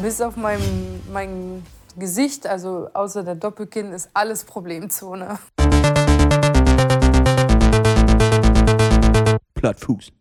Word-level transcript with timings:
Bis 0.00 0.20
auf 0.20 0.36
mein, 0.36 0.60
mein 1.12 1.62
Gesicht, 1.98 2.46
also 2.46 2.88
außer 2.94 3.24
der 3.24 3.34
Doppelkinn, 3.34 3.92
ist 3.92 4.08
alles 4.14 4.44
Problemzone. 4.44 5.38
Plattfuß. 9.54 10.12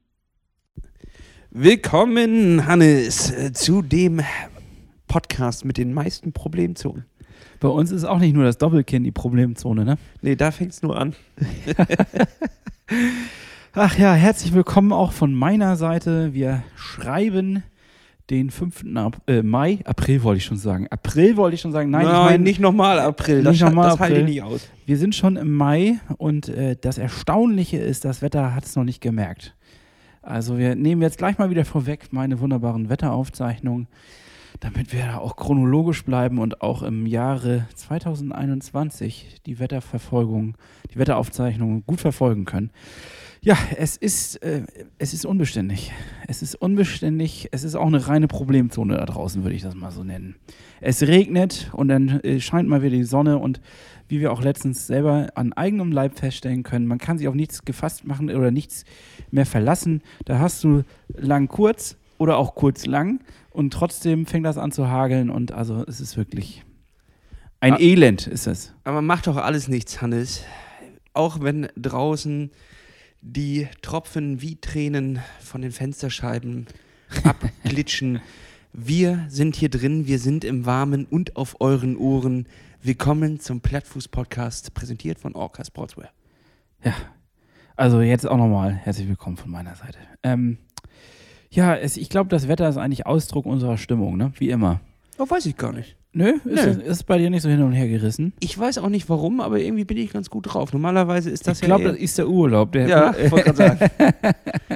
Willkommen, 1.51 2.65
Hannes, 2.65 3.33
zu 3.53 3.81
dem 3.81 4.21
Podcast 5.07 5.63
mit 5.63 5.77
den 5.77 5.93
meisten 5.93 6.33
Problemzonen. 6.33 7.05
Bei 7.59 7.69
uns 7.69 7.91
ist 7.91 8.03
auch 8.03 8.19
nicht 8.19 8.33
nur 8.33 8.43
das 8.43 8.57
Doppelkinn 8.57 9.03
die 9.03 9.11
Problemzone, 9.11 9.85
ne? 9.85 9.97
Nee, 10.21 10.35
da 10.35 10.51
fängt 10.51 10.73
es 10.73 10.81
nur 10.81 10.97
an. 10.97 11.15
Ach 13.73 13.97
ja, 13.97 14.13
herzlich 14.13 14.53
willkommen 14.53 14.91
auch 14.91 15.13
von 15.13 15.33
meiner 15.33 15.77
Seite. 15.77 16.33
Wir 16.33 16.63
schreiben 16.75 17.63
den 18.31 18.49
5. 18.49 18.85
Ap 18.95 19.21
äh, 19.27 19.43
Mai, 19.43 19.79
April 19.83 20.23
wollte 20.23 20.37
ich 20.37 20.45
schon 20.45 20.57
sagen. 20.57 20.87
April 20.89 21.35
wollte 21.35 21.55
ich 21.55 21.61
schon 21.61 21.73
sagen. 21.73 21.89
Nein, 21.91 22.05
Nein 22.05 22.15
ich 22.15 22.31
mein, 22.31 22.43
nicht 22.43 22.59
nochmal 22.61 22.97
April. 22.99 23.43
Das, 23.43 23.59
nochmal 23.59 23.89
das 23.91 23.99
halte 23.99 24.19
ich 24.19 24.25
nicht 24.25 24.41
aus. 24.41 24.69
wir 24.85 24.97
sind 24.97 25.13
schon 25.13 25.35
im 25.35 25.53
Mai 25.53 25.99
und 26.17 26.47
äh, 26.47 26.77
das 26.79 26.97
Erstaunliche 26.97 27.77
ist, 27.77 28.05
das 28.05 28.21
Wetter 28.21 28.55
hat 28.55 28.63
es 28.63 28.75
noch 28.77 28.85
nicht 28.85 29.01
gemerkt. 29.01 29.53
Also 30.21 30.57
wir 30.57 30.75
nehmen 30.75 31.01
jetzt 31.01 31.17
gleich 31.17 31.37
mal 31.37 31.49
wieder 31.49 31.65
vorweg 31.65 32.07
meine 32.11 32.39
wunderbaren 32.39 32.89
Wetteraufzeichnungen, 32.89 33.87
damit 34.61 34.93
wir 34.93 35.01
da 35.01 35.17
auch 35.17 35.35
chronologisch 35.35 36.05
bleiben 36.05 36.39
und 36.39 36.61
auch 36.61 36.83
im 36.83 37.05
Jahre 37.05 37.67
2021 37.75 39.41
die 39.45 39.59
Wetterverfolgung, 39.59 40.55
die 40.93 40.99
Wetteraufzeichnungen 40.99 41.83
gut 41.85 41.99
verfolgen 41.99 42.45
können. 42.45 42.71
Ja, 43.43 43.57
es 43.75 43.97
ist, 43.97 44.35
äh, 44.43 44.61
es 44.99 45.15
ist 45.15 45.25
unbeständig. 45.25 45.91
Es 46.27 46.43
ist 46.43 46.53
unbeständig. 46.53 47.47
Es 47.51 47.63
ist 47.63 47.73
auch 47.73 47.87
eine 47.87 48.07
reine 48.07 48.27
Problemzone 48.27 48.97
da 48.97 49.05
draußen, 49.05 49.41
würde 49.43 49.55
ich 49.55 49.63
das 49.63 49.73
mal 49.73 49.91
so 49.91 50.03
nennen. 50.03 50.35
Es 50.79 51.01
regnet 51.01 51.71
und 51.73 51.87
dann 51.87 52.19
äh, 52.19 52.39
scheint 52.39 52.69
mal 52.69 52.83
wieder 52.83 52.95
die 52.95 53.03
Sonne 53.03 53.39
und 53.39 53.59
wie 54.07 54.19
wir 54.19 54.31
auch 54.31 54.43
letztens 54.43 54.85
selber 54.85 55.29
an 55.33 55.53
eigenem 55.53 55.91
Leib 55.91 56.19
feststellen 56.19 56.61
können, 56.61 56.85
man 56.85 56.99
kann 56.99 57.17
sich 57.17 57.27
auf 57.27 57.33
nichts 57.33 57.65
gefasst 57.65 58.05
machen 58.05 58.29
oder 58.29 58.51
nichts 58.51 58.83
mehr 59.31 59.47
verlassen. 59.47 60.03
Da 60.25 60.37
hast 60.37 60.63
du 60.63 60.83
lang 61.07 61.47
kurz 61.47 61.97
oder 62.19 62.37
auch 62.37 62.53
kurz 62.53 62.85
lang 62.85 63.21
und 63.49 63.73
trotzdem 63.73 64.27
fängt 64.27 64.45
das 64.45 64.59
an 64.59 64.71
zu 64.71 64.87
hageln 64.87 65.31
und 65.31 65.51
also 65.51 65.83
es 65.87 65.99
ist 65.99 66.15
wirklich 66.15 66.63
ein 67.59 67.73
Ah. 67.73 67.79
Elend 67.79 68.27
ist 68.27 68.45
es. 68.45 68.73
Aber 68.83 69.01
macht 69.01 69.25
doch 69.25 69.37
alles 69.37 69.67
nichts, 69.67 69.99
Hannes. 69.99 70.43
Auch 71.13 71.41
wenn 71.41 71.69
draußen 71.75 72.51
die 73.21 73.67
Tropfen 73.81 74.41
wie 74.41 74.59
Tränen 74.59 75.19
von 75.39 75.61
den 75.61 75.71
Fensterscheiben 75.71 76.65
abglitschen. 77.23 78.19
Wir 78.73 79.25
sind 79.29 79.55
hier 79.55 79.69
drin, 79.69 80.07
wir 80.07 80.17
sind 80.17 80.43
im 80.43 80.65
Warmen 80.65 81.05
und 81.05 81.35
auf 81.35 81.61
euren 81.61 81.97
Ohren. 81.97 82.47
Willkommen 82.81 83.39
zum 83.39 83.61
Plattfuß-Podcast, 83.61 84.73
präsentiert 84.73 85.19
von 85.19 85.35
Orca 85.35 85.63
Sportswear. 85.63 86.09
Ja, 86.83 86.93
also 87.75 88.01
jetzt 88.01 88.27
auch 88.27 88.37
nochmal 88.37 88.73
herzlich 88.73 89.07
willkommen 89.07 89.37
von 89.37 89.51
meiner 89.51 89.75
Seite. 89.75 89.99
Ähm, 90.23 90.57
ja, 91.51 91.75
es, 91.75 91.97
ich 91.97 92.09
glaube, 92.09 92.29
das 92.29 92.47
Wetter 92.47 92.67
ist 92.69 92.77
eigentlich 92.77 93.05
Ausdruck 93.05 93.45
unserer 93.45 93.77
Stimmung, 93.77 94.17
ne? 94.17 94.33
Wie 94.37 94.49
immer. 94.49 94.81
Oh, 95.19 95.29
weiß 95.29 95.45
ich 95.45 95.57
gar 95.57 95.73
nicht. 95.73 95.95
Nö, 96.13 96.31
ist, 96.43 96.45
Nö. 96.45 96.53
es- 96.53 96.77
ist 96.77 97.03
bei 97.05 97.17
dir 97.17 97.29
nicht 97.29 97.41
so 97.41 97.49
hin 97.49 97.61
und 97.61 97.71
her 97.71 97.87
gerissen. 97.87 98.33
Ich 98.39 98.57
weiß 98.57 98.79
auch 98.79 98.89
nicht 98.89 99.07
warum, 99.09 99.39
aber 99.39 99.59
irgendwie 99.59 99.85
bin 99.85 99.97
ich 99.97 100.11
ganz 100.11 100.29
gut 100.29 100.53
drauf. 100.53 100.73
Normalerweise 100.73 101.29
ist 101.29 101.47
das 101.47 101.59
ich 101.61 101.65
glaube, 101.65 101.83
ja. 101.85 101.91
das 101.91 101.99
ist 101.99 102.17
der 102.17 102.27
Urlaub. 102.27 102.73
Der, 102.73 102.87
ja, 102.87 103.15
wollte 103.31 103.53
gerade 103.53 103.57
sagen. 103.57 103.79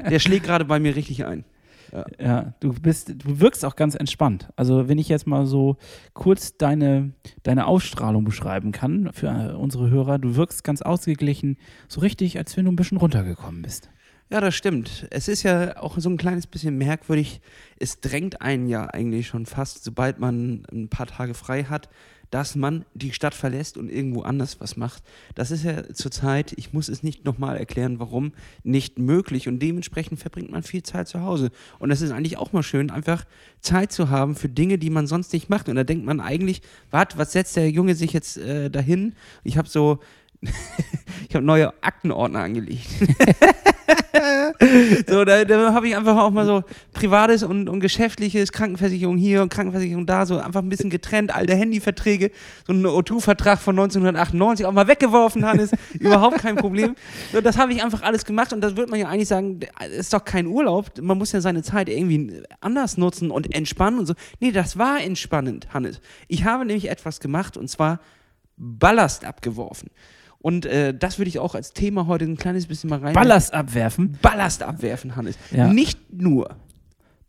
Der 0.09 0.19
schlägt 0.19 0.45
gerade 0.45 0.65
bei 0.65 0.79
mir 0.79 0.95
richtig 0.95 1.25
ein. 1.25 1.43
Ja, 2.19 2.53
du 2.59 2.73
bist, 2.73 3.09
du 3.09 3.39
wirkst 3.39 3.63
auch 3.63 3.75
ganz 3.77 3.95
entspannt. 3.95 4.49
Also 4.57 4.89
wenn 4.89 4.97
ich 4.97 5.07
jetzt 5.07 5.27
mal 5.27 5.45
so 5.45 5.77
kurz 6.13 6.57
deine, 6.57 7.11
deine 7.43 7.67
Ausstrahlung 7.67 8.25
beschreiben 8.25 8.71
kann 8.73 9.11
für 9.13 9.27
äh, 9.27 9.53
unsere 9.55 9.89
Hörer, 9.89 10.19
du 10.19 10.35
wirkst 10.35 10.63
ganz 10.65 10.81
ausgeglichen, 10.81 11.57
so 11.87 12.01
richtig, 12.01 12.37
als 12.37 12.57
wenn 12.57 12.65
du 12.65 12.71
ein 12.71 12.75
bisschen 12.75 12.97
runtergekommen 12.97 13.61
bist. 13.61 13.89
Ja, 14.31 14.41
das 14.41 14.55
stimmt. 14.55 15.05
Es 15.11 15.27
ist 15.27 15.43
ja 15.43 15.77
auch 15.77 15.99
so 15.99 16.09
ein 16.09 16.17
kleines 16.17 16.47
bisschen 16.47 16.77
merkwürdig. 16.79 17.41
Es 17.77 17.99
drängt 17.99 18.41
einen 18.41 18.67
ja 18.67 18.87
eigentlich 18.87 19.27
schon 19.27 19.45
fast, 19.45 19.83
sobald 19.83 20.19
man 20.19 20.65
ein 20.71 20.89
paar 20.89 21.05
Tage 21.05 21.35
frei 21.35 21.65
hat, 21.65 21.89
dass 22.31 22.55
man 22.55 22.85
die 22.95 23.13
Stadt 23.13 23.35
verlässt 23.35 23.77
und 23.77 23.87
irgendwo 23.87 24.23
anders 24.23 24.59
was 24.59 24.77
macht. 24.77 25.03
Das 25.35 25.51
ist 25.51 25.63
ja 25.63 25.93
zurzeit, 25.93 26.53
ich 26.57 26.73
muss 26.73 26.89
es 26.89 27.03
nicht 27.03 27.23
nochmal 27.23 27.55
erklären, 27.55 27.99
warum, 27.99 28.33
nicht 28.63 28.97
möglich. 28.97 29.47
Und 29.47 29.59
dementsprechend 29.59 30.19
verbringt 30.19 30.49
man 30.49 30.63
viel 30.63 30.81
Zeit 30.81 31.07
zu 31.07 31.21
Hause. 31.21 31.51
Und 31.77 31.91
es 31.91 32.01
ist 32.01 32.09
eigentlich 32.09 32.37
auch 32.37 32.51
mal 32.51 32.63
schön, 32.63 32.89
einfach 32.89 33.25
Zeit 33.61 33.91
zu 33.91 34.09
haben 34.09 34.35
für 34.35 34.49
Dinge, 34.49 34.79
die 34.79 34.89
man 34.89 35.05
sonst 35.05 35.33
nicht 35.33 35.49
macht. 35.49 35.69
Und 35.69 35.75
da 35.75 35.83
denkt 35.83 36.03
man 36.03 36.19
eigentlich, 36.19 36.63
warte, 36.89 37.19
was 37.19 37.31
setzt 37.31 37.55
der 37.57 37.69
Junge 37.69 37.93
sich 37.93 38.11
jetzt 38.11 38.37
äh, 38.37 38.71
dahin? 38.71 39.13
Ich 39.43 39.59
habe 39.59 39.69
so, 39.69 39.99
ich 41.29 41.35
habe 41.35 41.45
neue 41.45 41.71
Aktenordner 41.83 42.39
angelegt. 42.39 42.87
so, 45.07 45.25
da, 45.25 45.45
da 45.45 45.73
habe 45.73 45.87
ich 45.87 45.95
einfach 45.95 46.17
auch 46.17 46.31
mal 46.31 46.45
so 46.45 46.63
privates 46.93 47.43
und, 47.43 47.69
und 47.69 47.79
geschäftliches, 47.79 48.51
Krankenversicherung 48.51 49.17
hier 49.17 49.41
und 49.41 49.49
Krankenversicherung 49.49 50.05
da, 50.05 50.25
so 50.25 50.37
einfach 50.37 50.61
ein 50.61 50.69
bisschen 50.69 50.89
getrennt, 50.89 51.33
alte 51.33 51.55
Handyverträge, 51.55 52.31
so 52.65 52.73
einen 52.73 52.85
O2-Vertrag 52.85 53.59
von 53.59 53.77
1998 53.77 54.65
auch 54.65 54.71
mal 54.71 54.87
weggeworfen, 54.87 55.45
Hannes, 55.45 55.71
überhaupt 55.99 56.39
kein 56.39 56.55
Problem. 56.55 56.95
So, 57.31 57.41
das 57.41 57.57
habe 57.57 57.73
ich 57.73 57.83
einfach 57.83 58.01
alles 58.01 58.25
gemacht 58.25 58.53
und 58.53 58.61
das 58.61 58.75
würde 58.75 58.91
man 58.91 58.99
ja 58.99 59.07
eigentlich 59.07 59.27
sagen, 59.27 59.59
ist 59.97 60.13
doch 60.13 60.23
kein 60.23 60.47
Urlaub, 60.47 60.91
man 61.01 61.17
muss 61.17 61.31
ja 61.31 61.41
seine 61.41 61.63
Zeit 61.63 61.89
irgendwie 61.89 62.43
anders 62.61 62.97
nutzen 62.97 63.31
und 63.31 63.53
entspannen 63.53 63.99
und 63.99 64.05
so. 64.05 64.13
Nee, 64.39 64.51
das 64.51 64.77
war 64.77 65.01
entspannend, 65.01 65.73
Hannes. 65.73 66.01
Ich 66.27 66.45
habe 66.45 66.65
nämlich 66.65 66.89
etwas 66.89 67.19
gemacht 67.19 67.57
und 67.57 67.69
zwar 67.69 67.99
Ballast 68.57 69.25
abgeworfen. 69.25 69.89
Und 70.45 70.67
äh, 70.67 70.93
das 70.93 71.17
würde 71.17 71.29
ich 71.29 71.39
auch 71.39 71.55
als 71.55 71.73
Thema 71.73 72.05
heute 72.05 72.25
ein 72.25 72.37
kleines 72.37 72.67
bisschen 72.67 72.91
mal 72.91 72.99
rein. 72.99 73.13
Ballast 73.13 73.51
abwerfen, 73.51 74.15
Ballast 74.21 74.61
abwerfen, 74.61 75.15
Hannes. 75.15 75.39
Ja. 75.49 75.67
Nicht 75.73 75.97
nur. 76.13 76.55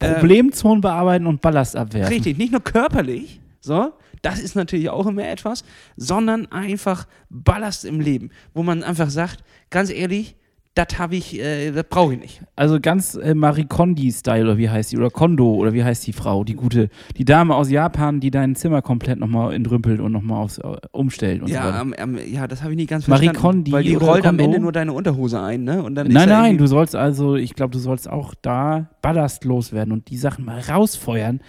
äh, 0.01 0.17
Problemzonen 0.17 0.83
bearbeiten 0.83 1.27
und 1.27 1.41
Ballast 1.41 1.77
abwerfen. 1.77 2.13
Richtig, 2.13 2.37
nicht 2.37 2.53
nur 2.53 2.61
körperlich, 2.63 3.41
so, 3.63 3.95
das 4.21 4.39
ist 4.39 4.55
natürlich 4.55 4.91
auch 4.91 5.07
immer 5.07 5.27
etwas, 5.27 5.65
sondern 5.97 6.53
einfach 6.53 7.07
Ballast 7.31 7.87
im 7.87 8.01
Leben, 8.01 8.33
wo 8.53 8.63
man 8.63 8.83
einfach 8.83 9.09
sagt, 9.09 9.43
ganz 9.71 9.89
ehrlich, 9.89 10.37
das 10.77 10.99
habe 10.99 11.17
ich, 11.17 11.41
äh, 11.41 11.73
das 11.73 11.85
brauche 11.89 12.13
ich 12.15 12.21
nicht. 12.21 12.43
Also 12.55 12.79
ganz 12.81 13.15
äh, 13.15 13.35
Marie 13.35 13.65
Kondi-Style, 13.65 14.45
oder 14.45 14.59
wie 14.59 14.69
heißt 14.69 14.93
die? 14.93 14.99
Oder 14.99 15.11
Kondo, 15.11 15.55
oder 15.55 15.73
wie 15.73 15.83
heißt 15.83 16.07
die 16.07 16.13
Frau? 16.13 16.45
Die 16.45 16.55
gute, 16.55 16.91
die 17.17 17.25
Dame 17.25 17.55
aus 17.55 17.71
Japan, 17.71 18.21
die 18.21 18.31
dein 18.31 18.55
Zimmer 18.55 18.83
komplett 18.83 19.19
nochmal 19.19 19.55
entrümpelt 19.55 20.01
und 20.01 20.13
nochmal 20.13 20.45
aufs, 20.45 20.59
äh, 20.59 20.77
umstellt 20.93 21.41
und 21.43 21.49
so 21.49 21.55
Ja, 21.55 21.65
weiter. 21.65 21.81
ähm, 21.81 21.95
ähm, 21.97 22.19
ja, 22.31 22.47
das 22.47 22.63
habe 22.63 22.73
ich 22.73 22.77
nicht 22.77 22.91
ganz 22.91 23.09
Marie 23.09 23.25
verstanden. 23.25 23.41
Kondi 23.41 23.73
weil 23.73 23.83
die 23.85 23.95
rollt 23.95 24.27
am 24.27 24.37
Kondo? 24.37 24.45
Ende 24.45 24.61
nur 24.61 24.73
deine 24.73 24.93
Unterhose 24.93 25.41
ein, 25.41 25.65
ne? 25.65 25.83
Nein, 25.91 26.29
nein, 26.29 26.59
du 26.59 26.67
sollst 26.67 26.95
also, 26.95 27.37
ich 27.37 27.55
glaube, 27.55 27.73
du 27.73 27.79
sollst 27.79 28.09
auch 28.09 28.35
da 28.43 28.91
Ballast 29.01 29.45
loswerden 29.45 29.93
und 29.93 30.11
die 30.11 30.19
Sachen 30.19 30.45
mal 30.45 30.61
rausfeuern, 30.61 31.41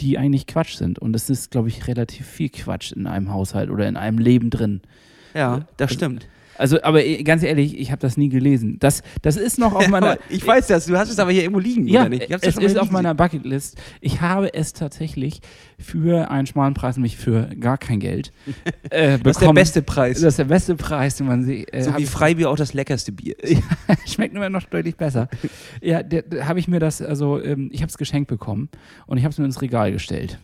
die 0.00 0.18
eigentlich 0.18 0.48
Quatsch 0.48 0.74
sind. 0.74 0.98
Und 0.98 1.14
es 1.14 1.30
ist, 1.30 1.52
glaube 1.52 1.68
ich, 1.68 1.86
relativ 1.86 2.26
viel 2.26 2.48
Quatsch 2.48 2.90
in 2.92 3.06
einem 3.06 3.32
Haushalt 3.32 3.70
oder 3.70 3.86
in 3.86 3.96
einem 3.96 4.18
Leben 4.18 4.50
drin. 4.50 4.80
Ja, 5.34 5.60
das 5.76 5.92
stimmt. 5.92 6.22
Also, 6.24 6.41
aber 6.58 7.04
äh, 7.04 7.22
ganz 7.22 7.42
ehrlich, 7.42 7.78
ich 7.78 7.90
habe 7.90 8.00
das 8.00 8.16
nie 8.16 8.28
gelesen. 8.28 8.76
Das, 8.80 9.02
das 9.22 9.36
ist 9.36 9.58
noch 9.58 9.74
auf 9.74 9.88
meiner. 9.88 10.18
ich 10.28 10.46
weiß 10.46 10.66
das, 10.66 10.86
du 10.86 10.96
hast 10.96 11.10
es 11.10 11.18
aber 11.18 11.32
hier 11.32 11.42
irgendwo 11.42 11.60
liegen, 11.60 11.86
Ja, 11.86 12.02
oder 12.02 12.10
nicht? 12.10 12.30
Ich 12.30 12.36
es 12.42 12.56
ist 12.56 12.78
auf 12.78 12.90
meiner 12.90 13.14
Bucketlist. 13.14 13.80
Ich 14.00 14.20
habe 14.20 14.52
es 14.54 14.72
tatsächlich 14.72 15.40
für 15.78 16.30
einen 16.30 16.46
schmalen 16.46 16.74
Preis, 16.74 16.96
nämlich 16.96 17.16
für 17.16 17.48
gar 17.58 17.78
kein 17.78 18.00
Geld, 18.00 18.32
äh, 18.90 19.18
bekommen. 19.18 19.22
Das 19.22 19.36
ist 19.36 19.42
der 19.42 19.52
beste 19.52 19.82
Preis. 19.82 20.20
Das 20.20 20.32
ist 20.32 20.38
der 20.38 20.44
beste 20.44 20.76
Preis, 20.76 21.16
den 21.16 21.26
man 21.26 21.44
sich. 21.44 21.72
Äh, 21.72 21.82
so 21.82 21.96
wie 21.96 22.06
Freibier 22.06 22.50
auch 22.50 22.56
das 22.56 22.74
leckerste 22.74 23.12
Bier 23.12 23.38
ist. 23.42 23.62
Schmeckt 24.06 24.34
immer 24.34 24.48
noch 24.48 24.62
deutlich 24.64 24.96
besser. 24.96 25.28
Ja, 25.80 26.00
habe 26.42 26.58
ich 26.58 26.68
mir 26.68 26.80
das, 26.80 27.02
also 27.02 27.42
ähm, 27.42 27.70
ich 27.72 27.82
habe 27.82 27.90
es 27.90 27.98
geschenkt 27.98 28.28
bekommen 28.28 28.68
und 29.06 29.18
ich 29.18 29.24
habe 29.24 29.32
es 29.32 29.38
mir 29.38 29.44
ins 29.44 29.60
Regal 29.62 29.92
gestellt. 29.92 30.38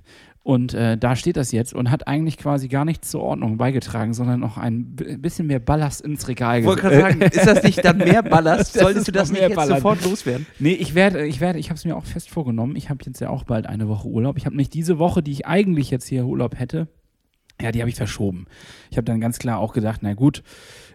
Und 0.48 0.72
äh, 0.72 0.96
da 0.96 1.14
steht 1.14 1.36
das 1.36 1.52
jetzt 1.52 1.74
und 1.74 1.90
hat 1.90 2.08
eigentlich 2.08 2.38
quasi 2.38 2.68
gar 2.68 2.86
nichts 2.86 3.10
zur 3.10 3.20
Ordnung 3.20 3.58
beigetragen, 3.58 4.14
sondern 4.14 4.40
noch 4.40 4.56
ein 4.56 4.96
bisschen 4.96 5.46
mehr 5.46 5.58
Ballast 5.58 6.00
ins 6.00 6.26
Regal 6.26 6.60
Ich 6.60 6.64
wollte 6.64 6.88
ge- 6.88 6.90
gerade 7.02 7.02
sagen, 7.18 7.20
ist 7.20 7.46
das 7.46 7.62
nicht 7.62 7.84
dann 7.84 7.98
mehr 7.98 8.22
Ballast? 8.36 8.72
Solltest 8.72 9.08
du 9.08 9.12
das 9.12 9.28
nicht 9.30 9.40
mehr 9.40 9.50
jetzt 9.50 9.56
Ballast. 9.56 9.82
sofort 9.82 10.02
loswerden? 10.06 10.46
Nee, 10.58 10.72
ich 10.72 10.94
werde, 10.94 11.26
ich 11.26 11.40
werde, 11.42 11.58
ich 11.58 11.68
habe 11.68 11.76
es 11.76 11.84
mir 11.84 11.94
auch 11.98 12.06
fest 12.06 12.30
vorgenommen. 12.30 12.76
Ich 12.76 12.88
habe 12.88 13.00
jetzt 13.04 13.20
ja 13.20 13.28
auch 13.28 13.44
bald 13.44 13.66
eine 13.66 13.88
Woche 13.88 14.08
Urlaub. 14.08 14.38
Ich 14.38 14.46
habe 14.46 14.56
nicht 14.56 14.72
diese 14.72 14.98
Woche, 14.98 15.22
die 15.22 15.32
ich 15.32 15.46
eigentlich 15.46 15.90
jetzt 15.90 16.08
hier 16.08 16.24
Urlaub 16.24 16.58
hätte, 16.58 16.88
ja, 17.60 17.70
die 17.70 17.80
habe 17.80 17.90
ich 17.90 17.96
verschoben. 17.96 18.46
Ich 18.90 18.96
habe 18.96 19.04
dann 19.04 19.20
ganz 19.20 19.38
klar 19.38 19.58
auch 19.58 19.74
gedacht, 19.74 20.00
na 20.02 20.14
gut, 20.14 20.42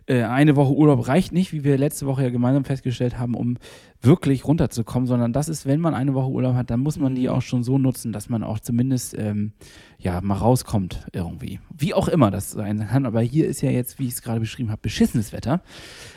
äh, 0.07 0.23
eine 0.23 0.55
Woche 0.55 0.73
Urlaub 0.73 1.07
reicht 1.07 1.31
nicht, 1.31 1.53
wie 1.53 1.63
wir 1.63 1.77
letzte 1.77 2.07
Woche 2.07 2.23
ja 2.23 2.29
gemeinsam 2.31 2.65
festgestellt 2.65 3.19
haben, 3.19 3.35
um 3.35 3.57
wirklich 4.03 4.45
runterzukommen, 4.45 5.07
sondern 5.07 5.31
das 5.31 5.47
ist, 5.47 5.65
wenn 5.65 5.79
man 5.79 5.94
eine 5.94 6.13
Woche 6.13 6.29
Urlaub 6.29 6.55
hat, 6.55 6.69
dann 6.69 6.81
muss 6.81 7.00
man 7.00 7.15
die 7.15 7.29
auch 7.29 7.41
schon 7.41 7.63
so 7.63 7.77
nutzen, 7.77 8.11
dass 8.11 8.27
man 8.27 8.44
auch 8.44 8.59
zumindest 8.59 9.17
ähm, 9.17 9.53
ja 9.97 10.19
mal 10.21 10.35
rauskommt 10.35 11.07
irgendwie. 11.13 11.59
Wie 11.75 11.94
auch 11.94 12.09
immer 12.09 12.29
das 12.29 12.51
sein 12.51 12.85
kann. 12.88 13.05
Aber 13.05 13.21
hier 13.21 13.47
ist 13.47 13.61
ja 13.61 13.71
jetzt, 13.71 14.00
wie 14.00 14.07
ich 14.07 14.13
es 14.13 14.21
gerade 14.21 14.41
beschrieben 14.41 14.69
habe, 14.71 14.81
beschissenes 14.81 15.31
Wetter. 15.31 15.61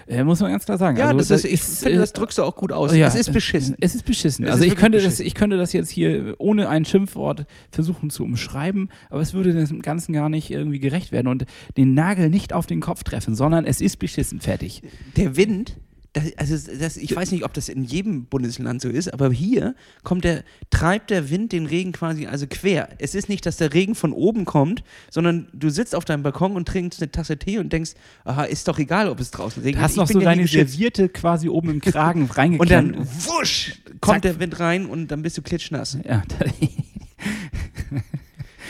Äh, 0.08 0.24
muss 0.24 0.40
man 0.40 0.50
ganz 0.50 0.64
klar 0.64 0.78
sagen. 0.78 0.96
Ja, 0.96 1.06
also, 1.06 1.18
das 1.18 1.30
ist, 1.30 1.44
ich 1.44 1.54
ist, 1.54 1.84
finde, 1.84 2.00
das 2.00 2.12
drückst 2.12 2.38
du 2.38 2.42
auch 2.42 2.56
gut 2.56 2.72
aus. 2.72 2.94
ja, 2.94 3.06
es 3.06 3.14
ist 3.14 3.32
beschissen. 3.32 3.76
Es 3.80 3.94
ist 3.94 4.04
beschissen. 4.04 4.44
Es 4.44 4.52
also 4.52 4.64
ist 4.64 4.72
ich 4.72 4.78
könnte, 4.78 4.98
das, 4.98 5.04
beschissen. 5.04 5.26
ich 5.26 5.34
könnte 5.34 5.56
das 5.56 5.72
jetzt 5.72 5.90
hier 5.90 6.34
ohne 6.38 6.68
ein 6.68 6.84
Schimpfwort 6.84 7.46
versuchen 7.70 8.10
zu 8.10 8.24
umschreiben, 8.24 8.88
aber 9.10 9.20
es 9.20 9.32
würde 9.32 9.52
dem 9.52 9.82
Ganzen 9.82 10.12
gar 10.12 10.28
nicht 10.28 10.50
irgendwie 10.50 10.80
gerecht 10.80 11.12
werden 11.12 11.28
und 11.28 11.46
den 11.76 11.94
Nagel 11.94 12.30
nicht 12.30 12.52
auf 12.52 12.66
den 12.66 12.80
Kopf 12.80 13.04
treffen, 13.04 13.36
sondern 13.36 13.64
es 13.64 13.80
ist 13.80 13.98
beschissen. 13.98 14.40
Fertig. 14.40 14.82
Der 15.16 15.36
Wind, 15.36 15.76
das, 16.16 16.32
also 16.38 16.72
das, 16.78 16.96
ich 16.96 17.14
weiß 17.14 17.30
nicht, 17.32 17.44
ob 17.44 17.52
das 17.52 17.68
in 17.68 17.84
jedem 17.84 18.24
Bundesland 18.24 18.80
so 18.80 18.88
ist, 18.88 19.12
aber 19.12 19.30
hier 19.30 19.74
kommt 20.02 20.24
der, 20.24 20.44
treibt 20.70 21.10
der 21.10 21.28
Wind 21.30 21.52
den 21.52 21.66
Regen 21.66 21.92
quasi 21.92 22.26
also 22.26 22.46
quer. 22.48 22.88
Es 22.98 23.14
ist 23.14 23.28
nicht, 23.28 23.44
dass 23.44 23.58
der 23.58 23.74
Regen 23.74 23.94
von 23.94 24.12
oben 24.12 24.44
kommt, 24.46 24.82
sondern 25.10 25.48
du 25.52 25.68
sitzt 25.68 25.94
auf 25.94 26.04
deinem 26.06 26.22
Balkon 26.22 26.56
und 26.56 26.66
trinkst 26.66 27.02
eine 27.02 27.10
Tasse 27.10 27.36
Tee 27.36 27.58
und 27.58 27.72
denkst, 27.72 27.92
aha, 28.24 28.44
ist 28.44 28.66
doch 28.66 28.78
egal, 28.78 29.08
ob 29.10 29.20
es 29.20 29.30
draußen 29.30 29.62
regnet. 29.62 29.80
Du 29.80 29.84
hast 29.84 29.92
ich 29.92 29.96
noch 29.98 30.08
so 30.08 30.20
deine 30.20 30.42
geschützt. 30.42 30.72
Servierte 30.72 31.08
quasi 31.10 31.48
oben 31.50 31.68
im 31.70 31.80
Kragen 31.82 32.22
Und 32.30 32.36
reingeklemmt. 32.36 32.96
dann 32.96 33.06
wusch, 33.06 33.74
kommt 34.00 34.14
Zack. 34.16 34.22
der 34.22 34.40
Wind 34.40 34.58
rein 34.58 34.86
und 34.86 35.08
dann 35.08 35.20
bist 35.22 35.36
du 35.36 35.42
klitschnass. 35.42 35.98
ja, 36.08 36.22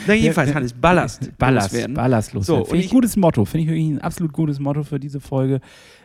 Na 0.09 0.15
jedenfalls, 0.15 0.55
Hannes, 0.55 0.73
Ballast. 0.73 1.37
Ballast, 1.37 1.73
loswerden. 1.73 1.95
Ballast. 1.97 2.31
So, 2.33 2.39
Finde 2.41 2.71
und 2.71 2.79
ich 2.79 2.85
ich- 2.87 2.91
gutes 2.93 3.17
Motto. 3.17 3.45
Finde 3.45 3.65
ich 3.65 3.69
wirklich 3.71 3.89
ein 3.89 4.01
absolut 4.01 4.33
gutes 4.33 4.61
Motto 4.61 4.85
für 4.85 5.01
diese 5.01 5.19
Folge. 5.21 5.61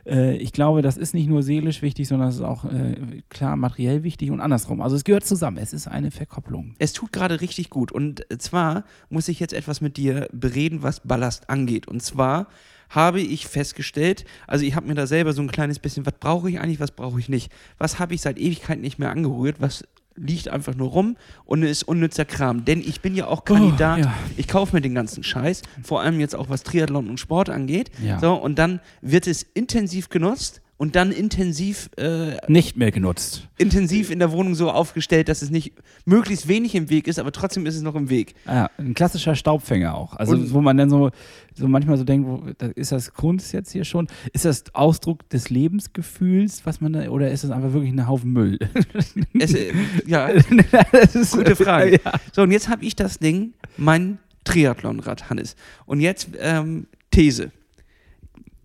Äh, 0.06 0.36
ich 0.38 0.54
glaube, 0.54 0.82
das 0.82 0.98
ist 0.98 1.14
nicht 1.14 1.28
nur 1.28 1.44
seelisch 1.44 1.82
wichtig, 1.82 2.08
sondern 2.08 2.30
es 2.30 2.36
ist 2.36 2.42
auch 2.42 2.66
äh, 2.66 3.22
klar 3.30 3.56
materiell 3.56 4.04
wichtig 4.04 4.32
und 4.32 4.40
andersrum. 4.40 4.82
Also 4.82 4.96
es 4.96 5.04
gehört 5.04 5.26
zusammen. 5.26 5.58
Es 5.58 5.74
ist 5.74 5.88
eine 5.88 6.12
Verkopplung. 6.12 6.76
Es 6.80 6.94
tut 6.94 7.12
gerade 7.12 7.42
richtig 7.42 7.70
gut. 7.70 7.92
Und 7.92 8.26
zwar 8.40 8.84
muss 9.10 9.28
ich 9.28 9.40
jetzt 9.40 9.54
etwas 9.54 9.82
mit 9.82 9.98
dir 9.98 10.28
bereden, 10.32 10.84
was 10.84 11.02
Ballast 11.02 11.50
angeht. 11.50 11.88
Und 11.88 12.02
zwar 12.02 12.48
habe 12.90 13.22
ich 13.22 13.48
festgestellt, 13.48 14.26
also 14.48 14.66
ich 14.66 14.76
habe 14.76 14.88
mir 14.88 14.96
da 14.96 15.08
selber 15.08 15.32
so 15.34 15.42
ein 15.42 15.52
kleines 15.52 15.80
bisschen, 15.80 16.06
was 16.06 16.16
brauche 16.20 16.50
ich 16.50 16.60
eigentlich, 16.60 16.82
was 16.82 16.92
brauche 16.92 17.20
ich 17.20 17.30
nicht? 17.30 17.52
Was 17.78 18.00
habe 18.00 18.14
ich 18.14 18.22
seit 18.22 18.38
Ewigkeit 18.38 18.80
nicht 18.80 19.00
mehr 19.00 19.12
angerührt? 19.12 19.62
Was 19.62 19.86
liegt 20.22 20.50
einfach 20.50 20.76
nur 20.76 20.90
rum 20.90 21.18
und 21.46 21.64
ist 21.64 21.84
unnützer 21.84 22.26
Kram? 22.26 22.66
Denn 22.66 22.80
ich 22.80 23.02
bin 23.02 23.16
ja 23.16 23.28
auch 23.28 23.44
Kandidat. 23.46 24.00
Oh, 24.00 24.02
ja. 24.04 24.14
Ich 24.38 24.48
kaufe 24.48 24.76
mir 24.76 24.82
den 24.82 24.96
ganzen 24.96 25.24
Scheiß, 25.24 25.62
vor 25.84 26.02
allem 26.02 26.20
jetzt 26.20 26.36
auch 26.36 26.50
was 26.50 26.64
Triathlon 26.64 27.10
und 27.10 27.20
Sport 27.20 27.50
angeht. 27.50 27.92
Ja. 28.04 28.20
So, 28.20 28.34
und 28.36 28.58
dann 28.58 28.80
wird 29.02 29.28
es 29.28 29.44
intensiv 29.44 30.10
genutzt 30.10 30.62
und 30.82 30.96
dann 30.96 31.12
intensiv 31.12 31.92
äh, 31.98 32.38
Nicht 32.48 32.76
mehr 32.76 32.90
genutzt. 32.90 33.48
intensiv 33.60 34.10
in 34.10 34.18
der 34.18 34.32
Wohnung 34.32 34.56
so 34.56 34.72
aufgestellt, 34.72 35.30
dass 35.30 35.44
es 35.44 35.52
nicht 35.52 35.74
möglichst 36.06 36.48
wenig 36.48 36.74
im 36.74 36.90
Weg 36.90 37.08
ist, 37.08 37.20
aber 37.20 37.32
trotzdem 37.32 37.68
ist 37.68 37.76
es 37.76 37.84
noch 37.84 37.94
im 37.94 38.10
Weg. 38.10 38.34
Ja, 38.48 38.68
ein 38.80 38.96
klassischer 38.96 39.36
Staubfänger 39.36 39.94
auch. 39.94 40.16
Also 40.16 40.34
Und- 40.34 40.52
wo 40.54 40.60
man 40.60 40.78
dann 40.78 40.90
so, 40.90 41.12
so 41.54 41.68
manchmal 41.68 41.98
so 42.00 42.04
denkt, 42.04 42.28
wo, 42.28 42.44
ist 42.74 42.92
das 42.92 43.14
Kunst 43.14 43.54
jetzt 43.54 43.72
hier 43.72 43.84
schon? 43.86 44.08
Ist 44.34 44.46
das 44.46 44.64
Ausdruck 44.74 45.30
des 45.30 45.52
Lebensgefühls, 45.52 46.66
was 46.66 46.82
man 46.82 46.94
da, 46.94 47.08
oder 47.10 47.30
ist 47.30 47.44
das 47.44 47.52
einfach 47.52 47.74
wirklich 47.74 47.94
ein 47.94 48.08
Haufen 48.08 48.32
Müll? 48.34 48.58
Es, 49.40 49.54
äh, 49.54 49.74
ja, 50.08 50.32
das 50.92 51.14
ist 51.16 51.34
gute 51.34 51.56
Frage. 51.56 51.92
Ja. 52.04 52.14
So, 52.34 52.42
und 52.42 52.50
jetzt 52.50 52.70
habe 52.70 52.84
ich 52.84 52.96
das 52.96 53.20
Ding, 53.20 53.54
mein 53.78 54.18
Triathlonrad, 54.46 55.30
Hannes. 55.30 55.56
Und 55.86 56.00
jetzt 56.00 56.30
ähm, 56.40 56.88
These. 57.12 57.52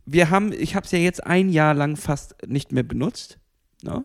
Wir 0.07 0.31
haben, 0.31 0.53
ich 0.53 0.75
habe 0.77 0.87
es 0.87 0.93
ja 0.93 0.99
jetzt 0.99 1.27
ein 1.27 1.49
Jahr 1.51 1.75
lang 1.75 1.97
fast 1.97 2.37
nicht 2.47 2.73
mehr 2.73 2.83
benutzt. 2.85 3.39
Ne? 3.83 4.05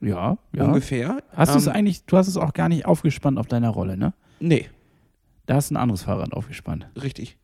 Ja, 0.00 0.36
ja. 0.54 0.64
Ungefähr. 0.64 1.22
Hast 1.34 1.54
du 1.54 1.58
es 1.58 1.66
Ähm, 1.66 1.72
eigentlich, 1.72 2.04
du 2.06 2.16
hast 2.16 2.28
es 2.28 2.36
auch 2.36 2.52
gar 2.52 2.68
nicht 2.68 2.86
aufgespannt 2.86 3.38
auf 3.38 3.46
deiner 3.46 3.70
Rolle, 3.70 3.96
ne? 3.96 4.12
Nee, 4.40 4.68
Da 5.46 5.54
hast 5.54 5.70
du 5.70 5.74
ein 5.74 5.78
anderes 5.78 6.02
Fahrrad 6.02 6.32
aufgespannt. 6.32 6.88
richtig. 7.00 7.36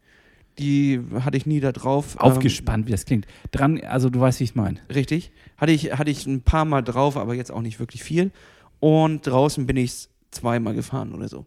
Die 0.59 1.01
hatte 1.21 1.37
ich 1.37 1.47
nie 1.47 1.61
da 1.61 1.71
drauf. 1.71 2.15
ähm, 2.17 2.21
Aufgespannt, 2.23 2.89
wie 2.89 2.91
das 2.91 3.05
klingt. 3.05 3.27
Dran, 3.53 3.81
also 3.85 4.11
du 4.11 4.19
weißt, 4.19 4.41
wie 4.41 4.45
ich 4.45 4.51
es 4.51 4.57
meine. 4.57 4.81
Richtig. 4.93 5.31
Hatte 5.57 5.71
ich, 5.71 5.97
hatte 5.97 6.11
ich 6.11 6.27
ein 6.27 6.43
paar 6.43 6.65
Mal 6.65 6.83
drauf, 6.83 7.17
aber 7.17 7.35
jetzt 7.35 7.53
auch 7.53 7.63
nicht 7.63 7.79
wirklich 7.79 8.03
viel. 8.03 8.33
Und 8.81 9.25
draußen 9.25 9.67
bin 9.67 9.77
ich 9.77 10.09
zweimal 10.33 10.75
gefahren 10.75 11.15
oder 11.15 11.29
so. 11.29 11.47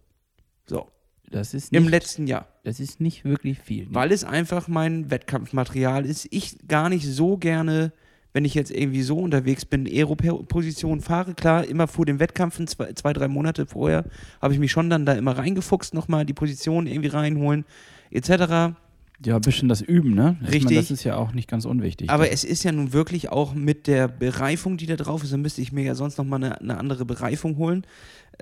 So. 0.66 0.88
Das 1.32 1.54
ist 1.54 1.74
Im 1.74 1.84
nicht, 1.84 1.92
letzten 1.92 2.28
Jahr. 2.28 2.48
das 2.64 2.80
ist 2.80 3.00
nicht 3.00 3.26
wirklich 3.26 3.60
viel. 3.60 3.88
Weil 3.90 4.12
es 4.12 4.24
einfach 4.24 4.68
mein 4.68 5.10
Wettkampfmaterial 5.10 6.06
ist. 6.06 6.28
Ich 6.32 6.58
gar 6.68 6.90
nicht 6.90 7.06
so 7.08 7.38
gerne, 7.38 7.94
wenn 8.34 8.46
ich 8.46 8.54
jetzt 8.54 8.72
irgendwie 8.72 9.02
so 9.02 9.18
unterwegs 9.18 9.66
bin, 9.66 9.88
Aero-Position 9.88 11.02
fahre. 11.02 11.34
Klar, 11.34 11.66
immer 11.66 11.88
vor 11.88 12.06
dem 12.06 12.20
Wettkampf, 12.20 12.64
zwei, 12.66 12.94
zwei 12.94 13.14
drei 13.14 13.28
Monate 13.28 13.66
vorher, 13.66 14.06
habe 14.42 14.54
ich 14.54 14.60
mich 14.60 14.72
schon 14.72 14.90
dann 14.90 15.06
da 15.06 15.14
immer 15.14 15.38
reingefuchst, 15.38 15.94
nochmal 15.94 16.26
die 16.26 16.34
Position 16.34 16.86
irgendwie 16.86 17.10
reinholen, 17.10 17.66
etc. 18.12 18.76
Ja, 19.24 19.36
ein 19.36 19.42
bisschen 19.42 19.70
das 19.70 19.82
Üben, 19.82 20.16
ne? 20.16 20.38
Ich 20.42 20.48
Richtig. 20.48 20.64
Meine, 20.66 20.76
das 20.78 20.92
ist 20.92 21.04
ja 21.04 21.16
auch 21.16 21.34
nicht 21.34 21.48
ganz 21.48 21.66
unwichtig. 21.66 22.10
Aber 22.10 22.32
es 22.32 22.44
ist 22.44 22.64
ja 22.64 22.72
nun 22.72 22.92
wirklich 22.92 23.30
auch 23.30 23.54
mit 23.54 23.86
der 23.86 24.08
Bereifung, 24.08 24.78
die 24.78 24.88
da 24.88 24.96
drauf 24.96 25.24
ist, 25.24 25.32
dann 25.32 25.42
müsste 25.42 25.62
ich 25.62 25.72
mir 25.72 25.84
ja 25.84 25.94
sonst 25.96 26.18
nochmal 26.18 26.44
eine, 26.44 26.60
eine 26.60 26.78
andere 26.78 27.06
Bereifung 27.06 27.58
holen. 27.58 27.86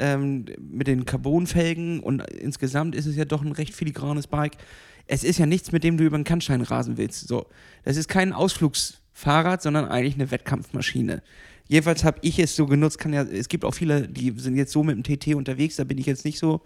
Ähm, 0.02 0.46
mit 0.60 0.88
den 0.88 1.06
Carbonfelgen 1.06 2.00
und 2.00 2.22
insgesamt 2.32 2.96
ist 2.96 3.06
es 3.06 3.18
ja 3.18 3.26
doch 3.26 3.44
ein 3.44 3.52
recht 3.52 3.74
filigranes 3.74 4.28
Bike. 4.28 4.54
Es 5.08 5.26
ist 5.26 5.40
ja 5.40 5.46
nichts, 5.46 5.74
mit 5.74 5.84
dem 5.84 5.98
du 5.98 6.06
über 6.06 6.18
den 6.18 6.24
Kannstein 6.24 6.62
rasen 6.62 6.98
willst. 6.98 7.28
So. 7.28 7.48
Das 7.84 7.98
ist 7.98 8.08
kein 8.08 8.32
Ausflugsfahrrad, 8.32 9.62
sondern 9.62 9.86
eigentlich 9.86 10.16
eine 10.16 10.32
Wettkampfmaschine. 10.32 11.22
Jedenfalls 11.68 12.04
habe 12.04 12.18
ich 12.22 12.40
es 12.40 12.56
so 12.56 12.66
genutzt, 12.66 12.98
kann 12.98 13.14
ja, 13.14 13.22
es 13.22 13.48
gibt 13.48 13.64
auch 13.64 13.76
viele, 13.76 14.08
die 14.08 14.34
sind 14.38 14.56
jetzt 14.56 14.72
so 14.72 14.84
mit 14.84 14.96
dem 14.96 15.04
TT 15.04 15.36
unterwegs, 15.36 15.76
da 15.76 15.84
bin 15.84 16.00
ich 16.00 16.08
jetzt 16.08 16.26
nicht 16.26 16.40
so 16.40 16.62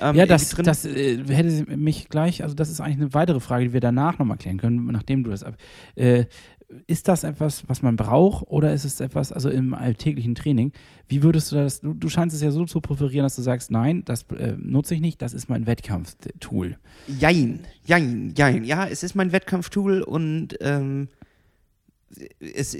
ähm, 0.00 0.16
ja, 0.16 0.26
das, 0.26 0.48
drin. 0.48 0.64
das 0.64 0.84
äh, 0.84 1.22
hätte 1.28 1.76
mich 1.76 2.08
gleich, 2.08 2.42
also 2.42 2.56
das 2.56 2.68
ist 2.68 2.80
eigentlich 2.80 2.96
eine 2.96 3.14
weitere 3.14 3.38
Frage, 3.38 3.66
die 3.66 3.72
wir 3.72 3.80
danach 3.80 4.18
nochmal 4.18 4.36
klären 4.36 4.58
können, 4.58 4.84
nachdem 4.86 5.22
du 5.22 5.30
das 5.30 5.44
ab. 5.44 5.56
Äh, 5.94 6.24
ist 6.86 7.08
das 7.08 7.24
etwas, 7.24 7.68
was 7.68 7.82
man 7.82 7.96
braucht 7.96 8.46
oder 8.48 8.72
ist 8.74 8.84
es 8.84 9.00
etwas, 9.00 9.32
also 9.32 9.48
im 9.48 9.72
alltäglichen 9.72 10.34
Training, 10.34 10.72
wie 11.08 11.22
würdest 11.22 11.50
du 11.50 11.56
das, 11.56 11.80
du, 11.80 11.94
du 11.94 12.08
scheinst 12.08 12.36
es 12.36 12.42
ja 12.42 12.50
so 12.50 12.66
zu 12.66 12.80
präferieren, 12.80 13.24
dass 13.24 13.36
du 13.36 13.42
sagst, 13.42 13.70
nein, 13.70 14.02
das 14.04 14.24
äh, 14.36 14.54
nutze 14.58 14.94
ich 14.94 15.00
nicht, 15.00 15.22
das 15.22 15.32
ist 15.32 15.48
mein 15.48 15.66
Wettkampftool. 15.66 16.76
Jein, 17.06 17.60
jein, 17.84 18.34
jein. 18.36 18.64
Ja, 18.64 18.86
es 18.86 19.02
ist 19.02 19.14
mein 19.14 19.32
Wettkampftool 19.32 20.02
und 20.02 20.58
ähm, 20.60 21.08
es, 22.40 22.76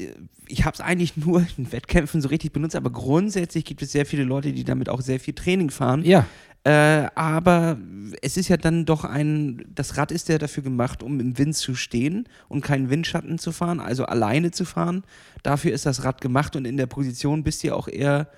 ich 0.47 0.65
habe 0.65 0.75
es 0.75 0.81
eigentlich 0.81 1.17
nur 1.17 1.47
in 1.57 1.71
Wettkämpfen 1.73 2.21
so 2.21 2.29
richtig 2.29 2.53
benutzt, 2.53 2.77
aber 2.77 2.91
grundsätzlich 2.91 3.65
gibt 3.65 3.83
es 3.83 3.93
sehr 3.93 4.07
viele 4.07 4.25
Leute, 4.25 4.53
die 4.53 4.65
damit 4.65 4.89
auch 4.89 5.01
sehr 5.01 5.21
viel 5.21 5.35
Training 5.35 5.71
fahren. 5.71 6.05
Ja, 6.05 6.27
Äh, 6.65 7.07
aber 7.15 7.79
es 8.21 8.37
ist 8.37 8.49
ja 8.49 8.57
dann 8.57 8.85
doch 8.85 9.05
ein, 9.05 9.65
das 9.75 9.97
Rad 9.97 10.13
ist 10.13 10.29
ja 10.29 10.39
dafür 10.39 10.63
gemacht, 10.63 11.03
um 11.03 11.21
im 11.21 11.39
Wind 11.39 11.57
zu 11.57 11.75
stehen 11.75 12.29
und 12.49 12.63
keinen 12.63 12.91
Windschatten 12.91 13.39
zu 13.39 13.53
fahren, 13.53 13.81
also 13.81 14.05
alleine 14.05 14.51
zu 14.51 14.65
fahren. 14.65 15.05
Dafür 15.43 15.73
ist 15.73 15.87
das 15.87 16.05
Rad 16.05 16.21
gemacht 16.21 16.57
und 16.57 16.67
in 16.67 16.77
der 16.77 16.87
Position 16.87 17.43
bist 17.45 17.63
du 17.63 17.69
ja 17.69 17.75
auch 17.75 17.89
eher 17.89 18.29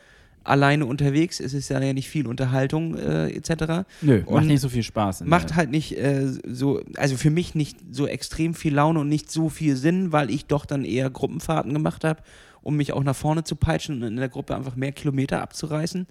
alleine 0.45 0.87
unterwegs. 0.87 1.41
Es 1.41 1.55
ist 1.55 1.69
ja 1.69 1.81
nicht 1.81 2.09
viel 2.09 2.27
Unterhaltung 2.27 2.97
äh, 2.97 3.29
etc. 3.31 3.87
nö, 4.01 4.21
macht 4.21 4.29
Und 4.29 4.47
nicht 4.47 4.61
so 4.61 4.69
viel 4.69 4.83
Spaß. 4.83 5.23
Macht 5.25 5.57
halt 5.57 5.71
nicht 5.71 5.97
äh, 5.97 6.27
so, 6.47 6.83
also 6.97 7.17
für 7.17 7.31
mich 7.31 7.55
nicht 7.55 7.79
so 7.91 8.07
extrem 8.07 8.55
viel 8.55 8.75
Laune 8.75 9.00
und 9.00 9.09
nicht 9.09 9.31
so 9.31 9.49
viel 9.49 9.77
Sinn, 9.77 10.12
weil 10.12 10.31
ich 10.31 10.47
doch 10.47 10.67
dann 10.67 10.85
eher 10.85 11.11
Gruppenfahrten 11.11 11.73
gemacht 11.73 12.05
habe, 12.05 12.23
um 12.62 12.77
mich 12.77 12.93
auch 12.93 13.03
nach 13.03 13.17
vorne 13.17 13.45
zu 13.45 13.57
peitschen 13.57 13.97
und 13.97 14.09
in 14.09 14.17
der 14.17 14.29
Gruppe 14.29 14.55
einfach 14.55 14.77
mehr 14.77 14.93
Kilometer 14.93 15.43
abzureißen. 15.43 16.07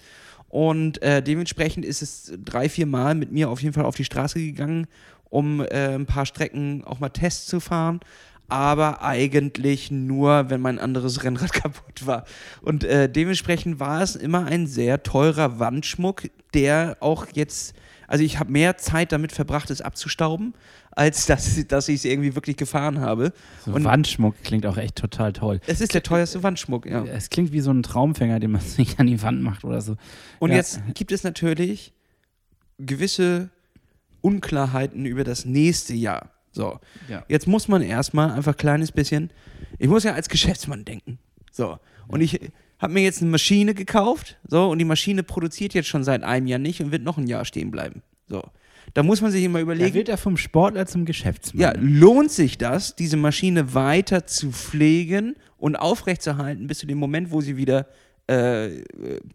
Und 0.49 1.01
äh, 1.01 1.21
dementsprechend 1.21 1.85
ist 1.85 2.01
es 2.01 2.33
drei, 2.43 2.67
vier 2.69 2.87
Mal 2.87 3.15
mit 3.15 3.31
mir 3.31 3.49
auf 3.49 3.61
jeden 3.61 3.73
Fall 3.73 3.85
auf 3.85 3.95
die 3.95 4.03
Straße 4.03 4.39
gegangen, 4.39 4.87
um 5.29 5.61
äh, 5.61 5.95
ein 5.95 6.07
paar 6.07 6.25
Strecken 6.25 6.83
auch 6.83 6.99
mal 6.99 7.09
Tests 7.09 7.45
zu 7.45 7.59
fahren. 7.59 7.99
Aber 8.47 9.03
eigentlich 9.03 9.91
nur, 9.91 10.49
wenn 10.49 10.59
mein 10.59 10.79
anderes 10.79 11.23
Rennrad 11.23 11.53
kaputt 11.53 12.05
war. 12.07 12.25
Und 12.61 12.83
äh, 12.83 13.07
dementsprechend 13.07 13.79
war 13.79 14.01
es 14.01 14.15
immer 14.15 14.45
ein 14.45 14.65
sehr 14.65 15.03
teurer 15.03 15.59
Wandschmuck, 15.59 16.23
der 16.55 16.97
auch 16.99 17.27
jetzt, 17.33 17.75
also 18.07 18.23
ich 18.23 18.39
habe 18.39 18.51
mehr 18.51 18.77
Zeit 18.77 19.11
damit 19.11 19.31
verbracht, 19.31 19.69
es 19.69 19.81
abzustauben, 19.81 20.55
als 20.91 21.25
dass, 21.27 21.65
dass 21.67 21.87
ich 21.89 21.95
es 21.97 22.05
irgendwie 22.05 22.35
wirklich 22.35 22.57
gefahren 22.57 22.99
habe. 22.99 23.31
so 23.65 23.71
und- 23.73 23.83
Wandschmuck 23.83 24.35
klingt 24.43 24.65
auch 24.65 24.77
echt 24.77 24.95
total 24.95 25.33
toll. 25.33 25.61
Es 25.67 25.81
ist 25.81 25.93
der 25.93 26.03
teuerste 26.03 26.43
Wandschmuck, 26.43 26.85
ja. 26.85 27.03
Es 27.05 27.29
klingt 27.29 27.51
wie 27.51 27.61
so 27.61 27.71
ein 27.71 27.83
Traumfänger, 27.83 28.39
den 28.39 28.51
man 28.51 28.61
sich 28.79 28.99
an 28.99 29.07
die 29.07 29.21
Wand 29.21 29.41
macht 29.41 29.63
oder 29.63 29.81
so. 29.81 29.95
Und 30.39 30.51
Ja. 30.51 30.57
jetzt 30.57 30.81
gibt 30.95 31.11
es 31.11 31.23
natürlich 31.23 31.93
gewisse 32.77 33.49
Unklarheiten 34.21 35.05
über 35.05 35.23
das 35.23 35.45
nächste 35.45 35.93
Jahr. 35.93 36.31
So, 36.51 36.79
Ja. 37.07 37.23
jetzt 37.27 37.47
muss 37.47 37.67
man 37.67 37.81
erstmal 37.81 38.31
einfach 38.31 38.53
ein 38.53 38.57
kleines 38.57 38.91
bisschen, 38.91 39.29
ich 39.77 39.87
muss 39.87 40.03
ja 40.03 40.13
als 40.13 40.29
Geschäftsmann 40.29 40.83
denken. 40.85 41.19
So, 41.51 41.77
und 42.07 42.21
ich 42.21 42.39
habe 42.79 42.93
mir 42.93 43.03
jetzt 43.03 43.21
eine 43.21 43.29
Maschine 43.31 43.73
gekauft, 43.73 44.37
so, 44.47 44.69
und 44.69 44.79
die 44.79 44.85
Maschine 44.85 45.23
produziert 45.23 45.73
jetzt 45.73 45.87
schon 45.87 46.03
seit 46.03 46.23
einem 46.23 46.47
Jahr 46.47 46.59
nicht 46.59 46.81
und 46.81 46.91
wird 46.91 47.03
noch 47.03 47.17
ein 47.17 47.27
Jahr 47.27 47.45
stehen 47.45 47.71
bleiben. 47.71 48.01
So. 48.27 48.41
Da 48.93 49.03
muss 49.03 49.21
man 49.21 49.31
sich 49.31 49.43
immer 49.43 49.59
Da 49.59 49.63
überlegen, 49.63 49.93
wird 49.93 50.09
er 50.09 50.17
vom 50.17 50.37
Sportler 50.37 50.85
zum 50.85 51.05
Geschäftsmann. 51.05 51.61
ja, 51.61 51.73
lohnt 51.79 52.31
sich 52.31 52.57
das, 52.57 52.95
diese 52.95 53.17
Maschine 53.17 53.73
weiter 53.73 54.25
zu 54.25 54.51
pflegen 54.51 55.35
und 55.57 55.75
aufrechtzuerhalten 55.75 56.67
bis 56.67 56.79
zu 56.79 56.87
dem 56.87 56.97
Moment, 56.97 57.31
wo 57.31 57.41
sie 57.41 57.57
wieder 57.57 57.87
äh, 58.27 58.83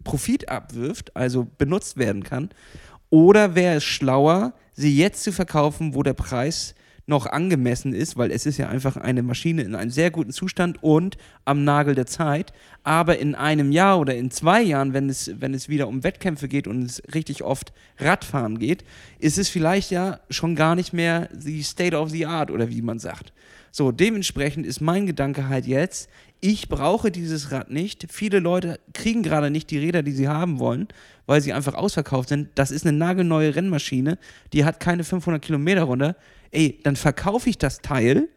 Profit 0.03 0.49
abwirft, 0.49 1.15
also 1.15 1.47
benutzt 1.57 1.97
werden 1.97 2.23
kann? 2.23 2.49
Oder 3.09 3.55
wäre 3.55 3.75
es 3.75 3.83
schlauer, 3.83 4.53
sie 4.73 4.97
jetzt 4.97 5.23
zu 5.23 5.31
verkaufen, 5.31 5.93
wo 5.93 6.03
der 6.03 6.13
Preis 6.13 6.75
noch 7.07 7.27
angemessen 7.27 7.93
ist, 7.93 8.17
weil 8.17 8.31
es 8.31 8.45
ist 8.45 8.57
ja 8.57 8.67
einfach 8.67 8.97
eine 8.97 9.21
Maschine 9.21 9.61
in 9.61 9.75
einem 9.75 9.91
sehr 9.91 10.09
guten 10.09 10.31
Zustand 10.31 10.81
und 10.81 11.17
am 11.45 11.63
Nagel 11.63 11.93
der 11.93 12.07
Zeit. 12.07 12.51
Aber 12.83 13.19
in 13.19 13.35
einem 13.35 13.71
Jahr 13.71 13.99
oder 13.99 14.15
in 14.15 14.31
zwei 14.31 14.61
Jahren, 14.61 14.93
wenn 14.93 15.09
es, 15.09 15.31
wenn 15.39 15.53
es 15.53 15.69
wieder 15.69 15.87
um 15.87 16.03
Wettkämpfe 16.03 16.47
geht 16.47 16.67
und 16.67 16.83
es 16.83 17.03
richtig 17.13 17.43
oft 17.43 17.73
Radfahren 17.99 18.57
geht, 18.57 18.83
ist 19.19 19.37
es 19.37 19.49
vielleicht 19.49 19.91
ja 19.91 20.19
schon 20.29 20.55
gar 20.55 20.75
nicht 20.75 20.93
mehr 20.93 21.29
die 21.33 21.63
State 21.63 21.95
of 21.95 22.09
the 22.09 22.25
Art 22.25 22.49
oder 22.49 22.69
wie 22.69 22.81
man 22.81 22.97
sagt. 22.99 23.33
So, 23.71 23.91
dementsprechend 23.91 24.65
ist 24.65 24.79
mein 24.79 25.05
Gedanke 25.05 25.49
halt 25.49 25.65
jetzt, 25.65 26.09
ich 26.39 26.69
brauche 26.69 27.11
dieses 27.11 27.51
Rad 27.51 27.71
nicht. 27.71 28.05
Viele 28.09 28.39
Leute 28.39 28.79
kriegen 28.93 29.23
gerade 29.23 29.49
nicht 29.49 29.71
die 29.71 29.79
Räder, 29.79 30.03
die 30.03 30.11
sie 30.11 30.27
haben 30.27 30.59
wollen, 30.59 30.87
weil 31.25 31.41
sie 31.41 31.53
einfach 31.53 31.73
ausverkauft 31.73 32.29
sind. 32.29 32.49
Das 32.55 32.71
ist 32.71 32.85
eine 32.85 32.95
nagelneue 32.95 33.55
Rennmaschine, 33.55 34.17
die 34.53 34.63
hat 34.63 34.79
keine 34.79 35.03
500 35.03 35.41
Kilometer 35.41 35.83
runter. 35.83 36.15
Ey, 36.55 36.79
dann 36.83 36.95
verkaufe 36.95 37.49
ich 37.49 37.57
das 37.57 37.81
Teil 37.81 38.29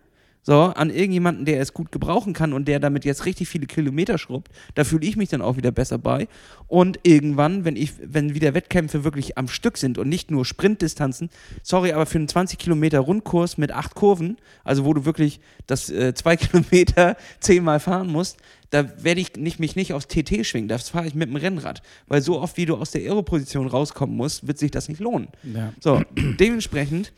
so, 0.49 0.63
an 0.63 0.89
irgendjemanden, 0.89 1.45
der 1.45 1.61
es 1.61 1.75
gut 1.75 1.93
gebrauchen 1.93 2.33
kann 2.33 2.55
und 2.55 2.69
der 2.69 2.81
damit 2.81 3.05
jetzt 3.05 3.27
richtig 3.27 3.49
viele 3.49 3.67
Kilometer 3.67 4.17
schrubbt. 4.17 4.51
Da 4.75 4.85
fühle 4.85 5.07
ich 5.07 5.15
mich 5.15 5.29
dann 5.29 5.43
auch 5.43 5.59
wieder 5.59 5.73
besser 5.73 5.99
bei. 5.99 6.27
Und 6.69 7.01
irgendwann, 7.03 7.67
wenn 7.67 7.77
ich, 7.77 7.93
wenn 8.03 8.35
wieder 8.35 8.55
Wettkämpfe 8.55 9.05
wirklich 9.05 9.37
am 9.37 9.49
Stück 9.49 9.77
sind 9.77 9.99
und 9.99 10.09
nicht 10.09 10.31
nur 10.31 10.47
Sprintdistanzen, 10.47 11.29
sorry, 11.63 11.93
aber 11.93 12.07
für 12.07 12.17
einen 12.17 12.29
20 12.29 12.59
Kilometer 12.59 13.01
Rundkurs 13.01 13.59
mit 13.59 13.73
acht 13.73 13.95
Kurven, 13.95 14.39
also 14.65 14.87
wo 14.87 14.95
du 14.95 15.05
wirklich 15.05 15.41
das 15.67 15.91
äh, 15.91 16.15
zwei 16.15 16.37
Kilometer 16.39 17.19
zehnmal 17.41 17.79
fahren 17.79 18.11
musst, 18.11 18.39
da 18.71 19.05
werde 19.05 19.21
ich 19.21 19.37
nicht, 19.37 19.61
mich 19.61 19.77
nicht 19.77 19.93
aufs 19.93 20.09
TT 20.09 20.47
schwingen. 20.47 20.69
Das 20.69 20.89
fahre 20.89 21.07
ich 21.07 21.15
mit 21.15 21.29
dem 21.29 21.37
Rennrad. 21.37 21.83
Weil 22.07 22.23
so 22.23 22.41
oft, 22.41 22.57
wie 22.57 22.65
du 22.65 22.77
aus 22.77 22.91
der 22.91 23.03
Aeroposition 23.03 23.67
rauskommen 23.67 24.17
musst, 24.17 24.47
wird 24.47 24.57
sich 24.57 24.71
das 24.71 24.89
nicht 24.89 25.01
lohnen. 25.01 25.29
Ja. 25.43 25.75
So, 25.79 26.01
dementsprechend, 26.41 27.13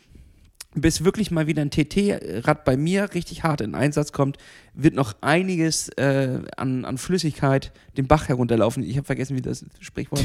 bis 0.74 1.04
wirklich 1.04 1.30
mal 1.30 1.46
wieder 1.46 1.62
ein 1.62 1.70
TT-Rad 1.70 2.64
bei 2.64 2.76
mir 2.76 3.12
richtig 3.14 3.42
hart 3.42 3.60
in 3.60 3.74
Einsatz 3.74 4.12
kommt, 4.12 4.38
wird 4.72 4.94
noch 4.94 5.14
einiges 5.20 5.88
äh, 5.90 6.40
an, 6.56 6.84
an 6.84 6.96
Flüssigkeit 6.96 7.72
den 7.96 8.06
Bach 8.06 8.28
herunterlaufen. 8.28 8.82
Ich 8.84 8.96
habe 8.96 9.06
vergessen, 9.06 9.36
wie 9.36 9.42
das 9.42 9.64
Sprichwort. 9.80 10.24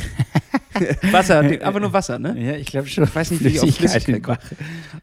Wasser, 1.11 1.43
aber 1.63 1.79
nur 1.79 1.93
Wasser, 1.93 2.19
ne? 2.19 2.35
Ja, 2.37 2.55
ich 2.55 2.67
glaube 2.67 2.87
schon. 2.87 3.05
Ich 3.05 3.15
weiß 3.15 3.31
nicht, 3.31 3.43
wie 3.43 3.47
ich 3.47 3.61
auf 3.61 3.75
Flüssigkeit 3.75 4.21
komme. 4.21 4.39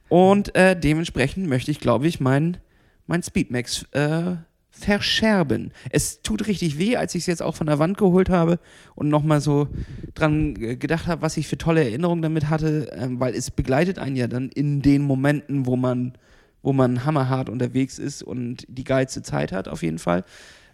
Und 0.08 0.54
äh, 0.54 0.78
dementsprechend 0.78 1.48
möchte 1.48 1.70
ich, 1.70 1.80
glaube 1.80 2.06
ich, 2.06 2.20
mein, 2.20 2.58
mein 3.06 3.22
Speedmax 3.22 3.86
äh, 3.92 4.36
verscherben. 4.72 5.72
Es 5.90 6.22
tut 6.22 6.48
richtig 6.48 6.78
weh, 6.78 6.96
als 6.96 7.14
ich 7.14 7.22
es 7.22 7.26
jetzt 7.26 7.42
auch 7.42 7.54
von 7.54 7.66
der 7.66 7.78
Wand 7.78 7.98
geholt 7.98 8.30
habe 8.30 8.58
und 8.94 9.08
nochmal 9.08 9.40
so 9.40 9.68
dran 10.14 10.56
äh, 10.56 10.76
gedacht 10.76 11.06
habe, 11.06 11.22
was 11.22 11.36
ich 11.36 11.46
für 11.46 11.58
tolle 11.58 11.84
Erinnerungen 11.84 12.22
damit 12.22 12.48
hatte, 12.48 12.90
ähm, 12.96 13.20
weil 13.20 13.34
es 13.34 13.50
begleitet 13.50 13.98
einen 13.98 14.16
ja 14.16 14.26
dann 14.26 14.48
in 14.48 14.82
den 14.82 15.02
Momenten, 15.02 15.66
wo 15.66 15.76
man, 15.76 16.14
wo 16.62 16.72
man 16.72 17.04
hammerhart 17.04 17.50
unterwegs 17.50 17.98
ist 17.98 18.22
und 18.22 18.64
die 18.66 18.84
geilste 18.84 19.22
Zeit 19.22 19.52
hat, 19.52 19.68
auf 19.68 19.82
jeden 19.82 19.98
Fall. 19.98 20.24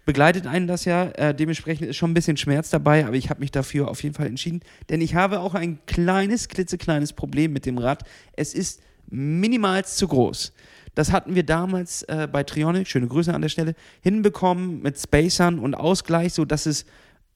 Begleitet 0.06 0.46
einen 0.46 0.68
das 0.68 0.86
ja, 0.86 1.08
äh, 1.16 1.34
dementsprechend 1.34 1.88
ist 1.88 1.96
schon 1.96 2.12
ein 2.12 2.14
bisschen 2.14 2.38
Schmerz 2.38 2.70
dabei, 2.70 3.04
aber 3.04 3.16
ich 3.16 3.28
habe 3.28 3.40
mich 3.40 3.50
dafür 3.50 3.88
auf 3.88 4.02
jeden 4.02 4.14
Fall 4.14 4.26
entschieden, 4.26 4.60
denn 4.88 5.02
ich 5.02 5.16
habe 5.16 5.40
auch 5.40 5.54
ein 5.54 5.80
kleines, 5.84 6.48
klitzekleines 6.48 7.12
Problem 7.12 7.52
mit 7.52 7.66
dem 7.66 7.76
Rad. 7.76 8.04
Es 8.34 8.54
ist 8.54 8.80
minimalst 9.10 9.98
zu 9.98 10.08
groß. 10.08 10.54
Das 10.98 11.12
hatten 11.12 11.36
wir 11.36 11.44
damals 11.44 12.02
äh, 12.02 12.26
bei 12.26 12.42
Trionic, 12.42 12.88
schöne 12.88 13.06
Grüße 13.06 13.32
an 13.32 13.40
der 13.40 13.50
Stelle, 13.50 13.76
hinbekommen 14.00 14.82
mit 14.82 14.98
Spacern 14.98 15.60
und 15.60 15.76
Ausgleich, 15.76 16.32
sodass 16.32 16.66
es 16.66 16.86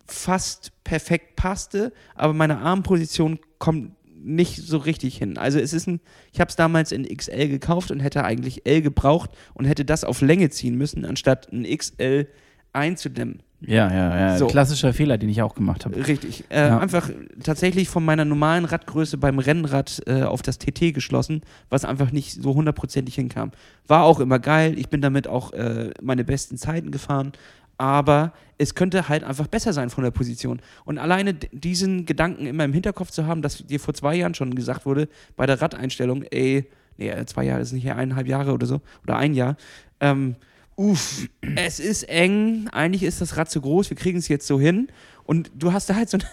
fast 0.05 0.73
perfekt 0.83 1.37
passte, 1.37 1.93
aber 2.17 2.33
meine 2.33 2.59
Armposition 2.59 3.39
kommt 3.61 3.93
nicht 4.17 4.57
so 4.57 4.79
richtig 4.79 5.17
hin. 5.17 5.39
Also 5.39 5.61
es 5.61 5.73
ist 5.73 5.87
ein, 5.87 6.01
ich 6.33 6.41
habe 6.41 6.49
es 6.49 6.57
damals 6.57 6.91
in 6.91 7.05
XL 7.05 7.47
gekauft 7.47 7.93
und 7.93 8.01
hätte 8.01 8.25
eigentlich 8.25 8.67
L 8.67 8.83
gebraucht 8.83 9.31
und 9.55 9.65
hätte 9.67 9.85
das 9.85 10.03
auf 10.03 10.23
Länge 10.23 10.51
ziehen 10.51 10.77
müssen, 10.77 11.05
anstatt 11.05 11.53
ein 11.53 11.63
XL 11.63 12.27
einzudämmen. 12.73 13.45
Ja, 13.67 13.93
ja, 13.93 14.19
ja. 14.19 14.39
So. 14.39 14.47
Klassischer 14.47 14.93
Fehler, 14.93 15.19
den 15.19 15.29
ich 15.29 15.43
auch 15.43 15.55
gemacht 15.55 15.85
habe. 15.85 15.97
Richtig. 16.07 16.45
Äh, 16.51 16.69
Ja. 16.69 16.79
Einfach 16.79 17.11
tatsächlich 17.43 17.89
von 17.89 18.05
meiner 18.05 18.25
normalen 18.25 18.65
Radgröße 18.65 19.19
beim 19.19 19.39
Rennrad 19.39 20.03
äh, 20.07 20.23
auf 20.23 20.43
das 20.43 20.59
TT 20.59 20.93
geschlossen, 20.95 21.43
was 21.71 21.85
einfach 21.85 22.13
nicht 22.13 22.43
so 22.43 22.55
hundertprozentig 22.55 23.15
hinkam. 23.15 23.53
War 23.87 24.05
auch 24.05 24.21
immer 24.21 24.39
geil. 24.39 24.79
Ich 24.79 24.89
bin 24.89 25.01
damit 25.01 25.29
auch 25.29 25.53
äh, 25.53 25.91
meine 26.03 26.25
besten 26.25 26.57
Zeiten 26.57 26.91
gefahren. 26.91 27.33
Aber 27.79 28.33
es 28.59 28.75
könnte 28.75 29.09
halt 29.09 29.25
einfach 29.25 29.47
besser 29.49 29.73
sein 29.73 29.91
von 29.91 30.05
der 30.05 30.11
Position. 30.13 30.61
Und 30.85 30.99
alleine 30.99 31.35
diesen 31.35 32.07
Gedanken 32.07 32.47
immer 32.47 32.65
im 32.65 32.73
Hinterkopf 32.73 33.11
zu 33.11 33.27
haben, 33.27 33.43
dass 33.43 33.67
dir 33.67 33.81
vor 33.81 33.95
zwei 33.95 34.15
Jahren 34.15 34.35
schon 34.35 34.55
gesagt 34.55 34.87
wurde, 34.87 35.09
bei 35.37 35.47
der 35.47 35.61
Radeinstellung, 35.61 36.23
ey, 36.25 36.69
nee, 36.97 37.09
äh, 37.09 37.27
zwei 37.27 37.45
Jahre 37.45 37.63
ist 37.63 37.73
nicht 37.73 37.91
eineinhalb 37.91 38.29
Jahre 38.29 38.53
oder 38.53 38.67
so, 38.67 38.83
oder 39.03 39.17
ein 39.17 39.35
Jahr, 39.35 39.57
ähm, 40.01 40.37
uff, 40.83 41.29
es 41.57 41.81
ist 41.81 42.05
eng, 42.05 42.69
eigentlich 42.69 43.03
ist 43.03 43.21
das 43.21 43.37
Rad 43.37 43.51
zu 43.51 43.61
groß, 43.61 43.91
wir 43.91 43.97
kriegen 43.97 44.19
es 44.19 44.29
jetzt 44.29 44.47
so 44.47 44.59
hin. 44.59 44.89
Und 45.25 45.53
du 45.57 45.73
hast 45.73 45.89
da 45.89 45.95
halt 45.95 46.11
so 46.11 46.19
eine, 46.19 46.27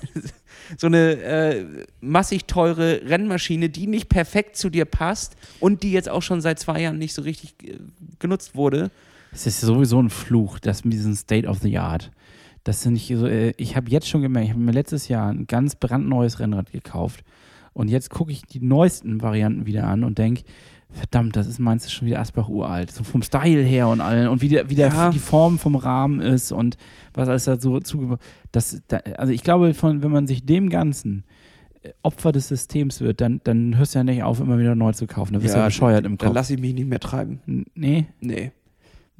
so 0.77 0.87
eine 0.87 1.21
äh, 1.21 1.65
massig 2.01 2.45
teure 2.45 3.01
Rennmaschine, 3.05 3.69
die 3.69 3.85
nicht 3.85 4.09
perfekt 4.09 4.55
zu 4.55 4.69
dir 4.69 4.85
passt 4.85 5.35
und 5.59 5.83
die 5.83 5.91
jetzt 5.91 6.09
auch 6.09 6.23
schon 6.23 6.41
seit 6.41 6.59
zwei 6.59 6.81
Jahren 6.81 6.97
nicht 6.97 7.13
so 7.13 7.21
richtig 7.21 7.53
äh, 7.63 7.77
genutzt 8.17 8.55
wurde. 8.55 8.89
Es 9.31 9.45
ist 9.45 9.61
sowieso 9.61 10.01
ein 10.01 10.09
Fluch, 10.09 10.57
das 10.57 10.83
mit 10.83 10.93
diesem 10.93 11.15
State 11.15 11.47
of 11.47 11.59
the 11.59 11.77
Art. 11.77 12.11
Das 12.63 12.81
sind 12.81 12.93
nicht 12.93 13.07
so, 13.07 13.27
äh, 13.27 13.53
ich 13.57 13.75
habe 13.75 13.91
jetzt 13.91 14.09
schon 14.09 14.23
gemerkt, 14.23 14.47
ich 14.47 14.53
habe 14.53 14.61
mir 14.61 14.71
letztes 14.71 15.07
Jahr 15.07 15.31
ein 15.31 15.45
ganz 15.45 15.75
brandneues 15.75 16.39
Rennrad 16.39 16.71
gekauft 16.71 17.23
und 17.73 17.89
jetzt 17.89 18.09
gucke 18.09 18.31
ich 18.31 18.41
die 18.41 18.59
neuesten 18.59 19.21
Varianten 19.21 19.65
wieder 19.65 19.85
an 19.85 20.03
und 20.03 20.17
denke, 20.17 20.43
verdammt, 20.91 21.35
das 21.35 21.47
ist 21.47 21.59
meins 21.59 21.85
ist 21.85 21.91
schon 21.91 22.07
wieder 22.07 22.19
Asbach 22.19 22.49
uralt. 22.49 22.91
So 22.91 23.03
vom 23.03 23.21
Style 23.21 23.61
her 23.63 23.87
und 23.87 24.01
allen 24.01 24.27
und 24.27 24.41
wie, 24.41 24.49
der, 24.49 24.69
wie 24.69 24.75
der, 24.75 24.87
Ja. 24.89 25.09
die 25.11 25.19
Form 25.19 25.59
vom 25.59 25.75
Rahmen 25.75 26.19
ist 26.19 26.51
und 26.51 26.77
was 27.13 27.29
alles 27.29 27.45
da 27.45 27.59
so 27.59 27.79
zugebaut. 27.79 28.19
Das, 28.51 28.81
da, 28.87 28.97
also 29.17 29.31
ich 29.31 29.43
glaube, 29.43 29.73
von, 29.73 30.01
wenn 30.03 30.11
man 30.11 30.25
sich 30.27 30.45
dem 30.45 30.69
Ganzen 30.69 31.23
äh, 31.83 31.89
Opfer 32.01 32.31
des 32.31 32.47
Systems 32.47 33.01
wird, 33.01 33.21
dann, 33.21 33.39
dann 33.43 33.77
hörst 33.77 33.93
du 33.95 33.99
ja 33.99 34.03
nicht 34.03 34.23
auf, 34.23 34.39
immer 34.39 34.57
wieder 34.57 34.75
neu 34.75 34.91
zu 34.93 35.05
kaufen. 35.07 35.33
Da 35.33 35.43
wirst 35.43 35.53
du 35.53 35.59
ja 35.59 35.65
bescheuert 35.65 36.05
im 36.05 36.17
Dann 36.17 36.27
Kopf. 36.29 36.35
lasse 36.35 36.55
ich 36.55 36.59
mich 36.59 36.73
nicht 36.73 36.87
mehr 36.89 36.99
treiben. 36.99 37.39
Nee. 37.75 38.07
Nee. 38.19 38.51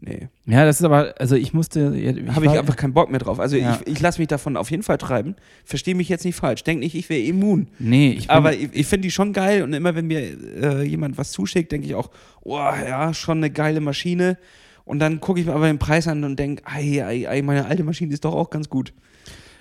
Nee. 0.01 0.29
Ja, 0.45 0.63
das 0.65 0.79
ist 0.79 0.85
aber, 0.85 1.15
also 1.19 1.35
ich 1.35 1.53
musste. 1.53 1.93
Ich 1.95 2.35
Habe 2.35 2.45
ich 2.45 2.51
einfach 2.51 2.77
keinen 2.77 2.93
Bock 2.93 3.09
mehr 3.11 3.19
drauf. 3.19 3.39
Also 3.39 3.57
Ja. 3.57 3.79
ich, 3.85 3.95
ich 3.95 3.99
lasse 3.99 4.19
mich 4.19 4.29
davon 4.29 4.55
auf 4.55 4.71
jeden 4.71 4.83
Fall 4.83 4.97
treiben. 4.97 5.35
Verstehe 5.65 5.93
mich 5.93 6.07
jetzt 6.07 6.23
nicht 6.23 6.35
falsch. 6.35 6.63
Denk 6.63 6.79
nicht, 6.79 6.95
ich 6.95 7.09
wäre 7.09 7.21
immun. 7.21 7.67
Nee, 7.79 8.11
ich 8.11 8.27
bin, 8.27 8.29
Aber 8.29 8.53
ich, 8.53 8.69
ich 8.71 8.87
finde 8.87 9.07
die 9.07 9.11
schon 9.11 9.33
geil 9.33 9.61
und 9.61 9.73
immer 9.73 9.95
wenn 9.95 10.07
mir 10.07 10.21
äh, 10.61 10.83
jemand 10.83 11.17
was 11.17 11.31
zuschickt, 11.31 11.71
denke 11.71 11.87
ich 11.87 11.95
auch, 11.95 12.09
oh 12.41 12.57
ja, 12.57 13.13
schon 13.13 13.37
eine 13.37 13.49
geile 13.49 13.81
Maschine. 13.81 14.37
Und 14.85 14.99
dann 14.99 15.19
gucke 15.19 15.39
ich 15.41 15.45
mir 15.45 15.53
aber 15.53 15.67
den 15.67 15.79
Preis 15.79 16.07
an 16.07 16.23
und 16.23 16.39
denke, 16.39 16.63
ei, 16.65 17.03
ei, 17.05 17.29
ei, 17.29 17.41
meine 17.41 17.65
alte 17.65 17.83
Maschine 17.83 18.13
ist 18.13 18.23
doch 18.25 18.33
auch 18.33 18.49
ganz 18.49 18.69
gut. 18.69 18.93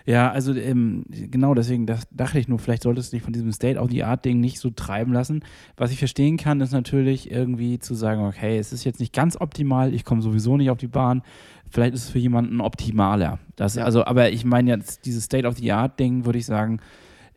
Ja, 0.08 0.30
also 0.30 0.54
ähm, 0.54 1.04
genau 1.10 1.52
deswegen 1.52 1.84
das 1.84 2.08
dachte 2.10 2.38
ich 2.38 2.48
nur, 2.48 2.58
vielleicht 2.58 2.82
solltest 2.82 3.12
du 3.12 3.16
dich 3.16 3.22
von 3.22 3.34
diesem 3.34 3.52
State-of-the-Art-Ding 3.52 4.40
nicht 4.40 4.58
so 4.58 4.70
treiben 4.70 5.12
lassen. 5.12 5.44
Was 5.76 5.92
ich 5.92 5.98
verstehen 5.98 6.38
kann, 6.38 6.62
ist 6.62 6.72
natürlich 6.72 7.30
irgendwie 7.30 7.78
zu 7.78 7.94
sagen, 7.94 8.24
okay, 8.24 8.56
es 8.56 8.72
ist 8.72 8.84
jetzt 8.84 9.00
nicht 9.00 9.12
ganz 9.12 9.38
optimal, 9.38 9.92
ich 9.92 10.06
komme 10.06 10.22
sowieso 10.22 10.56
nicht 10.56 10.70
auf 10.70 10.78
die 10.78 10.86
Bahn. 10.86 11.20
Vielleicht 11.68 11.92
ist 11.92 12.04
es 12.04 12.08
für 12.08 12.18
jemanden 12.20 12.62
optimaler. 12.62 13.38
Das, 13.54 13.74
Ja. 13.74 13.84
Also, 13.84 14.02
aber 14.06 14.32
ich 14.32 14.46
meine 14.46 14.70
jetzt, 14.70 15.04
dieses 15.04 15.24
State-of-the-Art-Ding, 15.24 16.24
würde 16.24 16.38
ich 16.38 16.46
sagen, 16.46 16.80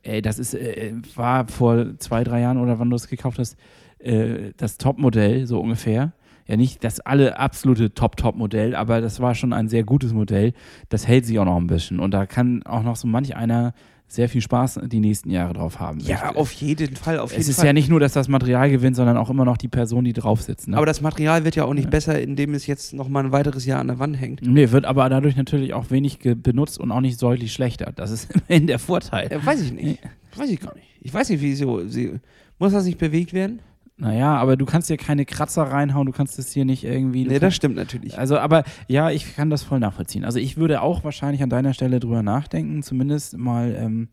ey, 0.03 0.21
das 0.21 0.39
ist, 0.39 0.53
äh, 0.53 0.93
war 1.15 1.49
vor 1.49 1.99
zwei, 1.99 2.23
drei 2.23 2.39
Jahren 2.39 2.57
oder 2.57 2.79
wann 2.79 2.89
du 2.89 2.95
es 2.95 3.09
gekauft 3.09 3.37
hast, 3.37 3.57
äh, 3.99 4.53
das 4.55 4.77
Top-Modell, 4.77 5.45
so 5.45 5.59
ungefähr. 5.59 6.13
Ja, 6.47 6.57
nicht 6.57 6.83
das 6.83 6.99
alle 6.99 7.37
absolute 7.39 7.93
Top-Top-Modell, 7.93 8.75
aber 8.75 9.01
das 9.01 9.19
war 9.19 9.35
schon 9.35 9.53
ein 9.53 9.69
sehr 9.69 9.83
gutes 9.83 10.13
Modell. 10.13 10.53
Das 10.89 11.07
hält 11.07 11.25
sich 11.25 11.39
auch 11.39 11.45
noch 11.45 11.57
ein 11.57 11.67
bisschen. 11.67 11.99
Und 11.99 12.11
da 12.11 12.25
kann 12.25 12.63
auch 12.63 12.83
noch 12.83 12.95
so 12.95 13.07
manch 13.07 13.35
einer 13.35 13.73
sehr 14.07 14.27
viel 14.27 14.41
Spaß 14.41 14.81
die 14.87 14.99
nächsten 14.99 15.29
Jahre 15.29 15.53
drauf 15.53 15.79
haben. 15.79 16.01
Ja, 16.01 16.31
Ich- 16.31 16.35
auf 16.35 16.51
jeden 16.51 16.97
Fall, 16.97 17.17
auf 17.19 17.31
jeden 17.31 17.41
es 17.41 17.47
ist 17.47 17.55
Fall. 17.57 17.67
ja 17.67 17.73
nicht 17.73 17.87
nur, 17.89 18.01
dass 18.01 18.11
das 18.11 18.27
Material 18.27 18.69
gewinnt, 18.69 18.97
sondern 18.97 19.15
auch 19.15 19.29
immer 19.29 19.45
noch 19.45 19.55
die 19.55 19.69
Person, 19.69 20.03
die 20.03 20.11
drauf 20.11 20.41
sitzt. 20.41 20.67
Ne? 20.67 20.75
aber 20.75 20.85
das 20.85 20.99
Material 20.99 21.45
wird 21.45 21.55
ja 21.55 21.63
auch 21.63 21.73
nicht 21.73 21.85
Ja. 21.85 21.89
besser, 21.91 22.19
indem 22.21 22.53
es 22.53 22.67
jetzt 22.67 22.93
noch 22.93 23.07
mal 23.07 23.23
ein 23.23 23.31
weiteres 23.31 23.65
Jahr 23.65 23.79
an 23.79 23.87
der 23.87 23.99
Wand 23.99 24.19
hängt. 24.19 24.41
nee, 24.45 24.69
wird 24.71 24.83
aber 24.83 25.07
dadurch 25.07 25.37
natürlich 25.37 25.73
auch 25.73 25.91
wenig 25.91 26.19
benutzt 26.19 26.77
und 26.77 26.91
auch 26.91 26.99
nicht 26.99 27.21
deutlich 27.21 27.53
schlechter. 27.53 27.93
Das 27.95 28.11
ist 28.11 28.29
immerhin 28.49 28.67
der 28.67 28.79
Vorteil. 28.79 29.31
Äh, 29.31 29.45
weiß 29.45 29.61
ich 29.61 29.71
nicht. 29.71 29.99
Weiß 30.35 30.49
ich 30.49 30.59
gar 30.59 30.75
nicht. 30.75 30.87
Ich 30.99 31.13
weiß 31.13 31.29
nicht, 31.29 31.41
wie 31.41 31.53
so. 31.55 31.87
Sie, 31.87 32.19
muss 32.59 32.73
das 32.73 32.83
nicht 32.83 32.97
bewegt 32.97 33.31
werden? 33.31 33.59
Naja, 34.01 34.35
aber 34.35 34.57
du 34.57 34.65
kannst 34.65 34.87
hier 34.87 34.97
keine 34.97 35.25
Kratzer 35.25 35.61
reinhauen, 35.61 36.07
du 36.07 36.11
kannst 36.11 36.39
es 36.39 36.51
hier 36.51 36.65
nicht 36.65 36.83
irgendwie. 36.83 37.23
Nee, 37.25 37.37
das 37.37 37.55
stimmt 37.55 37.75
natürlich. 37.75 38.17
Also, 38.17 38.39
aber 38.39 38.63
ja, 38.87 39.11
ich 39.11 39.35
kann 39.35 39.51
das 39.51 39.61
voll 39.61 39.79
nachvollziehen. 39.79 40.25
Also, 40.25 40.39
ich 40.39 40.57
würde 40.57 40.81
auch 40.81 41.03
wahrscheinlich 41.03 41.43
an 41.43 41.51
deiner 41.51 41.75
Stelle 41.75 41.99
drüber 41.99 42.23
nachdenken, 42.23 42.81
zumindest 42.81 43.37
mal 43.37 43.75
ähm, 43.77 44.07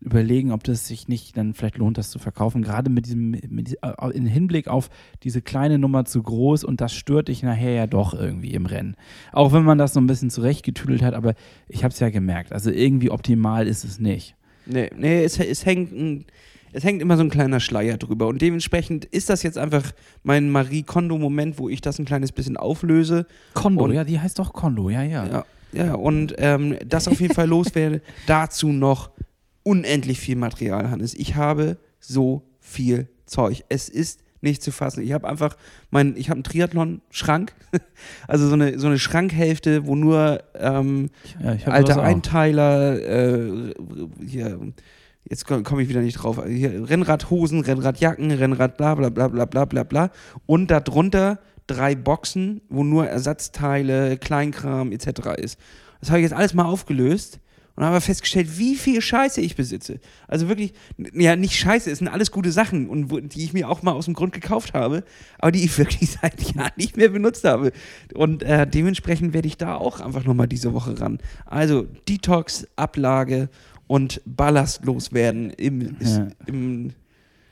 überlegen, 0.00 0.50
ob 0.50 0.64
das 0.64 0.88
sich 0.88 1.06
nicht 1.06 1.36
dann 1.36 1.54
vielleicht 1.54 1.78
lohnt, 1.78 1.98
das 1.98 2.10
zu 2.10 2.18
verkaufen. 2.18 2.62
Gerade 2.62 2.90
mit 2.90 3.06
diesem, 3.06 3.30
mit 3.30 3.78
äh, 3.80 4.10
in 4.12 4.26
Hinblick 4.26 4.66
auf 4.66 4.90
diese 5.22 5.40
kleine 5.40 5.78
Nummer 5.78 6.04
zu 6.04 6.20
groß 6.20 6.64
und 6.64 6.80
das 6.80 6.92
stört 6.92 7.28
dich 7.28 7.44
nachher 7.44 7.72
ja 7.72 7.86
doch 7.86 8.14
irgendwie 8.14 8.54
im 8.54 8.66
Rennen. 8.66 8.96
Auch 9.30 9.52
wenn 9.52 9.62
man 9.62 9.78
das 9.78 9.92
so 9.92 10.00
ein 10.00 10.08
bisschen 10.08 10.30
zurechtgetüdelt 10.30 11.02
hat, 11.02 11.14
aber 11.14 11.34
ich 11.68 11.84
habe 11.84 11.92
es 11.92 12.00
ja 12.00 12.10
gemerkt. 12.10 12.52
Also 12.52 12.72
irgendwie 12.72 13.12
optimal 13.12 13.68
ist 13.68 13.84
es 13.84 14.00
nicht. 14.00 14.34
Nee, 14.66 14.90
nee 14.96 15.22
es, 15.22 15.38
es, 15.38 15.64
hängt 15.64 15.92
ein, 15.92 16.24
es 16.72 16.84
hängt 16.84 17.02
immer 17.02 17.16
so 17.16 17.22
ein 17.22 17.30
kleiner 17.30 17.60
Schleier 17.60 17.96
drüber. 17.96 18.26
Und 18.26 18.42
dementsprechend 18.42 19.04
ist 19.04 19.30
das 19.30 19.42
jetzt 19.42 19.58
einfach 19.58 19.92
mein 20.22 20.50
Marie 20.50 20.82
Kondo-Moment, 20.82 21.58
wo 21.58 21.68
ich 21.68 21.80
das 21.80 21.98
ein 21.98 22.04
kleines 22.04 22.32
bisschen 22.32 22.56
auflöse. 22.56 23.26
Kondo, 23.54 23.84
Und- 23.84 23.92
ja, 23.92 24.04
die 24.04 24.20
heißt 24.20 24.38
doch 24.38 24.52
Kondo, 24.52 24.90
ja, 24.90 25.02
ja. 25.02 25.26
Ja, 25.26 25.44
ja 25.72 25.94
und 25.94 26.34
ähm, 26.38 26.76
das 26.86 27.08
auf 27.08 27.20
jeden 27.20 27.34
Fall 27.34 27.48
loswerde. 27.48 28.02
Dazu 28.26 28.68
noch 28.68 29.10
unendlich 29.62 30.20
viel 30.20 30.36
Material, 30.36 30.90
Hannes. 30.90 31.14
Ich 31.14 31.34
habe 31.34 31.78
so 32.00 32.42
viel 32.60 33.08
Zeug. 33.26 33.64
Es 33.68 33.88
ist 33.88 34.20
nicht 34.40 34.62
zu 34.62 34.70
fassen. 34.70 35.02
Ich 35.02 35.12
habe 35.12 35.28
einfach 35.28 35.56
mein, 35.90 36.16
ich 36.16 36.30
habe 36.30 36.36
einen 36.36 36.44
Triathlon-Schrank, 36.44 37.52
also 38.28 38.46
so 38.46 38.54
eine, 38.54 38.78
so 38.78 38.86
eine 38.86 38.98
Schrankhälfte, 38.98 39.86
wo 39.86 39.96
nur 39.96 40.42
ähm, 40.54 41.10
ja 41.42 41.56
alte. 41.66 42.00
Einteiler, 42.00 43.00
äh, 43.00 43.74
hier, 44.24 44.58
jetzt 45.28 45.46
komme 45.46 45.62
komm 45.62 45.80
ich 45.80 45.88
wieder 45.88 46.00
nicht 46.00 46.14
drauf, 46.14 46.42
hier, 46.46 46.88
Rennradhosen, 46.88 47.60
Rennradjacken, 47.60 48.30
Rennrad 48.30 48.76
bla 48.76 48.94
bla 48.94 49.08
bla 49.08 49.28
bla 49.28 49.44
bla 49.44 49.64
bla 49.64 49.82
bla 49.84 50.10
und 50.46 50.70
darunter 50.70 51.38
drei 51.66 51.94
Boxen, 51.94 52.62
wo 52.68 52.82
nur 52.82 53.06
Ersatzteile, 53.06 54.16
Kleinkram 54.16 54.92
etc. 54.92 55.36
ist. 55.36 55.58
Das 56.00 56.10
habe 56.10 56.20
ich 56.20 56.24
jetzt 56.24 56.34
alles 56.34 56.54
mal 56.54 56.64
aufgelöst 56.64 57.40
und 57.78 57.84
habe 57.84 58.00
festgestellt, 58.00 58.58
wie 58.58 58.74
viel 58.74 59.00
Scheiße 59.00 59.40
ich 59.40 59.54
besitze. 59.54 60.00
Also 60.26 60.48
wirklich, 60.48 60.72
ja, 61.12 61.36
nicht 61.36 61.54
Scheiße, 61.54 61.88
es 61.88 61.98
sind 61.98 62.08
alles 62.08 62.32
gute 62.32 62.50
Sachen, 62.50 62.88
und 62.88 63.36
die 63.36 63.44
ich 63.44 63.52
mir 63.52 63.68
auch 63.68 63.82
mal 63.82 63.92
aus 63.92 64.06
dem 64.06 64.14
Grund 64.14 64.32
gekauft 64.32 64.74
habe, 64.74 65.04
aber 65.38 65.52
die 65.52 65.64
ich 65.64 65.78
wirklich 65.78 66.10
seit 66.10 66.42
Jahren 66.54 66.72
nicht 66.74 66.96
mehr 66.96 67.10
benutzt 67.10 67.44
habe. 67.44 67.70
Und 68.14 68.42
äh, 68.42 68.66
dementsprechend 68.66 69.32
werde 69.32 69.46
ich 69.46 69.58
da 69.58 69.76
auch 69.76 70.00
einfach 70.00 70.24
nochmal 70.24 70.48
diese 70.48 70.74
Woche 70.74 71.00
ran. 71.00 71.18
Also 71.46 71.86
Detox, 72.08 72.66
Ablage 72.74 73.48
und 73.88 74.20
ballastlos 74.24 75.12
werden 75.12 75.50
im, 75.50 75.96
Ja. 76.00 76.28
im 76.46 76.92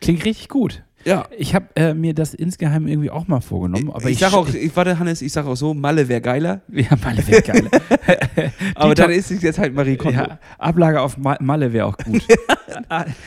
Klingt 0.01 0.25
richtig 0.25 0.49
gut. 0.49 0.85
ja. 1.05 1.27
Ich 1.37 1.55
habe 1.55 1.67
äh, 1.75 1.95
mir 1.95 2.13
das 2.15 2.35
insgeheim 2.35 2.87
irgendwie 2.87 3.11
auch 3.11 3.27
mal 3.27 3.41
vorgenommen. 3.41 3.91
Aber 3.91 4.05
ich, 4.05 4.13
ich, 4.13 4.19
sag 4.19 4.35
auch, 4.35 4.47
ich, 4.49 4.77
warte 4.77 4.99
Hannes, 4.99 5.23
ich 5.23 5.33
sag 5.33 5.47
auch 5.47 5.57
so, 5.57 5.73
Malle 5.75 6.07
wäre 6.09 6.21
geiler, 6.21 6.61
Ja, 6.71 6.91
Malle 7.03 7.27
wäre 7.27 7.43
geil. 7.43 7.69
aber 8.75 8.95
dann 8.95 9.11
ist 9.11 9.31
es 9.31 9.43
jetzt 9.43 9.59
halt 9.59 9.75
Marie 9.75 9.97
Kondo. 9.97 10.19
ja, 10.21 10.39
Ablage 10.59 11.01
auf 11.01 11.17
Ma 11.17 11.37
Malle 11.41 11.73
wäre 11.73 11.87
auch 11.87 11.97
gut. 11.97 12.23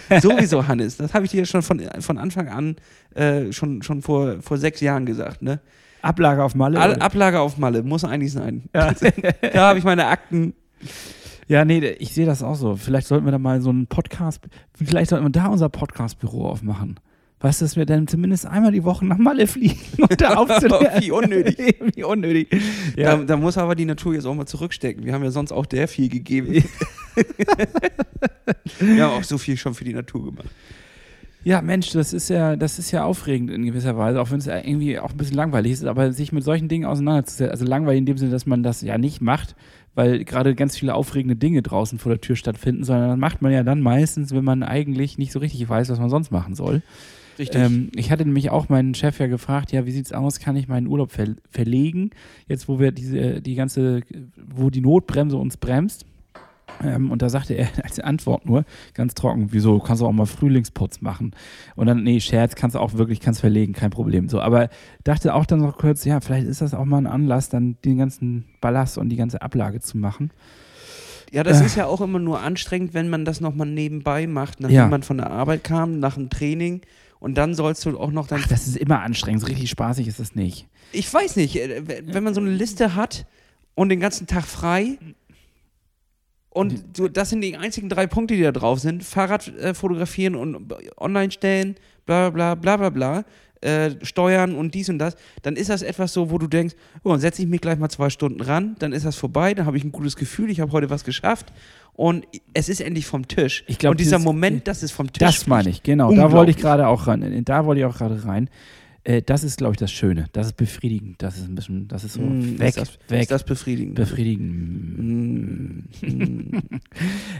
Sowieso, 0.21 0.67
Hannes, 0.67 0.97
das 0.97 1.13
habe 1.13 1.25
ich 1.25 1.31
dir 1.31 1.45
schon 1.45 1.61
von, 1.63 1.81
von 1.99 2.17
Anfang 2.17 2.47
an 2.49 2.75
äh, 3.15 3.51
schon, 3.51 3.81
schon 3.81 4.01
vor, 4.01 4.41
vor 4.41 4.57
sechs 4.57 4.79
Jahren 4.81 5.05
gesagt. 5.05 5.41
Ne? 5.41 5.59
Ablage 6.01 6.43
auf 6.43 6.53
Malle. 6.55 7.01
Ablage 7.01 7.39
auf 7.39 7.57
Malle, 7.57 7.81
muss 7.83 8.03
eigentlich 8.05 8.31
sein. 8.31 8.63
Ja. 8.75 8.93
Da 9.53 9.69
habe 9.69 9.79
ich 9.79 9.83
meine 9.85 10.05
Akten. 10.07 10.53
Ja, 11.49 11.65
nee, 11.65 11.79
ich 11.79 12.13
sehe 12.13 12.27
das 12.27 12.43
auch 12.43 12.55
so. 12.55 12.75
Vielleicht 12.75 13.07
sollten 13.07 13.25
wir 13.25 13.31
da 13.31 13.39
mal 13.39 13.59
so 13.59 13.71
einen 13.71 13.87
Podcast, 13.87 14.41
vielleicht 14.73 15.09
sollten 15.09 15.25
wir 15.25 15.31
da 15.31 15.47
unser 15.47 15.67
Podcastbüro 15.67 16.47
aufmachen. 16.47 16.99
Weißt 17.41 17.61
du, 17.61 17.65
dass 17.65 17.75
wir 17.75 17.85
dann 17.87 18.05
zumindest 18.05 18.45
einmal 18.45 18.71
die 18.71 18.83
Woche 18.83 19.05
nach 19.05 19.17
Malle 19.17 19.47
fliegen 19.47 19.79
und 19.97 20.21
da 20.21 20.33
aufzunehmen. 20.35 20.91
Wie 20.99 21.09
unnötig. 21.09 21.77
Wie 21.95 22.03
unnötig. 22.03 22.49
Ja. 22.95 23.17
Da, 23.17 23.23
da 23.23 23.37
muss 23.37 23.57
aber 23.57 23.73
die 23.73 23.85
Natur 23.85 24.13
jetzt 24.13 24.25
auch 24.25 24.35
mal 24.35 24.45
zurückstecken. 24.45 25.05
Wir 25.05 25.13
haben 25.13 25.23
ja 25.23 25.31
sonst 25.31 25.51
auch 25.51 25.65
der 25.65 25.87
viel 25.87 26.09
gegeben. 26.09 26.53
Wir 28.79 29.03
haben 29.03 29.13
auch 29.13 29.23
so 29.23 29.39
viel 29.39 29.57
schon 29.57 29.73
für 29.73 29.85
die 29.85 29.93
Natur 29.93 30.25
gemacht. 30.25 30.49
Ja, 31.43 31.61
Mensch, 31.61 31.91
das 31.91 32.11
ist 32.11 32.29
ja, 32.29 32.57
das 32.57 32.77
ist 32.79 32.91
ja 32.91 33.05
aufregend 33.05 33.49
in 33.49 33.65
gewisser 33.65 33.97
Weise, 33.97 34.21
auch 34.21 34.29
wenn 34.29 34.39
es 34.39 34.47
irgendwie 34.47 34.99
auch 34.99 35.11
ein 35.11 35.17
bisschen 35.17 35.37
langweilig 35.37 35.71
ist, 35.71 35.85
aber 35.85 36.11
sich 36.11 36.33
mit 36.33 36.43
solchen 36.43 36.67
Dingen 36.67 36.85
auseinanderzusetzen, 36.85 37.51
also 37.51 37.63
langweilig 37.65 37.99
in 37.99 38.05
dem 38.05 38.17
Sinne, 38.17 38.31
dass 38.31 38.45
man 38.45 38.61
das 38.61 38.81
ja 38.81 38.97
nicht 38.97 39.21
macht, 39.21 39.55
weil 39.95 40.23
gerade 40.23 40.55
ganz 40.55 40.77
viele 40.77 40.95
aufregende 40.95 41.35
Dinge 41.35 41.61
draußen 41.61 41.99
vor 41.99 42.11
der 42.11 42.21
Tür 42.21 42.35
stattfinden, 42.35 42.83
sondern 42.83 43.09
das 43.09 43.17
macht 43.17 43.41
man 43.41 43.51
ja 43.51 43.63
dann 43.63 43.81
meistens, 43.81 44.33
wenn 44.33 44.43
man 44.43 44.63
eigentlich 44.63 45.17
nicht 45.17 45.31
so 45.31 45.39
richtig 45.39 45.67
weiß, 45.67 45.89
was 45.89 45.99
man 45.99 46.09
sonst 46.09 46.31
machen 46.31 46.55
soll. 46.55 46.81
Richtig. 47.39 47.61
Ähm, 47.61 47.89
ich 47.95 48.11
hatte 48.11 48.25
nämlich 48.25 48.49
auch 48.49 48.67
meinen 48.67 48.93
Chef 48.93 49.17
ja 49.19 49.27
gefragt, 49.27 49.71
ja, 49.71 49.85
wie 49.85 49.91
sieht's 49.91 50.11
aus, 50.11 50.39
kann 50.39 50.57
ich 50.57 50.67
meinen 50.67 50.87
Urlaub 50.87 51.11
ver 51.11 51.35
verlegen, 51.49 52.11
jetzt 52.47 52.67
wo 52.67 52.79
wir 52.79 52.91
diese, 52.91 53.41
die 53.41 53.55
ganze, 53.55 54.01
wo 54.35 54.69
die 54.69 54.81
Notbremse 54.81 55.37
uns 55.37 55.55
bremst. 55.55 56.05
Ähm, 56.83 57.11
und 57.11 57.21
da 57.21 57.29
sagte 57.29 57.53
er 57.53 57.67
als 57.83 57.99
Antwort 57.99 58.45
nur 58.45 58.65
ganz 58.93 59.13
trocken, 59.15 59.47
wieso, 59.51 59.79
kannst 59.79 60.01
du 60.01 60.05
auch 60.05 60.11
mal 60.11 60.25
Frühlingsputz 60.25 61.01
machen. 61.01 61.31
Und 61.75 61.87
dann, 61.87 62.03
nee, 62.03 62.19
Scherz, 62.19 62.55
kannst 62.55 62.75
du 62.75 62.79
auch 62.79 62.93
wirklich, 62.93 63.19
kannst 63.19 63.39
verlegen, 63.41 63.73
kein 63.73 63.89
Problem. 63.89 64.29
So, 64.29 64.39
aber 64.41 64.69
dachte 65.03 65.33
auch 65.33 65.45
dann 65.45 65.59
noch 65.59 65.77
kurz, 65.77 66.05
ja, 66.05 66.19
vielleicht 66.21 66.47
ist 66.47 66.61
das 66.61 66.73
auch 66.73 66.85
mal 66.85 66.97
ein 66.97 67.07
Anlass, 67.07 67.49
dann 67.49 67.77
den 67.85 67.97
ganzen 67.97 68.45
Ballast 68.61 68.97
und 68.97 69.09
die 69.09 69.15
ganze 69.17 69.41
Ablage 69.41 69.79
zu 69.81 69.97
machen. 69.97 70.31
ja, 71.31 71.43
das 71.43 71.61
äh. 71.61 71.65
ist 71.65 71.75
ja 71.75 71.85
auch 71.85 72.01
immer 72.01 72.19
nur 72.19 72.39
anstrengend, 72.41 72.93
wenn 72.93 73.09
man 73.09 73.25
das 73.25 73.39
nochmal 73.41 73.67
nebenbei 73.67 74.25
macht, 74.27 74.59
nachdem 74.59 74.75
Ja. 74.75 74.87
man 74.87 75.03
von 75.03 75.17
der 75.17 75.29
Arbeit 75.31 75.63
kam, 75.63 75.99
nach 75.99 76.15
dem 76.15 76.29
Training. 76.29 76.81
Und 77.19 77.37
dann 77.37 77.53
sollst 77.53 77.85
du 77.85 77.99
auch 77.99 78.11
noch 78.11 78.27
dann 78.27 78.39
Ach, 78.43 78.47
das 78.47 78.65
ist 78.67 78.77
immer 78.77 79.01
anstrengend, 79.01 79.41
so 79.41 79.47
richtig 79.47 79.69
spaßig 79.69 80.07
ist 80.07 80.19
das 80.21 80.35
nicht. 80.35 80.67
Ich 80.93 81.13
weiß 81.13 81.35
nicht, 81.35 81.57
äh, 81.57 81.83
wenn 82.05 82.23
man 82.23 82.33
so 82.33 82.39
eine 82.39 82.49
Liste 82.49 82.95
hat 82.95 83.25
und 83.75 83.89
den 83.89 83.99
ganzen 83.99 84.25
Tag 84.25 84.45
frei 84.45 84.97
und 86.51 86.83
du, 86.97 87.07
das 87.07 87.29
sind 87.29 87.41
die 87.41 87.55
einzigen 87.55 87.89
drei 87.89 88.07
Punkte, 88.07 88.35
die 88.35 88.41
da 88.41 88.51
drauf 88.51 88.79
sind, 88.79 89.03
Fahrrad 89.03 89.47
äh, 89.59 89.73
fotografieren 89.73 90.35
und 90.35 90.73
online 90.97 91.31
stellen, 91.31 91.75
bla 92.05 92.29
bla 92.31 92.55
bla 92.55 92.77
bla 92.77 92.89
bla, 92.89 93.23
äh, 93.61 93.91
steuern 94.03 94.55
und 94.55 94.73
dies 94.73 94.89
und 94.89 94.99
das, 94.99 95.15
dann 95.41 95.55
ist 95.55 95.69
das 95.69 95.81
etwas 95.81 96.13
so, 96.13 96.31
wo 96.31 96.37
du 96.37 96.47
denkst, 96.47 96.75
oh, 97.03 97.11
dann 97.11 97.19
setze 97.19 97.41
ich 97.41 97.47
mich 97.47 97.61
gleich 97.61 97.77
mal 97.77 97.89
zwei 97.89 98.09
Stunden 98.09 98.41
ran, 98.41 98.75
dann 98.79 98.93
ist 98.93 99.05
das 99.05 99.15
vorbei, 99.15 99.53
dann 99.53 99.65
habe 99.65 99.77
ich 99.77 99.83
ein 99.83 99.91
gutes 99.91 100.15
Gefühl, 100.15 100.49
ich 100.49 100.59
habe 100.59 100.71
heute 100.71 100.89
was 100.89 101.03
geschafft 101.03 101.51
und 101.93 102.25
es 102.53 102.69
ist 102.69 102.79
endlich 102.79 103.05
vom 103.05 103.27
Tisch. 103.27 103.65
Ich 103.67 103.77
glaub, 103.77 103.91
und 103.91 103.99
dieser 103.99 104.15
dieses- 104.17 104.25
Moment, 104.25 104.67
dass 104.67 104.81
es 104.81 104.91
vom 104.91 105.11
Tisch 105.11 105.19
Das 105.19 105.45
meine 105.47 105.69
ich, 105.69 105.83
genau. 105.83 106.13
Da 106.13 106.31
wollte 106.31 106.51
ich 106.51 106.57
gerade 106.57 106.87
auch 106.87 107.07
ran. 107.07 107.43
Da 107.43 107.65
wollte 107.65 107.81
ich 107.81 107.85
auch 107.85 107.97
gerade 107.97 108.23
rein. 108.25 108.49
Äh, 109.05 109.21
das 109.21 109.43
ist, 109.43 109.57
glaube 109.57 109.73
ich, 109.73 109.79
das 109.79 109.91
Schöne. 109.91 110.25
Das 110.33 110.47
ist 110.47 110.57
befriedigend. 110.57 111.21
Das 111.21 111.37
ist 111.37 111.47
ein 111.47 111.55
bisschen, 111.55 111.87
das 111.87 112.03
ist 112.03 112.13
so 112.13 112.21
Mm, 112.21 112.59
weg, 112.59 112.69
ist 112.69 112.77
das, 112.77 112.89
weg, 113.07 113.21
Ist 113.21 113.31
das 113.31 113.43
befriedigend? 113.43 113.95
befriedigend. 113.95 115.87
Mm. 116.01 116.57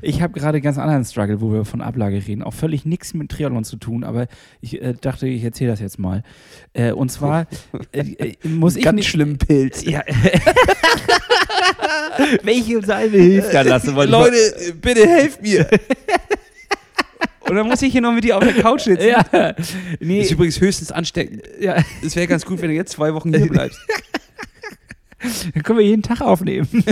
Ich 0.02 0.22
habe 0.22 0.40
gerade 0.40 0.62
ganz 0.62 0.78
anderen 0.78 1.04
Struggle, 1.04 1.42
wo 1.42 1.52
wir 1.52 1.66
von 1.66 1.82
Ablage 1.82 2.26
reden. 2.26 2.44
Auch 2.44 2.54
völlig 2.54 2.86
nichts 2.86 3.14
mit 3.14 3.30
Triathlon 3.30 3.66
zu 3.66 3.76
tun, 3.76 4.06
aber 4.06 4.28
ich 4.62 4.82
äh, 4.82 4.94
dachte, 5.00 5.28
ich 5.28 5.44
erzähle 5.44 5.72
das 5.72 5.82
jetzt 5.82 6.00
mal. 6.00 6.24
Äh, 6.74 6.94
und 6.94 7.12
zwar 7.12 7.46
äh, 7.92 8.00
äh, 8.14 8.48
muss 8.48 8.78
ich 8.78 8.84
Ganz 8.86 8.96
nicht- 8.96 9.10
schlimmen 9.10 9.38
Pilz. 9.38 9.84
Ja. 9.84 10.02
Welche 12.44 12.82
Salbe 12.86 13.18
hilft 13.18 13.54
da 13.54 13.62
lassen? 13.62 13.94
mal- 13.94 14.08
Leute, 14.10 14.36
bitte 14.82 15.08
helft 15.08 15.42
mir. 15.42 15.68
Und 17.50 17.56
dann 17.56 17.68
muss 17.68 17.82
ich 17.82 17.92
hier 17.92 18.02
noch 18.02 18.14
mit 18.14 18.24
dir 18.24 18.38
auf 18.38 18.44
der 18.44 18.54
Couch 18.54 18.82
sitzen. 18.82 19.08
Ja. 19.08 19.24
Das 19.54 19.74
Nee, 20.00 20.22
ist 20.22 20.32
übrigens 20.32 20.60
höchstens 20.62 20.92
ansteckend. 20.92 21.44
ja. 21.60 21.78
Es 22.06 22.16
wäre 22.16 22.28
ganz 22.28 22.46
gut, 22.46 22.62
wenn 22.62 22.70
du 22.70 22.76
jetzt 22.76 22.92
zwei 22.94 23.14
Wochen 23.14 23.34
hier 23.34 23.48
bleibst. 23.48 23.80
Dann 25.54 25.64
können 25.64 25.80
wir 25.80 25.86
jeden 25.86 26.02
Tag 26.02 26.22
aufnehmen. 26.22 26.68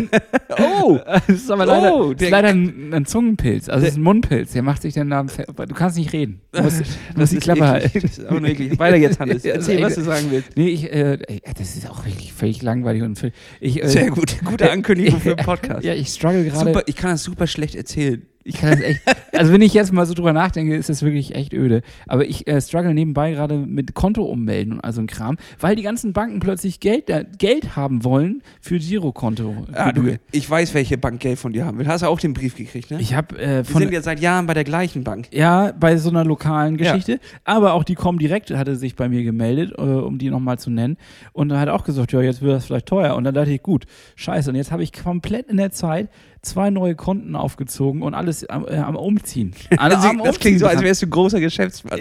Oh! 0.59 0.97
Das 1.05 1.29
ist 1.29 1.51
aber 1.51 1.67
leider, 1.67 1.93
Oh, 1.95 2.01
das 2.05 2.11
ist 2.13 2.21
der- 2.21 2.29
leider 2.31 2.47
ein, 2.49 2.91
ein 2.91 3.05
Zungenpilz. 3.05 3.69
Also 3.69 3.85
es 3.85 3.91
ist 3.91 3.97
ein 3.99 4.01
Mundpilz. 4.01 4.53
Der 4.53 4.63
macht 4.63 4.81
sich 4.81 4.95
den 4.95 5.07
Namen. 5.07 5.29
Du 5.47 5.73
kannst 5.75 5.97
nicht 5.97 6.11
reden. 6.13 6.41
Du 6.51 6.63
musst, 6.63 6.81
musst 7.15 7.31
die 7.33 7.37
Klappe 7.37 7.67
halten. 7.67 7.91
Das 7.93 8.17
ist 8.17 8.25
auch 8.25 8.31
nur 8.39 8.49
eklig. 8.49 8.79
Weiter 8.79 8.95
jetzt, 8.97 9.19
Hannes. 9.19 9.43
Ja, 9.43 9.53
Erzähl, 9.53 9.77
das 9.79 9.91
was 9.91 9.95
du 9.95 10.01
sagen 10.01 10.27
willst. 10.31 10.49
Nee, 10.57 10.69
ich, 10.69 10.91
äh, 10.91 11.19
das 11.59 11.75
ist 11.75 11.87
auch 11.87 12.05
wirklich 12.05 12.33
völlig 12.33 12.63
langweilig 12.63 13.03
und 13.03 13.19
völlig, 13.19 13.35
ich, 13.59 13.83
äh, 13.83 13.87
Sehr 13.87 14.09
gut. 14.09 14.35
Gute 14.43 14.71
Ankündigung 14.71 15.19
für 15.21 15.35
den 15.35 15.45
Podcast. 15.45 15.85
Ja, 15.85 15.93
ich 15.93 16.07
struggle 16.09 16.43
gerade. 16.45 16.83
Ich 16.87 16.95
kann 16.95 17.11
das 17.11 17.21
super 17.23 17.45
schlecht 17.45 17.75
erzählen. 17.75 18.25
Ich 18.47 18.55
kann 18.57 18.71
das 18.71 18.79
echt. 18.81 19.01
Also 19.33 19.51
wenn 19.51 19.61
ich 19.61 19.73
jetzt 19.73 19.91
mal 19.91 20.05
so 20.05 20.13
drüber 20.13 20.31
nachdenke, 20.31 20.75
ist 20.75 20.87
das 20.89 21.03
wirklich 21.03 21.35
echt 21.35 21.53
öde. 21.53 21.81
Aber 22.07 22.25
ich 22.25 22.47
äh, 22.47 22.61
struggle 22.61 22.93
nebenbei 22.93 23.31
gerade 23.31 23.57
mit 23.57 23.93
Konto 23.93 24.23
ummelden 24.23 24.73
und 24.73 24.81
also 24.81 25.01
ein 25.01 25.07
Kram, 25.07 25.37
weil 25.59 25.75
die 25.75 25.83
ganzen 25.83 26.13
Banken 26.13 26.39
plötzlich 26.39 26.79
Geld, 26.79 27.09
äh, 27.09 27.25
Geld 27.37 27.75
haben 27.75 28.03
wollen 28.05 28.41
für 28.61 28.79
Girokonto. 28.79 29.67
Ah, 29.73 29.91
du, 29.91 30.17
ich 30.31 30.49
weiß, 30.49 30.73
welche 30.73 30.97
Bank 30.97 31.19
Geld 31.19 31.39
von 31.39 31.51
dir 31.51 31.65
haben 31.65 31.77
will. 31.77 31.87
Hast 31.87 32.03
du 32.03 32.07
auch 32.07 32.19
den 32.19 32.33
Brief 32.33 32.55
gekriegt, 32.55 32.89
ne? 32.89 32.99
ich 33.01 33.13
habe 33.13 33.37
äh, 33.37 33.57
Wir 33.57 33.65
von 33.65 33.81
sind 33.81 33.91
ja 33.91 34.01
seit 34.01 34.21
Jahren 34.21 34.45
bei 34.47 34.53
der 34.53 34.63
gleichen 34.63 35.03
Bank. 35.03 35.27
Ja, 35.31 35.73
bei 35.77 35.97
so 35.97 36.09
einer 36.09 36.23
lokalen 36.23 36.77
Ja. 36.79 36.91
Geschichte. 36.93 37.19
Aber 37.43 37.73
auch 37.73 37.83
die 37.83 37.95
Comdirect 37.95 38.51
hatte 38.51 38.75
sich 38.77 38.95
bei 38.95 39.09
mir 39.09 39.23
gemeldet, 39.23 39.73
äh, 39.77 39.81
um 39.81 40.17
die 40.17 40.29
nochmal 40.29 40.57
zu 40.57 40.69
nennen. 40.69 40.97
Und 41.33 41.51
hat 41.53 41.69
auch 41.69 41.83
gesagt, 41.83 42.13
ja, 42.13 42.21
jetzt 42.21 42.41
wird 42.41 42.53
das 42.53 42.65
vielleicht 42.65 42.85
teuer. 42.85 43.15
Und 43.15 43.25
dann 43.25 43.33
dachte 43.33 43.51
ich, 43.51 43.61
gut, 43.61 43.85
scheiße. 44.15 44.49
Und 44.49 44.55
jetzt 44.55 44.71
habe 44.71 44.83
ich 44.83 44.93
komplett 44.93 45.47
in 45.49 45.57
der 45.57 45.71
Zeit 45.71 46.09
zwei 46.47 46.69
neue 46.69 46.95
Konten 46.95 47.35
aufgezogen 47.35 48.01
und 48.01 48.13
alles 48.13 48.47
am, 48.49 48.65
äh, 48.67 48.77
am 48.77 48.95
Umziehen. 48.95 49.53
Alle 49.77 49.95
Das, 49.95 50.05
am 50.05 50.21
das 50.23 50.39
klingt 50.39 50.59
so, 50.59 50.65
als 50.65 50.75
Umziehen. 50.75 50.87
wärst 50.87 51.01
du 51.01 51.05
ein 51.07 51.09
großer 51.11 51.39
Geschäftsmann. 51.39 51.99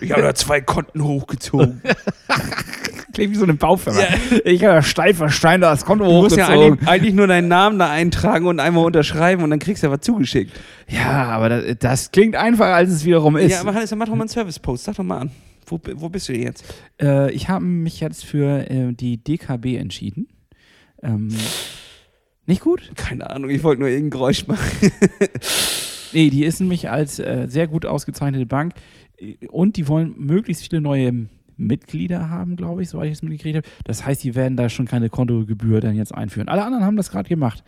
Ich 0.00 0.10
habe 0.12 0.22
da 0.22 0.34
zwei 0.34 0.60
Konten 0.60 1.02
hochgezogen. 1.02 1.80
klingt 3.12 3.32
wie 3.32 3.36
so 3.36 3.44
eine 3.44 3.54
Baufirma. 3.54 4.00
Ich 4.44 4.62
habe 4.64 4.74
ja 4.74 4.82
steif 4.82 5.16
verstanden, 5.18 5.62
das 5.62 5.84
Konto 5.84 6.04
Du 6.04 6.10
musst 6.10 6.36
ja 6.36 6.46
hochgezogen. 6.48 6.72
eigentlich, 6.78 6.88
eigentlich 6.88 7.14
nur 7.14 7.26
deinen 7.28 7.48
Namen 7.48 7.78
da 7.78 7.90
eintragen 7.90 8.46
und 8.46 8.58
einmal 8.60 8.84
unterschreiben 8.84 9.42
und 9.44 9.50
dann 9.50 9.60
kriegst 9.60 9.82
du 9.82 9.86
ja 9.86 9.92
was 9.92 10.00
zugeschickt. 10.00 10.52
Ja, 10.88 11.24
aber 11.28 11.48
das, 11.48 11.78
das 11.78 12.10
klingt 12.10 12.34
einfacher, 12.36 12.74
als 12.74 12.90
es 12.90 13.04
wiederum 13.04 13.36
ist. 13.36 13.52
Ja, 13.52 13.60
aber 13.60 13.72
Hannes, 13.74 13.90
dann 13.90 13.98
mach 14.00 14.06
doch 14.06 14.14
mal 14.16 14.22
einen 14.22 14.28
Service-Post. 14.28 14.84
Sag 14.84 14.96
doch 14.96 15.04
mal 15.04 15.18
an. 15.18 15.30
Wo, 15.66 15.80
wo 15.94 16.08
bist 16.08 16.28
du 16.28 16.34
jetzt? 16.36 16.64
Äh, 17.00 17.32
ich 17.32 17.48
habe 17.48 17.64
mich 17.64 18.00
jetzt 18.00 18.24
für 18.24 18.68
äh, 18.70 18.92
die 18.92 19.16
DKB 19.22 19.76
entschieden. 19.76 20.28
Ähm, 21.02 21.28
nicht 22.46 22.60
gut? 22.60 22.92
Keine 22.96 23.30
Ahnung, 23.30 23.50
ich 23.50 23.62
wollte 23.62 23.80
nur 23.80 23.88
irgendein 23.88 24.10
Geräusch 24.10 24.46
machen. 24.46 24.92
Nee, 26.14 26.30
die 26.30 26.44
ist 26.44 26.60
nämlich 26.60 26.90
als 26.90 27.18
äh, 27.18 27.46
sehr 27.48 27.66
gut 27.66 27.84
ausgezeichnete 27.84 28.46
Bank 28.46 28.74
und 29.48 29.76
die 29.76 29.88
wollen 29.88 30.14
möglichst 30.16 30.68
viele 30.68 30.80
neue 30.80 31.26
Mitglieder 31.56 32.30
haben, 32.30 32.54
glaube 32.54 32.82
ich, 32.82 32.88
soweit 32.88 33.06
ich 33.06 33.14
es 33.14 33.22
mitgekriegt 33.22 33.56
habe. 33.56 33.66
Das 33.84 34.06
heißt, 34.06 34.22
die 34.22 34.36
werden 34.36 34.56
da 34.56 34.68
schon 34.68 34.86
keine 34.86 35.10
Kontogebühr 35.10 35.80
dann 35.80 35.96
jetzt 35.96 36.14
einführen. 36.14 36.48
Alle 36.48 36.64
anderen 36.64 36.84
haben 36.84 36.96
das 36.96 37.10
gerade 37.10 37.28
gemacht. 37.28 37.64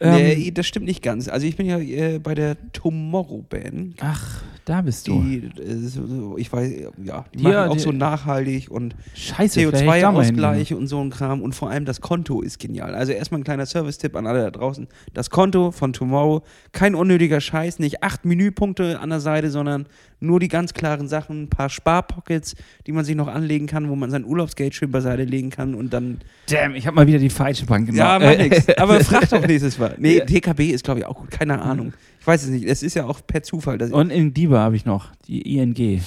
Ähm, 0.00 0.14
nee, 0.14 0.50
das 0.52 0.66
stimmt 0.66 0.86
nicht 0.86 1.02
ganz. 1.02 1.28
Also 1.28 1.46
ich 1.46 1.56
bin 1.56 1.66
ja 1.66 1.78
äh, 1.78 2.18
bei 2.18 2.34
der 2.34 2.56
Tomorrow 2.72 3.42
Band. 3.48 3.96
Ach, 4.00 4.42
da 4.64 4.80
bist 4.82 5.08
du. 5.08 5.20
Die, 5.22 5.38
äh, 5.60 6.40
ich 6.40 6.52
weiß, 6.52 6.70
ja, 7.04 7.24
die 7.34 7.42
Ja, 7.42 7.50
machen 7.50 7.68
auch 7.70 7.72
die- 7.74 7.80
so 7.80 7.92
nachhaltig 7.92 8.70
und 8.70 8.94
Scheiße, 9.14 9.60
vielleicht 9.60 9.74
hätte 9.84 9.96
ich 9.96 10.00
da 10.02 10.12
mal 10.12 10.24
hingegangen. 10.24 10.60
CO2-Ausgleich 10.60 10.74
und 10.74 10.86
so 10.86 11.00
ein 11.00 11.10
Kram 11.10 11.42
und 11.42 11.54
vor 11.54 11.70
allem 11.70 11.84
das 11.84 12.00
Konto 12.00 12.40
ist 12.42 12.58
genial. 12.58 12.94
Also 12.94 13.12
erstmal 13.12 13.40
ein 13.40 13.44
kleiner 13.44 13.66
Service-Tipp 13.66 14.14
an 14.16 14.26
alle 14.26 14.42
da 14.42 14.50
draußen. 14.50 14.86
Das 15.14 15.30
Konto 15.30 15.70
von 15.72 15.92
Tomorrow, 15.92 16.42
kein 16.72 16.94
unnötiger 16.94 17.40
Scheiß, 17.40 17.78
nicht 17.78 18.02
acht 18.02 18.24
Menüpunkte 18.24 19.00
an 19.00 19.10
der 19.10 19.20
Seite, 19.20 19.50
sondern 19.50 19.86
nur 20.20 20.38
die 20.38 20.46
ganz 20.48 20.72
klaren 20.72 21.08
Sachen, 21.08 21.42
ein 21.44 21.48
paar 21.48 21.68
Sparpockets, 21.68 22.54
die 22.86 22.92
man 22.92 23.04
sich 23.04 23.16
noch 23.16 23.26
anlegen 23.26 23.66
kann, 23.66 23.88
wo 23.88 23.96
man 23.96 24.08
sein 24.10 24.24
Urlaubsgeld 24.24 24.72
schön 24.72 24.92
beiseite 24.92 25.24
legen 25.24 25.50
kann 25.50 25.74
und 25.74 25.92
dann 25.92 26.18
Damn, 26.48 26.76
ich 26.76 26.86
habe 26.86 26.94
mal 26.94 27.06
wieder 27.08 27.18
die 27.18 27.30
falsche 27.30 27.66
Bank 27.66 27.86
genommen. 27.86 27.98
ja, 27.98 28.18
mach 28.20 28.30
Äh, 28.38 28.48
nix. 28.48 28.68
Aber 28.78 29.00
frag 29.00 29.28
doch 29.30 29.44
nächstes 29.44 29.78
Mal. 29.78 29.81
Nee, 29.98 30.18
Ja. 30.18 30.24
DKB 30.24 30.70
ist, 30.70 30.84
glaube 30.84 31.00
ich, 31.00 31.06
auch 31.06 31.16
gut. 31.16 31.30
Keine 31.30 31.60
Ahnung. 31.60 31.92
Ich 32.20 32.26
weiß 32.26 32.44
es 32.44 32.50
nicht. 32.50 32.64
Es 32.64 32.82
ist 32.82 32.94
ja 32.94 33.06
auch 33.06 33.20
per 33.26 33.42
Zufall. 33.42 33.80
Und 33.92 34.10
in 34.10 34.32
DIBA 34.32 34.58
habe 34.58 34.76
ich 34.76 34.84
noch, 34.84 35.10
die 35.26 35.56
ING. 35.56 36.00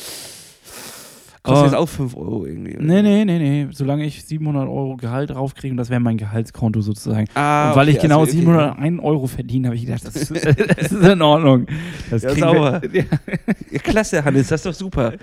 Kostet 1.45 1.61
Oh. 1.61 1.65
jetzt 1.65 1.75
auch 1.75 1.89
5 1.89 2.17
Euro 2.17 2.45
irgendwie. 2.45 2.75
Nee, 2.79 3.01
nee, 3.01 3.23
nee, 3.25 3.37
nee. 3.39 3.67
Solange 3.71 4.05
ich 4.05 4.23
700 4.25 4.67
Euro 4.67 4.97
Gehalt 4.97 5.29
draufkriege, 5.29 5.71
und 5.71 5.77
das 5.77 5.89
wäre 5.89 5.99
mein 5.99 6.17
Gehaltskonto 6.17 6.81
sozusagen. 6.81 7.27
Ah, 7.35 7.69
und 7.69 7.75
weil 7.77 7.89
ich 7.89 7.95
okay, 7.97 8.07
genau 8.07 8.19
also, 8.21 8.31
okay. 8.31 8.39
701 8.41 8.99
Euro 9.03 9.27
verdiene, 9.27 9.67
habe 9.67 9.75
ich 9.75 9.85
gedacht, 9.85 10.05
das 10.05 10.15
ist, 10.15 10.31
das 10.77 10.91
ist 10.91 11.03
in 11.07 11.21
Ordnung. 11.21 11.67
Das 12.09 12.23
Ja, 12.23 12.35
sauber. 12.35 12.81
Wir, 12.91 13.05
Ja, 13.71 13.79
klasse, 13.79 14.23
Hannes, 14.25 14.47
das 14.47 14.61
ist 14.61 14.65
doch 14.65 14.73
super. 14.73 15.13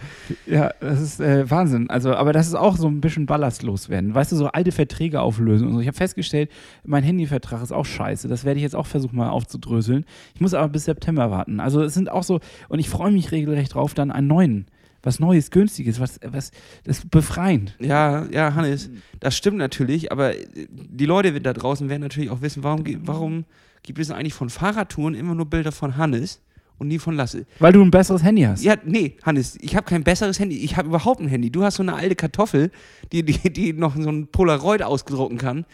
ja, 0.46 0.70
das 0.80 1.00
ist 1.00 1.20
äh, 1.20 1.48
Wahnsinn. 1.50 1.90
Also, 1.90 2.14
aber 2.14 2.32
das 2.32 2.46
ist 2.46 2.54
auch 2.54 2.76
so 2.76 2.86
ein 2.88 3.00
bisschen 3.00 3.26
ballastlos 3.26 3.88
werden. 3.88 4.14
Weißt 4.14 4.32
du, 4.32 4.36
so 4.36 4.46
alte 4.48 4.72
Verträge 4.72 5.20
auflösen 5.20 5.66
und 5.68 5.74
so. 5.74 5.80
Ich 5.80 5.86
habe 5.86 5.96
festgestellt, 5.96 6.50
mein 6.84 7.02
Handyvertrag 7.04 7.62
ist 7.62 7.72
auch 7.72 7.84
scheiße. 7.86 8.28
Das 8.28 8.44
werde 8.44 8.58
ich 8.58 8.62
jetzt 8.62 8.76
auch 8.76 8.86
versuchen 8.86 9.16
mal 9.16 9.30
aufzudröseln. 9.30 10.04
Ich 10.34 10.40
muss 10.40 10.54
aber 10.54 10.68
bis 10.68 10.84
September 10.84 11.30
warten. 11.30 11.60
Also 11.60 11.82
es 11.82 11.94
sind 11.94 12.10
auch 12.10 12.22
so, 12.22 12.40
und 12.68 12.78
ich 12.78 12.88
freue 12.88 13.10
mich 13.12 13.32
regelrecht 13.32 13.74
drauf, 13.74 13.94
dann 13.94 14.10
einen 14.10 14.26
neuen, 14.26 14.66
was 15.02 15.18
Neues, 15.20 15.50
Günstiges, 15.50 16.00
was, 16.00 16.20
was 16.24 16.50
das 16.84 16.98
ist 16.98 17.10
befreiend. 17.10 17.76
Ja, 17.80 18.26
ja, 18.30 18.54
Hannes, 18.54 18.90
das 19.20 19.36
stimmt 19.36 19.58
natürlich, 19.58 20.12
aber 20.12 20.36
äh, 20.36 20.46
die 20.70 21.06
Leute 21.06 21.40
da 21.40 21.52
draußen 21.52 21.88
werden 21.88 22.02
natürlich 22.02 22.30
auch 22.30 22.40
wissen, 22.40 22.62
warum, 22.62 22.84
warum 23.06 23.44
gibt 23.82 23.98
es 23.98 24.10
eigentlich 24.10 24.34
von 24.34 24.50
Fahrradtouren 24.50 25.14
immer 25.14 25.34
nur 25.34 25.46
Bilder 25.46 25.72
von 25.72 25.96
Hannes 25.96 26.40
und 26.78 26.88
nie 26.88 26.98
von 26.98 27.16
Lasse? 27.16 27.46
Weil 27.58 27.72
du 27.72 27.82
ein 27.82 27.90
besseres 27.90 28.22
Handy 28.22 28.42
hast. 28.42 28.62
Ja, 28.62 28.76
nee, 28.84 29.16
Hannes, 29.24 29.58
ich 29.60 29.74
habe 29.76 29.86
kein 29.86 30.04
besseres 30.04 30.38
Handy. 30.38 30.58
Ich 30.58 30.76
habe 30.76 30.88
überhaupt 30.88 31.20
ein 31.20 31.28
Handy. 31.28 31.50
Du 31.50 31.64
hast 31.64 31.76
so 31.76 31.82
eine 31.82 31.94
alte 31.94 32.14
Kartoffel, 32.14 32.70
die, 33.12 33.24
die, 33.24 33.52
die 33.52 33.72
noch 33.72 33.96
so 33.96 34.08
ein 34.08 34.28
Polaroid 34.28 34.82
ausgedrucken 34.82 35.38
kann. 35.38 35.64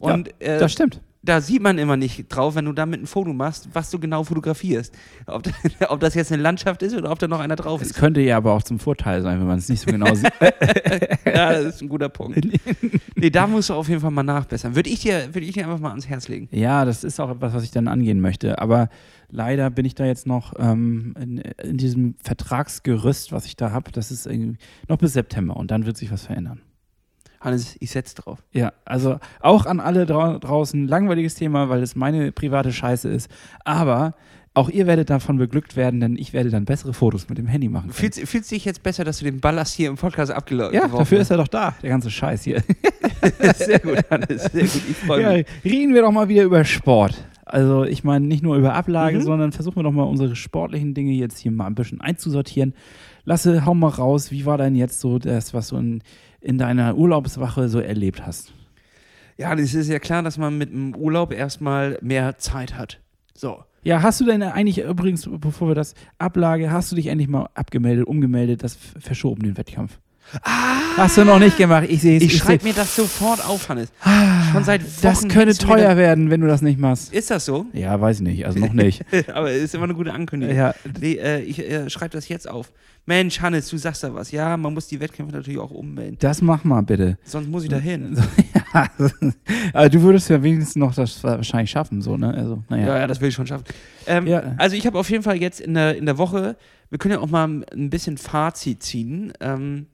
Und 0.00 0.28
äh, 0.40 0.58
Das 0.58 0.72
stimmt. 0.72 1.00
Da 1.22 1.40
sieht 1.40 1.60
man 1.60 1.78
immer 1.78 1.96
nicht 1.96 2.26
drauf, 2.28 2.54
wenn 2.54 2.66
du 2.66 2.72
damit 2.72 3.02
ein 3.02 3.06
Foto 3.06 3.32
machst, 3.32 3.68
was 3.72 3.90
du 3.90 3.98
genau 3.98 4.22
fotografierst. 4.24 4.94
Ob, 5.26 5.42
ob 5.88 6.00
das 6.00 6.14
jetzt 6.14 6.30
eine 6.32 6.40
Landschaft 6.42 6.82
ist 6.82 6.94
oder 6.94 7.10
ob 7.10 7.18
da 7.18 7.26
noch 7.26 7.40
einer 7.40 7.56
drauf 7.56 7.80
Es 7.82 7.90
ist. 7.90 7.96
könnte 7.96 8.20
ja 8.20 8.36
aber 8.36 8.52
auch 8.52 8.62
zum 8.62 8.78
Vorteil 8.78 9.22
sein, 9.22 9.40
wenn 9.40 9.46
man 9.46 9.58
es 9.58 9.68
nicht 9.68 9.80
so 9.80 9.90
genau 9.90 10.14
sieht. 10.14 10.30
Ja, 11.26 11.52
das 11.52 11.74
ist 11.76 11.82
ein 11.82 11.88
guter 11.88 12.08
Punkt. 12.08 12.38
Nee, 13.18 13.30
da 13.30 13.46
musst 13.46 13.70
du 13.70 13.74
auf 13.74 13.88
jeden 13.88 14.00
Fall 14.00 14.10
mal 14.10 14.22
nachbessern. 14.22 14.76
Würde 14.76 14.90
ich 14.90 15.00
dir, 15.00 15.34
würde 15.34 15.46
ich 15.46 15.52
dir 15.54 15.64
einfach 15.64 15.78
mal 15.80 15.88
ans 15.88 16.06
Herz 16.06 16.28
legen. 16.28 16.48
Ja, 16.52 16.84
das 16.84 17.02
ist 17.02 17.18
auch 17.18 17.30
etwas, 17.30 17.54
was 17.54 17.64
ich 17.64 17.70
dann 17.70 17.88
angehen 17.88 18.20
möchte. 18.20 18.58
Aber 18.58 18.90
leider 19.30 19.70
bin 19.70 19.86
ich 19.86 19.94
da 19.94 20.04
jetzt 20.04 20.26
noch 20.26 20.52
ähm, 20.58 21.14
in, 21.18 21.38
in 21.38 21.76
diesem 21.78 22.14
Vertragsgerüst, 22.22 23.32
was 23.32 23.46
ich 23.46 23.56
da 23.56 23.70
habe. 23.70 23.90
Das 23.90 24.10
ist 24.10 24.26
irgendwie 24.26 24.58
noch 24.88 24.98
bis 24.98 25.14
September 25.14 25.56
und 25.56 25.70
dann 25.70 25.86
wird 25.86 25.96
sich 25.96 26.10
was 26.12 26.26
verändern. 26.26 26.60
Hannes, 27.46 27.76
ich 27.80 27.90
setze 27.90 28.16
drauf. 28.16 28.42
Ja, 28.52 28.72
also 28.84 29.18
auch 29.40 29.64
an 29.66 29.80
alle 29.80 30.04
drau 30.04 30.38
draußen, 30.38 30.86
langweiliges 30.86 31.34
Thema, 31.36 31.68
weil 31.70 31.82
es 31.82 31.96
meine 31.96 32.32
private 32.32 32.72
Scheiße 32.72 33.08
ist. 33.08 33.30
Aber 33.64 34.14
auch 34.52 34.68
ihr 34.70 34.86
werdet 34.86 35.10
davon 35.10 35.36
beglückt 35.36 35.76
werden, 35.76 36.00
denn 36.00 36.16
ich 36.16 36.32
werde 36.32 36.50
dann 36.50 36.64
bessere 36.64 36.92
Fotos 36.94 37.28
mit 37.28 37.36
dem 37.38 37.46
Handy 37.46 37.68
machen. 37.68 37.90
Fühlst, 37.90 38.18
du 38.34 38.40
dich 38.54 38.64
jetzt 38.64 38.82
besser, 38.82 39.04
dass 39.04 39.18
du 39.18 39.24
den 39.26 39.38
Ballast 39.40 39.74
hier 39.74 39.88
im 39.90 39.96
Podcast 39.96 40.32
abgelaufen 40.32 40.74
Ja, 40.74 40.88
dafür 40.88 41.20
ist 41.20 41.30
er 41.30 41.36
doch 41.36 41.48
da, 41.48 41.74
der 41.82 41.90
ganze 41.90 42.10
Scheiß 42.10 42.42
hier. 42.44 42.62
sehr 43.56 43.78
gut, 43.80 43.98
Hannes. 44.10 44.44
Sehr 44.44 44.62
gut. 44.62 44.82
Ich 44.90 44.96
freue 44.96 45.22
Ja, 45.22 45.32
mich. 45.32 45.46
reden 45.64 45.94
wir 45.94 46.02
doch 46.02 46.12
mal 46.12 46.28
wieder 46.28 46.42
über 46.44 46.64
Sport. 46.64 47.22
Also 47.44 47.84
ich 47.84 48.02
meine 48.02 48.26
nicht 48.26 48.42
nur 48.42 48.56
über 48.56 48.74
Ablage, 48.74 49.18
Mhm. 49.18 49.22
sondern 49.22 49.52
versuchen 49.52 49.76
wir 49.76 49.82
doch 49.84 49.92
mal 49.92 50.02
unsere 50.02 50.34
sportlichen 50.34 50.94
Dinge 50.94 51.12
jetzt 51.12 51.38
hier 51.38 51.52
mal 51.52 51.66
ein 51.66 51.74
bisschen 51.76 52.00
einzusortieren. 52.00 52.74
Lasse, 53.24 53.64
hau 53.66 53.74
mal 53.74 53.88
raus, 53.88 54.30
wie 54.30 54.46
war 54.46 54.58
denn 54.58 54.74
jetzt 54.74 55.00
so 55.00 55.18
das, 55.18 55.52
was 55.54 55.68
du 55.68 55.76
in, 55.76 56.02
in 56.40 56.58
deiner 56.58 56.96
Urlaubswache 56.96 57.68
so 57.68 57.80
erlebt 57.80 58.26
hast? 58.26 58.52
Ja, 59.38 59.54
es 59.54 59.74
ist 59.74 59.88
ja 59.88 59.98
klar, 59.98 60.22
dass 60.22 60.38
man 60.38 60.56
mit 60.56 60.70
dem 60.70 60.94
Urlaub 60.94 61.32
erstmal 61.32 61.98
mehr 62.00 62.38
Zeit 62.38 62.76
hat. 62.76 63.00
So. 63.34 63.62
Ja, 63.82 64.02
hast 64.02 64.20
du 64.20 64.24
denn 64.24 64.42
eigentlich 64.42 64.78
übrigens, 64.78 65.28
bevor 65.30 65.68
wir 65.68 65.74
das 65.74 65.94
Ablage, 66.18 66.70
hast 66.72 66.90
du 66.90 66.96
dich 66.96 67.06
endlich 67.06 67.28
mal 67.28 67.48
abgemeldet, 67.54 68.06
umgemeldet, 68.06 68.64
das 68.64 68.76
verschoben, 68.98 69.42
den 69.42 69.56
Wettkampf? 69.56 70.00
Hast 70.96 71.16
du 71.16 71.24
noch 71.24 71.38
nicht 71.38 71.56
gemacht? 71.56 71.86
Ich 71.88 72.00
sehe 72.02 72.16
es. 72.16 72.22
Ich 72.22 72.32
seh- 72.32 72.38
schreibe 72.38 72.64
mir 72.64 72.74
das 72.74 72.94
sofort 72.96 73.44
auf, 73.44 73.68
Hannes. 73.68 73.88
Schon 74.52 74.64
seit 74.64 74.82
Wochen. 74.82 74.90
Das 75.02 75.28
könnte 75.28 75.56
teuer 75.56 75.96
werden, 75.96 76.30
wenn 76.30 76.40
du 76.40 76.46
das 76.46 76.62
nicht 76.62 76.78
machst. 76.78 77.12
Ist 77.12 77.30
das 77.30 77.44
so? 77.44 77.66
Ja, 77.72 78.00
weiß 78.00 78.16
ich 78.18 78.22
nicht, 78.22 78.46
also 78.46 78.58
noch 78.58 78.72
nicht. 78.72 79.04
Aber 79.32 79.50
es 79.50 79.62
ist 79.64 79.74
immer 79.74 79.84
eine 79.84 79.94
gute 79.94 80.12
Ankündigung. 80.12 80.54
ja, 80.56 80.74
Nee, 81.00 81.14
äh, 81.14 81.40
ich 81.42 81.58
äh, 81.60 81.88
schreibe 81.90 82.10
das 82.10 82.28
jetzt 82.28 82.48
auf. 82.48 82.72
Mensch, 83.08 83.40
Hannes, 83.40 83.68
du 83.68 83.76
sagst 83.78 84.02
da 84.02 84.12
was. 84.14 84.32
Ja, 84.32 84.56
man 84.56 84.74
muss 84.74 84.88
die 84.88 84.98
Wettkämpfe 84.98 85.32
natürlich 85.34 85.60
auch 85.60 85.70
ummelden. 85.70 86.16
das 86.18 86.42
mach 86.42 86.64
mal 86.64 86.80
bitte. 86.82 87.18
Sonst 87.24 87.48
muss 87.48 87.62
ich 87.62 87.68
da 87.70 87.78
hin. 87.78 88.18
ja, 88.74 88.88
aber 89.72 89.88
du 89.88 90.02
würdest 90.02 90.28
ja 90.28 90.42
wenigstens 90.42 90.74
noch 90.76 90.92
das 90.94 91.22
wahrscheinlich 91.22 91.70
schaffen, 91.70 92.02
so, 92.02 92.16
ne? 92.16 92.34
Also, 92.34 92.62
naja. 92.68 92.86
Ja, 92.88 92.98
ja, 92.98 93.06
das 93.06 93.20
will 93.20 93.28
ich 93.28 93.34
schon 93.34 93.46
schaffen. 93.46 93.64
Ähm, 94.08 94.26
Ja. 94.26 94.54
Also 94.58 94.74
ich 94.76 94.86
habe 94.86 94.98
auf 94.98 95.08
jeden 95.08 95.22
Fall 95.22 95.36
jetzt 95.36 95.60
in 95.60 95.74
der, 95.74 95.96
in 95.96 96.04
der 96.06 96.18
Woche, 96.18 96.56
wir 96.90 96.98
können 96.98 97.14
ja 97.14 97.20
auch 97.20 97.30
mal 97.30 97.44
ein 97.72 97.90
bisschen 97.90 98.18
Fazit 98.18 98.82
ziehen. 98.82 99.32
Ähm, 99.40 99.86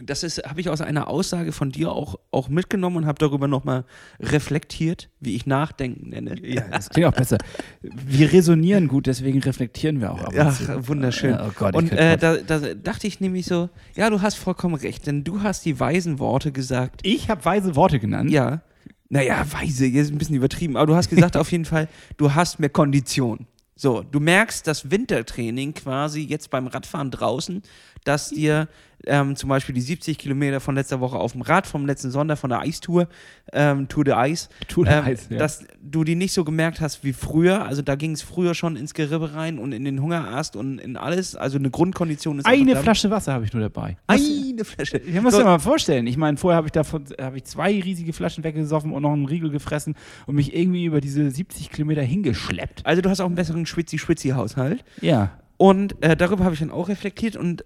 das 0.00 0.22
ist, 0.22 0.42
habe 0.44 0.60
ich 0.60 0.68
aus 0.68 0.80
einer 0.80 1.08
Aussage 1.08 1.52
von 1.52 1.70
dir 1.70 1.92
auch, 1.92 2.18
auch 2.30 2.48
mitgenommen 2.48 2.96
und 2.98 3.06
habe 3.06 3.18
darüber 3.18 3.46
nochmal 3.46 3.84
reflektiert, 4.20 5.10
wie 5.20 5.34
ich 5.34 5.46
Nachdenken 5.46 6.10
nenne. 6.10 6.36
Ja, 6.42 6.62
das 6.70 6.88
klingt 6.88 7.08
auch 7.08 7.12
besser. 7.12 7.38
Wir 7.82 8.32
resonieren 8.32 8.88
gut, 8.88 9.06
deswegen 9.06 9.40
reflektieren 9.40 10.00
wir 10.00 10.12
auch 10.12 10.28
zu. 10.54 10.88
wunderschön. 10.88 11.38
Oh 11.38 11.50
Gott, 11.54 11.74
Und 11.74 11.92
äh, 11.92 12.16
da, 12.16 12.36
da 12.36 12.58
dachte 12.74 13.06
ich 13.06 13.20
nämlich 13.20 13.46
so, 13.46 13.68
ja, 13.94 14.08
du 14.08 14.22
hast 14.22 14.36
vollkommen 14.36 14.74
recht, 14.74 15.06
denn 15.06 15.24
du 15.24 15.42
hast 15.42 15.64
die 15.64 15.78
weisen 15.78 16.18
Worte 16.18 16.52
gesagt. 16.52 17.00
ich 17.04 17.28
habe 17.28 17.44
weise 17.44 17.76
Worte 17.76 17.98
genannt. 17.98 18.30
Ja. 18.30 18.62
Naja, 19.08 19.44
weise, 19.52 19.86
jetzt 19.86 20.06
ist 20.06 20.12
ein 20.12 20.18
bisschen 20.18 20.36
übertrieben, 20.36 20.76
aber 20.76 20.86
du 20.86 20.94
hast 20.94 21.10
gesagt 21.10 21.36
auf 21.36 21.52
jeden 21.52 21.66
Fall, 21.66 21.88
du 22.16 22.34
hast 22.34 22.58
mehr 22.60 22.70
Kondition. 22.70 23.46
So, 23.74 24.02
du 24.02 24.20
merkst 24.20 24.66
das 24.66 24.90
Wintertraining 24.90 25.74
quasi 25.74 26.20
jetzt 26.22 26.50
beim 26.50 26.66
Radfahren 26.66 27.10
draußen, 27.10 27.62
dass 28.04 28.30
dir 28.30 28.68
ähm, 29.06 29.36
zum 29.36 29.48
Beispiel 29.48 29.74
die 29.74 29.80
70 29.80 30.18
Kilometer 30.18 30.60
von 30.60 30.74
letzter 30.74 31.00
Woche 31.00 31.16
auf 31.16 31.32
dem 31.32 31.42
Rad, 31.42 31.66
vom 31.66 31.86
letzten 31.86 32.10
Sonntag 32.10 32.38
von 32.38 32.50
der 32.50 32.60
Eistour, 32.60 33.08
ähm, 33.52 33.88
Tour 33.88 34.04
de 34.04 34.14
Eis, 34.14 34.48
Tour 34.68 34.84
de 34.84 34.94
ähm, 34.94 35.04
Eis, 35.04 35.26
ja. 35.30 35.38
dass 35.38 35.64
du 35.82 36.04
die 36.04 36.14
nicht 36.14 36.32
so 36.32 36.44
gemerkt 36.44 36.80
hast 36.80 37.04
wie 37.04 37.12
früher. 37.12 37.64
Also 37.64 37.82
da 37.82 37.94
ging 37.96 38.12
es 38.12 38.22
früher 38.22 38.54
schon 38.54 38.76
ins 38.76 38.94
Gerippe 38.94 39.34
rein 39.34 39.58
und 39.58 39.72
in 39.72 39.84
den 39.84 40.00
Hungerast 40.00 40.56
und 40.56 40.78
in 40.78 40.96
alles. 40.96 41.34
Also 41.34 41.58
eine 41.58 41.70
Grundkondition 41.70 42.38
ist 42.38 42.46
Eine. 42.46 42.76
Flasche 42.76 43.10
Wasser 43.10 43.32
habe 43.32 43.44
ich 43.44 43.52
nur 43.52 43.62
dabei. 43.62 43.96
Eine 44.06 44.64
Flasche. 44.64 44.98
Ich 44.98 45.20
muss 45.20 45.32
So, 45.32 45.38
dir 45.40 45.44
mal 45.44 45.58
vorstellen, 45.58 46.06
ich 46.06 46.16
meine, 46.16 46.36
vorher 46.36 46.56
habe 46.56 46.68
ich 46.68 46.72
davon 46.72 47.04
habe 47.20 47.36
ich 47.36 47.44
zwei 47.44 47.80
riesige 47.80 48.12
Flaschen 48.12 48.44
weggesoffen 48.44 48.92
und 48.92 49.02
noch 49.02 49.12
einen 49.12 49.26
Riegel 49.26 49.50
gefressen 49.50 49.94
und 50.26 50.36
mich 50.36 50.54
irgendwie 50.54 50.84
über 50.84 51.00
diese 51.00 51.30
70 51.30 51.70
Kilometer 51.70 52.02
hingeschleppt. 52.02 52.86
also 52.86 53.02
du 53.02 53.10
hast 53.10 53.20
auch 53.20 53.26
einen 53.26 53.34
besseren 53.34 53.66
Schwitzi-Schwitzi-Haushalt. 53.66 54.84
Ja. 55.00 55.32
Und 55.56 56.02
äh, 56.02 56.16
darüber 56.16 56.44
habe 56.44 56.54
ich 56.54 56.60
dann 56.60 56.70
auch 56.70 56.88
reflektiert 56.88 57.36
und 57.36 57.64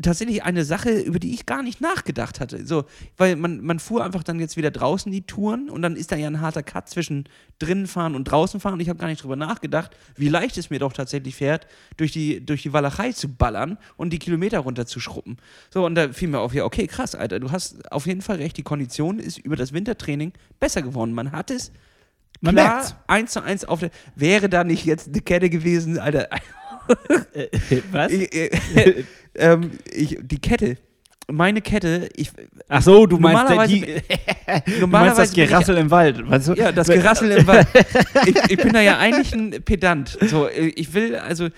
tatsächlich 0.00 0.42
eine 0.42 0.64
Sache, 0.64 0.90
über 0.90 1.18
die 1.18 1.32
ich 1.34 1.46
gar 1.46 1.62
nicht 1.62 1.80
nachgedacht 1.80 2.40
hatte. 2.40 2.66
So, 2.66 2.84
weil 3.16 3.36
man, 3.36 3.60
man 3.60 3.78
fuhr 3.78 4.04
einfach 4.04 4.24
dann 4.24 4.40
jetzt 4.40 4.56
wieder 4.56 4.70
draußen 4.70 5.10
die 5.12 5.22
Touren 5.22 5.70
und 5.70 5.82
dann 5.82 5.96
ist 5.96 6.10
da 6.10 6.16
ja 6.16 6.26
ein 6.26 6.40
harter 6.40 6.62
Cut 6.62 6.88
zwischen 6.88 7.28
drinnen 7.58 7.86
fahren 7.86 8.16
und 8.16 8.24
draußen 8.24 8.58
fahren. 8.60 8.74
Und 8.74 8.80
ich 8.80 8.88
habe 8.88 8.98
gar 8.98 9.06
nicht 9.06 9.22
drüber 9.22 9.36
nachgedacht, 9.36 9.96
wie 10.16 10.28
leicht 10.28 10.58
es 10.58 10.70
mir 10.70 10.80
doch 10.80 10.92
tatsächlich 10.92 11.36
fährt, 11.36 11.66
durch 11.96 12.12
die, 12.12 12.44
durch 12.44 12.62
die 12.62 12.72
Walachei 12.72 13.12
zu 13.12 13.28
ballern 13.28 13.78
und 13.96 14.12
die 14.12 14.18
Kilometer 14.18 14.58
runterzuschruppen. 14.60 15.36
So, 15.72 15.86
und 15.86 15.94
da 15.94 16.12
fiel 16.12 16.28
mir 16.28 16.40
auf, 16.40 16.54
ja, 16.54 16.64
okay, 16.64 16.86
krass, 16.86 17.14
Alter, 17.14 17.38
du 17.38 17.52
hast 17.52 17.90
auf 17.92 18.06
jeden 18.06 18.22
Fall 18.22 18.36
recht, 18.36 18.56
die 18.56 18.62
Kondition 18.62 19.18
ist 19.20 19.38
über 19.38 19.56
das 19.56 19.72
Wintertraining 19.72 20.32
besser 20.58 20.82
geworden. 20.82 21.12
Man 21.14 21.30
hat 21.30 21.50
es 21.52 21.70
Man 22.40 22.54
klar 22.56 22.74
merkt's. 22.76 22.96
eins 23.06 23.32
zu 23.32 23.42
eins 23.42 23.64
auf 23.64 23.80
der. 23.80 23.90
Wäre 24.16 24.48
da 24.48 24.64
nicht 24.64 24.84
jetzt 24.84 25.08
eine 25.08 25.20
Kette 25.20 25.50
gewesen, 25.50 25.98
Alter. 26.00 26.28
Was? 27.92 28.12
Äh, 29.34 29.52
ähm, 29.52 29.70
ich, 29.92 30.18
die 30.22 30.38
Kette. 30.38 30.76
Meine 31.32 31.62
Kette, 31.62 32.10
ich, 32.16 32.30
Ach 32.68 32.82
so, 32.82 33.06
du 33.06 33.18
meinst, 33.18 33.44
Normalerweise- 33.50 33.72
die, 33.72 33.80
du 33.86 33.96
meinst 34.46 34.80
normalerweise 34.80 35.20
das 35.22 35.32
bin 35.32 35.44
ich- 35.44 35.48
Gerassel 35.50 35.76
im 35.78 35.90
Wald. 35.90 36.28
Weißt 36.30 36.48
du? 36.48 36.52
Ja, 36.54 36.70
das 36.70 36.86
Gerassel 36.86 37.30
im 37.30 37.46
Wald. 37.46 37.66
Ich, 38.26 38.36
ich 38.50 38.56
bin 38.58 38.72
da 38.74 38.80
ja 38.82 38.98
eigentlich 38.98 39.32
ein 39.34 39.50
Pedant. 39.64 40.18
So, 40.28 40.48
ich 40.50 40.92
will, 40.92 41.16
also, 41.16 41.48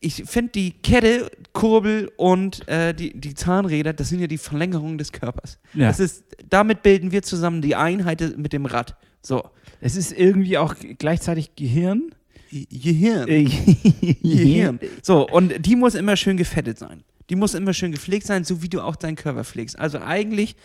ich 0.00 0.22
finde 0.26 0.52
die 0.52 0.70
Kette, 0.80 1.28
Kurbel 1.52 2.12
und 2.16 2.68
äh, 2.68 2.94
die, 2.94 3.18
die 3.18 3.34
Zahnräder, 3.34 3.92
das 3.92 4.10
sind 4.10 4.20
ja 4.20 4.28
die 4.28 4.38
Verlängerung 4.38 4.96
des 4.96 5.10
Körpers. 5.10 5.58
Ja. 5.74 5.88
Das 5.88 5.98
ist, 5.98 6.24
damit 6.48 6.82
bilden 6.84 7.10
wir 7.10 7.22
zusammen 7.22 7.62
die 7.62 7.74
Einheit 7.74 8.22
mit 8.36 8.52
dem 8.52 8.66
Rad. 8.66 8.96
So. 9.22 9.42
Es 9.80 9.96
ist 9.96 10.12
irgendwie 10.12 10.56
auch 10.58 10.74
gleichzeitig 10.98 11.56
Gehirn. 11.56 12.12
Gehirn. 12.52 13.26
Äh, 13.28 13.44
Gehirn. 14.22 14.78
So, 15.02 15.26
und 15.28 15.66
die 15.66 15.74
muss 15.74 15.96
immer 15.96 16.16
schön 16.16 16.36
gefettet 16.36 16.78
sein. 16.78 17.02
Die 17.30 17.36
muss 17.36 17.54
immer 17.54 17.74
schön 17.74 17.92
gepflegt 17.92 18.26
sein, 18.26 18.44
so 18.44 18.62
wie 18.62 18.68
du 18.68 18.80
auch 18.80 18.96
deinen 18.96 19.16
Körper 19.16 19.44
pflegst. 19.44 19.78
Also 19.78 20.00
eigentlich 20.00 20.56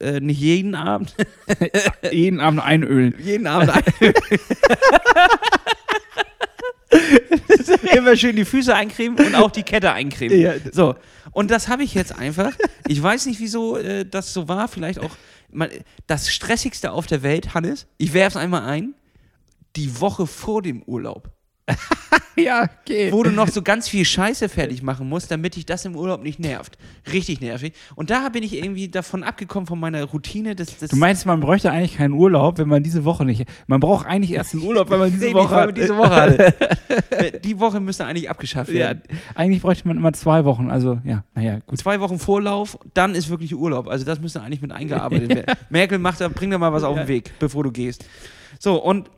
äh, 0.00 0.20
nicht 0.20 0.40
jeden 0.40 0.74
Abend, 0.74 1.14
Jeden 2.10 2.40
Abend 2.40 2.62
einölen. 2.62 3.14
jeden 3.22 3.46
Abend 3.46 3.72
immer 7.96 8.16
schön 8.16 8.36
die 8.36 8.44
Füße 8.44 8.74
eincremen 8.74 9.18
und 9.24 9.34
auch 9.34 9.50
die 9.50 9.62
Kette 9.62 9.92
eincremen. 9.92 10.40
Ja. 10.40 10.54
So, 10.72 10.94
und 11.32 11.50
das 11.50 11.68
habe 11.68 11.82
ich 11.82 11.94
jetzt 11.94 12.18
einfach. 12.18 12.52
Ich 12.86 13.02
weiß 13.02 13.26
nicht, 13.26 13.40
wieso 13.40 13.76
äh, 13.76 14.06
das 14.06 14.32
so 14.32 14.48
war. 14.48 14.68
Vielleicht 14.68 15.00
auch 15.00 15.10
mal, 15.50 15.70
das 16.06 16.30
Stressigste 16.30 16.92
auf 16.92 17.06
der 17.06 17.22
Welt, 17.22 17.54
Hannes. 17.54 17.86
Ich 17.98 18.14
werfe 18.14 18.38
es 18.38 18.42
einmal 18.42 18.62
ein. 18.62 18.94
Die 19.76 20.00
Woche 20.00 20.26
vor 20.26 20.62
dem 20.62 20.82
Urlaub. 20.82 21.30
Ja, 22.36 22.68
okay. 22.82 23.10
wo 23.10 23.24
du 23.24 23.30
noch 23.32 23.48
so 23.48 23.62
ganz 23.62 23.88
viel 23.88 24.04
Scheiße 24.04 24.48
fertig 24.48 24.80
machen 24.80 25.08
musst, 25.08 25.28
damit 25.28 25.56
dich 25.56 25.66
das 25.66 25.84
im 25.84 25.96
Urlaub 25.96 26.22
nicht 26.22 26.38
nervt. 26.38 26.78
Richtig 27.12 27.40
nervig. 27.40 27.72
Und 27.96 28.10
da 28.10 28.28
bin 28.28 28.44
ich 28.44 28.54
irgendwie 28.54 28.86
davon 28.88 29.24
abgekommen 29.24 29.66
von 29.66 29.80
meiner 29.80 30.04
Routine. 30.04 30.54
Das, 30.54 30.78
das 30.78 30.90
Du 30.90 30.96
meinst, 30.96 31.26
man 31.26 31.40
bräuchte 31.40 31.72
eigentlich 31.72 31.96
keinen 31.96 32.12
Urlaub, 32.12 32.58
wenn 32.58 32.68
man 32.68 32.84
diese 32.84 33.04
Woche 33.04 33.24
nicht. 33.24 33.44
Man 33.66 33.80
braucht 33.80 34.06
eigentlich 34.06 34.30
erst 34.30 34.54
einen 34.54 34.62
Urlaub, 34.62 34.88
wenn 34.88 35.00
man 35.00 35.10
diese 35.10 35.32
Woche 35.34 35.52
hat. 35.52 35.76
diese 35.76 35.96
Woche 35.96 36.10
hatte. 36.14 36.54
Die 37.44 37.58
Woche 37.58 37.80
müsste 37.80 38.04
eigentlich 38.06 38.30
abgeschafft 38.30 38.70
Ja, 38.70 38.78
werden. 38.78 39.02
eigentlich 39.34 39.60
bräuchte 39.62 39.88
man 39.88 39.96
immer 39.96 40.12
zwei 40.12 40.44
Wochen. 40.44 40.70
Also, 40.70 41.00
ja, 41.04 41.24
naja, 41.34 41.58
gut. 41.66 41.78
Zwei 41.78 41.98
Wochen 41.98 42.20
Vorlauf, 42.20 42.78
dann 42.94 43.16
ist 43.16 43.30
wirklich 43.30 43.52
Urlaub. 43.52 43.88
Also 43.88 44.04
das 44.04 44.20
müsste 44.20 44.42
eigentlich 44.42 44.62
mit 44.62 44.70
eingearbeitet 44.70 45.28
werden. 45.34 45.54
Merkel, 45.70 45.98
macht 45.98 46.20
da, 46.20 46.28
bring 46.28 46.50
da 46.52 46.58
mal 46.58 46.72
was 46.72 46.84
auf 46.84 46.96
den 46.96 47.08
Weg, 47.08 47.32
bevor 47.40 47.64
du 47.64 47.72
gehst. 47.72 48.04
So, 48.60 48.80
und 48.80 49.10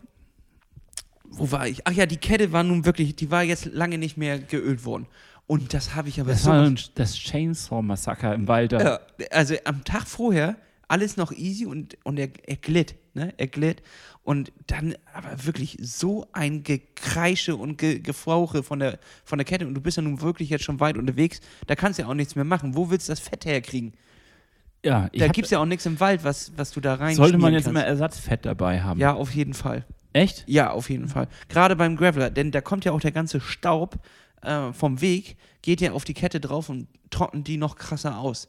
wo 1.31 1.51
war 1.53 1.67
ich? 1.67 1.87
Ach 1.87 1.93
ja, 1.93 2.07
die 2.07 2.17
Kette 2.17 2.53
war 2.53 2.63
nun 2.63 2.85
wirklich, 2.85 3.17
die 3.17 3.31
war 3.31 3.43
jetzt 3.43 3.67
lange 3.67 3.99
nicht 3.99 4.17
mehr 4.17 4.39
geölt 4.39 4.85
worden. 4.85 5.07
Und 5.47 5.75
das 5.75 5.95
habe 5.95 6.09
ich 6.09 6.21
aber 6.21 6.31
Das 6.31 6.45
so 6.45 6.51
war 6.51 6.71
das 6.95 7.17
Chainsaw-Massaker 7.17 8.35
im 8.35 8.47
Wald. 8.47 8.73
Ja, 8.73 9.01
also 9.31 9.55
am 9.65 9.83
Tag 9.85 10.07
vorher 10.07 10.57
alles 10.87 11.17
noch 11.17 11.33
easy 11.33 11.67
und, 11.67 11.97
und 12.05 12.19
er, 12.19 12.29
er 12.47 12.57
glitt, 12.57 12.97
ne? 13.15 13.33
Er 13.37 13.47
glitt. 13.47 13.83
Und 14.23 14.53
dann 14.67 14.95
aber 15.15 15.45
wirklich 15.47 15.77
so 15.81 16.27
ein 16.33 16.63
Gekreische 16.63 17.57
und 17.57 17.79
Ge 17.79 18.01
Gefauche 18.01 18.63
von 18.63 18.81
der, 18.81 18.99
von 19.25 19.39
der 19.39 19.45
Kette. 19.45 19.67
Und 19.67 19.75
du 19.75 19.81
bist 19.81 19.97
ja 19.97 20.03
nun 20.03 20.21
wirklich 20.21 20.51
jetzt 20.51 20.65
schon 20.65 20.79
weit 20.79 20.97
unterwegs. 20.99 21.41
Da 21.67 21.75
kannst 21.75 21.99
du 21.99 22.03
ja 22.03 22.09
auch 22.09 22.15
nichts 22.15 22.35
mehr 22.35 22.45
machen. 22.45 22.75
Wo 22.75 22.91
willst 22.91 23.09
du 23.09 23.13
das 23.13 23.21
Fett 23.21 23.45
herkriegen? 23.45 23.95
Ja, 24.85 25.09
ich 25.13 25.21
Da 25.21 25.29
gibt 25.29 25.47
es 25.47 25.51
ja 25.51 25.59
auch 25.59 25.67
nichts 25.67 25.87
im 25.87 26.01
Wald, 26.01 26.25
was, 26.25 26.53
was 26.57 26.71
du 26.73 26.81
da 26.81 26.95
rein 26.95 27.15
sollte 27.15 27.39
man 27.39 27.53
jetzt 27.53 27.65
kannst. 27.65 27.77
immer 27.77 27.85
Ersatzfett 27.85 28.47
dabei 28.47 28.83
haben. 28.83 28.99
Ja, 29.01 29.15
auf 29.15 29.35
jeden 29.35 29.55
Fall. 29.55 29.85
Echt? 30.13 30.45
Ja, 30.47 30.71
auf 30.71 30.91
jeden 30.91 31.09
Fall. 31.09 31.29
Gerade 31.49 31.77
beim 31.77 31.97
Graveler, 31.97 32.31
denn 32.31 32.51
da 32.51 32.61
kommt 32.61 32.85
ja 32.85 32.93
auch 32.93 33.01
der 33.01 33.13
ganze 33.13 33.41
Staub 33.41 33.99
äh, 34.43 34.73
vom 34.73 35.01
Weg, 35.01 35.37
geht 35.63 35.81
ja 35.81 35.93
auf 35.93 36.05
die 36.05 36.15
Kette 36.15 36.41
drauf 36.41 36.69
und 36.69 36.89
trocknet 37.11 37.47
die 37.47 37.57
noch 37.59 37.77
krasser 37.77 38.19
aus. 38.19 38.49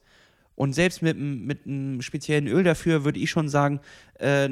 Und 0.55 0.73
selbst 0.73 1.01
mit, 1.01 1.15
einem- 1.17 1.45
mit 1.45 1.65
einem 1.65 2.01
speziellen 2.01 2.45
Öl 2.47 2.63
dafür 2.63 3.03
würde 3.03 3.19
ich 3.19 3.29
schon 3.31 3.47
sagen, 3.49 3.79
äh, 4.19 4.47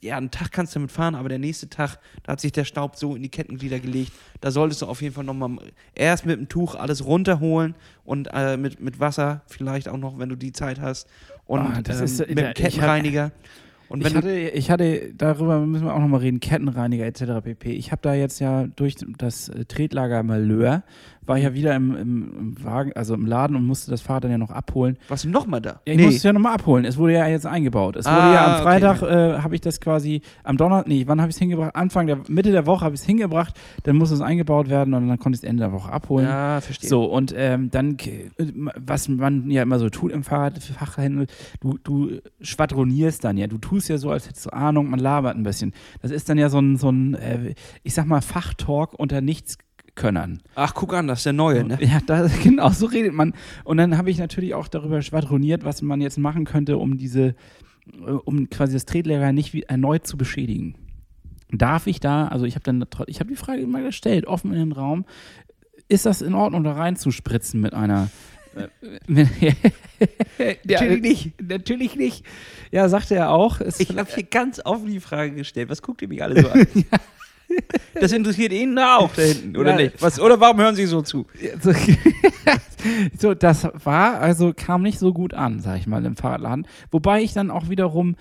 ja, 0.00 0.16
einen 0.16 0.30
Tag 0.30 0.52
kannst 0.52 0.74
du 0.74 0.78
damit 0.78 0.92
fahren, 0.92 1.14
aber 1.14 1.28
der 1.28 1.38
nächste 1.38 1.68
Tag, 1.68 1.98
da 2.22 2.32
hat 2.32 2.40
sich 2.40 2.52
der 2.52 2.64
Staub 2.64 2.96
so 2.96 3.14
in 3.14 3.22
die 3.22 3.28
Kettenglieder 3.28 3.78
gelegt, 3.80 4.12
da 4.40 4.50
solltest 4.50 4.82
du 4.82 4.86
auf 4.86 5.02
jeden 5.02 5.14
Fall 5.14 5.24
nochmal 5.24 5.58
erst 5.94 6.24
mit 6.26 6.38
dem 6.38 6.48
Tuch 6.48 6.74
alles 6.74 7.04
runterholen 7.04 7.74
und 8.04 8.28
äh, 8.32 8.56
mit, 8.56 8.80
mit 8.80 9.00
Wasser 9.00 9.42
vielleicht 9.48 9.88
auch 9.88 9.98
noch, 9.98 10.18
wenn 10.18 10.28
du 10.28 10.36
die 10.36 10.52
Zeit 10.52 10.80
hast. 10.80 11.08
Und 11.46 11.60
Ah, 11.60 11.82
das 11.82 11.98
ähm, 11.98 12.04
ist- 12.04 12.18
mit 12.20 12.38
dem 12.38 12.54
Kettenreiniger. 12.54 13.32
Und 13.88 14.06
Ich 14.06 14.14
hatte, 14.14 14.30
ich 14.32 14.70
hatte, 14.70 15.12
darüber 15.14 15.60
müssen 15.60 15.86
wir 15.86 15.94
auch 15.94 16.00
nochmal 16.00 16.20
reden, 16.20 16.40
Kettenreiniger 16.40 17.06
etc. 17.06 17.44
pp. 17.44 17.72
Ich 17.72 17.92
habe 17.92 18.02
da 18.02 18.14
jetzt 18.14 18.40
ja 18.40 18.66
durch 18.66 18.96
das 19.18 19.48
äh, 19.48 19.64
Tretlager 19.64 20.22
Malheur, 20.22 20.82
war 21.26 21.36
ich 21.38 21.44
ja 21.44 21.54
wieder 21.54 21.74
im, 21.74 21.96
im, 21.96 22.64
Wagen, 22.64 22.92
also 22.94 23.14
im 23.14 23.26
Laden 23.26 23.56
und 23.56 23.66
musste 23.66 23.90
das 23.90 24.00
Fahrrad 24.00 24.24
dann 24.24 24.30
ja 24.30 24.38
noch 24.38 24.50
abholen. 24.50 24.96
warst 25.08 25.24
du 25.24 25.28
nochmal 25.28 25.60
da? 25.60 25.80
Ja, 25.86 25.94
ich 25.94 26.00
musste 26.00 26.16
es 26.16 26.22
ja 26.22 26.32
nochmal 26.32 26.54
abholen. 26.54 26.84
Es 26.84 26.96
wurde 26.96 27.14
ja 27.14 27.26
jetzt 27.26 27.46
eingebaut. 27.46 27.96
Es 27.96 28.06
wurde 28.06 28.16
Ah, 28.28 28.32
ja 28.32 28.46
am 28.46 28.52
okay. 28.52 28.62
Freitag, 28.62 29.02
äh, 29.02 29.38
habe 29.42 29.54
ich 29.54 29.60
das 29.60 29.80
quasi, 29.80 30.22
am 30.44 30.56
Donnerstag, 30.56 30.88
nee, 30.88 31.04
wann 31.06 31.20
habe 31.20 31.30
ich 31.30 31.36
es 31.36 31.38
hingebracht? 31.40 31.74
Anfang 31.76 32.06
der, 32.06 32.18
Mitte 32.28 32.52
der 32.52 32.66
Woche 32.66 32.84
habe 32.84 32.94
ich 32.94 33.00
es 33.00 33.06
hingebracht, 33.06 33.54
dann 33.82 33.96
musste 33.96 34.14
es 34.14 34.20
eingebaut 34.20 34.68
werden 34.68 34.94
und 34.94 35.08
dann 35.08 35.18
konnte 35.18 35.36
ich 35.36 35.42
es 35.42 35.48
Ende 35.48 35.62
der 35.64 35.72
Woche 35.72 35.92
abholen. 35.92 36.26
Ja, 36.26 36.60
verstehe. 36.60 36.88
So, 36.88 37.04
und 37.04 37.34
ähm, 37.36 37.70
dann, 37.70 37.96
k- 37.96 38.30
was 38.76 39.08
man 39.08 39.50
ja 39.50 39.62
immer 39.62 39.78
so 39.78 39.88
tut 39.90 40.12
im 40.12 40.22
Fahrradfachhandel, 40.24 41.26
du, 41.60 41.78
du 41.82 42.10
schwadronierst 42.40 43.24
dann 43.24 43.36
ja, 43.36 43.46
du 43.46 43.58
tust 43.58 43.88
ja 43.88 43.98
so, 43.98 44.10
als 44.10 44.28
hättest 44.28 44.46
du 44.46 44.50
Ahnung, 44.52 44.90
man 44.90 45.00
labert 45.00 45.36
ein 45.36 45.42
bisschen. 45.42 45.72
Das 46.02 46.10
ist 46.10 46.28
dann 46.28 46.38
ja 46.38 46.48
so 46.48 46.58
ein, 46.58 46.76
so 46.76 46.90
ein 46.90 47.14
äh, 47.14 47.54
ich 47.82 47.94
sag 47.94 48.06
mal, 48.06 48.20
Fachtalk 48.20 48.94
unter 48.94 49.20
Nichtskönnern. 49.96 50.42
Ach, 50.54 50.74
guck 50.74 50.94
an, 50.94 51.06
das 51.06 51.20
ist 51.20 51.26
der 51.26 51.32
Neue, 51.32 51.64
ne? 51.64 51.78
Ja, 51.80 52.00
da, 52.06 52.28
genau, 52.42 52.70
so 52.70 52.86
redet 52.86 53.12
man. 53.12 53.34
Und 53.64 53.78
dann 53.78 53.96
habe 53.96 54.10
ich 54.10 54.18
natürlich 54.18 54.54
auch 54.54 54.68
darüber 54.68 55.02
schwadroniert, 55.02 55.64
was 55.64 55.82
man 55.82 56.00
jetzt 56.00 56.18
machen 56.18 56.44
könnte, 56.44 56.78
um 56.78 56.96
diese, 56.96 57.34
äh, 58.06 58.10
um 58.24 58.48
quasi 58.50 58.74
das 58.74 58.84
Tretlager 58.84 59.32
nicht 59.32 59.52
wie 59.52 59.62
erneut 59.62 60.06
zu 60.06 60.16
beschädigen. 60.16 60.76
Darf 61.50 61.86
ich 61.86 62.00
da, 62.00 62.28
also 62.28 62.44
ich 62.44 62.54
habe 62.56 62.64
dann, 62.64 62.84
ich 63.06 63.20
habe 63.20 63.30
die 63.30 63.36
Frage 63.36 63.62
immer 63.62 63.80
gestellt, 63.80 64.26
offen 64.26 64.52
in 64.52 64.58
den 64.58 64.72
Raum, 64.72 65.04
ist 65.88 66.04
das 66.04 66.20
in 66.20 66.34
Ordnung, 66.34 66.64
da 66.64 66.72
reinzuspritzen 66.72 67.60
mit 67.60 67.72
einer 67.72 68.10
äh, 68.56 68.68
ja, 70.38 70.54
Natürlich 70.64 71.02
nicht. 71.02 71.42
Natürlich 71.42 71.96
nicht. 71.96 72.24
Ja, 72.72 72.88
sagte 72.88 73.14
er 73.14 73.30
auch. 73.30 73.60
Ich 73.60 73.90
habe 73.96 74.10
hier 74.12 74.24
ganz 74.24 74.60
offen 74.64 74.88
die 74.88 74.98
Frage 74.98 75.32
gestellt. 75.32 75.68
Was 75.68 75.82
guckt 75.82 76.02
ihr 76.02 76.08
mich 76.08 76.22
alle 76.22 76.42
so 76.42 76.48
an? 76.48 76.66
Das 78.00 78.12
interessiert 78.12 78.52
ihn 78.52 78.78
auch 78.78 79.14
da 79.14 79.22
hinten, 79.22 79.56
oder 79.56 79.70
Ja. 79.70 79.76
nicht? 79.76 80.02
Was, 80.02 80.20
oder 80.20 80.38
warum 80.38 80.58
hören 80.60 80.74
Sie 80.76 80.84
so 80.86 81.00
zu? 81.02 81.26
so, 81.62 81.72
so, 83.18 83.34
das 83.34 83.66
war, 83.84 84.20
also 84.20 84.52
kam 84.54 84.82
nicht 84.82 84.98
so 84.98 85.12
gut 85.12 85.32
an, 85.34 85.60
sag 85.60 85.78
ich 85.78 85.86
mal, 85.86 86.04
im 86.04 86.16
Fahrradladen. 86.16 86.66
Wobei 86.90 87.22
ich 87.22 87.32
dann 87.32 87.50
auch 87.50 87.68
wiederum 87.68 88.16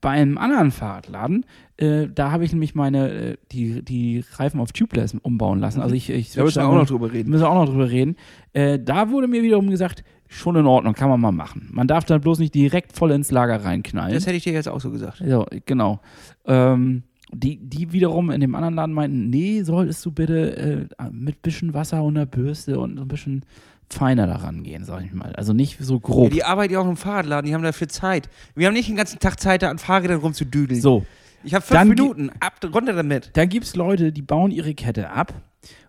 bei 0.00 0.10
einem 0.10 0.38
anderen 0.38 0.70
Fahrradladen, 0.70 1.44
äh, 1.78 2.06
da 2.12 2.30
habe 2.30 2.44
ich 2.44 2.52
nämlich 2.52 2.74
meine, 2.74 3.10
äh, 3.10 3.36
die, 3.52 3.84
die 3.84 4.24
Reifen 4.36 4.60
auf 4.60 4.72
Tubeless 4.72 5.14
umbauen 5.22 5.58
lassen. 5.58 5.80
Also 5.80 5.94
ich, 5.94 6.10
ich 6.10 6.32
Da 6.32 6.44
müssen 6.44 6.62
wir 6.62 6.68
auch 6.68 6.74
noch 6.74 6.86
drüber 6.86 7.12
reden. 7.12 7.30
Müssen 7.30 7.42
wir 7.42 7.50
auch 7.50 7.54
noch 7.66 7.66
drüber 7.72 7.90
reden. 7.90 8.16
Äh, 8.52 8.78
da 8.78 9.10
wurde 9.10 9.26
mir 9.26 9.42
wiederum 9.42 9.70
gesagt, 9.70 10.04
schon 10.28 10.56
in 10.56 10.66
Ordnung, 10.66 10.94
kann 10.94 11.08
man 11.08 11.20
mal 11.20 11.32
machen. 11.32 11.68
Man 11.72 11.86
darf 11.86 12.04
dann 12.04 12.20
bloß 12.20 12.38
nicht 12.40 12.54
direkt 12.54 12.96
voll 12.96 13.10
ins 13.12 13.30
Lager 13.30 13.64
reinknallen. 13.64 14.14
Das 14.14 14.26
hätte 14.26 14.36
ich 14.36 14.44
dir 14.44 14.52
jetzt 14.52 14.68
auch 14.68 14.80
so 14.80 14.90
gesagt. 14.90 15.20
Ja, 15.20 15.44
genau. 15.66 16.00
Ähm, 16.46 17.04
die, 17.32 17.56
die 17.58 17.92
wiederum 17.92 18.30
in 18.30 18.40
dem 18.40 18.54
anderen 18.54 18.74
Laden 18.74 18.94
meinten, 18.94 19.30
nee, 19.30 19.62
solltest 19.62 20.04
du 20.06 20.12
bitte 20.12 20.56
äh, 20.56 21.10
mit 21.10 21.42
bisschen 21.42 21.74
Wasser 21.74 22.02
und 22.02 22.16
einer 22.16 22.26
Bürste 22.26 22.78
und 22.78 22.96
so 22.96 23.02
ein 23.02 23.08
bisschen 23.08 23.44
feiner 23.90 24.26
daran 24.26 24.62
gehen, 24.62 24.84
sag 24.84 25.04
ich 25.04 25.12
mal. 25.12 25.32
Also 25.34 25.52
nicht 25.52 25.78
so 25.80 25.94
Ja, 25.94 26.00
grob. 26.00 26.30
die 26.30 26.44
arbeiten 26.44 26.72
ja 26.72 26.80
auch 26.80 26.88
im 26.88 26.96
Fahrradladen, 26.96 27.48
die 27.48 27.54
haben 27.54 27.62
dafür 27.62 27.88
Zeit. 27.88 28.28
Wir 28.54 28.66
haben 28.68 28.74
nicht 28.74 28.88
den 28.88 28.96
ganzen 28.96 29.18
Tag 29.18 29.38
Zeit, 29.40 29.62
da 29.62 29.70
an 29.70 29.78
Fahrrädern 29.78 30.18
rumzudüdeln. 30.20 30.80
so, 30.80 31.04
Ich 31.44 31.54
habe 31.54 31.64
fünf 31.64 31.78
Dann 31.78 31.88
Minuten, 31.88 32.30
ab, 32.40 32.54
runter 32.74 32.92
damit. 32.94 33.30
da 33.34 33.44
gibt 33.44 33.64
es 33.66 33.76
Leute, 33.76 34.12
die 34.12 34.22
bauen 34.22 34.50
ihre 34.50 34.74
Kette 34.74 35.10
ab 35.10 35.34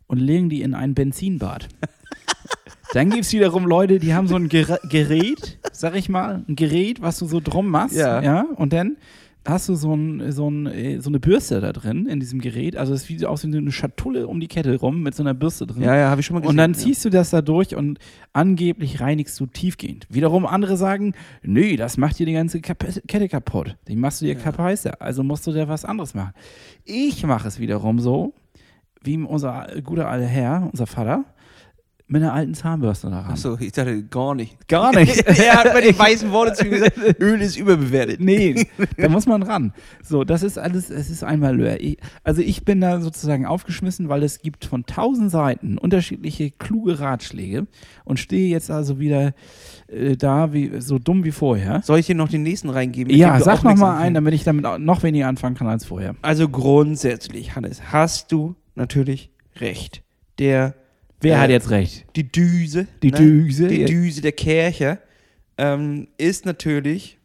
und 0.08 0.19
legen 0.19 0.50
die 0.50 0.62
in 0.62 0.73
ein 0.73 0.93
Benzinbad. 0.93 1.67
Dann 2.93 3.10
gibt 3.10 3.26
es 3.26 3.34
wiederum 3.34 3.65
Leute, 3.65 4.00
die 4.00 4.13
haben 4.13 4.28
so 4.28 4.36
ein 4.36 4.47
Ger 4.47 4.80
Gerät, 4.89 5.58
sag 5.73 5.95
ich 5.95 6.08
mal, 6.08 6.43
ein 6.47 6.56
Gerät, 6.56 7.02
was 7.02 7.19
du 7.19 7.26
so 7.28 7.41
drum 7.41 7.67
machst. 7.67 7.95
Ja. 7.97 8.21
ja 8.21 8.45
und 8.56 8.71
dann 8.73 8.95
hast 9.47 9.69
du 9.69 9.75
so, 9.75 9.93
ein, 9.93 10.31
so, 10.31 10.49
ein, 10.49 10.67
äh, 10.67 10.99
so 10.99 11.10
eine 11.10 11.19
Bürste 11.19 11.62
da 11.62 11.71
drin 11.71 12.05
in 12.05 12.19
diesem 12.19 12.39
Gerät. 12.39 12.75
Also 12.75 12.93
es 12.93 13.03
sieht 13.03 13.25
aus 13.25 13.43
wie 13.43 13.55
eine 13.55 13.71
Schatulle 13.71 14.27
um 14.27 14.39
die 14.39 14.47
Kette 14.47 14.77
rum 14.77 15.01
mit 15.01 15.15
so 15.15 15.23
einer 15.23 15.33
Bürste 15.33 15.65
drin. 15.65 15.83
Ja, 15.83 15.95
ja, 15.95 16.10
habe 16.10 16.21
ich 16.21 16.27
schon 16.27 16.36
mal 16.36 16.41
gesehen. 16.41 16.51
Und 16.51 16.57
dann 16.57 16.73
ja. 16.73 16.77
ziehst 16.77 17.05
du 17.05 17.10
das 17.10 17.29
da 17.29 17.41
durch 17.41 17.75
und 17.75 17.99
angeblich 18.33 18.99
reinigst 18.99 19.39
du 19.39 19.45
tiefgehend. 19.45 20.05
Wiederum 20.10 20.45
andere 20.45 20.77
sagen, 20.77 21.13
nee, 21.43 21.77
das 21.77 21.97
macht 21.97 22.19
dir 22.19 22.25
die 22.25 22.33
ganze 22.33 22.60
Kette 22.62 23.29
kaputt. 23.29 23.77
Die 23.88 23.95
machst 23.95 24.21
du 24.21 24.25
dir 24.25 24.36
kaputt. 24.36 24.57
Also 24.99 25.23
musst 25.23 25.47
du 25.47 25.51
dir 25.51 25.67
was 25.67 25.86
anderes 25.86 26.13
machen. 26.13 26.33
Ich 26.83 27.25
mache 27.25 27.47
es 27.47 27.60
wiederum 27.60 27.99
so, 27.99 28.33
wie 29.01 29.17
unser 29.17 29.67
guter 29.83 30.10
alter 30.10 30.25
Herr, 30.25 30.69
unser 30.71 30.88
Vater, 30.88 31.25
mit 32.10 32.22
einer 32.22 32.34
alten 32.34 32.54
Zahnbürste 32.54 33.10
daran. 33.10 33.34
Achso, 33.34 33.58
ich 33.60 33.74
dachte 33.74 34.04
gar 34.04 34.34
nicht. 34.34 34.67
Gar 34.70 34.96
nicht. 34.96 35.17
er 35.26 35.56
hat 35.56 35.74
mir 35.74 35.82
die 35.82 35.98
weißen 35.98 36.32
Worte 36.32 36.54
zu 36.54 36.63
mir 36.63 36.72
gesagt, 36.72 36.98
Öl 37.20 37.41
ist 37.41 37.58
überbewertet. 37.58 38.22
Nee, 38.22 38.67
da 38.98 39.10
muss 39.10 39.26
man 39.26 39.43
ran. 39.43 39.74
So, 40.04 40.24
das 40.24 40.41
ist 40.41 40.58
alles, 40.58 40.89
es 40.89 41.10
ist 41.10 41.24
ein 41.24 41.41
Malheur. 41.41 41.78
Also 42.24 42.41
ich 42.41 42.63
bin 42.63 42.80
da 42.80 43.02
sozusagen 43.02 43.46
aufgeschmissen, 43.46 44.08
weil 44.08 44.24
es 44.24 44.39
gibt 44.39 44.63
von 44.63 44.86
tausend 44.86 45.32
Seiten 45.32 45.78
unterschiedliche 45.78 46.52
kluge 46.52 47.00
Ratschläge 47.00 47.67
und 48.06 48.20
stehe 48.20 48.50
jetzt 48.50 48.72
also 48.72 49.00
wieder 49.00 49.34
äh, 49.88 50.15
da 50.15 50.54
wie 50.54 50.80
so 50.80 51.00
dumm 51.00 51.26
wie 51.26 51.32
vorher. 51.32 51.82
Soll 51.84 52.00
ich 52.00 52.06
dir 52.06 52.15
noch 52.15 52.30
den 52.30 52.43
nächsten 52.43 52.70
reingeben? 52.70 53.13
Ja, 53.13 53.39
sag 53.39 53.60
auch 53.60 53.63
noch 53.63 53.72
nichts 53.72 53.82
mal 53.82 53.89
anfangen 53.89 54.06
einen, 54.06 54.15
damit 54.15 54.34
ich 54.34 54.43
damit 54.46 54.80
noch 54.80 55.04
weniger 55.04 55.28
anfangen 55.28 55.56
kann 55.56 55.67
als 55.67 55.86
vorher. 55.86 56.15
Also 56.22 56.48
grundsätzlich, 56.48 57.56
Hannes, 57.56 57.91
hast 57.91 58.32
du 58.32 58.56
natürlich 58.76 59.30
recht. 59.58 60.04
Der, 60.39 60.76
Wer 61.21 61.36
Äh, 61.36 61.39
hat 61.39 61.49
jetzt 61.49 61.69
recht? 61.69 62.06
die 62.15 62.32
Düse, 62.32 62.88
Die 63.01 63.12
ne? 63.12 63.17
Düse. 63.17 63.67
die 63.67 63.86
Düse 63.86 64.21
der 64.21 64.32
Kercher 64.34 64.99
ähm, 65.58 66.08
ist 66.17 66.45
natürlich, 66.45 67.17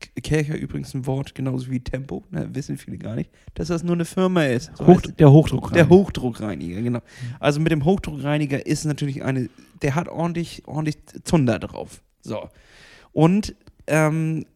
K- 0.00 0.20
Kercher 0.20 0.56
übrigens 0.56 0.92
ein 0.94 1.06
Wort, 1.06 1.34
genauso 1.34 1.70
wie 1.70 1.78
Tempo, 1.80 2.24
ne, 2.30 2.48
wissen 2.52 2.76
viele 2.76 2.98
gar 2.98 3.14
nicht, 3.14 3.30
dass 3.54 3.68
das 3.68 3.84
nur 3.84 3.94
eine 3.94 4.04
Firma 4.04 4.44
ist. 4.44 4.72
So 4.76 4.86
Hoch, 4.88 5.00
der 5.02 5.30
Hochdruck. 5.30 5.72
Der 5.72 5.88
Hochdruckreiniger, 5.88 6.82
genau. 6.82 7.00
Also 7.38 7.60
mit 7.60 7.70
dem 7.70 7.84
Hochdruckreiniger 7.84 8.66
ist 8.66 8.84
natürlich 8.84 9.22
eine, 9.22 9.48
der 9.82 9.94
hat 9.94 10.08
ordentlich, 10.08 10.62
ordentlich 10.66 10.96
Zunder 11.24 11.58
drauf. 11.60 12.02
So. 12.22 12.48
Und 13.12 13.54
ähm, 13.86 14.46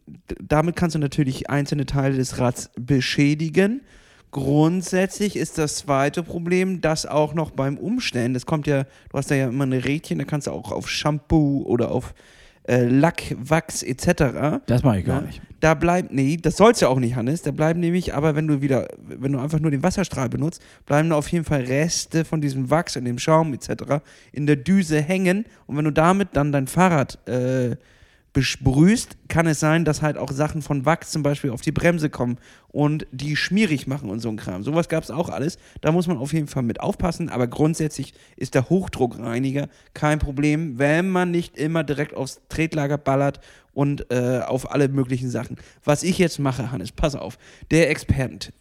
damit 0.43 0.77
kannst 0.77 0.95
du 0.95 0.99
natürlich 0.99 1.51
einzelne 1.51 1.87
Teile 1.87 2.17
des 2.17 2.39
Rads 2.39 2.71
beschädigen. 2.79 3.83
Grundsätzlich 4.37 5.35
ist 5.35 5.57
das 5.57 5.77
zweite 5.77 6.23
Problem, 6.23 6.83
dass 6.83 7.07
auch 7.07 7.33
noch 7.33 7.53
beim 7.53 7.79
Umstellen, 7.79 8.35
das 8.35 8.45
kommt 8.45 8.67
ja, 8.67 8.83
du 8.85 9.17
hast 9.17 9.31
da 9.31 9.35
ja 9.35 9.49
immer 9.49 9.65
eine 9.65 9.83
Rädchen, 9.87 10.19
da 10.19 10.27
kannst 10.27 10.47
du 10.47 10.51
auch 10.51 10.73
auf 10.73 10.91
Shampoo 10.91 11.63
oder 11.63 11.91
auf 11.91 12.13
äh, 12.69 12.85
Lack, 12.85 13.35
Wachs 13.39 13.83
etc. 13.83 14.61
Das 14.67 14.83
mache 14.83 14.99
ich 14.99 15.07
gar 15.07 15.21
Ja. 15.23 15.27
nicht. 15.27 15.41
Da 15.61 15.73
bleibt, 15.73 16.13
nee, 16.13 16.37
das 16.37 16.59
soll's 16.59 16.81
ja 16.81 16.89
auch 16.89 16.99
nicht, 17.01 17.17
Hannes. 17.17 17.41
Da 17.41 17.51
bleiben 17.51 17.81
nämlich, 17.81 18.13
aber 18.13 18.37
wenn 18.37 18.47
du 18.47 18.61
wieder, 18.61 18.89
wenn 19.07 19.33
du 19.33 19.39
einfach 19.39 19.59
nur 19.59 19.71
den 19.71 19.83
Wasserstrahl 19.83 20.29
benutzt, 20.29 20.61
bleiben 20.85 21.09
da 21.09 21.17
auf 21.17 21.29
jeden 21.29 21.47
Fall 21.47 21.63
Reste 21.63 22.27
von 22.27 22.43
diesem 22.43 22.69
Wachs 22.69 22.95
und 22.99 23.07
dem 23.07 23.19
Schaum 23.19 23.55
etc. 23.55 24.03
in 24.33 24.47
der 24.47 24.57
Düse 24.57 25.01
hängen. 25.01 25.47
Und 25.67 25.79
wenn 25.79 25.87
du 25.87 25.93
damit 25.93 26.29
dann 26.35 26.53
dein 26.53 26.67
Fahrrad 26.67 27.27
äh, 27.27 27.77
besprühst, 28.37 29.17
kann 29.29 29.47
es 29.47 29.61
sein, 29.61 29.87
dass 29.87 30.03
halt 30.03 30.19
auch 30.19 30.31
Sachen 30.31 30.61
von 30.61 30.85
Wachs 30.85 31.11
zum 31.11 31.23
Beispiel 31.23 31.49
auf 31.53 31.63
die 31.63 31.73
Bremse 31.73 32.11
kommen 32.11 32.37
und 32.69 33.07
die 33.11 33.35
schmierig 33.35 33.87
machen 33.87 34.11
und 34.11 34.21
so 34.21 34.29
ein 34.29 34.37
Kram. 34.37 34.63
Sowas 34.63 34.91
gab 34.91 35.03
es 35.03 35.11
auch 35.11 35.31
alles. 35.31 35.57
Da 35.81 35.91
muss 35.91 36.07
man 36.07 36.19
auf 36.19 36.35
jeden 36.35 36.47
Fall 36.47 36.63
mit 36.63 36.79
aufpassen, 36.81 37.31
aber 37.31 37.47
grundsätzlich 37.47 38.13
ist 38.37 38.55
der 38.55 38.69
Hochdruckreiniger 38.69 39.69
kein 39.95 40.19
Problem, 40.19 40.79
wenn 40.79 41.09
man 41.09 41.31
nicht 41.31 41.57
immer 41.57 41.83
direkt 41.83 42.13
aufs 42.13 42.43
Tretlager 42.51 42.99
ballert 42.99 43.41
und 43.73 44.11
äh, 44.11 44.41
auf 44.47 44.71
alle 44.71 44.89
möglichen 44.89 45.31
Sachen. 45.31 45.57
Was 45.83 46.03
ich 46.03 46.19
jetzt 46.19 46.39
mache, 46.39 46.71
Hannes, 46.71 46.93
pass 46.93 47.15
auf, 47.15 47.39
der 47.71 47.89
Experten 47.89 48.53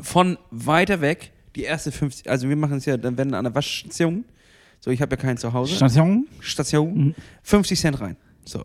von 0.00 0.38
weiter 0.50 1.02
weg, 1.02 1.32
die 1.54 1.64
erste 1.64 1.92
50, 1.92 2.30
also 2.30 2.48
wir 2.48 2.56
machen 2.56 2.78
es 2.78 2.86
ja 2.86 2.96
dann, 2.96 3.18
wenn 3.18 3.34
an 3.34 3.44
der 3.44 3.54
Waschstation, 3.54 4.24
so 4.80 4.90
ich 4.90 5.02
habe 5.02 5.16
ja 5.16 5.20
keinen 5.20 5.36
zu 5.36 5.52
Hause. 5.52 5.74
Station? 5.76 6.26
Station, 6.40 6.94
Mhm. 7.08 7.14
50 7.42 7.78
Cent 7.78 8.00
rein. 8.00 8.16
So. 8.44 8.64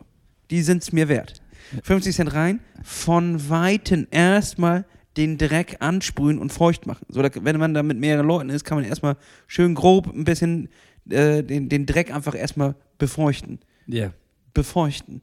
Die 0.51 0.61
sind 0.61 0.83
es 0.83 0.91
mir 0.91 1.07
wert. 1.07 1.41
50 1.83 2.15
Cent 2.15 2.33
rein, 2.33 2.59
von 2.83 3.49
Weitem 3.49 4.07
erstmal 4.11 4.85
den 5.17 5.37
Dreck 5.37 5.77
ansprühen 5.79 6.39
und 6.39 6.51
feucht 6.51 6.87
machen. 6.87 7.05
So, 7.09 7.21
da, 7.21 7.29
wenn 7.43 7.57
man 7.57 7.73
da 7.73 7.83
mit 7.83 7.99
mehreren 7.99 8.25
Leuten 8.25 8.49
ist, 8.49 8.63
kann 8.63 8.77
man 8.77 8.85
erstmal 8.85 9.17
schön 9.47 9.75
grob 9.75 10.07
ein 10.13 10.23
bisschen 10.23 10.69
äh, 11.09 11.43
den, 11.43 11.69
den 11.69 11.85
Dreck 11.85 12.13
einfach 12.13 12.35
erstmal 12.35 12.75
befeuchten. 12.97 13.59
Ja. 13.87 14.13
Befeuchten. 14.53 15.21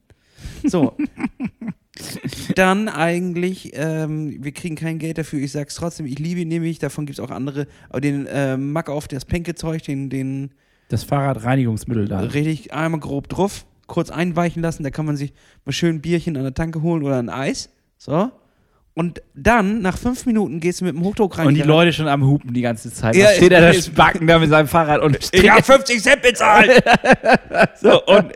So. 0.65 0.97
Dann 2.55 2.89
eigentlich, 2.89 3.73
ähm, 3.75 4.37
wir 4.45 4.53
kriegen 4.53 4.77
kein 4.77 4.99
Geld 4.99 5.17
dafür, 5.19 5.41
ich 5.41 5.53
sag's 5.53 5.77
trotzdem, 5.77 6.05
ich 6.07 6.19
liebe 6.19 6.41
ihn 6.41 6.49
nämlich, 6.49 6.79
davon 6.79 7.07
gibt's 7.07 7.21
auch 7.21 7.31
andere, 7.31 7.67
aber 7.89 8.01
den 8.03 8.27
äh, 8.27 8.57
Mack 8.57 8.91
auf 8.91 9.09
das 9.09 9.25
Pinke-Zeug, 9.25 9.83
den, 9.85 10.11
den 10.11 10.51
Das 10.89 11.05
Fahrradreinigungsmittel 11.05 12.07
da. 12.07 12.21
richtig 12.21 12.75
einmal 12.75 13.01
grob 13.01 13.29
drauf, 13.29 13.67
kurz 13.87 14.11
einweichen 14.11 14.63
lassen, 14.63 14.83
da 14.83 14.91
kann 14.91 15.07
man 15.07 15.17
sich 15.17 15.33
mal 15.65 15.73
schön 15.73 15.97
ein 15.97 16.01
Bierchen 16.01 16.37
an 16.37 16.43
der 16.43 16.55
Tanke 16.55 16.83
holen 16.83 17.03
oder 17.03 17.19
ein 17.19 17.29
Eis. 17.29 17.71
So. 17.99 18.31
Und 18.99 19.21
dann, 19.35 19.83
nach 19.83 19.99
fünf 19.99 20.25
Minuten, 20.25 20.59
gehst 20.59 20.81
du 20.81 20.87
mit 20.87 20.95
dem 20.95 21.05
Hochdruckreiniger. 21.05 21.49
Und 21.49 21.55
die 21.55 21.69
Leute 21.69 21.93
schon 21.93 22.09
am 22.09 22.25
Hupen 22.25 22.55
die 22.55 22.63
ganze 22.63 22.91
Zeit. 22.91 23.15
Ja, 23.15 23.27
da 23.27 23.35
steht 23.35 23.53
er 23.53 23.61
da 23.61 23.75
Spacken 23.75 24.27
da 24.27 24.39
mit 24.39 24.49
seinem 24.49 24.69
Fahrrad 24.69 25.03
und 25.03 25.19
Ich 25.33 25.51
hab 25.51 25.67
50 25.67 26.03
Cent 26.03 26.23
bezahlt! 26.23 26.83
so, 27.83 28.03
und, 28.07 28.33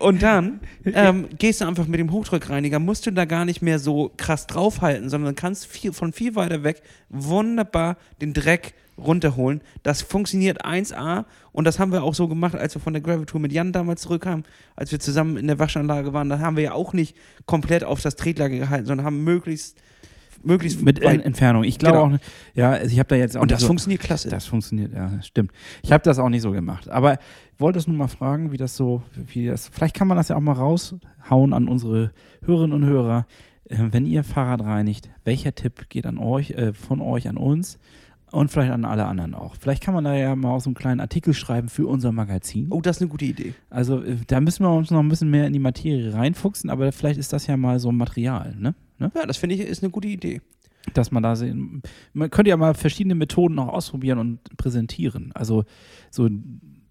und 0.00 0.22
dann 0.22 0.60
ähm, 0.84 1.26
gehst 1.38 1.62
du 1.62 1.64
einfach 1.66 1.86
mit 1.86 2.00
dem 2.00 2.12
Hochdruckreiniger, 2.12 2.80
musst 2.80 3.06
du 3.06 3.12
da 3.12 3.24
gar 3.24 3.46
nicht 3.46 3.62
mehr 3.62 3.78
so 3.78 4.12
krass 4.18 4.46
draufhalten, 4.46 5.08
sondern 5.08 5.36
kannst 5.36 5.66
viel, 5.66 5.94
von 5.94 6.12
viel 6.12 6.34
weiter 6.34 6.64
weg 6.64 6.82
wunderbar 7.08 7.96
den 8.20 8.34
Dreck 8.34 8.74
runterholen. 8.98 9.60
Das 9.82 10.02
funktioniert 10.02 10.64
1A 10.64 11.24
und 11.52 11.64
das 11.66 11.78
haben 11.78 11.92
wir 11.92 12.02
auch 12.02 12.14
so 12.14 12.28
gemacht, 12.28 12.54
als 12.54 12.74
wir 12.74 12.80
von 12.80 12.92
der 12.92 13.02
Gravel 13.02 13.26
Tour 13.26 13.40
mit 13.40 13.52
Jan 13.52 13.72
damals 13.72 14.02
zurückkamen, 14.02 14.44
als 14.76 14.92
wir 14.92 15.00
zusammen 15.00 15.36
in 15.36 15.46
der 15.46 15.58
Waschanlage 15.58 16.12
waren. 16.12 16.28
Da 16.28 16.38
haben 16.38 16.56
wir 16.56 16.64
ja 16.64 16.72
auch 16.72 16.92
nicht 16.92 17.16
komplett 17.46 17.84
auf 17.84 18.00
das 18.00 18.16
Tretlager 18.16 18.56
gehalten, 18.58 18.86
sondern 18.86 19.06
haben 19.06 19.24
möglichst, 19.24 19.76
möglichst 20.42 20.82
mit 20.82 21.00
Entfernung. 21.02 21.64
Ich 21.64 21.78
glaube 21.78 21.98
Genau. 21.98 22.16
auch, 22.16 22.20
ja, 22.54 22.70
also 22.72 22.92
ich 22.92 22.98
habe 22.98 23.08
da 23.08 23.16
jetzt 23.16 23.36
auch 23.36 23.42
und 23.42 23.50
das 23.50 23.60
so, 23.62 23.66
funktioniert 23.66 24.02
klasse. 24.02 24.28
Das 24.28 24.46
funktioniert, 24.46 24.92
ja, 24.92 25.10
stimmt. 25.22 25.52
Ich 25.82 25.90
habe 25.92 26.02
das 26.04 26.18
auch 26.18 26.28
nicht 26.28 26.42
so 26.42 26.52
gemacht. 26.52 26.88
Aber 26.88 27.14
ich 27.14 27.60
wollte 27.60 27.78
es 27.78 27.86
nur 27.86 27.96
mal 27.96 28.08
fragen, 28.08 28.52
wie 28.52 28.56
das 28.56 28.76
so, 28.76 29.02
wie 29.14 29.46
das, 29.46 29.68
vielleicht 29.68 29.94
kann 29.96 30.06
man 30.08 30.16
das 30.16 30.28
ja 30.28 30.36
auch 30.36 30.40
mal 30.40 30.52
raushauen 30.52 31.52
an 31.52 31.68
unsere 31.68 32.12
Hörerinnen 32.44 32.82
und 32.82 32.88
Hörer. 32.88 33.26
Äh, 33.68 33.76
wenn 33.92 34.04
ihr 34.06 34.24
Fahrrad 34.24 34.62
reinigt, 34.62 35.08
welcher 35.24 35.54
Tipp 35.54 35.88
geht 35.88 36.04
an 36.06 36.18
euch, 36.18 36.50
äh, 36.50 36.72
von 36.74 37.00
euch 37.00 37.28
an 37.28 37.36
uns 37.38 37.78
und 38.34 38.50
vielleicht 38.50 38.72
an 38.72 38.84
alle 38.84 39.06
anderen 39.06 39.34
auch? 39.34 39.56
Vielleicht 39.58 39.82
kann 39.82 39.94
man 39.94 40.04
da 40.04 40.14
ja 40.14 40.34
mal 40.36 40.50
auch 40.50 40.60
so 40.60 40.68
einen 40.68 40.74
kleinen 40.74 41.00
Artikel 41.00 41.34
schreiben 41.34 41.68
für 41.68 41.86
unser 41.86 42.12
Magazin. 42.12 42.68
oh, 42.70 42.80
das 42.80 42.96
ist 42.96 43.02
eine 43.02 43.10
gute 43.10 43.24
Idee. 43.24 43.54
Also 43.70 44.02
äh, 44.02 44.16
da 44.26 44.40
müssen 44.40 44.64
wir 44.64 44.72
uns 44.72 44.90
noch 44.90 45.00
ein 45.00 45.08
bisschen 45.08 45.30
mehr 45.30 45.46
in 45.46 45.52
die 45.52 45.58
Materie 45.58 46.12
reinfuchsen, 46.12 46.70
aber 46.70 46.92
vielleicht 46.92 47.18
ist 47.18 47.32
das 47.32 47.46
ja 47.46 47.56
mal 47.56 47.78
so 47.78 47.90
ein 47.90 47.96
Material, 47.96 48.54
ne? 48.58 48.74
ne? 48.98 49.12
Ja, 49.14 49.26
das 49.26 49.36
finde 49.36 49.54
ich 49.54 49.62
ist 49.62 49.82
eine 49.82 49.90
gute 49.90 50.08
Idee. 50.08 50.40
dass 50.92 51.10
man 51.10 51.22
da 51.22 51.36
sehen, 51.36 51.82
man 52.12 52.30
könnte 52.30 52.50
ja 52.50 52.56
mal 52.56 52.74
verschiedene 52.74 53.14
Methoden 53.14 53.58
auch 53.58 53.68
ausprobieren 53.68 54.18
und 54.18 54.56
präsentieren. 54.56 55.32
Also 55.34 55.64
so 56.10 56.28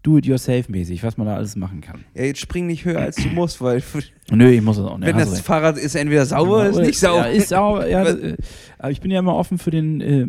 do-it-yourself-mäßig, 0.04 1.02
was 1.04 1.18
man 1.18 1.28
da 1.28 1.36
alles 1.36 1.56
machen 1.56 1.82
kann. 1.82 2.04
Ja, 2.14 2.24
jetzt 2.24 2.40
spring 2.42 2.68
nicht 2.68 2.86
höher 2.86 3.00
als 3.00 3.16
du 3.16 3.28
musst, 3.30 3.62
weil 3.62 3.82
Nö, 4.32 4.50
ich 4.50 4.62
muss 4.62 4.78
es 4.78 4.86
auch 4.86 4.98
nicht. 4.98 5.08
wenn 5.08 5.16
hast 5.16 5.28
das 5.30 5.36
recht. 5.38 5.46
Fahrrad 5.46 5.78
ist 5.78 5.96
entweder 5.96 6.26
sauber 6.26 6.58
oder 6.58 6.70
ist 6.70 6.78
nicht 6.78 7.02
Ja, 7.02 7.10
sauber. 7.10 7.30
ist 7.32 7.50
sauber, 7.50 7.88
ja. 7.90 8.04
Äh, 8.08 8.36
aber 8.78 8.92
ich 8.92 9.02
bin 9.02 9.12
ja 9.12 9.20
immer 9.20 9.36
offen 9.36 9.58
für 9.58 9.72
den 9.72 10.02
äh, 10.02 10.26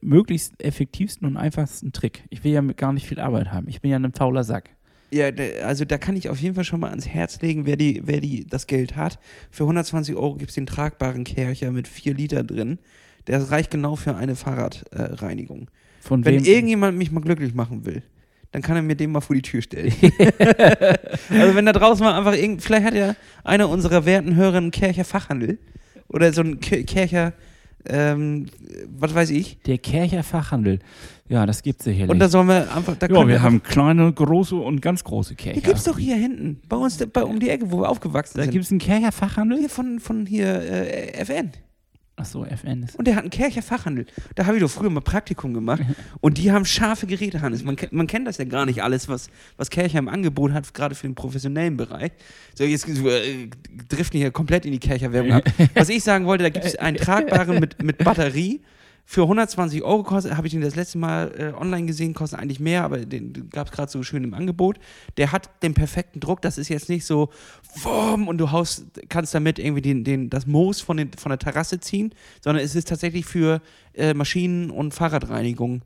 möglichst 0.00 0.62
effektivsten 0.62 1.26
und 1.26 1.36
einfachsten 1.36 1.92
Trick. 1.92 2.22
Ich 2.30 2.44
will 2.44 2.52
ja 2.52 2.60
gar 2.60 2.92
nicht 2.92 3.06
viel 3.06 3.18
Arbeit 3.20 3.52
haben. 3.52 3.68
Ich 3.68 3.80
bin 3.80 3.90
ja 3.90 3.98
ein 3.98 4.12
fauler 4.12 4.44
Sack. 4.44 4.70
Ja, 5.10 5.26
also 5.64 5.84
da 5.84 5.98
kann 5.98 6.16
ich 6.16 6.28
auf 6.28 6.38
jeden 6.38 6.54
Fall 6.56 6.64
schon 6.64 6.80
mal 6.80 6.90
ans 6.90 7.06
Herz 7.06 7.40
legen, 7.40 7.64
wer, 7.64 7.76
die, 7.76 8.02
wer 8.04 8.20
die 8.20 8.44
das 8.44 8.66
Geld 8.66 8.96
hat. 8.96 9.18
Für 9.50 9.62
120 9.62 10.16
Euro 10.16 10.34
gibt 10.34 10.50
es 10.50 10.56
den 10.56 10.66
tragbaren 10.66 11.24
Kercher 11.24 11.70
mit 11.70 11.86
4 11.88 12.12
Liter 12.14 12.42
drin. 12.42 12.78
Der 13.28 13.50
reicht 13.50 13.70
genau 13.70 13.96
für 13.96 14.16
eine 14.16 14.34
Fahrradreinigung. 14.36 15.68
Von 16.00 16.24
Wenn 16.24 16.44
irgendjemand 16.44 16.98
mich 16.98 17.10
mal 17.12 17.20
glücklich 17.20 17.54
machen 17.54 17.86
will, 17.86 18.02
dann 18.56 18.62
kann 18.62 18.74
er 18.76 18.80
mir 18.82 18.94
den 18.96 19.12
mal 19.12 19.20
vor 19.20 19.36
die 19.36 19.42
Tür 19.42 19.60
stellen. 19.60 19.92
also 21.28 21.54
wenn 21.54 21.66
da 21.66 21.72
draußen 21.74 22.02
mal 22.02 22.16
einfach 22.16 22.32
irgend, 22.32 22.62
vielleicht 22.62 22.86
hat 22.86 22.94
ja 22.94 23.14
einer 23.44 23.68
unserer 23.68 24.06
werten 24.06 24.34
Hörer 24.34 24.56
einen 24.56 24.70
Kercher 24.70 25.04
Fachhandel 25.04 25.58
oder 26.08 26.32
so 26.32 26.40
ein 26.40 26.58
Ke- 26.58 26.82
Kercher, 26.84 27.34
ähm, 27.86 28.46
was 28.98 29.14
weiß 29.14 29.28
ich. 29.28 29.58
Der 29.66 29.76
Kercher 29.76 30.22
Fachhandel. 30.22 30.78
Ja, 31.28 31.44
das 31.44 31.62
gibt 31.62 31.82
sicherlich. 31.82 32.08
Und 32.08 32.18
da 32.18 32.30
sollen 32.30 32.48
wir 32.48 32.74
einfach, 32.74 32.96
da 32.96 33.08
ja, 33.08 33.28
wir 33.28 33.42
haben 33.42 33.62
kleine, 33.62 34.10
große 34.10 34.56
und 34.56 34.80
ganz 34.80 35.04
große 35.04 35.34
Die 35.34 35.42
Kercher. 35.42 35.60
gibt's 35.60 35.84
doch 35.84 35.98
hier 35.98 36.16
hinten, 36.16 36.58
bei 36.66 36.76
uns 36.76 36.96
bei, 37.12 37.24
um 37.24 37.38
die 37.38 37.50
Ecke, 37.50 37.70
wo 37.70 37.80
wir 37.80 37.90
aufgewachsen 37.90 38.38
da 38.38 38.44
sind. 38.44 38.52
gibt 38.52 38.64
es 38.64 38.70
einen 38.70 38.80
Kercher 38.80 39.12
Fachhandel? 39.12 39.58
Hier 39.58 39.68
von, 39.68 40.00
von 40.00 40.24
hier 40.24 40.46
äh, 40.62 41.12
FN. 41.20 41.50
Ach 42.18 42.24
so, 42.24 42.46
FN 42.46 42.82
ist. 42.82 42.96
Und 42.96 43.06
der 43.06 43.14
hat 43.14 43.24
einen 43.24 43.30
Kercher 43.30 43.60
Fachhandel. 43.60 44.06
Da 44.36 44.46
habe 44.46 44.56
ich 44.56 44.62
doch 44.62 44.70
früher 44.70 44.88
mal 44.88 45.02
Praktikum 45.02 45.52
gemacht. 45.52 45.82
Und 46.22 46.38
die 46.38 46.50
haben 46.50 46.64
scharfe 46.64 47.06
Geräte, 47.06 47.42
Hannes. 47.42 47.62
Man, 47.62 47.76
kennt- 47.76 47.92
man 47.92 48.06
kennt 48.06 48.26
das 48.26 48.38
ja 48.38 48.44
gar 48.46 48.64
nicht 48.64 48.82
alles, 48.82 49.06
was, 49.10 49.28
was 49.58 49.68
Kercher 49.68 49.98
im 49.98 50.08
Angebot 50.08 50.52
hat, 50.52 50.72
gerade 50.72 50.94
für 50.94 51.06
den 51.06 51.14
professionellen 51.14 51.76
Bereich. 51.76 52.12
So, 52.54 52.64
jetzt 52.64 52.88
äh, 52.88 53.48
driften 53.88 54.18
hier 54.18 54.30
komplett 54.30 54.64
in 54.64 54.72
die 54.72 54.78
Kercher-Werbung 54.78 55.32
ab. 55.32 55.44
Was 55.74 55.90
ich 55.90 56.02
sagen 56.02 56.24
wollte, 56.24 56.44
da 56.44 56.48
gibt 56.48 56.64
es 56.64 56.76
einen 56.76 56.96
tragbaren 56.96 57.60
mit, 57.60 57.82
mit 57.82 57.98
Batterie. 57.98 58.60
Für 59.08 59.22
120 59.22 59.84
Euro 59.84 60.02
kostet, 60.02 60.36
habe 60.36 60.48
ich 60.48 60.52
den 60.52 60.62
das 60.62 60.74
letzte 60.74 60.98
Mal 60.98 61.32
äh, 61.38 61.56
online 61.56 61.86
gesehen, 61.86 62.12
kostet 62.12 62.40
eigentlich 62.40 62.58
mehr, 62.58 62.82
aber 62.82 62.98
den 63.06 63.48
gab 63.50 63.68
es 63.68 63.72
gerade 63.72 63.90
so 63.90 64.02
schön 64.02 64.24
im 64.24 64.34
Angebot. 64.34 64.80
Der 65.16 65.30
hat 65.30 65.62
den 65.62 65.74
perfekten 65.74 66.18
Druck, 66.18 66.42
das 66.42 66.58
ist 66.58 66.68
jetzt 66.68 66.88
nicht 66.88 67.06
so, 67.06 67.30
wumm, 67.76 68.26
und 68.26 68.38
du 68.38 68.50
haust, 68.50 68.84
kannst 69.08 69.32
damit 69.32 69.60
irgendwie 69.60 69.80
den, 69.80 70.02
den, 70.02 70.28
das 70.28 70.48
Moos 70.48 70.80
von, 70.80 70.96
den, 70.96 71.12
von 71.12 71.30
der 71.30 71.38
Terrasse 71.38 71.78
ziehen, 71.78 72.12
sondern 72.42 72.64
es 72.64 72.74
ist 72.74 72.88
tatsächlich 72.88 73.26
für 73.26 73.62
äh, 73.94 74.12
Maschinen- 74.12 74.72
und 74.72 74.92
Fahrradreinigung 74.92 75.82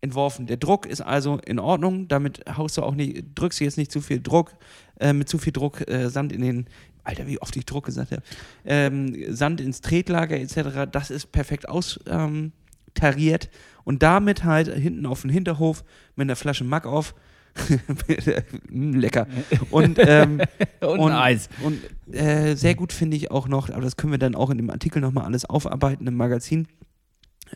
entworfen. 0.00 0.46
Der 0.48 0.56
Druck 0.56 0.86
ist 0.86 1.00
also 1.00 1.38
in 1.46 1.60
Ordnung, 1.60 2.08
damit 2.08 2.42
haust 2.56 2.76
du 2.76 2.82
auch 2.82 2.96
nicht, 2.96 3.24
drückst 3.36 3.60
du 3.60 3.64
jetzt 3.64 3.78
nicht 3.78 3.92
zu 3.92 4.00
viel 4.00 4.20
Druck, 4.20 4.52
äh, 4.98 5.12
mit 5.12 5.28
zu 5.28 5.38
viel 5.38 5.52
Druck 5.52 5.88
äh, 5.88 6.10
Sand 6.10 6.32
in 6.32 6.42
den, 6.42 6.66
Alter, 7.04 7.28
wie 7.28 7.40
oft 7.40 7.54
ich 7.54 7.66
Druck 7.66 7.86
gesagt 7.86 8.10
habe, 8.10 8.22
ähm, 8.64 9.14
Sand 9.32 9.60
ins 9.60 9.80
Tretlager 9.80 10.36
etc., 10.40 10.90
das 10.90 11.12
ist 11.12 11.30
perfekt 11.30 11.68
austariert 11.68 12.08
ähm, 12.30 12.52
tariert. 12.94 13.50
und 13.84 14.02
damit 14.02 14.44
halt 14.44 14.68
hinten 14.68 15.04
auf 15.06 15.20
den 15.22 15.30
Hinterhof 15.30 15.84
mit 16.16 16.26
einer 16.26 16.36
Flasche 16.36 16.64
Mack 16.64 16.86
auf. 16.86 17.14
Lecker. 18.70 19.28
Und, 19.70 19.98
ähm, 20.00 20.40
Und, 20.80 20.98
und, 20.98 21.12
Eis. 21.12 21.48
und 21.62 21.80
äh, 22.12 22.56
sehr 22.56 22.74
gut 22.74 22.92
finde 22.92 23.16
ich 23.16 23.30
auch 23.30 23.46
noch, 23.46 23.70
aber 23.70 23.82
das 23.82 23.96
können 23.96 24.12
wir 24.12 24.18
dann 24.18 24.34
auch 24.34 24.50
in 24.50 24.58
dem 24.58 24.70
Artikel 24.70 25.00
nochmal 25.00 25.24
alles 25.24 25.44
aufarbeiten 25.44 26.06
im 26.06 26.16
Magazin, 26.16 26.66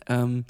ähm, 0.07 0.45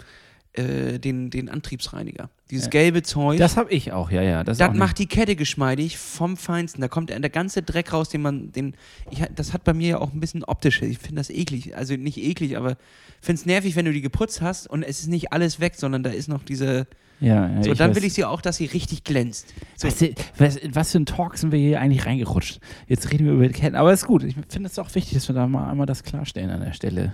äh, 0.60 1.00
den, 1.00 1.30
den 1.30 1.50
Antriebsreiniger. 1.50 2.30
Dieses 2.52 2.66
Ja. 2.66 2.70
gelbe 2.72 3.04
Zeug. 3.04 3.38
Das 3.38 3.58
habe 3.58 3.72
ich 3.72 3.92
auch, 3.92 4.12
ja, 4.12 4.22
ja. 4.22 4.44
Das, 4.44 4.58
Das 4.58 4.76
macht 4.76 4.98
die 5.00 5.06
Kette 5.08 5.36
geschmeidig 5.36 5.98
vom 5.98 6.36
Feinsten. 6.38 6.82
Da 6.82 6.88
kommt 6.88 7.10
der 7.10 7.20
ganze 7.30 7.62
Dreck 7.62 7.94
raus, 7.94 8.10
den 8.10 8.22
man, 8.22 8.52
den, 8.52 8.76
ich, 9.12 9.24
das 9.36 9.54
hat 9.54 9.64
bei 9.64 9.74
mir 9.74 9.88
ja 9.90 9.98
auch 10.00 10.14
ein 10.14 10.20
bisschen 10.20 10.44
optische. 10.44 10.86
Ich 10.86 10.98
finde 11.00 11.16
das 11.16 11.30
eklig. 11.30 11.76
Also 11.76 11.96
nicht 11.96 12.18
eklig, 12.18 12.58
aber 12.58 12.78
finde 13.22 13.40
es 13.42 13.46
nervig, 13.46 13.76
wenn 13.76 13.86
du 13.86 13.94
die 13.94 14.02
geputzt 14.02 14.42
hast 14.42 14.68
und 14.68 14.84
es 14.84 15.00
ist 15.02 15.08
nicht 15.08 15.32
alles 15.34 15.60
weg, 15.60 15.74
sondern 15.76 16.04
da 16.04 16.10
ist 16.10 16.28
noch 16.28 16.44
diese. 16.44 16.88
Ja, 17.22 17.50
ja, 17.50 17.64
So, 17.64 17.74
dann 17.74 17.90
weiß. 17.90 17.98
will 17.98 18.06
ich 18.06 18.14
sie 18.14 18.24
auch, 18.26 18.40
dass 18.42 18.58
sie 18.58 18.66
richtig 18.66 19.04
glänzt. 19.04 19.54
So, 19.76 19.88
Weißt 19.88 20.02
du, 20.02 20.14
was, 20.38 20.58
was 20.72 20.92
für 20.94 21.00
ein 21.00 21.06
Talk 21.06 21.38
sind 21.38 21.52
wir 21.52 21.60
hier 21.60 21.82
eigentlich 21.82 22.06
reingerutscht? 22.06 22.60
Jetzt 22.88 23.12
reden 23.12 23.26
wir 23.26 23.34
über 23.34 23.48
die 23.48 23.54
Ketten. 23.54 23.76
Aber 23.76 23.92
ist 23.92 24.06
gut. 24.08 24.24
Ich 24.24 24.36
finde 24.48 24.70
es 24.70 24.80
auch 24.80 24.94
wichtig, 24.96 25.14
dass 25.16 25.28
wir 25.28 25.36
da 25.36 25.46
mal 25.48 25.70
einmal 25.70 25.86
das 25.86 26.04
klarstellen 26.04 26.50
an 26.50 26.62
der 26.62 26.74
Stelle. 26.74 27.14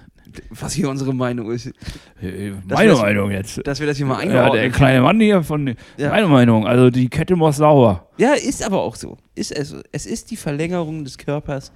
was 0.49 0.73
hier 0.73 0.89
unsere 0.89 1.13
Meinung 1.13 1.51
ist. 1.51 1.71
Meine 2.21 2.91
wir- 2.91 2.97
Meinung 2.97 3.31
jetzt. 3.31 3.65
Dass 3.65 3.79
wir 3.79 3.87
das 3.87 3.97
hier 3.97 4.05
mal 4.05 4.23
Ja, 4.23 4.29
der 4.29 4.41
eingeordnet 4.41 4.73
kleine 4.73 5.01
Mann 5.01 5.19
hier 5.19 5.43
von. 5.43 5.75
Ja. 5.97 6.09
Meine 6.09 6.27
Meinung. 6.27 6.67
Also 6.67 6.89
die 6.89 7.07
Kette 7.09 7.35
muss 7.35 7.57
sauber. 7.57 8.07
Ja, 8.17 8.33
ist 8.33 8.63
aber 8.65 8.81
auch 8.81 8.95
so. 8.95 9.17
Ist 9.35 9.51
es, 9.51 9.75
es 9.91 10.05
ist 10.05 10.31
die 10.31 10.35
Verlängerung 10.37 11.03
des 11.03 11.17
Körpers 11.17 11.71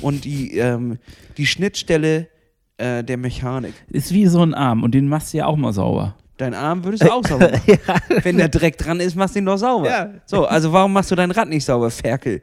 und 0.00 0.24
die, 0.24 0.56
ähm, 0.58 0.98
die 1.36 1.46
Schnittstelle 1.46 2.28
äh, 2.76 3.02
der 3.04 3.16
Mechanik. 3.18 3.74
Ist 3.88 4.12
wie 4.12 4.26
so 4.26 4.42
ein 4.42 4.54
Arm 4.54 4.82
und 4.82 4.94
den 4.94 5.08
machst 5.08 5.32
du 5.32 5.38
ja 5.38 5.46
auch 5.46 5.56
mal 5.56 5.72
sauber. 5.72 6.16
Dein 6.38 6.54
Arm 6.54 6.82
würdest 6.84 7.02
du 7.04 7.12
auch 7.12 7.24
sauber 7.26 7.50
machen. 7.86 8.00
Wenn 8.22 8.38
der 8.38 8.48
Dreck 8.48 8.78
dran 8.78 9.00
ist, 9.00 9.14
machst 9.16 9.34
du 9.34 9.40
ihn 9.40 9.44
doch 9.46 9.56
sauber. 9.58 9.88
Ja. 9.90 10.10
So, 10.24 10.46
also 10.46 10.72
warum 10.72 10.92
machst 10.92 11.10
du 11.10 11.14
dein 11.14 11.30
Rad 11.30 11.48
nicht 11.48 11.64
sauber, 11.64 11.90
Ferkel? 11.90 12.40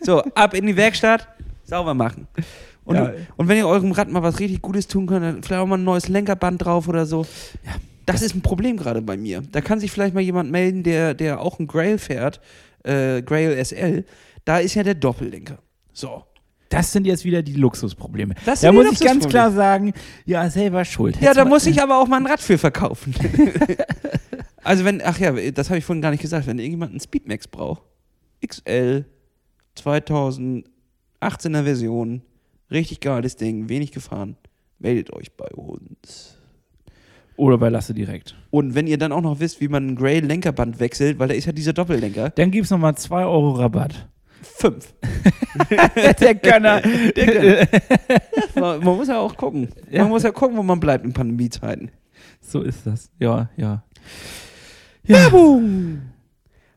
So, 0.00 0.20
ab 0.34 0.52
in 0.54 0.66
die 0.66 0.76
Werkstatt, 0.76 1.26
sauber 1.64 1.94
machen. 1.94 2.26
Und, 2.84 2.96
Ja. 2.96 3.12
und 3.36 3.48
wenn 3.48 3.56
ihr 3.56 3.66
eurem 3.66 3.92
Rad 3.92 4.10
mal 4.10 4.22
was 4.22 4.38
richtig 4.38 4.60
Gutes 4.60 4.86
tun 4.86 5.06
könnt, 5.06 5.24
dann 5.24 5.42
vielleicht 5.42 5.62
auch 5.62 5.66
mal 5.66 5.78
ein 5.78 5.84
neues 5.84 6.08
Lenkerband 6.08 6.64
drauf 6.64 6.88
oder 6.88 7.06
so. 7.06 7.22
Ja. 7.64 7.72
Das 8.04 8.20
ist 8.20 8.34
ein 8.34 8.42
Problem 8.42 8.76
gerade 8.76 9.00
bei 9.00 9.16
mir. 9.16 9.42
Da 9.52 9.62
kann 9.62 9.80
sich 9.80 9.90
vielleicht 9.90 10.12
mal 10.12 10.20
jemand 10.20 10.50
melden, 10.50 10.82
der, 10.82 11.14
der 11.14 11.40
auch 11.40 11.58
ein 11.58 11.66
Grail 11.66 11.96
fährt, 11.96 12.38
äh, 12.82 13.22
Grail 13.22 13.56
SL. 13.64 14.04
Da 14.44 14.58
ist 14.58 14.74
ja 14.74 14.82
der 14.82 14.94
Doppellenker. 14.94 15.56
So. 15.94 16.22
Das 16.74 16.92
sind 16.92 17.06
jetzt 17.06 17.24
wieder 17.24 17.42
die 17.42 17.54
Luxusprobleme. 17.54 18.34
Das 18.44 18.62
da 18.62 18.72
muss 18.72 18.90
ich 18.90 19.00
ganz 19.00 19.28
klar 19.28 19.52
sagen, 19.52 19.92
ja, 20.24 20.50
selber 20.50 20.84
schuld. 20.84 21.14
Ja, 21.16 21.22
Hättest 21.22 21.38
da 21.38 21.44
muss 21.44 21.66
ich 21.66 21.80
aber 21.82 22.00
auch 22.00 22.08
mal 22.08 22.16
ein 22.16 22.26
Rad 22.26 22.40
für 22.40 22.58
verkaufen. 22.58 23.14
also 24.64 24.84
wenn, 24.84 25.00
ach 25.04 25.18
ja, 25.18 25.32
das 25.52 25.70
habe 25.70 25.78
ich 25.78 25.84
vorhin 25.84 26.02
gar 26.02 26.10
nicht 26.10 26.20
gesagt, 26.20 26.46
wenn 26.48 26.58
irgendjemand 26.58 26.90
einen 26.90 27.00
Speedmax 27.00 27.46
braucht, 27.46 27.82
XL, 28.44 29.04
2018er 29.78 30.64
Version, 31.62 32.22
richtig 32.70 33.00
geiles 33.00 33.36
Ding, 33.36 33.68
wenig 33.68 33.92
gefahren, 33.92 34.36
meldet 34.80 35.12
euch 35.12 35.32
bei 35.36 35.48
uns. 35.54 36.36
Oder 37.36 37.58
bei 37.58 37.68
Lasse 37.68 37.94
direkt. 37.94 38.36
Und 38.50 38.74
wenn 38.74 38.86
ihr 38.86 38.98
dann 38.98 39.12
auch 39.12 39.20
noch 39.20 39.40
wisst, 39.40 39.60
wie 39.60 39.68
man 39.68 39.88
ein 39.88 39.96
Grey 39.96 40.20
Lenkerband 40.20 40.78
wechselt, 40.78 41.18
weil 41.18 41.28
da 41.28 41.34
ist 41.34 41.46
ja 41.46 41.52
dieser 41.52 41.72
Doppellenker, 41.72 42.30
Dann 42.30 42.50
gibt 42.50 42.64
es 42.64 42.70
nochmal 42.70 42.96
2 42.96 43.24
Euro 43.24 43.52
Rabatt. 43.52 44.08
Fünf. 44.44 44.94
der 46.20 46.34
Gönner. 46.34 46.82
man, 48.54 48.78
man 48.84 48.96
muss 48.96 49.08
ja 49.08 49.18
auch 49.18 49.36
gucken. 49.36 49.68
Ja. 49.90 50.02
Man 50.02 50.10
muss 50.10 50.22
ja 50.22 50.30
gucken, 50.30 50.56
wo 50.56 50.62
man 50.62 50.80
bleibt 50.80 51.04
in 51.04 51.12
Pandemiezeiten. 51.12 51.90
so 52.40 52.62
ist 52.62 52.86
das. 52.86 53.10
Ja, 53.18 53.48
ja. 53.56 53.82
Werbung! 55.04 56.02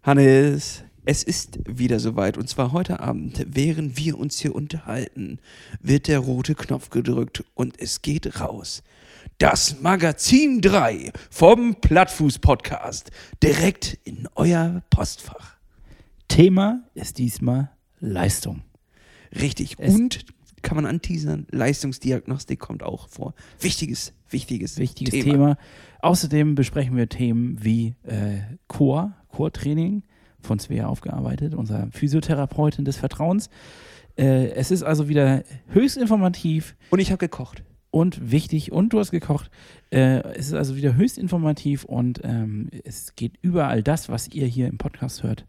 Hannes, 0.04 0.84
es 1.06 1.24
ist 1.24 1.60
wieder 1.66 2.00
soweit. 2.00 2.38
Und 2.38 2.50
zwar 2.50 2.72
heute 2.72 3.00
Abend, 3.00 3.46
während 3.48 3.98
wir 3.98 4.18
uns 4.18 4.40
hier 4.40 4.56
unterhalten, 4.56 5.40
wird 5.82 6.08
der 6.08 6.20
rote 6.20 6.56
Knopf 6.56 6.90
gedrückt 6.90 7.44
und 7.54 7.80
es 7.80 8.02
geht 8.02 8.40
raus. 8.40 8.84
Das 9.38 9.82
Magazin 9.82 10.62
3 10.62 11.12
vom 11.30 11.76
Plattfuß-Podcast 11.76 13.12
direkt 13.44 14.00
in 14.04 14.28
euer 14.36 14.82
Postfach. 14.90 15.57
Thema 16.28 16.84
ist 16.94 17.18
diesmal 17.18 17.72
Leistung. 18.00 18.62
Richtig. 19.40 19.76
Es- 19.80 19.94
und 19.96 20.26
kann 20.62 20.76
man 20.76 20.86
anteasern, 20.86 21.46
Leistungsdiagnostik 21.52 22.60
kommt 22.60 22.84
auch 22.84 23.08
vor. 23.10 23.34
Wichtiges, 23.60 24.14
wichtiges, 24.30 24.78
Wichtiges 24.78 25.24
Thema. 25.24 25.58
Außerdem 26.02 26.56
besprechen 26.56 26.98
wir 26.98 27.08
Themen 27.10 27.64
wie 27.64 27.96
äh, 28.04 28.40
Chor, 28.68 29.14
Chortraining, 29.30 30.04
von 30.40 30.60
Svea 30.60 30.88
aufgearbeitet, 30.88 31.54
unserer 31.56 31.88
Physiotherapeutin 31.92 32.86
des 32.86 32.98
Vertrauens. 32.98 33.50
Äh, 34.18 34.50
es 34.52 34.72
ist 34.72 34.84
also 34.84 35.08
wieder 35.08 35.44
höchst 35.68 35.98
informativ 35.98 36.76
Und 36.90 37.00
ich 37.00 37.12
habe 37.12 37.20
gekocht. 37.20 37.64
und 37.92 38.32
wichtig 38.32 38.72
und 38.72 38.94
du 38.94 39.00
hast 39.00 39.12
gekocht. 39.12 39.50
Äh, 39.92 40.22
es 40.36 40.48
ist 40.48 40.54
also 40.54 40.76
wieder 40.76 40.96
höchst 40.96 41.18
informativ 41.18 41.86
und 41.86 42.22
ähm, 42.24 42.70
es 42.84 43.16
geht 43.16 43.34
überall 43.42 43.84
das, 43.84 44.10
was 44.10 44.28
ihr 44.30 44.48
hier 44.48 44.68
im 44.68 44.78
Podcast 44.78 45.24
hört, 45.24 45.46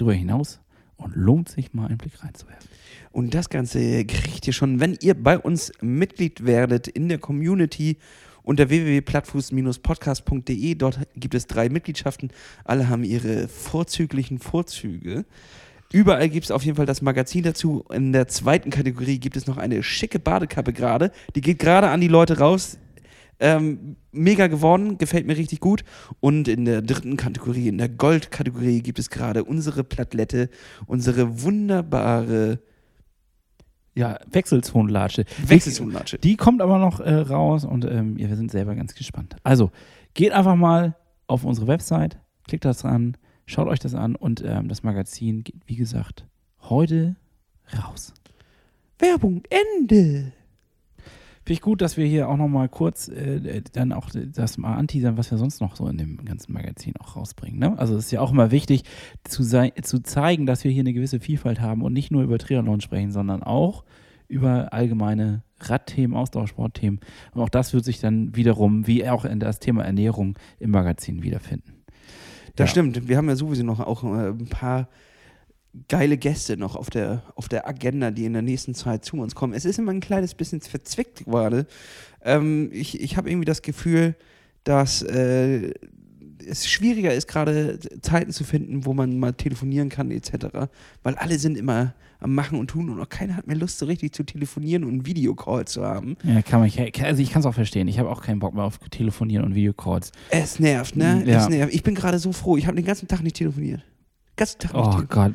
darüber 0.00 0.14
hinaus 0.14 0.60
und 0.96 1.14
lohnt 1.16 1.48
sich 1.48 1.72
mal 1.72 1.86
einen 1.86 1.98
Blick 1.98 2.22
reinzuwerfen. 2.22 2.68
Und 3.12 3.34
das 3.34 3.48
Ganze 3.48 4.04
kriegt 4.04 4.46
ihr 4.46 4.52
schon, 4.52 4.80
wenn 4.80 4.96
ihr 5.00 5.14
bei 5.14 5.38
uns 5.38 5.72
Mitglied 5.80 6.46
werdet 6.46 6.88
in 6.88 7.08
der 7.08 7.18
Community 7.18 7.98
unter 8.42 8.68
www.plattfuß-podcast.de. 8.68 10.74
Dort 10.74 11.00
gibt 11.14 11.34
es 11.34 11.46
drei 11.46 11.68
Mitgliedschaften. 11.68 12.30
Alle 12.64 12.88
haben 12.88 13.04
ihre 13.04 13.48
vorzüglichen 13.48 14.38
Vorzüge. 14.38 15.24
Überall 15.92 16.28
gibt 16.28 16.44
es 16.44 16.50
auf 16.52 16.64
jeden 16.64 16.76
Fall 16.76 16.86
das 16.86 17.02
Magazin 17.02 17.42
dazu. 17.42 17.84
In 17.90 18.12
der 18.12 18.28
zweiten 18.28 18.70
Kategorie 18.70 19.18
gibt 19.18 19.36
es 19.36 19.48
noch 19.48 19.58
eine 19.58 19.82
schicke 19.82 20.20
Badekappe 20.20 20.72
gerade. 20.72 21.10
Die 21.34 21.40
geht 21.40 21.58
gerade 21.58 21.88
an 21.88 22.00
die 22.00 22.08
Leute 22.08 22.38
raus. 22.38 22.78
Ähm, 23.40 23.96
mega 24.12 24.46
geworden, 24.48 24.98
gefällt 24.98 25.26
mir 25.26 25.36
richtig 25.36 25.60
gut. 25.60 25.82
Und 26.20 26.46
in 26.46 26.66
der 26.66 26.82
dritten 26.82 27.16
Kategorie, 27.16 27.68
in 27.68 27.78
der 27.78 27.88
Goldkategorie, 27.88 28.82
gibt 28.82 28.98
es 28.98 29.08
gerade 29.08 29.44
unsere 29.44 29.82
Plattlette, 29.82 30.50
unsere 30.86 31.42
wunderbare 31.42 32.60
Ja, 33.94 34.18
Wechselzonenlatsche. 34.30 35.24
Wechselzonenlatsche. 35.46 36.18
Die 36.18 36.36
kommt 36.36 36.62
aber 36.62 36.78
noch 36.78 37.00
äh, 37.00 37.14
raus 37.14 37.64
und 37.64 37.84
ähm, 37.84 38.16
ja, 38.18 38.28
wir 38.28 38.36
sind 38.36 38.50
selber 38.50 38.74
ganz 38.74 38.94
gespannt. 38.94 39.36
Also, 39.42 39.70
geht 40.14 40.32
einfach 40.32 40.56
mal 40.56 40.96
auf 41.26 41.44
unsere 41.44 41.66
Website, 41.66 42.18
klickt 42.46 42.64
das 42.64 42.84
an, 42.84 43.16
schaut 43.46 43.68
euch 43.68 43.78
das 43.78 43.94
an 43.94 44.16
und 44.16 44.42
ähm, 44.44 44.68
das 44.68 44.82
Magazin 44.82 45.44
geht, 45.44 45.56
wie 45.66 45.76
gesagt, 45.76 46.26
heute 46.62 47.16
raus. 47.76 48.12
Werbung, 48.98 49.42
Ende. 49.48 50.32
Finde 51.50 51.58
ich 51.58 51.62
gut, 51.62 51.82
dass 51.82 51.96
wir 51.96 52.06
hier 52.06 52.28
auch 52.28 52.36
noch 52.36 52.46
mal 52.46 52.68
kurz 52.68 53.08
äh, 53.08 53.60
dann 53.72 53.92
auch 53.92 54.10
das 54.14 54.56
mal 54.56 54.76
anteasern, 54.76 55.16
was 55.16 55.32
wir 55.32 55.38
sonst 55.38 55.60
noch 55.60 55.74
so 55.74 55.88
in 55.88 55.98
dem 55.98 56.24
ganzen 56.24 56.52
Magazin 56.52 56.94
auch 57.00 57.16
rausbringen. 57.16 57.58
Ne? 57.58 57.76
Also 57.76 57.96
es 57.96 58.04
ist 58.04 58.10
ja 58.12 58.20
auch 58.20 58.30
immer 58.30 58.52
wichtig 58.52 58.84
zu, 59.24 59.42
sei, 59.42 59.70
zu 59.82 60.00
zeigen, 60.00 60.46
dass 60.46 60.62
wir 60.62 60.70
hier 60.70 60.82
eine 60.82 60.92
gewisse 60.92 61.18
Vielfalt 61.18 61.60
haben 61.60 61.82
und 61.82 61.92
nicht 61.92 62.12
nur 62.12 62.22
über 62.22 62.38
Triathlon 62.38 62.80
sprechen, 62.80 63.10
sondern 63.10 63.42
auch 63.42 63.82
über 64.28 64.72
allgemeine 64.72 65.42
Radthemen, 65.58 66.16
Ausdauersportthemen. 66.16 67.00
Und 67.34 67.42
auch 67.42 67.48
das 67.48 67.74
wird 67.74 67.84
sich 67.84 67.98
dann 67.98 68.36
wiederum, 68.36 68.86
wie 68.86 69.08
auch 69.08 69.24
in 69.24 69.40
das 69.40 69.58
Thema 69.58 69.82
Ernährung 69.82 70.38
im 70.60 70.70
Magazin 70.70 71.24
wiederfinden. 71.24 71.82
Das 72.54 72.68
Ja. 72.68 72.70
stimmt. 72.70 73.08
Wir 73.08 73.16
haben 73.16 73.28
ja 73.28 73.34
sowieso 73.34 73.64
noch 73.64 73.80
auch 73.80 74.04
äh, 74.04 74.28
ein 74.28 74.46
paar 74.46 74.88
geile 75.88 76.16
Gäste 76.16 76.56
noch 76.56 76.76
auf 76.76 76.90
der, 76.90 77.22
auf 77.36 77.48
der 77.48 77.68
Agenda, 77.68 78.10
die 78.10 78.24
in 78.24 78.32
der 78.32 78.42
nächsten 78.42 78.74
Zeit 78.74 79.04
zu 79.04 79.16
uns 79.16 79.34
kommen. 79.34 79.54
Es 79.54 79.64
ist 79.64 79.78
immer 79.78 79.92
ein 79.92 80.00
kleines 80.00 80.34
bisschen 80.34 80.60
verzwickt 80.60 81.24
gerade. 81.24 81.66
Ähm, 82.24 82.70
ich 82.72 83.00
ich 83.00 83.16
habe 83.16 83.30
irgendwie 83.30 83.44
das 83.44 83.62
Gefühl, 83.62 84.16
dass 84.64 85.02
äh, 85.02 85.72
es 86.46 86.68
schwieriger 86.68 87.14
ist, 87.14 87.28
gerade 87.28 87.78
Zeiten 88.02 88.32
zu 88.32 88.44
finden, 88.44 88.84
wo 88.84 88.94
man 88.94 89.18
mal 89.18 89.32
telefonieren 89.32 89.88
kann, 89.88 90.10
etc. 90.10 90.68
Weil 91.02 91.14
alle 91.16 91.38
sind 91.38 91.56
immer 91.56 91.94
am 92.18 92.34
Machen 92.34 92.58
und 92.58 92.68
Tun 92.68 92.90
und 92.90 93.00
auch 93.00 93.08
keiner 93.08 93.36
hat 93.36 93.46
mehr 93.46 93.56
Lust, 93.56 93.78
so 93.78 93.86
richtig 93.86 94.12
zu 94.12 94.24
telefonieren 94.24 94.84
und 94.84 94.90
einen 94.90 95.06
Videocall 95.06 95.66
zu 95.66 95.84
haben. 95.84 96.16
Ja, 96.22 96.42
kann 96.42 96.60
man, 96.60 96.70
also 97.02 97.22
ich 97.22 97.30
kann 97.30 97.40
es 97.40 97.46
auch 97.46 97.54
verstehen. 97.54 97.88
Ich 97.88 97.98
habe 97.98 98.10
auch 98.10 98.22
keinen 98.22 98.40
Bock 98.40 98.54
mehr 98.54 98.64
auf 98.64 98.78
Telefonieren 98.90 99.46
und 99.46 99.54
Videocalls. 99.54 100.12
Es 100.28 100.60
nervt, 100.60 100.96
ne? 100.96 101.22
Ja. 101.26 101.42
Es 101.42 101.48
nervt. 101.48 101.72
Ich 101.72 101.82
bin 101.82 101.94
gerade 101.94 102.18
so 102.18 102.32
froh. 102.32 102.56
Ich 102.56 102.66
habe 102.66 102.76
den 102.76 102.84
ganzen 102.84 103.08
Tag 103.08 103.22
nicht 103.22 103.36
telefoniert. 103.36 103.82
Ganzen 104.40 104.58
Tag 104.58 104.74
Oh. 104.74 105.02
Gott. 105.08 105.32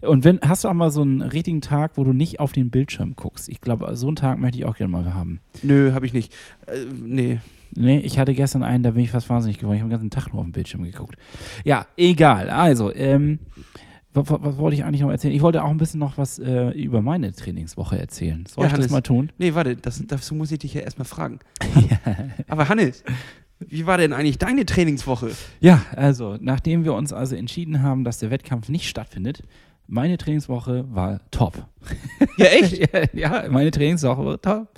Und 0.00 0.24
wenn, 0.24 0.40
hast 0.40 0.64
du 0.64 0.68
auch 0.68 0.74
mal 0.74 0.90
so 0.90 1.02
einen 1.02 1.22
richtigen 1.22 1.60
Tag, 1.60 1.92
wo 1.96 2.04
du 2.04 2.12
nicht 2.12 2.40
auf 2.40 2.52
den 2.52 2.70
Bildschirm 2.70 3.14
guckst? 3.16 3.48
Ich 3.48 3.60
glaube, 3.60 3.94
so 3.96 4.06
einen 4.08 4.16
Tag 4.16 4.38
möchte 4.38 4.58
ich 4.58 4.64
auch 4.64 4.76
gerne 4.76 4.90
mal 4.90 5.14
haben. 5.14 5.40
Nö, 5.62 5.92
habe 5.92 6.06
ich 6.06 6.12
nicht. 6.12 6.32
Äh, 6.66 6.86
nee. 7.02 7.38
Nee, 7.76 7.98
ich 8.00 8.18
hatte 8.18 8.34
gestern 8.34 8.62
einen, 8.64 8.82
da 8.82 8.90
bin 8.92 9.04
ich 9.04 9.10
fast 9.12 9.28
wahnsinnig 9.30 9.58
geworden. 9.58 9.76
Ich 9.76 9.82
habe 9.82 9.90
den 9.90 9.98
ganzen 10.00 10.10
Tag 10.10 10.32
nur 10.32 10.40
auf 10.40 10.46
den 10.46 10.52
Bildschirm 10.52 10.82
geguckt. 10.82 11.16
Ja, 11.64 11.86
egal. 11.96 12.50
Also, 12.50 12.92
ähm, 12.94 13.38
was, 14.12 14.24
was 14.28 14.56
wollte 14.56 14.74
ich 14.74 14.82
eigentlich 14.84 15.02
noch 15.02 15.10
erzählen? 15.10 15.34
Ich 15.34 15.42
wollte 15.42 15.62
auch 15.62 15.70
ein 15.70 15.76
bisschen 15.76 16.00
noch 16.00 16.18
was 16.18 16.40
äh, 16.40 16.70
über 16.70 17.00
meine 17.00 17.32
Trainingswoche 17.32 17.96
erzählen. 17.96 18.44
Soll 18.46 18.64
Ja, 18.64 18.66
ich 18.66 18.72
das 18.72 18.78
Hannes. 18.80 18.90
mal 18.90 19.02
tun? 19.02 19.30
Nee, 19.38 19.54
warte, 19.54 19.76
das, 19.76 20.02
dazu 20.04 20.34
muss 20.34 20.50
ich 20.50 20.58
dich 20.58 20.74
ja 20.74 20.80
erstmal 20.80 21.04
fragen. 21.04 21.38
Aber 22.48 22.68
Hannes, 22.68 23.04
wie 23.60 23.86
war 23.86 23.98
denn 23.98 24.12
eigentlich 24.12 24.38
deine 24.38 24.66
Trainingswoche? 24.66 25.32
Ja, 25.60 25.82
also, 25.94 26.38
nachdem 26.40 26.84
wir 26.84 26.94
uns 26.94 27.12
also 27.12 27.36
entschieden 27.36 27.82
haben, 27.82 28.04
dass 28.04 28.18
der 28.18 28.30
Wettkampf 28.30 28.68
nicht 28.68 28.88
stattfindet, 28.88 29.42
meine 29.86 30.18
Trainingswoche 30.18 30.84
war 30.90 31.20
top. 31.30 31.66
Ja, 32.36 32.46
echt? 32.46 32.90
ja, 33.14 33.44
meine 33.50 33.70
Trainingswoche 33.70 34.24
war 34.24 34.40
top. 34.40 34.68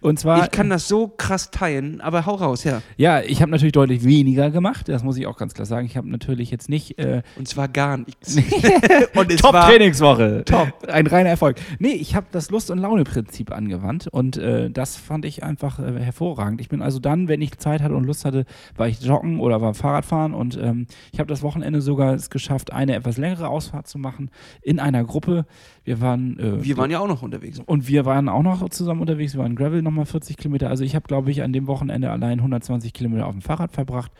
Und 0.00 0.18
zwar. 0.18 0.44
Ich 0.44 0.50
kann 0.50 0.70
das 0.70 0.88
so 0.88 1.08
krass 1.08 1.50
teilen, 1.50 2.00
aber 2.00 2.26
hau 2.26 2.34
raus, 2.34 2.64
ja. 2.64 2.82
Ja, 2.96 3.20
ich 3.20 3.42
habe 3.42 3.50
natürlich 3.50 3.72
deutlich 3.72 4.04
weniger 4.04 4.50
gemacht, 4.50 4.88
das 4.88 5.02
muss 5.02 5.16
ich 5.16 5.26
auch 5.26 5.36
ganz 5.36 5.54
klar 5.54 5.66
sagen. 5.66 5.86
Ich 5.86 5.96
habe 5.96 6.08
natürlich 6.08 6.50
jetzt 6.50 6.68
nicht 6.68 6.98
äh, 6.98 7.22
Und 7.36 7.48
zwar 7.48 7.68
gar 7.68 7.98
nichts. 7.98 8.36
Und 9.14 9.30
es 9.30 9.40
Top 9.40 9.52
war 9.52 9.68
Trainingswoche. 9.68 10.44
Top. 10.44 10.72
Ein 10.88 11.06
reiner 11.06 11.30
Erfolg. 11.30 11.56
Nee, 11.78 11.92
ich 11.92 12.14
habe 12.14 12.26
das 12.32 12.50
Lust- 12.50 12.70
und 12.70 12.78
Laune-Prinzip 12.78 13.52
angewandt 13.52 14.08
und 14.08 14.36
äh, 14.36 14.70
das 14.70 14.96
fand 14.96 15.24
ich 15.24 15.42
einfach 15.42 15.78
äh, 15.78 16.00
hervorragend. 16.00 16.60
Ich 16.60 16.68
bin 16.68 16.82
also 16.82 16.98
dann, 16.98 17.28
wenn 17.28 17.40
ich 17.40 17.58
Zeit 17.58 17.82
hatte 17.82 17.94
und 17.94 18.04
Lust 18.04 18.24
hatte, 18.24 18.44
war 18.76 18.88
ich 18.88 19.00
joggen 19.00 19.40
oder 19.40 19.60
war 19.60 19.74
Fahrradfahren 19.74 20.34
und 20.34 20.56
ähm, 20.56 20.86
ich 21.12 21.18
habe 21.18 21.28
das 21.28 21.42
Wochenende 21.42 21.80
sogar 21.80 22.14
es 22.14 22.30
geschafft, 22.30 22.72
eine 22.72 22.94
etwas 22.94 23.16
längere 23.16 23.48
Ausfahrt 23.48 23.86
zu 23.86 23.98
machen 23.98 24.30
in 24.62 24.80
einer 24.80 25.04
Gruppe. 25.04 25.46
Wir 25.86 26.00
waren. 26.00 26.38
Äh, 26.38 26.64
Wir 26.64 26.76
waren 26.76 26.90
ja 26.90 26.98
auch 26.98 27.06
noch 27.06 27.22
unterwegs. 27.22 27.60
und 27.64 27.86
wir 27.88 28.04
waren 28.04 28.28
auch 28.28 28.42
noch 28.42 28.68
zusammen 28.70 29.00
unterwegs. 29.00 29.34
Wir 29.34 29.40
waren 29.42 29.54
Gravel 29.54 29.82
nochmal 29.82 30.04
40 30.04 30.36
Kilometer. 30.36 30.68
Also 30.68 30.82
ich 30.82 30.96
habe, 30.96 31.06
glaube 31.06 31.30
ich, 31.30 31.42
an 31.42 31.52
dem 31.52 31.68
Wochenende 31.68 32.10
allein 32.10 32.38
120 32.40 32.92
Kilometer 32.92 33.26
auf 33.26 33.32
dem 33.32 33.40
Fahrrad 33.40 33.70
verbracht. 33.72 34.10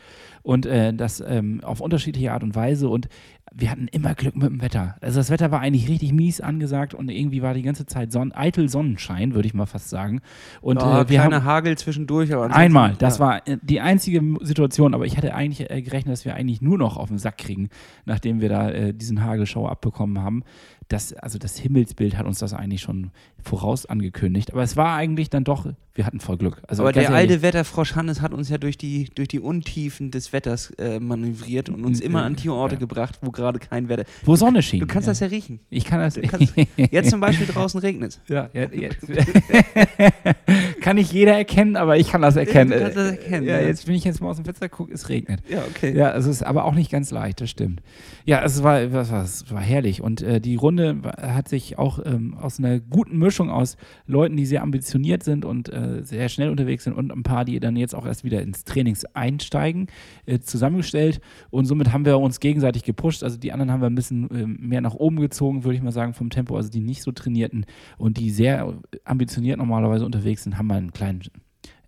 Und 0.43 0.65
äh, 0.65 0.93
das 0.93 1.21
ähm, 1.27 1.59
auf 1.63 1.81
unterschiedliche 1.81 2.31
Art 2.31 2.41
und 2.43 2.55
Weise. 2.55 2.87
Und 2.87 3.09
wir 3.53 3.71
hatten 3.71 3.87
immer 3.87 4.13
Glück 4.13 4.35
mit 4.35 4.49
dem 4.49 4.61
Wetter. 4.61 4.95
Also 5.01 5.19
das 5.19 5.29
Wetter 5.29 5.51
war 5.51 5.61
eigentlich 5.61 5.87
richtig 5.89 6.13
mies 6.13 6.41
angesagt 6.41 6.93
und 6.93 7.09
irgendwie 7.09 7.41
war 7.41 7.53
die 7.53 7.61
ganze 7.61 7.85
Zeit 7.85 8.11
Son 8.11 8.31
eitel 8.33 8.69
Sonnenschein, 8.69 9.33
würde 9.33 9.47
ich 9.47 9.53
mal 9.53 9.65
fast 9.65 9.89
sagen. 9.89 10.21
Und 10.61 10.81
ja, 10.81 11.01
äh, 11.01 11.09
wir 11.09 11.23
haben 11.23 11.43
Hagel 11.43 11.77
zwischendurch. 11.77 12.33
Aber 12.33 12.53
Einmal, 12.53 12.95
das 12.99 13.17
ja. 13.17 13.25
war 13.25 13.47
äh, 13.47 13.57
die 13.61 13.81
einzige 13.81 14.21
Situation, 14.41 14.93
aber 14.93 15.05
ich 15.05 15.17
hatte 15.17 15.33
eigentlich 15.33 15.69
äh, 15.69 15.81
gerechnet, 15.81 16.13
dass 16.13 16.25
wir 16.25 16.35
eigentlich 16.35 16.61
nur 16.61 16.77
noch 16.77 16.97
auf 16.97 17.09
den 17.09 17.17
Sack 17.17 17.37
kriegen, 17.37 17.69
nachdem 18.05 18.41
wir 18.41 18.49
da 18.49 18.69
äh, 18.69 18.93
diesen 18.93 19.23
Hagelschauer 19.23 19.71
abbekommen 19.71 20.21
haben. 20.21 20.43
Das, 20.87 21.13
also 21.13 21.37
das 21.37 21.57
Himmelsbild 21.57 22.17
hat 22.17 22.25
uns 22.25 22.39
das 22.39 22.53
eigentlich 22.53 22.81
schon 22.81 23.11
voraus 23.41 23.85
angekündigt. 23.85 24.53
Aber 24.53 24.63
es 24.63 24.77
war 24.77 24.95
eigentlich 24.95 25.29
dann 25.29 25.43
doch, 25.43 25.67
wir 25.97 26.05
hatten 26.05 26.19
voll 26.19 26.37
Glück. 26.37 26.61
Also 26.67 26.83
Aber 26.83 26.93
der 26.93 27.03
ehrlich, 27.03 27.17
alte 27.17 27.41
Wetterfrosch 27.41 27.95
Hannes 27.95 28.21
hat 28.21 28.31
uns 28.31 28.49
ja 28.49 28.57
durch 28.57 28.77
die, 28.77 29.09
durch 29.15 29.27
die 29.27 29.39
Untiefen 29.39 30.11
des 30.11 30.31
Wetters 30.31 30.69
äh, 30.77 30.99
manövriert 30.99 31.69
und 31.69 31.83
uns 31.83 31.99
Mm, 31.99 32.03
immer 32.05 32.21
äh, 32.21 32.25
an 32.25 32.35
die 32.35 32.49
Orte 32.49 32.75
ja. 32.75 32.79
gebracht, 32.79 33.17
wo 33.21 33.31
gerade 33.31 33.59
kein 33.59 33.89
Wetter. 33.89 34.03
wo 34.23 34.35
Sonne 34.35 34.61
schien. 34.61 34.79
Du 34.79 34.85
kannst 34.87 35.07
das 35.07 35.19
ja 35.19 35.27
riechen. 35.27 35.59
Ich 35.69 35.85
kann 35.85 35.99
das. 35.99 36.15
Kannst- 36.21 36.53
Jetzt 36.91 37.09
zum 37.09 37.19
Beispiel 37.19 37.47
draußen 37.47 37.79
regnet 37.79 38.11
es. 38.11 38.21
ja, 38.29 38.49
ja, 38.53 38.69
jetzt. 38.71 38.99
kann 40.87 40.95
nicht 40.95 41.11
jeder 41.11 41.33
erkennen, 41.33 41.75
aber 41.75 41.97
ich 41.97 42.07
kann 42.09 42.21
das 42.21 42.37
erkennen. 42.37 42.71
Du 42.71 42.79
kannst 42.79 42.95
das 42.95 43.11
erkennen, 43.11 43.45
Ja, 43.45 43.59
ja. 43.59 43.67
jetzt, 43.67 43.89
wenn 43.89 43.95
ich 43.95 44.05
jetzt 44.05 44.21
mal 44.21 44.29
aus 44.29 44.37
dem 44.37 44.45
Fenster 44.45 44.69
gucke, 44.69 44.93
es 44.93 45.09
regnet. 45.09 45.41
Ja, 45.49 45.59
okay. 45.69 45.93
Ja, 45.93 46.15
es 46.15 46.25
ist 46.25 46.43
aber 46.43 46.63
auch 46.63 46.75
nicht 46.75 46.89
ganz 46.89 47.11
leicht, 47.11 47.41
das 47.41 47.49
stimmt. 47.49 47.81
Ja, 48.23 48.41
es 48.41 48.63
war, 48.63 48.93
was 48.93 49.11
war, 49.11 49.21
es 49.21 49.51
war 49.51 49.59
herrlich. 49.59 50.01
Und 50.01 50.21
äh, 50.21 50.39
die 50.39 50.55
Runde 50.55 51.01
hat 51.21 51.49
sich 51.49 51.77
auch 51.77 51.99
ähm, 52.05 52.37
aus 52.39 52.59
einer 52.59 52.79
guten 52.79 53.17
Mischung 53.17 53.49
aus 53.49 53.75
Leuten, 54.05 54.37
die 54.37 54.45
sehr 54.45 54.61
ambitioniert 54.61 55.23
sind 55.23 55.43
und 55.43 55.67
äh, 55.67 56.05
sehr 56.05 56.29
schnell 56.29 56.51
unterwegs 56.51 56.85
sind 56.85 56.93
und 56.93 57.11
ein 57.11 57.23
paar, 57.23 57.43
die 57.43 57.59
dann 57.59 57.75
jetzt 57.75 57.93
auch 57.93 58.05
erst 58.05 58.23
wieder 58.23 58.41
ins 58.41 58.63
Trainings 58.63 59.03
einsteigen, 59.13 59.87
äh, 60.25 60.39
zusammengestellt. 60.39 61.19
Und 61.49 61.65
somit 61.65 61.91
haben 61.91 62.05
wir 62.05 62.17
uns 62.17 62.39
gegenseitig 62.39 62.83
gepusht. 62.83 63.25
Also 63.25 63.37
die 63.37 63.51
anderen 63.51 63.73
haben 63.73 63.81
wir 63.81 63.89
ein 63.89 63.95
bisschen 63.95 64.29
ähm, 64.33 64.57
mehr 64.61 64.79
nach 64.79 64.95
oben 64.95 65.19
gezogen, 65.19 65.65
würde 65.65 65.75
ich 65.75 65.83
mal 65.83 65.91
sagen, 65.91 66.13
vom 66.13 66.29
Tempo. 66.29 66.55
Also 66.55 66.69
die 66.69 66.79
nicht 66.79 67.03
so 67.03 67.11
trainierten 67.11 67.65
und 67.97 68.15
die 68.15 68.29
sehr 68.29 68.73
ambitioniert 69.03 69.57
normalerweise 69.57 70.05
unterwegs 70.05 70.43
sind, 70.43 70.57
haben 70.57 70.67
wir 70.67 70.76
einen 70.77 70.93
kleinen 70.93 71.21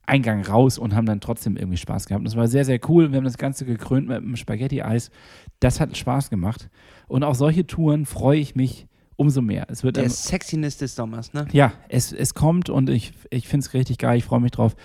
Eingang 0.05 0.43
raus 0.43 0.77
und 0.77 0.95
haben 0.95 1.05
dann 1.05 1.21
trotzdem 1.21 1.55
irgendwie 1.55 1.77
Spaß 1.77 2.07
gehabt. 2.07 2.25
Das 2.25 2.35
war 2.35 2.47
sehr, 2.47 2.65
sehr 2.65 2.79
cool. 2.89 3.11
Wir 3.11 3.17
haben 3.17 3.25
das 3.25 3.37
Ganze 3.37 3.65
gekrönt 3.65 4.07
mit 4.07 4.17
einem 4.17 4.35
Spaghetti-Eis. 4.35 5.11
Das 5.59 5.79
hat 5.79 5.95
Spaß 5.95 6.29
gemacht. 6.29 6.69
Und 7.07 7.23
auf 7.23 7.37
solche 7.37 7.67
Touren 7.67 8.05
freue 8.05 8.39
ich 8.39 8.55
mich 8.55 8.87
umso 9.19 9.41
mehr. 9.41 9.67
Es 9.69 9.83
wird 9.83 9.97
Der 9.97 10.05
ähm, 10.05 10.09
Sexiness 10.09 10.77
des 10.77 10.95
Sommers, 10.95 11.33
ne? 11.33 11.45
ja, 11.51 11.73
es, 11.89 12.13
es 12.13 12.33
kommt 12.33 12.69
und 12.69 12.89
ich, 12.89 13.11
ich 13.29 13.47
finde 13.49 13.65
es 13.65 13.73
richtig 13.73 13.97
geil, 13.97 14.17
ich 14.17 14.23
freue 14.23 14.39
mich 14.39 14.51
drauf. 14.51 14.75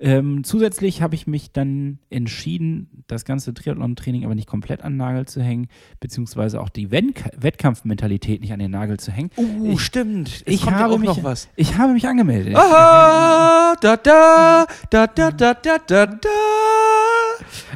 Ähm, 0.00 0.42
zusätzlich 0.42 1.00
habe 1.00 1.14
ich 1.14 1.26
mich 1.28 1.52
dann 1.52 1.98
entschieden, 2.10 3.04
das 3.06 3.24
ganze 3.24 3.54
Triathlon-Training 3.54 4.24
aber 4.24 4.34
nicht 4.34 4.48
komplett 4.48 4.82
an 4.82 4.94
den 4.94 4.96
Nagel 4.98 5.26
zu 5.26 5.40
hängen, 5.42 5.68
beziehungsweise 6.00 6.60
auch 6.60 6.68
die 6.70 6.90
Wettk 6.90 7.30
Wettkampfmentalität 7.36 8.40
nicht 8.40 8.52
an 8.52 8.58
den 8.58 8.72
Nagel 8.72 8.98
zu 8.98 9.12
hängen. 9.12 9.30
Uh, 9.36 9.72
Ich- 9.74 9.80
stimmt. 9.80 10.42
Es 10.44 10.54
ich 10.54 10.68
habe 10.70 10.98
mich- 10.98 11.08
noch 11.08 11.22
was. 11.22 11.48
Ich 11.54 11.78
habe 11.78 11.92
mich 11.92 12.06
angemeldet. 12.08 12.56
Aha, 12.56 13.74
da, 13.80 13.96
da, 13.96 14.66
da, 14.90 15.06
da, 15.06 15.30
da, 15.30 15.54
da, 15.54 15.78
da, 15.86 16.06
da. 16.06 16.28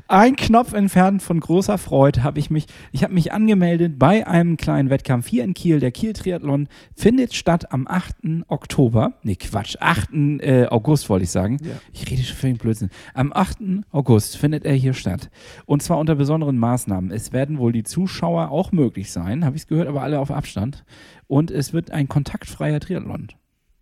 Ein 0.06 0.36
Knopf 0.36 0.72
entfernt 0.72 1.22
von 1.22 1.40
großer 1.40 1.78
Freude 1.78 2.22
habe 2.22 2.38
ich 2.38 2.50
mich, 2.50 2.66
ich 2.92 3.02
habe 3.02 3.14
mich 3.14 3.32
angemeldet 3.32 3.98
bei 3.98 4.26
einem 4.26 4.56
kleinen 4.56 4.90
Wettkampf 4.90 5.26
hier 5.26 5.44
in 5.44 5.54
Kiel. 5.54 5.80
Der 5.80 5.90
Kiel 5.90 6.12
Triathlon 6.12 6.68
findet 6.94 7.34
statt 7.34 7.72
am 7.72 7.86
8. 7.86 8.44
Oktober. 8.48 9.14
Nee, 9.22 9.36
Quatsch, 9.36 9.76
8. 9.80 10.10
Äh, 10.40 10.66
August 10.66 11.08
wollte 11.08 11.24
ich 11.24 11.30
sagen. 11.30 11.58
Ja. 11.62 11.72
Ich 11.92 12.10
rede 12.10 12.22
schon 12.22 12.36
für 12.36 12.46
den 12.46 12.58
Blödsinn. 12.58 12.90
Am 13.14 13.32
8. 13.32 13.58
August 13.90 14.36
findet 14.36 14.64
er 14.64 14.74
hier 14.74 14.94
statt. 14.94 15.30
Und 15.66 15.82
zwar 15.82 15.98
unter 15.98 16.14
besonderen 16.14 16.58
Maßnahmen. 16.58 17.10
Es 17.10 17.32
werden 17.32 17.58
wohl 17.58 17.72
die 17.72 17.84
Zuschauer 17.84 18.50
auch 18.50 18.72
möglich 18.72 19.12
sein, 19.12 19.44
habe 19.44 19.56
ich 19.56 19.62
es 19.62 19.68
gehört, 19.68 19.88
aber 19.88 20.02
alle 20.02 20.20
auf 20.20 20.30
Abstand. 20.30 20.84
Und 21.26 21.50
es 21.50 21.72
wird 21.72 21.90
ein 21.90 22.08
kontaktfreier 22.08 22.80
Triathlon. 22.80 23.28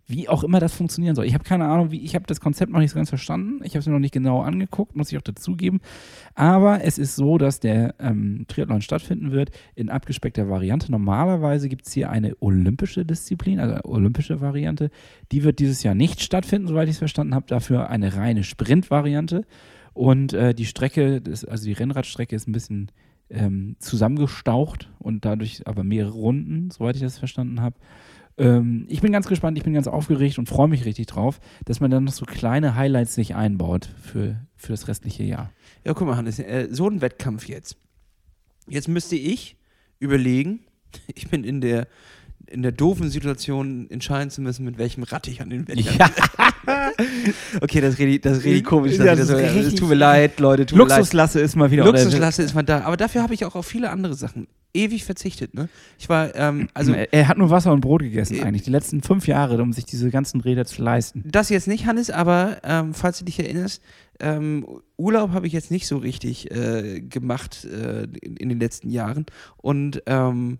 Wie 0.09 0.29
auch 0.29 0.45
immer 0.45 0.61
das 0.61 0.73
funktionieren 0.73 1.17
soll. 1.17 1.25
Ich 1.25 1.35
habe 1.35 1.43
keine 1.43 1.67
Ahnung, 1.67 1.91
wie 1.91 2.01
ich 2.01 2.15
habe 2.15 2.27
das 2.27 2.41
Konzept 2.41 2.71
noch 2.71 2.79
nicht 2.79 2.93
so 2.93 2.97
ganz 2.97 3.09
verstanden. 3.09 3.61
Ich 3.65 3.73
habe 3.73 3.81
es 3.81 3.87
mir 3.87 3.93
noch 3.93 3.99
nicht 3.99 4.15
genau 4.15 4.41
angeguckt, 4.41 4.95
muss 4.95 5.11
ich 5.11 5.19
auch 5.19 5.23
dazugeben. 5.23 5.81
Aber 6.37 6.85
es 6.85 6.97
ist 6.99 7.17
so, 7.17 7.39
dass 7.39 7.59
der 7.59 7.97
ähm, 7.99 8.45
Triathlon 8.47 8.83
stattfinden 8.83 9.33
wird 9.33 9.51
in 9.75 9.89
abgespeckter 9.89 10.49
Variante. 10.49 10.93
Normalerweise 10.93 11.69
gibt 11.69 11.87
es 11.87 11.93
hier 11.93 12.09
eine 12.11 12.37
olympische 12.41 13.05
Disziplin, 13.05 13.59
also 13.59 13.75
eine 13.75 13.85
olympische 13.85 14.41
Variante. 14.41 14.91
Die 15.33 15.43
wird 15.43 15.59
dieses 15.59 15.83
Jahr 15.83 15.97
nicht 15.97 16.23
stattfinden, 16.23 16.69
soweit 16.69 16.89
ich 16.89 16.95
es 16.95 16.99
verstanden 16.99 17.35
habe. 17.35 17.47
Dafür 17.49 17.91
eine 17.91 18.15
reine 18.15 18.45
Sprint-Variante. 18.45 19.45
Und 19.93 20.35
äh, 20.35 20.55
die 20.55 20.67
Strecke, 20.67 21.21
also 21.49 21.65
die 21.65 21.73
Rennradstrecke 21.73 22.37
ist 22.37 22.47
ein 22.47 22.53
bisschen 22.53 22.93
ähm, 23.31 23.77
zusammengestaucht 23.79 24.91
und 24.99 25.25
dadurch 25.25 25.67
aber 25.67 25.85
mehrere 25.85 26.13
Runden, 26.13 26.71
soweit 26.71 26.97
ich 26.97 27.03
das 27.03 27.19
verstanden 27.19 27.61
habe. 27.61 27.77
Ähm, 28.39 28.87
ich 28.89 29.01
bin 29.01 29.13
ganz 29.13 29.27
gespannt, 29.29 29.57
ich 29.57 29.65
bin 29.65 29.75
ganz 29.75 29.87
aufgeregt 29.87 30.39
und 30.39 30.49
freue 30.49 30.69
mich 30.69 30.85
richtig 30.85 31.07
drauf, 31.07 31.41
dass 31.65 31.81
man 31.81 31.91
dann 31.91 32.05
noch 32.05 32.13
so 32.13 32.27
kleine 32.27 32.75
Highlights 32.75 33.15
sich 33.15 33.35
einbaut 33.35 33.89
für, 34.03 34.47
für 34.57 34.73
das 34.73 34.89
restliche 34.89 35.25
Jahr. 35.25 35.53
Ja, 35.85 35.95
guck 35.95 36.07
mal, 36.07 36.17
Hannes, 36.17 36.39
äh, 36.39 36.69
so 36.71 36.89
ein 36.89 37.01
Wettkampf 37.01 37.49
jetzt. 37.49 37.77
Jetzt 38.69 38.89
müsste 38.89 39.17
ich 39.17 39.57
überlegen, 39.99 40.61
ich 41.15 41.29
bin 41.29 41.45
in 41.45 41.61
der, 41.61 41.87
in 42.49 42.63
der 42.63 42.73
doofen 42.73 43.11
Situation, 43.11 43.91
entscheiden 43.91 44.31
zu 44.31 44.41
müssen, 44.41 44.65
mit 44.65 44.79
welchem 44.79 45.03
Rad 45.03 45.27
ich 45.29 45.41
an 45.41 45.51
den 45.51 45.67
Wettkampf. 45.69 46.13
okay, 47.61 47.81
das 47.81 47.95
ist 47.95 47.99
richtig, 47.99 48.23
das 48.23 48.45
richtig 48.45 48.65
komisch. 48.65 48.97
Ja, 48.97 49.13
ich 49.13 49.19
das 49.19 49.29
das 49.29 49.29
so, 49.29 49.37
richtig- 49.37 49.75
tut 49.79 49.89
mir 49.89 49.95
leid, 49.95 50.39
Leute, 50.41 50.67
tut 50.67 50.79
mir 50.79 50.85
leid. 50.85 50.99
Luxuslasse 50.99 51.41
ist 51.41 51.57
mal 51.57 51.71
wieder 51.71 51.85
Luxuslasse 51.85 52.43
ist 52.43 52.55
man 52.55 52.67
da. 52.67 52.83
Aber 52.83 52.97
dafür 52.97 53.23
habe 53.23 53.35
ich 53.35 53.45
auch 53.45 53.55
auf 53.55 53.67
viele 53.67 53.91
andere 53.91 54.15
Sachen 54.15 54.47
ewig 54.75 55.05
verzichtet. 55.05 55.55
Ne? 55.55 55.69
Ich 55.99 56.09
war, 56.09 56.35
ähm, 56.35 56.69
also 56.75 56.93
er, 56.93 57.13
er 57.13 57.29
hat 57.29 57.39
nur 57.39 57.51
Wasser 57.51 57.73
und 57.73 57.81
Brot 57.81 58.03
gegessen 58.03 58.37
Äh, 58.37 58.43
eigentlich, 58.43 58.63
die 58.63 58.71
letzten 58.71 59.03
fünf 59.03 59.27
Jahre, 59.27 59.61
um 59.61 59.73
sich 59.73 59.85
diese 59.85 60.11
ganzen 60.11 60.41
Räder 60.41 60.65
zu 60.65 60.83
leisten. 60.83 61.23
das 61.27 61.49
jetzt 61.49 61.67
nicht, 61.69 61.87
Hannes, 61.87 62.11
aber 62.11 62.59
ähm, 62.63 62.95
falls 62.95 63.19
du 63.19 63.25
dich 63.25 63.39
erinnerst, 63.39 63.83
ähm, 64.21 64.67
Urlaub 64.97 65.33
habe 65.33 65.47
ich 65.47 65.53
jetzt 65.53 65.71
nicht 65.71 65.87
so 65.87 65.99
richtig 65.99 66.51
äh, 66.51 67.01
gemacht 67.01 67.65
äh, 67.65 68.05
in, 68.23 68.37
in 68.37 68.49
den 68.49 68.61
letzten 68.61 68.89
Jahren. 68.91 69.27
Und 69.59 70.03
ähm, 70.07 70.59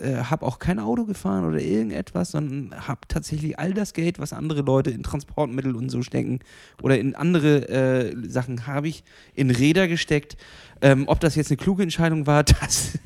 äh, 0.00 0.16
habe 0.24 0.46
auch 0.46 0.58
kein 0.58 0.78
Auto 0.78 1.04
gefahren 1.04 1.44
oder 1.44 1.60
irgendetwas, 1.60 2.30
sondern 2.32 2.86
habe 2.86 3.00
tatsächlich 3.08 3.58
all 3.58 3.74
das 3.74 3.92
Geld, 3.92 4.18
was 4.18 4.32
andere 4.32 4.62
Leute 4.62 4.90
in 4.90 5.02
Transportmittel 5.02 5.74
und 5.74 5.90
so 5.90 6.02
stecken 6.02 6.40
oder 6.82 6.98
in 6.98 7.14
andere 7.14 7.68
äh, 7.68 8.28
Sachen, 8.28 8.66
habe 8.66 8.88
ich 8.88 9.04
in 9.34 9.50
Räder 9.50 9.88
gesteckt. 9.88 10.36
Ähm, 10.80 11.04
ob 11.08 11.20
das 11.20 11.34
jetzt 11.34 11.50
eine 11.50 11.56
kluge 11.56 11.82
Entscheidung 11.82 12.26
war, 12.26 12.44
das 12.44 12.98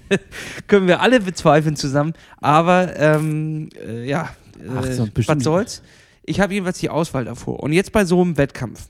können 0.66 0.86
wir 0.86 1.00
alle 1.00 1.20
bezweifeln 1.20 1.76
zusammen. 1.76 2.12
Aber 2.40 2.94
ähm, 2.96 3.70
äh, 3.86 4.06
ja, 4.06 4.30
Ach, 4.68 4.86
äh, 4.86 4.92
so, 4.92 5.06
bestimmt. 5.06 5.38
was 5.38 5.44
soll's. 5.44 5.82
Ich 6.24 6.40
habe 6.40 6.52
jedenfalls 6.52 6.78
die 6.78 6.90
Auswahl 6.90 7.24
davor. 7.24 7.60
Und 7.60 7.72
jetzt 7.72 7.92
bei 7.92 8.04
so 8.04 8.20
einem 8.20 8.36
Wettkampf, 8.36 8.88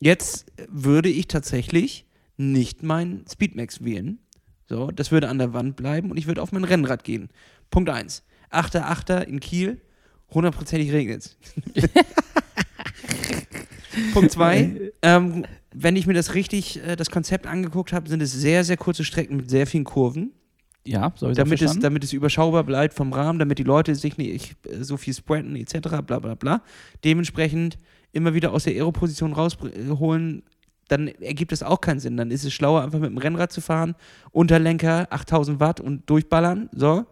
jetzt 0.00 0.46
würde 0.68 1.08
ich 1.08 1.28
tatsächlich 1.28 2.06
nicht 2.36 2.82
mein 2.82 3.24
Speedmax 3.30 3.84
wählen. 3.84 4.18
So, 4.72 4.90
das 4.90 5.10
würde 5.12 5.28
an 5.28 5.36
der 5.36 5.52
Wand 5.52 5.76
bleiben 5.76 6.10
und 6.10 6.16
ich 6.16 6.26
würde 6.26 6.40
auf 6.40 6.50
mein 6.50 6.64
Rennrad 6.64 7.04
gehen. 7.04 7.28
Punkt 7.70 7.90
1. 7.90 8.22
8.8. 8.50 9.24
in 9.24 9.38
Kiel, 9.38 9.82
hundertprozentig 10.30 10.92
regnet 10.92 11.36
Punkt 14.14 14.32
2. 14.32 14.92
Ähm, 15.02 15.44
wenn 15.74 15.94
ich 15.94 16.06
mir 16.06 16.14
das 16.14 16.32
richtig, 16.32 16.82
äh, 16.82 16.96
das 16.96 17.10
Konzept 17.10 17.46
angeguckt 17.46 17.92
habe, 17.92 18.08
sind 18.08 18.22
es 18.22 18.32
sehr, 18.32 18.64
sehr 18.64 18.78
kurze 18.78 19.04
Strecken 19.04 19.36
mit 19.36 19.50
sehr 19.50 19.66
vielen 19.66 19.84
Kurven. 19.84 20.32
Ja, 20.86 21.12
soll 21.16 21.32
ich 21.32 21.36
Damit 21.36 21.60
es, 21.60 21.78
damit 21.78 22.02
es 22.02 22.14
überschaubar 22.14 22.64
bleibt 22.64 22.94
vom 22.94 23.12
Rahmen, 23.12 23.38
damit 23.38 23.58
die 23.58 23.64
Leute 23.64 23.94
sich 23.94 24.16
nicht 24.16 24.56
äh, 24.66 24.82
so 24.82 24.96
viel 24.96 25.12
spreaden 25.12 25.54
etc. 25.54 25.80
bla 26.06 26.18
bla 26.18 26.34
bla. 26.34 26.62
Dementsprechend 27.04 27.76
immer 28.12 28.32
wieder 28.32 28.54
aus 28.54 28.64
der 28.64 28.72
Aeroposition 28.72 29.34
rausholen, 29.34 30.42
dann 30.88 31.08
ergibt 31.08 31.52
es 31.52 31.62
auch 31.62 31.80
keinen 31.80 32.00
Sinn. 32.00 32.16
Dann 32.16 32.30
ist 32.30 32.44
es 32.44 32.52
schlauer, 32.52 32.82
einfach 32.82 32.98
mit 32.98 33.10
dem 33.10 33.18
Rennrad 33.18 33.52
zu 33.52 33.60
fahren, 33.60 33.94
Unterlenker, 34.30 35.06
8000 35.10 35.60
Watt 35.60 35.80
und 35.80 36.08
durchballern. 36.08 36.68
So. 36.72 37.06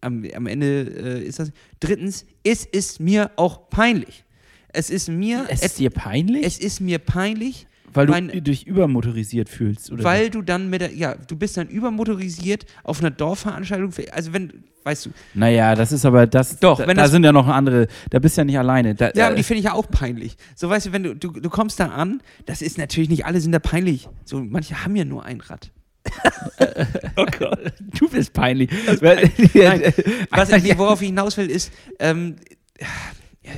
Am, 0.00 0.24
am 0.34 0.46
Ende 0.46 0.66
äh, 0.66 1.22
ist 1.24 1.38
das. 1.38 1.52
Drittens, 1.80 2.26
es 2.42 2.64
ist 2.64 2.98
mir 2.98 3.30
auch 3.36 3.70
peinlich. 3.70 4.24
Es 4.72 4.90
ist 4.90 5.08
mir, 5.08 5.46
Es 5.48 5.62
ist 5.62 5.78
dir 5.78 5.90
peinlich? 5.90 6.44
es 6.44 6.58
ist 6.58 6.80
mir 6.80 6.98
peinlich, 6.98 7.66
weil 7.98 8.06
du 8.06 8.12
mein- 8.12 8.44
dich 8.44 8.66
übermotorisiert 8.66 9.48
fühlst, 9.48 9.92
oder? 9.92 10.02
weil 10.04 10.30
du 10.30 10.40
dann 10.42 10.70
mit 10.70 10.80
der, 10.80 10.94
ja, 10.94 11.14
du 11.14 11.36
bist 11.36 11.56
dann 11.56 11.68
übermotorisiert 11.68 12.64
auf 12.84 13.00
einer 13.00 13.10
Dorfveranstaltung. 13.10 13.92
Also 14.12 14.32
wenn, 14.32 14.64
weißt 14.84 15.06
du, 15.06 15.10
Naja, 15.34 15.74
das 15.74 15.92
ist 15.92 16.04
aber 16.06 16.26
das. 16.26 16.58
Doch, 16.58 16.78
da, 16.78 16.86
wenn 16.86 16.96
da 16.96 17.02
das- 17.02 17.10
sind 17.12 17.24
ja 17.24 17.32
noch 17.32 17.46
andere. 17.46 17.88
Da 18.10 18.18
bist 18.18 18.36
du 18.36 18.40
ja 18.40 18.44
nicht 18.46 18.58
alleine. 18.58 18.94
Da, 18.94 19.06
Ja, 19.08 19.12
äh, 19.14 19.26
aber 19.26 19.36
die 19.36 19.42
finde 19.42 19.58
ich 19.58 19.64
ja 19.66 19.72
auch 19.74 19.88
peinlich. 19.90 20.36
So, 20.56 20.68
weißt 20.70 20.86
du, 20.86 20.92
wenn 20.92 21.02
du, 21.02 21.14
du, 21.14 21.30
du 21.32 21.50
kommst 21.50 21.78
da 21.80 21.86
an, 21.88 22.22
das 22.46 22.62
ist 22.62 22.78
natürlich 22.78 23.10
nicht 23.10 23.26
alle 23.26 23.40
sind 23.40 23.52
da 23.52 23.58
peinlich. 23.58 24.08
So, 24.24 24.40
manche 24.40 24.82
haben 24.84 24.96
ja 24.96 25.04
nur 25.04 25.24
ein 25.24 25.40
Rad. 25.40 25.70
oh 27.16 27.26
Gott, 27.38 27.72
du 27.98 28.08
bist 28.08 28.32
peinlich. 28.32 28.70
Nein, 29.02 29.82
Was, 30.30 30.50
worauf 30.78 31.02
ich 31.02 31.08
hinaus 31.08 31.36
will, 31.36 31.50
ist, 31.50 31.70
ähm, 31.98 32.36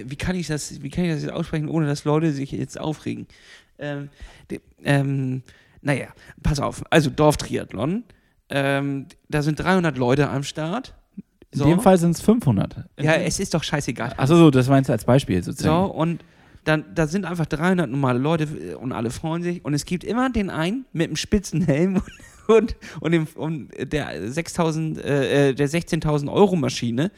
wie, 0.05 0.16
kann 0.16 0.36
ich 0.36 0.47
das, 0.49 0.82
wie 0.82 0.88
kann 0.91 1.05
ich 1.05 1.12
das 1.12 1.22
jetzt 1.22 1.32
aussprechen, 1.32 1.68
ohne 1.68 1.86
dass 1.86 2.05
Leute 2.05 2.32
sich 2.32 2.51
jetzt 2.53 2.80
aufregen? 2.80 3.26
Ähm, 3.81 4.09
de, 4.51 4.61
ähm, 4.85 5.43
naja, 5.83 6.09
pass 6.43 6.61
auf. 6.61 6.83
Also 6.91 7.11
Dorftriathlon. 7.11 8.05
Ähm, 8.51 9.07
da 9.28 9.43
sind 9.43 9.59
300 9.61 9.97
Leute 9.97 10.28
am 10.28 10.43
Start. 10.43 10.95
In 11.53 11.66
dem 11.66 11.81
Fall 11.81 11.99
sind 11.99 12.12
es 12.12 12.20
500. 12.20 12.85
Ja, 13.01 13.14
es 13.14 13.41
ist 13.41 13.55
doch 13.55 13.62
scheißegal. 13.64 14.14
Achso, 14.16 14.37
so, 14.37 14.51
das 14.51 14.68
meinst 14.68 14.89
du 14.89 14.93
als 14.93 15.05
Beispiel 15.05 15.43
So, 15.43 15.51
sozusagen. 15.51 15.91
und 15.91 16.24
dann, 16.64 16.85
da 16.95 17.07
sind 17.07 17.24
einfach 17.24 17.47
300 17.47 17.89
normale 17.91 18.18
Leute 18.18 18.45
äh, 18.45 18.74
und 18.74 18.93
alle 18.93 19.11
freuen 19.11 19.43
sich. 19.43 19.64
Und 19.64 19.74
es 19.74 19.85
gibt 19.85 20.05
immer 20.05 20.31
den 20.31 20.51
einen 20.51 20.85
mit 20.93 21.09
dem 21.09 21.16
spitzen 21.16 21.62
Helm 21.62 22.03
und, 22.49 22.76
und, 23.01 23.12
dem, 23.12 23.26
und 23.35 23.70
der 23.93 24.31
6000, 24.31 24.99
äh, 25.05 25.49
äh, 25.49 25.55
der 25.55 25.68
16.000 25.68 26.31
Euro 26.31 26.57
Maschine, 26.57 27.11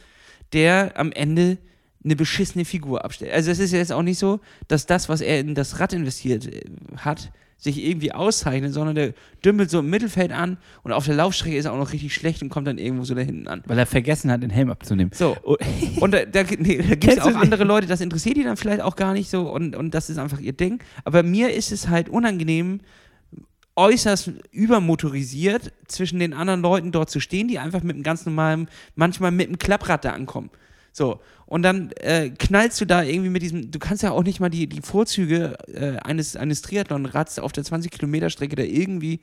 der 0.53 0.93
am 0.99 1.13
Ende 1.13 1.59
eine 2.05 2.17
beschissene 2.17 2.65
Figur 2.65 3.05
abstellt. 3.05 3.33
Also 3.33 3.51
es 3.51 3.59
ist 3.59 3.73
jetzt 3.73 3.93
auch 3.93 4.03
nicht 4.03 4.19
so, 4.19 4.41
dass 4.69 4.87
das, 4.87 5.09
was 5.09 5.21
er 5.21 5.41
in 5.41 5.55
das 5.55 5.79
Rad 5.81 5.93
investiert 5.93 6.47
äh, 6.47 6.63
hat, 6.97 7.31
sich 7.63 7.79
irgendwie 7.85 8.11
auszeichnet, 8.11 8.73
sondern 8.73 8.97
der 8.97 9.15
dümpelt 9.45 9.71
so 9.71 9.79
im 9.79 9.89
Mittelfeld 9.89 10.33
an 10.33 10.59
und 10.83 10.91
auf 10.91 11.07
der 11.07 11.15
Laufstrecke 11.15 11.57
ist 11.57 11.65
er 11.65 11.73
auch 11.73 11.79
noch 11.79 11.93
richtig 11.93 12.13
schlecht 12.13 12.43
und 12.43 12.49
kommt 12.49 12.67
dann 12.67 12.77
irgendwo 12.77 13.05
so 13.05 13.15
da 13.15 13.21
hinten 13.21 13.47
an. 13.47 13.63
Weil 13.67 13.79
er 13.79 13.87
vergessen 13.87 14.33
hat, 14.33 14.43
den 14.43 14.51
Helm 14.51 14.69
abzunehmen. 14.69 15.13
So, 15.15 15.37
Oh, 15.45 15.57
und 16.01 16.13
da, 16.13 16.25
da, 16.25 16.43
nee, 16.59 16.79
da 16.79 16.97
gibt 16.97 17.19
es 17.19 17.21
auch 17.21 17.37
andere 17.37 17.63
Leute, 17.63 17.87
das 17.87 18.01
interessiert 18.01 18.37
die 18.37 18.43
dann 18.43 18.57
vielleicht 18.57 18.81
auch 18.81 18.97
gar 18.97 19.13
nicht 19.13 19.31
so 19.31 19.49
und, 19.49 19.77
und 19.77 19.95
das 19.95 20.11
ist 20.11 20.19
einfach 20.19 20.41
ihr 20.41 20.55
Ding. 20.55 20.83
Aber 21.05 21.23
mir 21.23 21.55
ist 21.55 21.71
es 21.71 21.89
halt 21.89 22.09
unangenehm, 22.09 22.81
äußerst 23.77 24.33
übermotorisiert 24.51 25.73
zwischen 25.87 26.19
den 26.19 26.35
anderen 26.35 26.63
Leuten 26.63 26.91
dort 26.91 27.11
zu 27.11 27.21
stehen, 27.21 27.47
die 27.47 27.61
einfach 27.61 27.83
mit 27.85 27.95
einem 27.95 28.03
ganz 28.03 28.27
normalen, 28.27 28.69
manchmal 28.97 29.31
mit 29.31 29.47
einem 29.47 29.59
Klapprad 29.59 30.05
da 30.05 30.11
ankommen. 30.13 30.51
So, 30.93 31.21
und 31.47 31.63
dann 31.63 31.91
äh, 32.01 32.31
knallst 32.31 32.81
du 32.81 32.85
da 32.85 33.03
irgendwie 33.03 33.31
mit 33.31 33.43
diesem, 33.43 33.71
du 33.71 33.79
kannst 33.79 34.03
ja 34.03 34.11
auch 34.11 34.23
nicht 34.23 34.41
mal 34.41 34.51
die, 34.51 34.67
die 34.67 34.83
Vorzüge 34.83 35.57
äh, 35.69 35.97
eines, 35.99 36.37
eines 36.37 36.63
Triathlon-Rads 36.63 37.39
auf 37.39 37.53
der 37.53 37.65
20-Kilometer-Strecke 37.65 38.57
da 38.57 38.63
irgendwie 38.63 39.21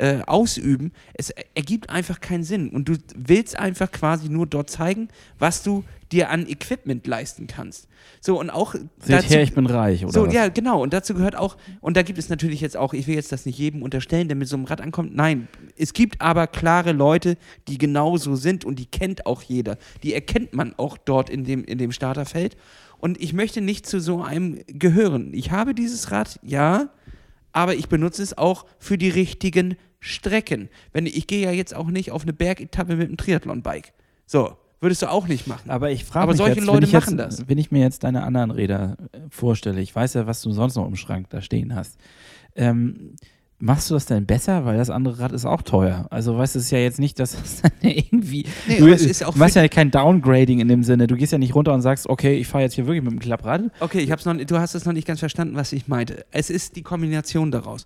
äh, 0.00 0.22
ausüben. 0.26 0.92
Es 1.12 1.28
ergibt 1.54 1.90
einfach 1.90 2.20
keinen 2.20 2.42
Sinn. 2.42 2.70
Und 2.70 2.88
du 2.88 2.96
willst 3.14 3.58
einfach 3.58 3.92
quasi 3.92 4.30
nur 4.30 4.46
dort 4.46 4.70
zeigen, 4.70 5.08
was 5.38 5.62
du 5.62 5.84
dir 6.10 6.30
an 6.30 6.48
Equipment 6.48 7.06
leisten 7.06 7.46
kannst. 7.46 7.86
So, 8.22 8.40
und 8.40 8.48
auch 8.48 8.74
Seht 8.98 9.28
her, 9.28 9.42
ich 9.42 9.52
bin 9.52 9.66
reich, 9.66 10.02
oder? 10.02 10.12
so, 10.12 10.26
was? 10.26 10.32
ja, 10.32 10.48
genau. 10.48 10.82
Und 10.82 10.94
dazu 10.94 11.12
gehört 11.12 11.36
auch, 11.36 11.58
und 11.82 11.98
da 11.98 12.02
gibt 12.02 12.18
es 12.18 12.30
natürlich 12.30 12.62
jetzt 12.62 12.78
auch, 12.78 12.94
ich 12.94 13.06
will 13.06 13.14
jetzt 13.14 13.30
das 13.30 13.44
nicht 13.44 13.58
jedem 13.58 13.82
unterstellen, 13.82 14.26
der 14.26 14.38
mit 14.38 14.48
so 14.48 14.56
einem 14.56 14.64
Rad 14.64 14.80
ankommt. 14.80 15.14
Nein, 15.14 15.48
es 15.76 15.92
gibt 15.92 16.22
aber 16.22 16.46
klare 16.46 16.92
Leute, 16.92 17.36
die 17.68 17.76
genauso 17.76 18.36
sind 18.36 18.64
und 18.64 18.78
die 18.78 18.86
kennt 18.86 19.26
auch 19.26 19.42
jeder. 19.42 19.76
Die 20.02 20.14
erkennt 20.14 20.54
man 20.54 20.74
auch 20.78 20.96
dort 20.96 21.28
in 21.28 21.44
dem, 21.44 21.62
in 21.64 21.76
dem 21.76 21.92
Starterfeld. 21.92 22.56
Und 22.96 23.20
ich 23.20 23.34
möchte 23.34 23.60
nicht 23.60 23.86
zu 23.86 24.00
so 24.00 24.22
einem 24.22 24.60
gehören. 24.66 25.34
Ich 25.34 25.50
habe 25.50 25.74
dieses 25.74 26.10
Rad, 26.10 26.40
ja, 26.42 26.88
aber 27.52 27.74
ich 27.74 27.88
benutze 27.88 28.22
es 28.22 28.36
auch 28.36 28.64
für 28.78 28.96
die 28.96 29.08
richtigen 29.08 29.76
Strecken. 30.00 30.68
Wenn, 30.92 31.06
ich 31.06 31.26
gehe 31.26 31.42
ja 31.42 31.52
jetzt 31.52 31.74
auch 31.74 31.88
nicht 31.88 32.10
auf 32.10 32.22
eine 32.22 32.32
Bergetappe 32.32 32.96
mit 32.96 33.08
einem 33.08 33.16
Triathlon-Bike. 33.16 33.92
So, 34.26 34.56
würdest 34.80 35.02
du 35.02 35.10
auch 35.10 35.28
nicht 35.28 35.46
machen. 35.46 35.70
Aber 35.70 35.90
ich 35.90 36.04
frage 36.04 36.22
Aber 36.24 36.32
mich 36.32 36.38
solche 36.38 36.56
jetzt, 36.56 36.66
Leute 36.66 36.82
wenn 36.82 36.88
ich 36.88 36.92
machen 36.92 37.18
jetzt, 37.18 37.38
das. 37.40 37.48
Wenn 37.48 37.58
ich 37.58 37.70
mir 37.70 37.80
jetzt 37.80 38.02
deine 38.04 38.22
anderen 38.22 38.50
Räder 38.50 38.96
äh, 39.12 39.18
vorstelle, 39.28 39.80
ich 39.80 39.94
weiß 39.94 40.14
ja, 40.14 40.26
was 40.26 40.40
du 40.42 40.52
sonst 40.52 40.76
noch 40.76 40.86
im 40.86 40.96
Schrank 40.96 41.28
da 41.30 41.42
stehen 41.42 41.74
hast. 41.74 41.98
Ähm, 42.56 43.14
machst 43.60 43.90
du 43.90 43.94
das 43.94 44.06
denn 44.06 44.26
besser? 44.26 44.64
Weil 44.64 44.78
das 44.78 44.90
andere 44.90 45.18
Rad 45.18 45.32
ist 45.32 45.44
auch 45.44 45.62
teuer. 45.62 46.06
Also 46.10 46.36
weißt 46.36 46.54
du, 46.54 46.58
es 46.58 46.66
ist 46.66 46.70
ja 46.70 46.78
jetzt 46.78 46.98
nicht, 46.98 47.18
dass 47.18 47.32
das 47.32 47.62
dann 47.62 47.72
irgendwie. 47.82 48.46
Nee, 48.66 48.78
du 48.78 48.88
es 48.88 49.02
ist 49.04 49.24
auch 49.24 49.34
du 49.34 49.38
machst 49.38 49.56
ja 49.56 49.68
kein 49.68 49.90
Downgrading 49.90 50.60
in 50.60 50.68
dem 50.68 50.82
Sinne. 50.82 51.06
Du 51.06 51.16
gehst 51.16 51.32
ja 51.32 51.38
nicht 51.38 51.54
runter 51.54 51.72
und 51.72 51.82
sagst, 51.82 52.08
okay, 52.08 52.36
ich 52.36 52.46
fahre 52.46 52.64
jetzt 52.64 52.74
hier 52.74 52.86
wirklich 52.86 53.02
mit 53.02 53.12
dem 53.12 53.18
Klapprad. 53.18 53.70
Okay, 53.80 54.00
ich 54.00 54.10
hab's 54.10 54.24
noch, 54.24 54.36
du 54.36 54.58
hast 54.58 54.74
es 54.74 54.84
noch 54.84 54.92
nicht 54.92 55.06
ganz 55.06 55.20
verstanden, 55.20 55.54
was 55.56 55.72
ich 55.72 55.88
meinte. 55.88 56.24
Es 56.30 56.50
ist 56.50 56.76
die 56.76 56.82
Kombination 56.82 57.50
daraus. 57.50 57.84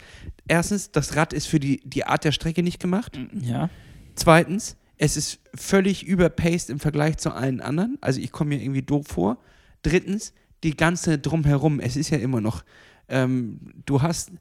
Erstens, 0.49 0.91
das 0.91 1.17
Rad 1.17 1.33
ist 1.33 1.47
für 1.47 1.61
die, 1.61 1.81
die 1.85 2.07
Art 2.07 2.25
der 2.25 2.33
Strecke 2.33 2.63
nicht 2.63 2.81
gemacht. 2.81 3.19
Ja. 3.43 3.69
Zweitens, 4.15 4.77
es 4.97 5.17
ist 5.17 5.41
völlig 5.55 6.07
überpaced 6.07 6.71
im 6.71 6.79
Vergleich 6.79 7.19
zu 7.19 7.33
allen 7.33 7.61
anderen. 7.61 7.99
Also 8.01 8.21
ich 8.21 8.33
komme 8.33 8.51
mir 8.51 8.63
irgendwie 8.63 8.83
doof 8.83 9.07
vor. 9.09 9.39
Drittens, 9.83 10.33
die 10.63 10.77
ganze 10.77 11.19
Drumherum. 11.19 11.81
Es 11.81 11.97
ist 11.97 12.11
ja 12.11 12.19
immer 12.19 12.41
noch, 12.41 12.65
ähm, 13.09 13.61
du 13.85 14.03
hast, 14.03 14.33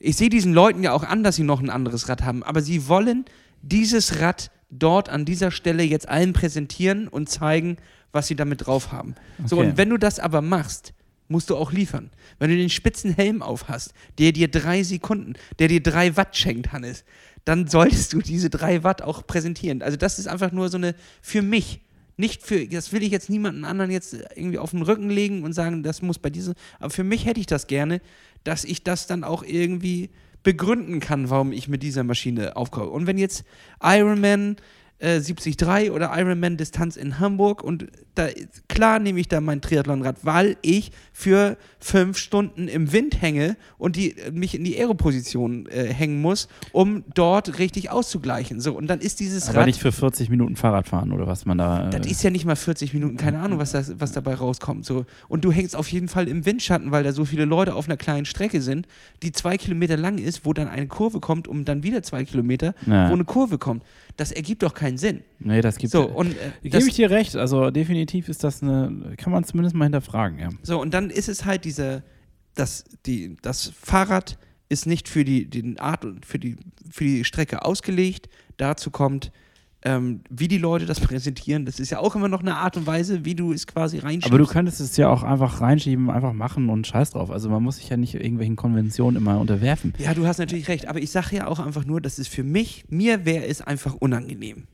ich 0.00 0.16
sehe 0.16 0.28
diesen 0.30 0.52
Leuten 0.52 0.82
ja 0.82 0.92
auch 0.92 1.04
an, 1.04 1.22
dass 1.22 1.36
sie 1.36 1.42
noch 1.44 1.60
ein 1.60 1.70
anderes 1.70 2.08
Rad 2.08 2.22
haben, 2.22 2.42
aber 2.42 2.62
sie 2.62 2.88
wollen 2.88 3.24
dieses 3.62 4.20
Rad 4.20 4.50
dort 4.70 5.08
an 5.08 5.24
dieser 5.24 5.50
Stelle 5.50 5.82
jetzt 5.82 6.08
allen 6.08 6.32
präsentieren 6.32 7.06
und 7.08 7.28
zeigen, 7.28 7.76
was 8.12 8.26
sie 8.26 8.34
damit 8.36 8.66
drauf 8.66 8.90
haben. 8.92 9.14
So, 9.46 9.58
Okay. 9.58 9.68
und 9.68 9.76
wenn 9.76 9.90
du 9.90 9.96
das 9.98 10.18
aber 10.18 10.40
machst, 10.42 10.92
musst 11.28 11.50
du 11.50 11.56
auch 11.56 11.70
liefern. 11.72 12.10
Wenn 12.40 12.50
du 12.50 12.56
den 12.56 12.70
spitzen 12.70 13.14
Helm 13.14 13.40
auf 13.42 13.68
hast, 13.68 13.92
der 14.18 14.32
dir 14.32 14.48
drei 14.48 14.82
Sekunden, 14.82 15.34
der 15.60 15.68
dir 15.68 15.82
drei 15.82 16.16
Watt 16.16 16.36
schenkt, 16.36 16.72
Hannes, 16.72 17.04
dann 17.44 17.68
solltest 17.68 18.12
du 18.12 18.18
diese 18.20 18.50
drei 18.50 18.82
Watt 18.82 19.02
auch 19.02 19.26
präsentieren. 19.26 19.82
Also 19.82 19.96
das 19.96 20.18
ist 20.18 20.26
einfach 20.26 20.50
nur 20.52 20.68
so 20.70 20.76
eine, 20.76 20.94
für 21.22 21.42
mich, 21.42 21.80
nicht 22.20 22.42
für, 22.42 22.66
das 22.66 22.92
will 22.92 23.02
ich 23.02 23.10
jetzt 23.10 23.30
niemanden 23.30 23.64
anderen 23.64 23.90
jetzt 23.90 24.14
irgendwie 24.36 24.58
auf 24.58 24.70
den 24.70 24.82
Rücken 24.82 25.10
legen 25.10 25.42
und 25.42 25.52
sagen, 25.52 25.82
das 25.82 26.02
muss 26.02 26.18
bei 26.18 26.30
diesem, 26.30 26.54
aber 26.78 26.90
für 26.90 27.04
mich 27.04 27.26
hätte 27.26 27.40
ich 27.40 27.46
das 27.46 27.66
gerne, 27.66 28.00
dass 28.44 28.64
ich 28.64 28.84
das 28.84 29.06
dann 29.06 29.24
auch 29.24 29.42
irgendwie 29.42 30.10
begründen 30.42 31.00
kann, 31.00 31.28
warum 31.30 31.52
ich 31.52 31.68
mit 31.68 31.82
dieser 31.82 32.04
Maschine 32.04 32.56
aufkaufe. 32.56 32.90
Und 32.90 33.06
wenn 33.06 33.18
jetzt 33.18 33.44
Ironman 33.82 34.56
äh, 35.00 35.20
73 35.20 35.90
oder 35.90 36.12
Ironman 36.16 36.56
Distanz 36.56 36.96
in 36.96 37.18
Hamburg 37.18 37.62
und 37.64 37.86
da 38.14 38.28
klar 38.68 38.98
nehme 38.98 39.20
ich 39.20 39.28
da 39.28 39.40
mein 39.40 39.60
Triathlonrad, 39.60 40.16
weil 40.24 40.56
ich 40.62 40.92
für 41.12 41.56
fünf 41.78 42.18
Stunden 42.18 42.68
im 42.68 42.92
Wind 42.92 43.20
hänge 43.22 43.56
und 43.78 43.96
die, 43.96 44.14
mich 44.32 44.54
in 44.54 44.64
die 44.64 44.76
Aeroposition 44.78 45.66
äh, 45.66 45.84
hängen 45.92 46.20
muss, 46.20 46.48
um 46.72 47.04
dort 47.14 47.58
richtig 47.58 47.90
auszugleichen. 47.90 48.60
So, 48.60 48.76
und 48.76 48.88
dann 48.88 49.00
ist 49.00 49.20
dieses 49.20 49.48
Aber 49.48 49.58
Rad. 49.60 49.66
nicht 49.66 49.80
für 49.80 49.92
40 49.92 50.28
Minuten 50.28 50.56
Fahrrad 50.56 50.88
fahren 50.88 51.12
oder 51.12 51.26
was 51.26 51.46
man 51.46 51.58
da. 51.58 51.88
Das 51.88 52.06
äh, 52.06 52.10
ist 52.10 52.22
ja 52.22 52.30
nicht 52.30 52.44
mal 52.44 52.56
40 52.56 52.92
Minuten, 52.94 53.16
keine 53.16 53.38
Ahnung, 53.40 53.58
was, 53.58 53.72
das, 53.72 53.98
was 54.00 54.12
dabei 54.12 54.34
rauskommt. 54.34 54.84
So. 54.84 55.06
Und 55.28 55.44
du 55.44 55.52
hängst 55.52 55.74
auf 55.76 55.88
jeden 55.90 56.08
Fall 56.08 56.28
im 56.28 56.44
Windschatten, 56.44 56.90
weil 56.90 57.04
da 57.04 57.12
so 57.12 57.24
viele 57.24 57.44
Leute 57.44 57.74
auf 57.74 57.86
einer 57.86 57.96
kleinen 57.96 58.26
Strecke 58.26 58.60
sind, 58.60 58.86
die 59.22 59.32
zwei 59.32 59.56
Kilometer 59.56 59.96
lang 59.96 60.18
ist, 60.18 60.44
wo 60.44 60.52
dann 60.52 60.68
eine 60.68 60.88
Kurve 60.88 61.20
kommt, 61.20 61.48
um 61.48 61.64
dann 61.64 61.82
wieder 61.82 62.02
zwei 62.02 62.24
Kilometer, 62.24 62.74
Ja. 62.86 63.08
wo 63.08 63.14
eine 63.14 63.24
Kurve 63.24 63.56
kommt. 63.58 63.82
Das 64.16 64.32
ergibt 64.32 64.62
doch 64.62 64.74
keinen 64.74 64.89
keinen 64.90 64.98
Sinn. 64.98 65.22
Nee, 65.38 65.60
das 65.60 65.78
gibt 65.78 65.92
So, 65.92 66.04
und 66.06 66.32
äh, 66.32 66.68
Gebe 66.68 66.86
ich 66.88 66.94
dir 66.94 67.10
recht. 67.10 67.36
Also 67.36 67.70
definitiv 67.70 68.28
ist 68.28 68.44
das 68.44 68.62
eine, 68.62 69.14
kann 69.16 69.32
man 69.32 69.44
zumindest 69.44 69.74
mal 69.76 69.84
hinterfragen, 69.84 70.38
ja. 70.38 70.48
so, 70.62 70.80
und 70.80 70.92
dann 70.94 71.10
ist 71.10 71.28
es 71.28 71.44
halt 71.44 71.64
diese, 71.64 72.02
das, 72.54 72.84
die, 73.06 73.36
das 73.42 73.72
Fahrrad 73.80 74.38
ist 74.68 74.86
nicht 74.86 75.08
für 75.08 75.24
die, 75.24 75.48
den 75.48 75.78
Art 75.80 76.04
und 76.04 76.26
für 76.26 76.38
die, 76.38 76.56
für 76.90 77.04
die 77.04 77.24
Strecke 77.24 77.64
ausgelegt. 77.64 78.28
Dazu 78.56 78.90
kommt, 78.90 79.32
ähm, 79.82 80.20
wie 80.28 80.48
die 80.48 80.58
Leute 80.58 80.86
das 80.86 81.00
präsentieren. 81.00 81.64
Das 81.64 81.80
ist 81.80 81.90
ja 81.90 81.98
auch 81.98 82.14
immer 82.14 82.28
noch 82.28 82.40
eine 82.40 82.56
Art 82.56 82.76
und 82.76 82.86
Weise, 82.86 83.24
wie 83.24 83.34
du 83.34 83.52
es 83.52 83.66
quasi 83.66 83.98
reinschiebst. 83.98 84.28
Aber 84.28 84.38
du 84.38 84.46
könntest 84.46 84.80
es 84.80 84.96
ja 84.96 85.08
auch 85.08 85.22
einfach 85.22 85.60
reinschieben, 85.60 86.10
einfach 86.10 86.32
machen 86.32 86.68
und 86.68 86.86
scheiß 86.86 87.10
drauf. 87.10 87.30
Also 87.30 87.48
man 87.48 87.62
muss 87.62 87.76
sich 87.76 87.88
ja 87.88 87.96
nicht 87.96 88.14
irgendwelchen 88.14 88.56
Konventionen 88.56 89.20
immer 89.20 89.38
unterwerfen. 89.38 89.94
Ja, 89.98 90.14
du 90.14 90.26
hast 90.26 90.38
natürlich 90.38 90.68
recht, 90.68 90.86
aber 90.88 91.00
ich 91.00 91.10
sage 91.10 91.36
ja 91.36 91.46
auch 91.46 91.58
einfach 91.58 91.84
nur, 91.84 92.00
das 92.00 92.18
ist 92.18 92.28
für 92.28 92.44
mich, 92.44 92.84
mir 92.88 93.24
wäre 93.24 93.46
es 93.46 93.62
einfach 93.62 93.94
unangenehm. 93.94 94.66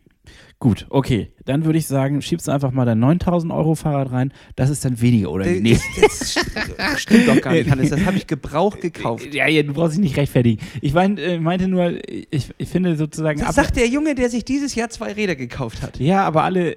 Gut, 0.59 0.87
okay. 0.89 1.31
Dann 1.45 1.67
würde 1.67 1.79
ich 1.79 1.87
sagen, 1.87 2.23
schiebst 2.23 2.49
du 2.49 2.53
einfach 2.53 2.71
mal 2.73 2.87
dein 2.87 2.99
9000 2.99 3.53
Euro 3.53 3.75
Fahrrad 3.75 4.11
rein. 4.11 4.33
Das 4.57 4.71
ist 4.71 4.85
dann 4.87 4.99
weniger, 5.03 5.31
oder? 5.31 5.45
Nee. 5.45 5.79
Das, 6.01 6.35
das 6.79 7.01
stimmt 7.03 7.29
doch 7.29 7.41
gar 7.43 7.53
nicht, 7.53 7.69
Hannes. 7.71 7.91
Das 7.91 8.05
habe 8.07 8.17
ich 8.17 8.27
gebraucht 8.27 8.81
gekauft. 8.81 9.35
Ja, 9.35 9.47
ja, 9.49 9.63
du 9.63 9.75
brauchst 9.75 9.95
dich 9.97 10.01
nicht 10.03 10.17
rechtfertigen. 10.17 10.63
Ich 10.81 10.95
mein, 10.95 11.19
äh, 11.19 11.39
meinte 11.39 11.69
nur, 11.69 11.93
ich, 12.09 12.49
ich 12.57 12.69
finde 12.71 12.97
sozusagen. 12.97 13.41
Das 13.41 13.55
sagt 13.55 13.77
der 13.77 13.87
Junge, 13.89 14.15
der 14.15 14.31
sich 14.31 14.47
dieses 14.47 14.75
Jahr 14.75 14.89
zwei 14.89 15.13
Räder 15.13 15.37
gekauft 15.37 15.83
hat. 15.83 15.99
ja, 16.01 16.25
aber 16.25 16.43
alle, 16.45 16.77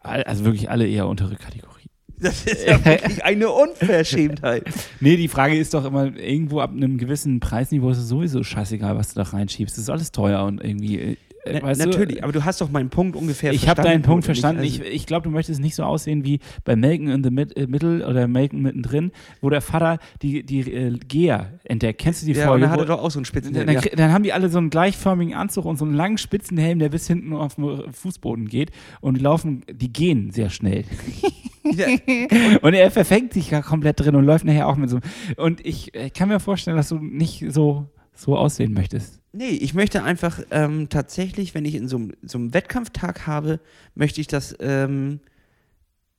all- 0.00 0.22
also 0.22 0.44
wirklich 0.44 0.70
alle 0.70 0.86
eher 0.86 1.08
untere 1.08 1.34
Kategorie. 1.34 1.72
Das 2.18 2.44
ist 2.46 2.64
ja 2.66 2.82
wirklich 2.84 3.24
eine 3.24 3.50
Unverschämtheit. 3.50 4.64
Nee, 5.00 5.16
die 5.16 5.28
Frage 5.28 5.56
ist 5.58 5.74
doch 5.74 5.84
immer, 5.84 6.16
irgendwo 6.16 6.60
ab 6.60 6.70
einem 6.70 6.96
gewissen 6.96 7.40
Preisniveau 7.40 7.90
ist 7.90 7.98
es 7.98 8.08
sowieso 8.08 8.42
scheißegal, 8.42 8.96
was 8.96 9.12
du 9.12 9.16
da 9.16 9.28
reinschiebst. 9.28 9.76
Das 9.76 9.82
ist 9.82 9.90
alles 9.90 10.12
teuer 10.12 10.44
und 10.44 10.62
irgendwie. 10.64 11.18
Äh, 11.46 11.60
Na, 11.60 11.68
weißt 11.68 11.84
natürlich, 11.86 12.18
du, 12.18 12.22
aber 12.24 12.32
du 12.32 12.44
hast 12.44 12.60
doch 12.60 12.70
meinen 12.70 12.90
Punkt 12.90 13.16
ungefähr 13.16 13.52
ich 13.52 13.68
habe 13.68 13.76
verstanden. 13.76 14.02
deinen 14.02 14.02
Punkt 14.02 14.24
oder 14.24 14.32
nicht? 14.32 14.40
verstanden. 14.40 14.62
Also- 14.62 14.82
ich 14.82 14.94
ich 14.94 15.06
glaube, 15.06 15.24
du 15.24 15.30
möchtest 15.30 15.60
nicht 15.60 15.74
so 15.74 15.84
aussehen 15.84 16.24
wie 16.24 16.40
bei 16.64 16.76
Malcolm 16.76 17.10
in 17.10 17.24
the 17.24 17.30
Mid 17.30 17.56
äh, 17.56 17.66
Middle 17.66 18.06
oder 18.06 18.26
Malcolm 18.28 18.62
mittendrin, 18.62 19.12
wo 19.40 19.50
der 19.50 19.60
Vater 19.60 19.98
die, 20.22 20.42
die 20.44 20.60
äh, 20.72 20.98
Gea 21.06 21.46
entdeckt. 21.64 22.00
Kennst 22.00 22.22
du 22.22 22.26
die 22.26 22.32
ja, 22.32 22.44
und 22.44 22.48
Folge? 22.48 22.62
dann 22.62 22.70
hat 22.72 22.80
er 22.80 22.86
doch 22.86 23.02
auch 23.02 23.10
so 23.10 23.18
einen 23.18 23.24
Spitzen. 23.24 23.54
dann, 23.54 23.68
ja. 23.68 23.80
dann 23.80 24.12
haben 24.12 24.22
die 24.22 24.32
alle 24.32 24.48
so 24.48 24.58
einen 24.58 24.70
gleichförmigen 24.70 25.34
Anzug 25.34 25.64
und 25.64 25.76
so 25.78 25.84
einen 25.84 25.94
langen 25.94 26.18
Spitzenhelm, 26.18 26.78
der 26.78 26.88
bis 26.88 27.06
hinten 27.06 27.32
auf 27.32 27.56
den 27.56 27.92
Fußboden 27.92 28.48
geht. 28.48 28.70
Und 29.00 29.18
die 29.18 29.22
laufen, 29.22 29.62
die 29.72 29.92
gehen 29.92 30.30
sehr 30.30 30.50
schnell. 30.50 30.84
Ja. 31.64 31.86
Und 32.62 32.74
er 32.74 32.90
verfängt 32.90 33.32
sich 33.32 33.50
gar 33.50 33.62
komplett 33.62 33.98
drin 34.00 34.14
und 34.14 34.24
läuft 34.24 34.44
nachher 34.44 34.68
auch 34.68 34.76
mit 34.76 34.88
so. 34.88 35.00
Und 35.36 35.64
ich 35.66 35.94
äh, 35.94 36.10
kann 36.10 36.28
mir 36.28 36.38
vorstellen, 36.40 36.76
dass 36.76 36.88
du 36.88 36.98
nicht 36.98 37.44
so, 37.48 37.86
so 38.14 38.36
aussehen 38.36 38.72
möchtest. 38.72 39.20
Nee, 39.38 39.50
ich 39.50 39.74
möchte 39.74 40.02
einfach 40.02 40.40
ähm, 40.50 40.88
tatsächlich, 40.88 41.54
wenn 41.54 41.66
ich 41.66 41.74
in 41.74 41.88
so, 41.88 41.96
einem- 41.98 42.12
so 42.22 42.38
einem 42.38 42.54
Wettkampftag 42.54 43.26
habe, 43.26 43.60
möchte 43.94 44.18
ich 44.22 44.28
das 44.28 44.56
ähm, 44.60 45.20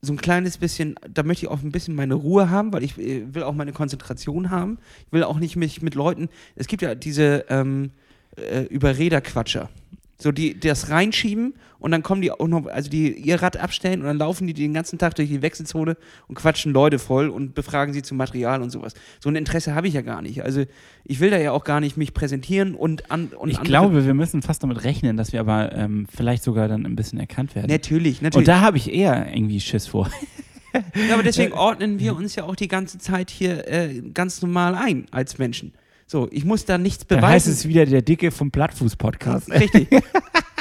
so 0.01 0.13
ein 0.13 0.17
kleines 0.17 0.59
bisschen, 0.59 0.93
da 1.11 1.23
möchte 1.23 1.47
ich 1.47 1.51
auch 1.51 1.63
ein 1.63 1.71
bisschen 1.71 1.95
meine 1.95 2.13
Ruhe 2.13 2.51
haben, 2.51 2.71
weil 2.73 2.83
ich 2.83 2.95
äh, 2.99 3.33
will 3.33 3.41
auch 3.41 3.55
meine 3.55 3.73
Konzentration 3.73 4.51
haben. 4.51 4.77
Ich 5.07 5.13
will 5.13 5.23
auch 5.23 5.39
nicht 5.39 5.55
mich 5.55 5.81
mit 5.81 5.95
Leuten, 5.95 6.29
es 6.55 6.67
gibt 6.67 6.83
ja 6.83 6.93
diese 6.93 7.45
ähm, 7.49 7.89
äh, 8.37 8.65
Überrederquatscher. 8.65 9.71
So, 10.19 10.31
die 10.31 10.59
das 10.59 10.89
reinschieben 10.89 11.53
und 11.79 11.91
dann 11.91 12.01
kommen 12.01 12.23
die 12.23 12.31
auch 12.31 12.47
noch, 12.47 12.65
also 12.65 12.89
die 12.89 13.13
ihr 13.13 13.39
Rad 13.41 13.57
abstellen 13.57 14.01
und 14.01 14.07
dann 14.07 14.17
laufen 14.17 14.47
die 14.47 14.53
den 14.53 14.73
ganzen 14.73 14.97
Tag 14.97 15.13
durch 15.15 15.29
die 15.29 15.43
Wechselzone 15.43 15.95
und 16.27 16.35
quatschen 16.35 16.73
Leute 16.73 16.97
voll 16.97 17.29
und 17.29 17.53
befragen 17.53 17.93
sie 17.93 18.01
zum 18.01 18.17
Material 18.17 18.63
und 18.63 18.71
sowas. 18.71 18.95
So 19.19 19.29
ein 19.29 19.35
Interesse 19.35 19.75
habe 19.75 19.87
ich 19.87 19.93
ja 19.93 20.01
gar 20.01 20.23
nicht. 20.23 20.43
Also 20.43 20.63
ich 21.03 21.19
will 21.19 21.29
da 21.29 21.37
ja 21.37 21.51
auch 21.51 21.63
gar 21.63 21.79
nicht 21.79 21.97
mich 21.97 22.15
präsentieren 22.15 22.73
und 22.73 23.11
an 23.11 23.27
und 23.27 23.51
ich 23.51 23.61
glaube, 23.61 24.05
wir 24.05 24.13
müssen 24.15 24.41
fast 24.41 24.63
damit 24.63 24.83
rechnen, 24.83 25.17
dass 25.17 25.33
wir 25.33 25.39
aber 25.39 25.71
ähm, 25.73 26.07
vielleicht 26.13 26.41
sogar 26.41 26.67
dann 26.67 26.85
ein 26.87 26.95
bisschen 26.95 27.19
erkannt 27.19 27.55
werden. 27.55 27.69
Natürlich, 27.69 28.17
Und 28.17 28.23
natürlich. 28.23 28.47
da 28.47 28.61
habe 28.61 28.77
ich 28.77 28.91
eher 28.91 29.31
irgendwie 29.31 29.59
Schiss 29.59 29.85
vor. 29.85 30.09
ja, 30.73 31.13
aber 31.13 31.23
deswegen 31.23 31.53
ordnen 31.53 31.99
wir 31.99 32.15
uns 32.15 32.35
ja 32.35 32.43
auch 32.45 32.55
die 32.55 32.67
ganze 32.67 32.97
Zeit 32.97 33.29
hier 33.29 33.67
äh, 33.67 34.01
ganz 34.13 34.41
normal 34.41 34.73
ein 34.73 35.05
als 35.11 35.37
Menschen. 35.37 35.73
So, 36.09 36.27
ich 36.31 36.45
muss 36.45 36.63
da 36.65 36.77
nichts 36.77 37.05
Dann 37.05 37.21
heißt 37.21 37.45
beweisen. 37.45 37.53
es 37.53 37.67
wieder 37.67 37.85
der 37.85 38.01
Dicke 38.01 38.31
vom 38.31 38.49
Plattfuß-Podcast. 38.51 39.51
Richtig. 39.51 39.89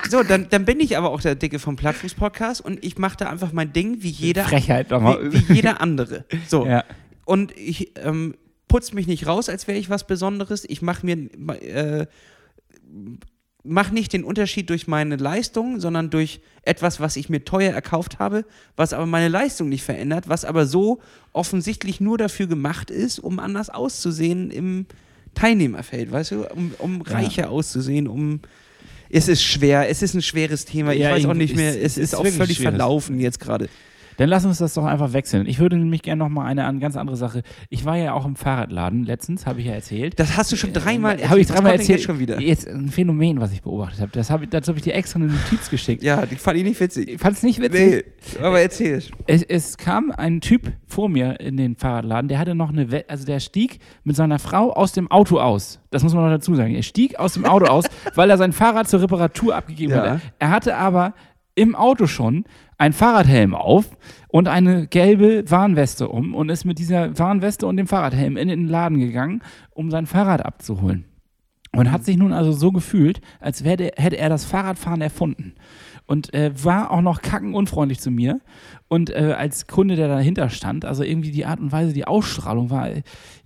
So, 0.09 0.23
dann, 0.23 0.47
dann 0.51 0.65
bin 0.65 0.79
ich 0.79 0.97
aber 0.97 1.11
auch 1.11 1.21
der 1.21 1.35
Dicke 1.35 1.59
vom 1.59 1.75
Plattfuß-Podcast 1.75 2.61
und 2.61 2.85
ich 2.85 2.97
mache 2.97 3.17
da 3.17 3.29
einfach 3.29 3.53
mein 3.53 3.73
Ding 3.73 4.05
wie 4.05 4.11
jeder, 4.11 4.45
Frechheit 4.45 4.89
wie, 4.89 5.49
wie 5.49 5.55
jeder 5.55 5.81
andere. 5.81 6.25
So. 6.47 6.65
Ja. 6.65 6.85
Und 7.25 7.57
ich 7.57 7.91
ähm, 7.99 8.37
putze 8.69 8.95
mich 8.95 9.09
nicht 9.09 9.27
raus, 9.27 9.49
als 9.49 9.67
wäre 9.67 9.77
ich 9.77 9.91
was 9.91 10.07
Besonderes. 10.07 10.65
Ich 10.69 10.81
mache 10.81 11.05
mir 11.05 11.29
äh, 11.61 12.07
mach 13.65 13.91
nicht 13.91 14.13
den 14.13 14.25
Unterschied 14.25 14.71
durch 14.71 14.87
meine 14.87 15.17
Leistung, 15.17 15.81
sondern 15.81 16.11
durch 16.11 16.41
etwas, 16.63 17.01
was 17.01 17.17
ich 17.17 17.29
mir 17.29 17.45
teuer 17.45 17.73
erkauft 17.73 18.19
habe, 18.19 18.45
was 18.77 18.93
aber 18.93 19.07
meine 19.07 19.29
Leistung 19.29 19.69
nicht 19.69 19.83
verändert, 19.83 20.29
was 20.29 20.45
aber 20.45 20.67
so 20.67 21.01
offensichtlich 21.33 22.01
nur 22.01 22.17
dafür 22.17 22.47
gemacht 22.47 22.91
ist, 22.91 23.19
um 23.19 23.39
anders 23.39 23.71
auszusehen 23.71 24.51
im 24.51 24.87
Teilnehmerfeld, 25.37 26.11
weißt 26.11 26.33
du, 26.33 26.45
um, 26.53 26.73
um 26.79 27.03
Ja. 27.07 27.13
reicher 27.15 27.51
auszusehen, 27.51 28.09
um 28.09 28.41
es 29.09 29.29
ist 29.29 29.43
schwer, 29.45 29.89
es 29.89 30.03
ist 30.03 30.15
ein 30.15 30.23
schweres 30.23 30.65
Thema. 30.65 30.93
Ich 30.93 31.01
Ja, 31.01 31.13
weiß 31.13 31.27
auch 31.27 31.35
nicht 31.35 31.55
mehr, 31.55 31.71
es 31.71 31.97
ist 31.97 31.99
ist 31.99 32.15
auch 32.17 32.27
völlig 32.27 32.57
schweres. 32.57 32.71
verlaufen 32.77 33.21
jetzt 33.21 33.39
gerade. 33.39 33.69
Dann 34.17 34.29
lass 34.29 34.45
uns 34.45 34.59
das 34.59 34.75
doch 34.75 34.85
einfach 34.85 35.13
wechseln. 35.13 35.47
Ich 35.47 35.59
würde 35.59 35.77
nämlich 35.77 36.03
gerne 36.03 36.21
noch 36.25 36.29
mal 36.29 36.45
eine 36.47 36.65
an- 36.65 36.81
ganz 36.81 36.97
andere 36.97 37.17
Sache. 37.17 37.43
Ich 37.69 37.85
war 37.85 37.97
ja 37.97 38.13
auch 38.13 38.25
im 38.25 38.37
Fahrradladen 38.37 39.05
letztens, 39.05 39.47
habe 39.47 39.61
ich 39.61 39.67
ja 39.67 39.73
erzählt. 39.75 40.19
Das 40.19 40.37
hast 40.37 40.51
du 40.53 40.57
schon 40.57 40.73
dreimal 40.73 41.19
Habe 41.29 41.41
ich 41.41 41.47
dreimal 41.47 41.73
erzählt. 41.73 41.99
Jetzt 41.99 42.05
schon 42.05 42.19
wieder. 42.19 42.41
Jetzt 42.41 42.67
ein 42.67 42.89
Phänomen, 42.89 43.41
was 43.41 43.53
ich 43.53 43.63
beobachtet 43.63 44.01
habe. 44.01 44.11
Das 44.13 44.31
hab 44.31 44.43
ich, 44.43 44.49
dazu 44.49 44.69
habe 44.69 44.79
ich 44.79 44.85
dir 44.85 44.95
extra 44.95 45.19
eine 45.19 45.29
Notiz 45.29 45.69
geschickt. 45.71 46.03
Ja, 46.03 46.25
die 46.27 46.37
fand 46.37 46.57
ich 46.59 46.65
nicht 46.65 46.81
witzig. 46.81 47.09
Ich 47.11 47.21
fand 47.21 47.37
es 47.37 47.43
nicht 47.43 47.61
witzig. 47.61 48.05
Nee, 48.39 48.43
aber 48.45 48.61
erzähl 48.61 48.95
es. 48.95 49.11
Es, 49.27 49.77
kam 49.77 50.11
ein 50.11 50.41
Typ 50.41 50.73
vor 50.87 51.09
mir 51.09 51.39
in 51.41 51.57
den 51.57 51.77
Fahrradladen, 51.77 52.29
der 52.29 52.39
hatte 52.39 52.55
noch 52.55 52.71
eine, 52.71 52.91
We 52.91 53.05
also 53.09 53.27
der 53.27 53.41
stieg 53.41 53.79
mit 54.05 54.17
seiner 54.17 54.39
Frau 54.39 54.73
aus 54.73 54.93
dem 54.93 55.11
Auto 55.11 55.39
aus. 55.39 55.81
Das 55.91 56.03
muss 56.03 56.15
man 56.15 56.25
noch 56.25 56.31
dazu 56.31 56.55
sagen. 56.55 56.75
Er 56.75 56.83
stieg 56.83 57.19
aus 57.19 57.35
dem 57.35 57.45
Auto 57.45 57.67
aus, 57.67 57.85
weil 58.15 58.31
er 58.31 58.39
sein 58.39 58.53
Fahrrad 58.53 58.89
zur 58.89 59.03
Reparatur 59.03 59.55
abgegeben 59.55 59.93
Ja. 59.93 60.11
hat. 60.13 60.21
Er 60.39 60.51
hatte 60.51 60.77
aber 60.77 61.15
im 61.57 61.75
Auto 61.75 62.07
schon 62.07 62.45
einen 62.79 62.93
Fahrradhelm 62.93 63.55
auf 63.55 63.97
und 64.29 64.47
eine 64.47 64.87
gelbe 64.87 65.51
Warnweste 65.51 66.09
um 66.09 66.35
und 66.35 66.51
ist 66.51 66.65
mit 66.65 66.79
dieser 66.79 67.19
Warnweste 67.19 67.67
und 67.67 67.77
dem 67.79 67.89
Fahrradhelm 67.89 68.37
in 68.37 68.49
den 68.49 68.69
Laden 68.69 69.01
gegangen, 69.01 69.43
um 69.71 69.91
sein 69.91 70.07
Fahrrad 70.07 70.45
abzuholen. 70.45 71.07
Und 71.73 71.91
hat 71.91 72.05
sich 72.05 72.17
nun 72.17 72.33
also 72.33 72.53
so 72.53 72.73
gefühlt, 72.73 73.21
als 73.41 73.65
wäre, 73.65 73.91
hätte 73.97 74.17
er 74.17 74.29
das 74.29 74.45
Fahrradfahren 74.45 75.03
erfunden. 75.03 75.55
Und 76.07 76.33
äh, 76.33 76.53
war 76.63 76.91
auch 76.91 77.03
noch 77.03 77.21
kackenunfreundlich 77.21 78.01
zu 78.01 78.11
mir. 78.11 78.41
Und 78.89 79.11
äh, 79.11 79.35
als 79.37 79.67
Kunde, 79.67 79.97
der 79.97 80.09
dahinter 80.09 80.49
stand, 80.49 80.85
also 80.85 81.03
irgendwie 81.03 81.33
die 81.33 81.45
Art 81.45 81.59
und 81.59 81.73
Weise, 81.73 81.93
die 81.93 82.07
Ausstrahlung 82.07 82.71
war. 82.71 82.89
äh, 82.89 83.03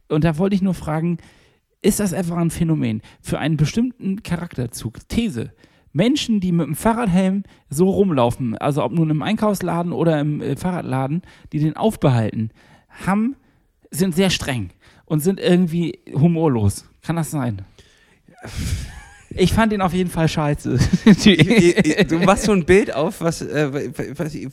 Und 0.08 0.24
da 0.24 0.36
wollte 0.38 0.54
ich 0.54 0.62
nur 0.62 0.74
fragen, 0.74 1.18
ist 1.82 1.98
das 1.98 2.12
einfach 2.12 2.36
ein 2.36 2.50
Phänomen 2.50 3.00
für 3.22 3.38
einen 3.38 3.56
bestimmten 3.56 4.22
Charakterzug? 4.22 5.08
These. 5.08 5.52
Menschen, 5.92 6.40
die 6.40 6.52
mit 6.52 6.66
dem 6.66 6.76
Fahrradhelm 6.76 7.42
so 7.68 7.90
rumlaufen, 7.90 8.56
also 8.56 8.84
ob 8.84 8.92
nun 8.92 9.10
im 9.10 9.22
Einkaufsladen 9.22 9.92
oder 9.92 10.20
im 10.20 10.40
äh, 10.40 10.56
Fahrradladen, 10.56 11.22
die 11.52 11.58
den 11.58 11.76
aufbehalten, 11.76 12.50
haben, 13.04 13.36
sind 13.90 14.14
sehr 14.14 14.30
streng 14.30 14.70
und 15.04 15.20
sind 15.20 15.40
irgendwie 15.40 15.98
humorlos. 16.12 16.88
Kann 17.02 17.16
das 17.16 17.30
sein? 17.30 17.62
Ich 19.36 19.52
fand 19.52 19.72
ihn 19.72 19.80
auf 19.80 19.92
jeden 19.92 20.10
Fall 20.10 20.28
scheiße. 20.28 20.76
du 22.08 22.18
machst 22.18 22.44
so 22.44 22.52
ein 22.52 22.64
Bild 22.64 22.92
auf, 22.94 23.20
was, 23.20 23.42
äh, 23.42 23.90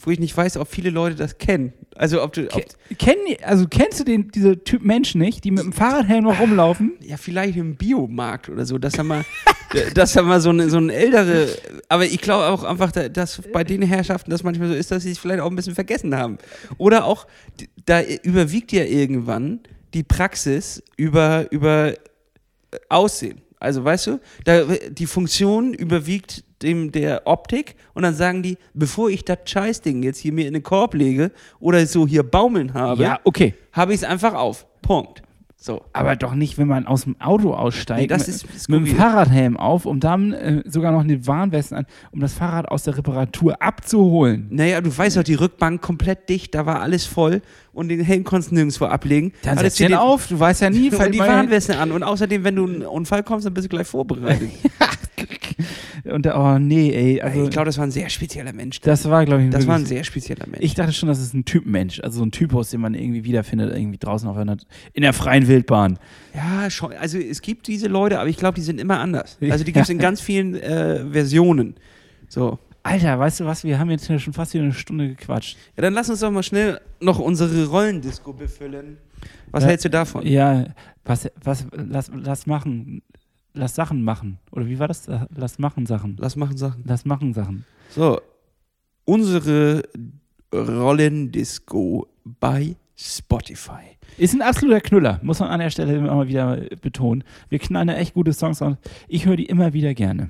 wo 0.04 0.12
ich 0.12 0.20
nicht 0.20 0.38
weiß, 0.38 0.58
ob 0.58 0.68
viele 0.68 0.92
Leute 0.92 1.16
das 1.16 1.38
kennen. 1.40 1.74
Also 1.96 2.22
ob 2.22 2.34
du, 2.34 2.48
ob, 2.54 2.64
Kenn, 3.00 3.16
also 3.44 3.66
kennst 3.68 4.00
du 4.00 4.04
den, 4.04 4.30
diese 4.30 4.64
Typ 4.64 4.84
Menschen 4.84 5.20
nicht, 5.20 5.44
die 5.44 5.52
mit 5.52 5.64
dem 5.64 5.74
Fahrradhelm 5.74 6.26
noch 6.26 6.40
rumlaufen? 6.40 6.94
ja 7.02 7.18
vielleicht 7.18 7.58
im 7.58 7.76
Biomarkt 7.76 8.50
oder 8.50 8.66
so, 8.68 8.78
dass 8.78 8.94
er 8.96 9.04
mal, 9.04 9.26
dass 9.96 10.16
er 10.16 10.22
mal 10.24 10.40
so 10.42 10.50
eine, 10.52 10.70
so 10.70 10.78
ein 10.78 10.92
ältere, 10.92 11.48
aber 11.90 12.06
ich 12.06 12.22
glaube 12.22 12.46
auch 12.46 12.64
einfach, 12.64 12.92
da- 12.92 13.10
dass 13.10 13.42
bei 13.52 13.64
den 13.64 13.82
Herrschaften 13.82 14.30
das 14.30 14.44
manchmal 14.44 14.68
so 14.68 14.76
ist, 14.76 14.92
dass 14.92 15.04
sie 15.04 15.12
es 15.12 15.18
vielleicht 15.18 15.40
auch 15.42 15.50
ein 15.50 15.56
bisschen 15.56 15.74
vergessen 15.76 16.16
haben. 16.16 16.38
Oder 16.78 17.06
auch, 17.06 17.26
da 17.86 18.02
überwiegt 18.04 18.72
ja 18.72 18.84
irgendwann 18.84 19.62
die 19.96 20.04
Praxis 20.04 20.84
über, 20.98 21.48
über 21.52 21.94
Aussehen. 22.90 23.42
Also 23.60 23.84
weißt 23.84 24.08
du, 24.08 24.20
da, 24.46 24.64
die 24.90 25.08
Funktion 25.08 25.74
überwiegt 25.74 26.44
dem 26.62 26.92
der 26.92 27.24
Optik 27.26 27.76
und 27.94 28.04
dann 28.04 28.16
sagen 28.16 28.44
die, 28.44 28.58
bevor 28.74 29.10
ich 29.10 29.26
das 29.26 29.40
Scheißding 29.46 30.04
jetzt 30.04 30.20
hier 30.20 30.34
mir 30.34 30.48
in 30.48 30.54
den 30.54 30.64
Korb 30.64 30.94
lege 30.94 31.32
oder 31.60 31.86
so 31.86 32.08
hier 32.08 32.24
baumeln 32.24 32.74
habe, 32.74 33.04
Ja, 33.04 33.20
okay. 33.24 33.54
habe 33.72 33.94
ich 33.94 34.02
es 34.02 34.04
einfach 34.04 34.34
auf. 34.34 34.66
Punkt. 34.82 35.22
So. 35.60 35.84
Aber 35.92 36.16
doch 36.16 36.36
nicht, 36.36 36.60
wenn 36.60 36.68
man 36.68 36.86
aus 36.86 37.06
dem 37.06 37.20
Auto 37.20 37.52
aussteigt. 37.52 38.02
Nee, 38.02 38.08
das 38.08 38.28
mit, 38.28 38.56
ist 38.56 38.70
mit 38.70 38.88
dem. 38.88 38.96
Fahrradhelm 38.96 39.58
auf, 39.58 39.88
um 39.88 40.00
dann 40.00 40.32
äh, 40.32 40.62
sogar 40.66 40.92
noch 40.92 41.02
eine 41.02 41.26
Warnweste 41.26 41.76
an, 41.76 41.88
um 42.12 42.20
das 42.20 42.34
Fahrrad 42.34 42.70
aus 42.70 42.84
der 42.84 42.96
Reparatur 42.96 43.60
abzuholen. 43.60 44.48
Naja, 44.52 44.82
du 44.82 44.96
weißt 44.96 45.18
doch, 45.18 45.24
die 45.24 45.34
Rückbank 45.34 45.82
komplett 45.82 46.30
dicht, 46.30 46.54
da 46.54 46.68
war 46.68 46.82
alles 46.82 47.08
voll 47.08 47.42
und 47.74 47.90
den 47.90 48.02
Helm 48.02 48.24
konntest 48.24 48.52
du 48.52 48.56
nirgendwo 48.56 48.86
ablegen. 48.86 49.34
Dann 49.42 49.58
setz 49.58 49.78
du 49.78 49.88
den 49.88 49.96
auf, 49.96 50.28
du 50.28 50.40
weißt 50.40 50.62
ja 50.62 50.70
nie, 50.70 50.92
fällt 50.92 51.16
die 51.16 51.20
Warnweste 51.20 51.78
an. 51.80 51.92
Und 51.92 52.04
außerdem, 52.04 52.44
wenn 52.44 52.56
du 52.56 52.66
einen 52.66 52.82
Unfall 52.84 53.24
kommst, 53.24 53.48
dann 53.48 53.56
bist 53.56 53.66
du 53.66 53.70
gleich 53.70 53.88
vorbereitet. 53.88 54.52
Und 56.06 56.26
da, 56.26 56.56
oh 56.56 56.60
nee, 56.60 56.92
ey. 56.92 57.22
Also, 57.22 57.44
ich 57.46 57.50
glaube, 57.50 57.66
das 57.66 57.78
war 57.78 57.86
ein 57.86 57.92
sehr 57.92 58.10
spezieller 58.10 58.54
Mensch. 58.54 58.80
das 58.82 59.10
war, 59.10 59.26
glaube 59.26 59.44
ich, 59.44 59.50
das 59.50 59.68
war 59.68 59.76
ein 59.76 59.86
sehr 59.86 60.04
spezieller 60.04 60.46
Mensch. 60.48 60.64
Ich 60.64 60.74
dachte 60.76 60.94
schon, 60.94 61.08
das 61.10 61.20
ist 61.20 61.34
ein 61.34 61.46
Typenmensch, 61.46 62.00
also 62.02 62.20
so 62.20 62.26
ein 62.26 62.32
Typus, 62.32 62.70
den 62.70 62.82
man 62.82 62.94
irgendwie 62.94 63.24
wiederfindet, 63.24 63.76
irgendwie 63.76 63.98
draußen 63.98 64.28
auf 64.30 64.38
einer, 64.38 64.58
in 64.94 65.02
der 65.02 65.14
freien 65.14 65.48
Wildbahn. 65.48 66.00
ja, 66.36 66.70
schon. 66.70 66.94
Also 66.94 67.18
es 67.18 67.42
gibt 67.42 67.68
diese 67.68 67.88
Leute, 67.88 68.20
aber 68.20 68.30
ich 68.30 68.38
glaube, 68.38 68.56
die 68.56 68.62
sind 68.62 68.80
immer 68.80 69.00
anders. 69.00 69.38
Also 69.50 69.64
die 69.64 69.72
gibt 69.74 69.84
es 69.84 69.90
in 69.90 69.98
ganz 70.00 70.22
vielen 70.22 70.56
äh, 70.56 71.06
Versionen. 71.12 71.76
So. 72.28 72.60
Alter, 72.84 73.20
weißt 73.20 73.42
du 73.42 73.46
was, 73.46 73.66
wir 73.66 73.80
haben 73.80 73.90
jetzt 73.90 74.06
schon 74.06 74.32
fast 74.34 74.54
wieder 74.54 74.64
eine 74.64 74.74
Stunde 74.74 75.10
gequatscht. 75.10 75.58
Ja, 75.76 75.82
dann 75.82 75.94
lass 75.94 76.10
uns 76.10 76.22
doch 76.22 76.32
mal 76.32 76.42
schnell 76.44 76.80
noch 77.02 77.20
unsere 77.20 77.66
Rollendisco 77.68 78.32
befüllen. 78.32 78.98
Was 79.52 79.64
Ja. 79.64 79.70
hältst 79.72 79.84
du 79.86 79.90
davon? 79.90 80.26
Ja, 80.26 80.68
was, 81.04 81.30
was, 81.44 81.66
lass, 81.74 82.10
lass 82.16 82.46
machen, 82.48 83.02
lass 83.58 83.76
Sachen 83.76 84.04
machen. 84.04 84.40
Oder 84.52 84.68
wie 84.68 84.80
war 84.80 84.88
das? 84.88 85.08
Lass 85.36 85.60
machen 85.60 85.86
Sachen. 85.86 86.16
Lass 86.20 86.36
machen 86.36 86.58
Sachen. 86.58 86.84
Lass 86.86 87.06
machen 87.06 87.34
Sachen. 87.34 87.66
So, 87.90 88.20
unsere 89.06 89.84
Rollendisco 90.54 92.08
bei 92.24 92.76
Spotify. 92.96 93.98
Ist 94.18 94.34
ein 94.34 94.42
absoluter 94.42 94.82
Knüller, 94.82 95.20
muss 95.22 95.40
man 95.40 95.50
an 95.50 95.60
der 95.60 95.70
Stelle 95.70 95.96
immer 95.96 96.16
mal 96.16 96.28
wieder 96.28 96.58
betonen. 96.82 97.24
Wir 97.50 97.60
knallen 97.60 97.88
da 97.90 97.96
echt 97.96 98.14
gute 98.14 98.34
Songs 98.34 98.62
und 98.62 98.78
ich 99.08 99.26
höre 99.26 99.36
die 99.36 99.46
immer 99.46 99.74
wieder 99.74 99.94
gerne. 99.94 100.30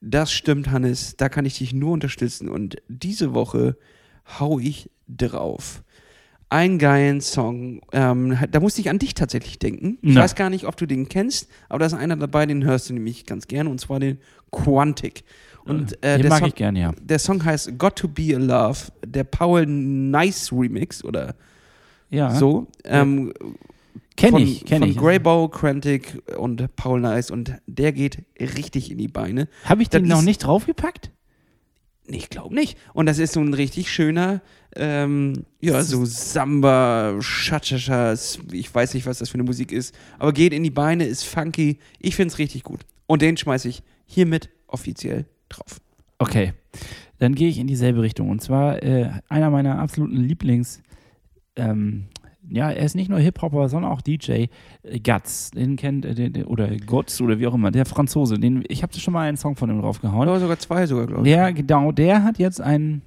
Das 0.00 0.32
stimmt, 0.32 0.70
Hannes. 0.70 1.16
Da 1.16 1.28
kann 1.28 1.44
ich 1.44 1.58
dich 1.58 1.74
nur 1.74 1.92
unterstützen. 1.92 2.48
Und 2.48 2.76
diese 2.88 3.34
Woche 3.34 3.76
hau 4.38 4.58
ich 4.58 4.90
drauf. 5.08 5.82
Einen 6.50 6.78
geilen 6.78 7.20
Song. 7.20 7.80
Ähm, 7.92 8.38
da 8.50 8.60
musste 8.60 8.80
ich 8.80 8.88
an 8.88 8.98
dich 8.98 9.12
tatsächlich 9.14 9.58
denken. 9.58 9.98
Ich 10.00 10.14
Na. 10.14 10.22
weiß 10.22 10.34
gar 10.34 10.48
nicht, 10.48 10.66
ob 10.66 10.76
du 10.76 10.86
den 10.86 11.08
kennst, 11.08 11.48
aber 11.68 11.80
da 11.80 11.86
ist 11.86 11.94
einer 11.94 12.16
dabei, 12.16 12.46
den 12.46 12.64
hörst 12.64 12.88
du 12.88 12.94
nämlich 12.94 13.26
ganz 13.26 13.48
gerne, 13.48 13.68
und 13.68 13.78
zwar 13.80 14.00
den 14.00 14.18
Quantic. 14.50 15.24
Und 15.64 15.92
äh, 16.02 16.14
Den 16.16 16.22
der, 16.22 16.30
mag 16.30 16.38
Song, 16.38 16.48
ich 16.48 16.54
gerne, 16.54 16.80
ja. 16.80 16.92
der 17.02 17.18
Song 17.18 17.44
heißt 17.44 17.78
Got 17.78 17.96
to 17.96 18.08
Be 18.08 18.34
a 18.34 18.38
Love, 18.38 18.78
der 19.04 19.24
Paul 19.24 19.66
Nice 19.66 20.50
Remix 20.50 21.04
oder 21.04 21.34
Ja, 22.08 22.34
so. 22.34 22.66
Ähm, 22.84 23.34
kenn 24.16 24.30
von, 24.30 24.42
ich, 24.42 24.64
kenn 24.64 24.80
von 24.80 24.90
ich. 24.90 24.96
Greybow, 24.96 25.48
Quantic 25.50 26.22
und 26.38 26.74
Paul 26.76 27.00
Nice 27.00 27.30
und 27.30 27.52
der 27.66 27.92
geht 27.92 28.24
richtig 28.40 28.90
in 28.90 28.96
die 28.96 29.08
Beine. 29.08 29.48
Habe 29.64 29.82
ich 29.82 29.90
den 29.90 30.08
das 30.08 30.18
noch 30.18 30.24
nicht 30.24 30.38
draufgepackt? 30.38 31.10
Ich 32.10 32.30
glaube 32.30 32.54
nicht. 32.54 32.78
Und 32.94 33.06
das 33.06 33.18
ist 33.18 33.34
so 33.34 33.40
ein 33.40 33.52
richtig 33.52 33.90
schöner, 33.90 34.40
ähm, 34.74 35.44
ja, 35.60 35.82
so 35.82 36.04
Samba, 36.06 37.18
Cha-Cha-Cha, 37.20 38.14
ich 38.52 38.74
weiß 38.74 38.94
nicht, 38.94 39.06
was 39.06 39.18
das 39.18 39.28
für 39.28 39.34
eine 39.34 39.44
Musik 39.44 39.72
ist, 39.72 39.94
aber 40.18 40.32
geht 40.32 40.54
in 40.54 40.62
die 40.62 40.70
Beine, 40.70 41.04
ist 41.04 41.24
funky. 41.24 41.78
Ich 41.98 42.16
finde 42.16 42.32
es 42.32 42.38
richtig 42.38 42.62
gut. 42.62 42.80
Und 43.06 43.20
den 43.20 43.36
schmeiße 43.36 43.68
ich 43.68 43.82
hiermit 44.06 44.48
offiziell 44.66 45.26
drauf. 45.48 45.80
Okay, 46.18 46.54
dann 47.18 47.34
gehe 47.34 47.48
ich 47.48 47.58
in 47.58 47.66
dieselbe 47.66 48.02
Richtung. 48.02 48.30
Und 48.30 48.42
zwar 48.42 48.82
äh, 48.82 49.10
einer 49.28 49.50
meiner 49.50 49.78
absoluten 49.78 50.16
Lieblings, 50.16 50.82
ähm, 51.56 52.06
ja, 52.50 52.70
er 52.70 52.84
ist 52.84 52.94
nicht 52.94 53.08
nur 53.08 53.18
Hip-Hopper, 53.18 53.68
sondern 53.68 53.90
auch 53.90 54.00
DJ, 54.00 54.46
äh, 54.82 55.00
Guts. 55.02 55.50
Den 55.50 55.76
kennt, 55.76 56.04
äh, 56.04 56.14
den, 56.14 56.44
oder 56.44 56.68
Guts 56.76 57.20
oder 57.20 57.38
wie 57.38 57.46
auch 57.46 57.54
immer, 57.54 57.70
der 57.70 57.86
Franzose. 57.86 58.38
Den, 58.38 58.64
ich 58.68 58.82
habe 58.82 58.92
schon 58.98 59.14
mal 59.14 59.28
einen 59.28 59.36
Song 59.36 59.56
von 59.56 59.70
ihm 59.70 59.80
draufgehauen. 59.80 60.28
Oder 60.28 60.40
sogar 60.40 60.58
zwei 60.58 60.86
sogar, 60.86 61.06
glaube 61.06 61.26
ich. 61.26 61.34
Der, 61.34 61.52
genau, 61.52 61.92
der 61.92 62.24
hat 62.24 62.38
jetzt 62.38 62.60
ein, 62.60 63.02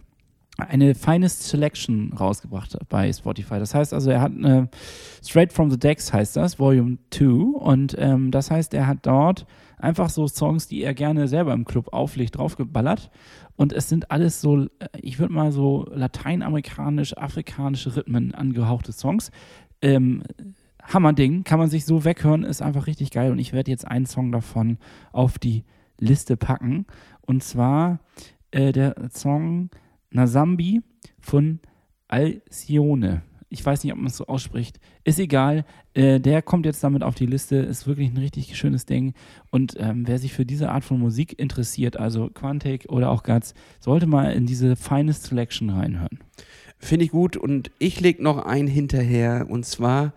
eine 0.57 0.95
Finest 0.95 1.43
Selection 1.43 2.13
rausgebracht 2.13 2.77
bei 2.89 3.11
Spotify. 3.11 3.59
Das 3.59 3.73
heißt 3.73 3.93
also, 3.93 4.11
er 4.11 4.21
hat 4.21 4.31
eine 4.31 4.69
Straight 5.23 5.53
from 5.53 5.71
the 5.71 5.79
Decks 5.79 6.13
heißt 6.13 6.35
das, 6.35 6.59
Volume 6.59 6.97
2. 7.11 7.25
Und 7.57 7.95
ähm, 7.97 8.31
das 8.31 8.51
heißt, 8.51 8.73
er 8.73 8.87
hat 8.87 8.99
dort 9.03 9.45
einfach 9.81 10.09
so 10.09 10.27
Songs, 10.27 10.67
die 10.67 10.83
er 10.83 10.93
gerne 10.93 11.27
selber 11.27 11.53
im 11.53 11.65
Club 11.65 11.93
auflegt, 11.93 12.37
draufgeballert. 12.37 13.11
Und 13.55 13.73
es 13.73 13.89
sind 13.89 14.11
alles 14.11 14.41
so, 14.41 14.63
äh, 14.63 14.67
ich 15.01 15.19
würde 15.19 15.33
mal 15.33 15.51
so 15.51 15.87
lateinamerikanisch, 15.93 17.17
afrikanische 17.17 17.95
Rhythmen 17.95 18.33
angehauchte 18.33 18.91
Songs. 18.91 19.31
Ähm, 19.81 20.23
Hammerding, 20.83 21.43
kann 21.43 21.59
man 21.59 21.69
sich 21.69 21.85
so 21.85 22.05
weghören, 22.05 22.43
ist 22.43 22.61
einfach 22.61 22.87
richtig 22.87 23.11
geil. 23.11 23.31
Und 23.31 23.39
ich 23.39 23.53
werde 23.53 23.71
jetzt 23.71 23.87
einen 23.87 24.05
Song 24.05 24.31
davon 24.31 24.77
auf 25.11 25.37
die 25.37 25.63
Liste 25.99 26.37
packen. 26.37 26.85
Und 27.21 27.43
zwar 27.43 27.99
äh, 28.51 28.71
der 28.71 28.95
Song 29.11 29.69
Nasambi 30.09 30.81
von 31.19 31.59
Alcione. 32.07 33.21
Ich 33.51 33.65
weiß 33.65 33.83
nicht, 33.83 33.91
ob 33.91 33.99
man 33.99 34.07
es 34.07 34.15
so 34.15 34.27
ausspricht. 34.27 34.79
Ist 35.03 35.19
egal. 35.19 35.65
Äh, 35.93 36.21
der 36.21 36.41
kommt 36.41 36.65
jetzt 36.65 36.81
damit 36.83 37.03
auf 37.03 37.15
die 37.15 37.25
Liste. 37.25 37.57
Ist 37.57 37.85
wirklich 37.85 38.09
ein 38.09 38.17
richtig 38.17 38.57
schönes 38.57 38.85
Ding. 38.85 39.13
Und 39.49 39.75
ähm, 39.77 40.07
wer 40.07 40.19
sich 40.19 40.31
für 40.31 40.45
diese 40.45 40.69
Art 40.71 40.85
von 40.85 40.97
Musik 40.97 41.37
interessiert, 41.37 41.97
also 41.97 42.29
Quantic 42.29 42.85
oder 42.87 43.09
auch 43.09 43.23
Guts, 43.23 43.53
sollte 43.81 44.07
mal 44.07 44.31
in 44.31 44.45
diese 44.45 44.77
Finest 44.77 45.25
Selection 45.25 45.69
reinhören. 45.69 46.19
Finde 46.79 47.03
ich 47.03 47.11
gut. 47.11 47.35
Und 47.35 47.71
ich 47.77 47.99
leg 47.99 48.21
noch 48.21 48.37
einen 48.37 48.69
hinterher. 48.69 49.47
Und 49.49 49.65
zwar 49.65 50.13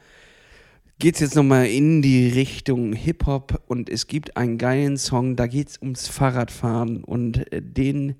geht 1.00 1.16
es 1.16 1.20
jetzt 1.20 1.34
nochmal 1.34 1.66
in 1.66 2.02
die 2.02 2.28
Richtung 2.28 2.92
Hip-Hop. 2.92 3.64
Und 3.66 3.90
es 3.90 4.06
gibt 4.06 4.36
einen 4.36 4.58
geilen 4.58 4.96
Song, 4.96 5.34
da 5.34 5.48
geht 5.48 5.70
es 5.70 5.82
ums 5.82 6.06
Fahrradfahren. 6.06 7.02
Und 7.02 7.52
äh, 7.52 7.60
den, 7.60 8.14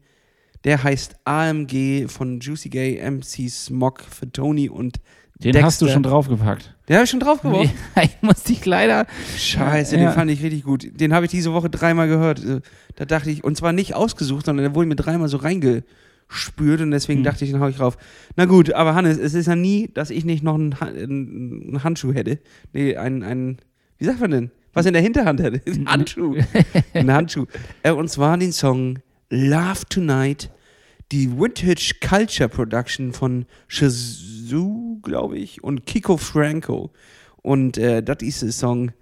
der 0.65 0.83
heißt 0.83 1.17
AMG 1.25 2.07
von 2.09 2.41
Juicy 2.41 2.69
Gay, 2.71 3.11
MC 3.11 3.49
Smog, 3.51 4.01
für 4.03 4.31
Tony 4.31 4.69
und 4.69 4.97
Den 5.41 5.53
Dexter. 5.53 5.63
hast 5.67 5.83
du 5.83 5.89
schon 5.89 6.03
draufgepackt. 6.03 6.75
Den 6.89 6.97
habe 6.97 7.05
ich 7.05 7.11
schon 7.11 7.21
draufgeworfen. 7.21 7.71
ich 8.03 8.17
muss 8.23 8.43
dich 8.45 8.65
leider. 8.67 9.07
Scheiße, 9.37 9.97
Ja. 9.97 10.07
den 10.11 10.15
fand 10.15 10.31
ich 10.31 10.43
richtig 10.43 10.65
gut. 10.65 10.87
Den 11.01 11.13
habe 11.15 11.27
ich 11.27 11.31
diese 11.31 11.53
Woche 11.53 11.71
dreimal 11.71 12.09
gehört. 12.09 12.45
Äh, 12.45 12.61
Da 12.97 13.05
dachte 13.05 13.31
ich, 13.31 13.43
und 13.45 13.57
zwar 13.57 13.73
nicht 13.73 13.95
ausgesucht, 13.95 14.47
sondern 14.47 14.65
der 14.65 14.75
wurde 14.75 14.87
mir 14.89 14.97
dreimal 14.97 15.29
so 15.29 15.37
reingespürt 15.39 16.81
und 16.81 16.91
deswegen 16.91 17.19
Hm. 17.21 17.25
dachte 17.25 17.45
ich, 17.45 17.51
den 17.51 17.61
hau 17.61 17.69
ich 17.69 17.81
rauf. 17.81 17.97
Na 18.37 18.45
gut, 18.47 18.73
aber 18.73 18.95
Hannes, 18.95 19.19
es 19.19 19.35
ist 19.35 19.47
ja 19.47 19.57
nie, 19.57 19.91
dass 19.93 20.11
ich 20.11 20.25
nicht 20.25 20.43
noch 20.43 20.55
einen, 20.55 20.81
Ha- 20.81 20.87
einen 20.87 21.81
Handschuh 21.83 22.13
hätte. 22.13 22.39
Nee, 22.73 22.97
einen, 22.97 23.23
einen, 23.23 23.59
wie 23.99 24.05
sagt 24.05 24.21
man 24.21 24.31
denn? 24.31 24.51
Was 24.73 24.87
in 24.87 24.93
der 24.93 25.03
Hinterhand 25.03 25.41
hätte. 25.41 25.61
Ein 25.71 25.87
Handschuh. 25.89 26.37
Ein 26.95 27.13
Handschuh. 27.13 27.47
Äh, 27.83 27.93
Und 27.93 28.09
zwar 28.11 28.37
den 28.39 28.53
Song 28.53 28.99
Love 29.35 29.81
Tonight, 29.89 30.49
die 31.11 31.29
Vintage 31.29 31.95
Culture 32.01 32.49
Production 32.49 33.13
von 33.13 33.47
Shazoo, 33.67 35.01
glaube 35.03 35.39
ich, 35.39 35.65
und 35.65 35.87
Kiko 35.87 36.17
Franco. 36.17 36.93
Und 37.43 37.77
äh, 37.77 38.01
das 38.01 38.19
ist 38.23 38.43
ein 38.43 38.53
Song, 38.53 38.93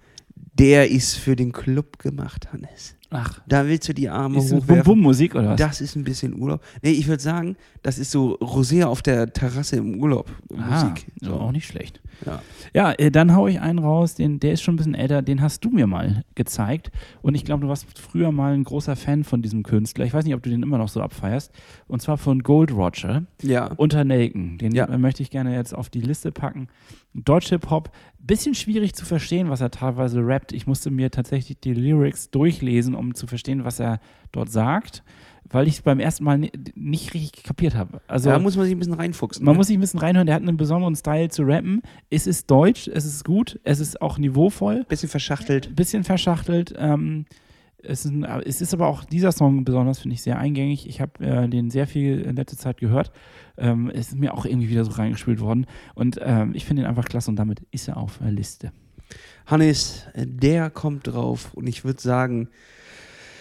der 0.55 0.89
ist 0.89 1.15
für 1.15 1.35
den 1.35 1.51
Club 1.51 1.99
gemacht, 1.99 2.51
Hannes. 2.51 2.95
Ach, 3.11 3.41
Da 3.47 3.67
willst 3.67 3.87
du 3.87 3.93
die 3.93 4.09
Arme 4.09 4.39
ist 4.39 4.45
das 4.45 4.53
hochwerfen. 4.63 4.83
Bum-Bum-Musik 4.83 5.35
oder 5.35 5.49
was? 5.49 5.59
Das 5.59 5.81
ist 5.81 5.95
ein 5.95 6.03
bisschen 6.03 6.33
Urlaub. 6.41 6.63
Nee, 6.81 6.93
ich 6.93 7.07
würde 7.07 7.21
sagen, 7.21 7.55
das 7.83 7.99
ist 7.99 8.09
so 8.09 8.39
Rosé 8.39 8.83
auf 8.85 9.03
der 9.03 9.31
Terrasse 9.31 9.75
im 9.75 10.01
Urlaub. 10.01 10.31
Ah, 10.57 10.85
Musik. 10.85 11.05
so. 11.21 11.33
auch 11.33 11.51
nicht 11.51 11.67
schlecht. 11.67 12.01
Ja. 12.25 12.41
Ja, 12.73 12.91
äh, 12.93 13.11
dann 13.11 13.35
hau 13.35 13.47
ich 13.47 13.59
einen 13.59 13.79
raus, 13.79 14.15
den, 14.15 14.39
der 14.39 14.53
ist 14.53 14.61
schon 14.61 14.73
ein 14.73 14.77
bisschen 14.77 14.95
älter, 14.95 15.21
den 15.21 15.41
hast 15.41 15.63
du 15.63 15.69
mir 15.69 15.85
mal 15.87 16.23
gezeigt. 16.35 16.91
Und 17.21 17.35
ich 17.35 17.45
glaube, 17.45 17.61
du 17.61 17.67
warst 17.67 17.99
früher 17.99 18.31
mal 18.31 18.53
ein 18.53 18.63
großer 18.63 18.95
Fan 18.95 19.23
von 19.23 19.41
diesem 19.41 19.63
Künstler. 19.63 20.05
Ich 20.05 20.13
weiß 20.13 20.25
nicht, 20.25 20.33
ob 20.33 20.41
du 20.41 20.49
den 20.49 20.63
immer 20.63 20.77
noch 20.77 20.87
so 20.87 21.01
abfeierst. 21.01 21.51
Und 21.87 22.01
zwar 22.01 22.17
von 22.17 22.41
Gold 22.41 22.71
Roger, 22.71 23.23
ja. 23.41 23.67
Unter 23.77 24.03
Nelken. 24.03 24.57
Den 24.57 24.73
Ja. 24.73 24.85
äh, 24.85 24.97
möchte 24.97 25.21
ich 25.21 25.29
gerne 25.29 25.53
jetzt 25.55 25.73
auf 25.75 25.89
die 25.89 26.01
Liste 26.01 26.31
packen. 26.31 26.67
Deutsch-Hip-Hop, 27.13 27.91
bisschen 28.19 28.55
schwierig 28.55 28.95
zu 28.95 29.05
verstehen, 29.05 29.49
was 29.49 29.61
er 29.61 29.69
teilweise 29.69 30.25
rappt. 30.25 30.51
Ich 30.53 30.65
musste 30.65 30.89
mir 30.89 31.11
tatsächlich 31.11 31.59
die 31.59 31.73
Lyrics 31.73 32.31
durchlesen, 32.31 32.95
um 32.95 33.13
zu 33.13 33.27
verstehen, 33.27 33.65
was 33.65 33.79
er 33.79 33.99
dort 34.31 34.49
sagt, 34.49 35.03
weil 35.49 35.67
ich 35.67 35.75
es 35.75 35.81
beim 35.81 35.99
ersten 35.99 36.23
Mal 36.23 36.37
ni- 36.37 36.51
nicht 36.75 37.13
richtig 37.13 37.43
kapiert 37.43 37.75
habe. 37.75 38.01
Also 38.07 38.29
da 38.29 38.39
muss 38.39 38.55
man 38.55 38.65
sich 38.65 38.75
ein 38.75 38.79
bisschen 38.79 38.93
reinfuchsen. 38.93 39.45
man 39.45 39.53
ne? 39.53 39.57
muss 39.57 39.67
sich 39.67 39.77
ein 39.77 39.81
bisschen 39.81 39.99
reinhören, 39.99 40.25
der 40.25 40.35
hat 40.35 40.41
einen 40.41 40.57
besonderen 40.57 40.95
Style 40.95 41.29
zu 41.29 41.43
rappen. 41.43 41.81
Es 42.09 42.27
ist 42.27 42.49
deutsch, 42.49 42.87
es 42.87 43.05
ist 43.05 43.23
gut, 43.23 43.59
es 43.63 43.79
ist 43.79 44.01
auch 44.01 44.17
niveauvoll, 44.17 44.85
bisschen 44.85 45.09
verschachtelt. 45.09 45.75
bisschen 45.75 46.03
verschachtelt. 46.03 46.73
Ähm, 46.77 47.25
es, 47.85 48.05
ist 48.05 48.13
es 48.45 48.61
ist 48.61 48.73
aber 48.73 48.87
auch 48.87 49.03
dieser 49.03 49.31
Song 49.33 49.65
besonders, 49.65 49.99
finde 49.99 50.15
ich, 50.15 50.21
sehr 50.21 50.39
eingängig. 50.39 50.87
Ich 50.87 51.01
habe 51.01 51.23
äh, 51.23 51.47
den 51.49 51.69
sehr 51.69 51.85
viel 51.85 52.21
in 52.21 52.35
letzter 52.35 52.57
Zeit 52.57 52.77
gehört. 52.77 53.11
Ähm, 53.57 53.91
es 53.93 54.09
ist 54.09 54.17
mir 54.17 54.33
auch 54.33 54.45
irgendwie 54.45 54.69
wieder 54.69 54.85
so 54.85 54.91
reingespielt 54.91 55.41
worden. 55.41 55.65
Und 55.93 56.17
ähm, 56.23 56.51
ich 56.55 56.65
finde 56.65 56.83
ihn 56.83 56.87
einfach 56.87 57.05
klasse 57.05 57.29
und 57.29 57.35
damit 57.35 57.61
ist 57.71 57.87
er 57.89 57.97
auf 57.97 58.19
der 58.19 58.31
Liste. 58.31 58.71
Hannes, 59.45 60.07
äh, 60.13 60.25
der 60.25 60.69
kommt 60.69 61.07
drauf 61.07 61.53
und 61.53 61.67
ich 61.67 61.83
würde 61.83 62.01
sagen, 62.01 62.47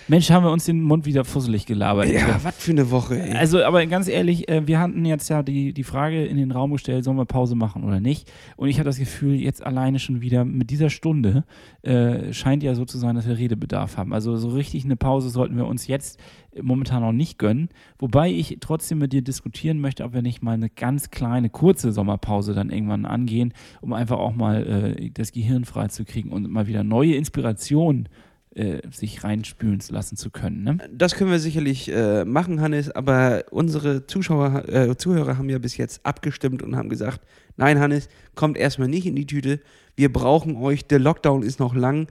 Mensch, 0.09 0.31
haben 0.31 0.45
wir 0.45 0.51
uns 0.51 0.65
den 0.65 0.83
Mund 0.83 1.07
wieder 1.07 1.25
fusselig 1.25 1.67
gelabert. 1.67 2.09
ja, 2.09 2.41
was 2.43 2.57
für 2.57 2.73
eine 2.73 2.91
Woche, 2.91 3.21
ey. 3.21 3.37
Also, 3.37 3.63
aber 3.65 3.85
ganz 3.87 4.09
ehrlich, 4.09 4.49
äh, 4.49 4.67
wir 4.67 4.79
hatten 4.79 5.05
jetzt 5.05 5.29
ja 5.29 5.43
die, 5.43 5.73
die 5.73 5.85
Frage 5.85 6.25
in 6.25 6.37
den 6.37 6.51
Raum 6.51 6.73
gestellt, 6.73 7.05
sollen 7.05 7.17
wir 7.17 7.25
Pause 7.25 7.55
machen 7.55 7.85
oder 7.85 8.01
nicht? 8.01 8.31
Und 8.57 8.69
ich 8.69 8.79
habe 8.79 8.85
das 8.85 8.99
Gefühl, 8.99 9.35
jetzt 9.35 9.65
alleine 9.65 9.99
schon 9.99 10.21
wieder 10.21 10.45
mit 10.45 10.71
dieser 10.71 10.91
Stunde 10.91 11.45
äh, 11.83 12.33
scheint 12.33 12.63
ja 12.63 12.75
so 12.75 12.85
zu 12.85 12.99
sein, 12.99 13.15
dass 13.15 13.27
wir 13.27 13.39
Redebedarf 13.39 13.97
haben. 13.97 14.13
Also 14.13 14.37
so 14.37 14.49
richtig 14.49 14.85
eine 14.85 14.97
Pause 14.97 15.31
sollten 15.31 15.57
wir 15.57 15.67
uns 15.67 15.87
jetzt 15.87 16.19
momentan 16.61 17.03
noch 17.03 17.13
nicht 17.13 17.39
gönnen. 17.39 17.69
Wobei 17.99 18.31
ich 18.31 18.59
trotzdem 18.61 18.99
mit 18.99 19.13
dir 19.13 19.23
diskutieren 19.23 19.81
möchte, 19.81 20.05
ob 20.05 20.13
wir 20.13 20.23
nicht 20.23 20.43
mal 20.43 20.53
eine 20.53 20.69
ganz 20.69 21.11
kleine, 21.11 21.49
kurze 21.49 21.93
Sommerpause 21.93 22.55
dann 22.55 22.71
irgendwann 22.71 23.07
angehen, 23.07 23.55
um 23.81 23.93
einfach 23.93 24.19
auch 24.19 24.35
mal 24.35 24.97
äh, 24.99 25.11
das 25.11 25.33
Gehirn 25.33 25.65
freizukriegen 25.65 26.31
und 26.31 26.51
mal 26.51 26.67
wieder 26.67 26.85
neue 26.85 27.15
Inspirationen 27.15 28.09
äh, 28.55 28.81
sich 28.91 29.25
reinspülen 29.25 29.81
lassen 29.89 30.17
zu 30.17 30.31
können. 30.31 30.63
Ne? 30.63 30.79
Das 30.93 31.15
können 31.15 31.31
wir 31.31 31.39
sicherlich 31.39 31.91
äh, 31.91 32.25
machen, 32.25 32.61
Hannes, 32.61 32.91
aber 32.91 33.45
unsere 33.51 34.07
Zuschauer, 34.07 34.69
äh, 34.69 34.97
Zuhörer 34.97 35.39
haben 35.39 35.49
ja 35.49 35.59
bis 35.59 35.77
jetzt 35.77 36.05
abgestimmt 36.05 36.63
und 36.63 36.77
haben 36.77 36.89
gesagt, 36.89 37.21
nein, 37.57 37.81
Hannes, 37.81 38.09
kommt 38.35 38.59
erstmal 38.59 38.89
nicht 38.89 39.07
in 39.07 39.17
die 39.17 39.27
Tüte. 39.27 39.61
Wir 39.97 40.13
brauchen 40.13 40.57
euch, 40.57 40.87
der 40.87 40.99
Lockdown 40.99 41.43
ist 41.43 41.61
noch 41.61 41.75
lang. 41.75 42.09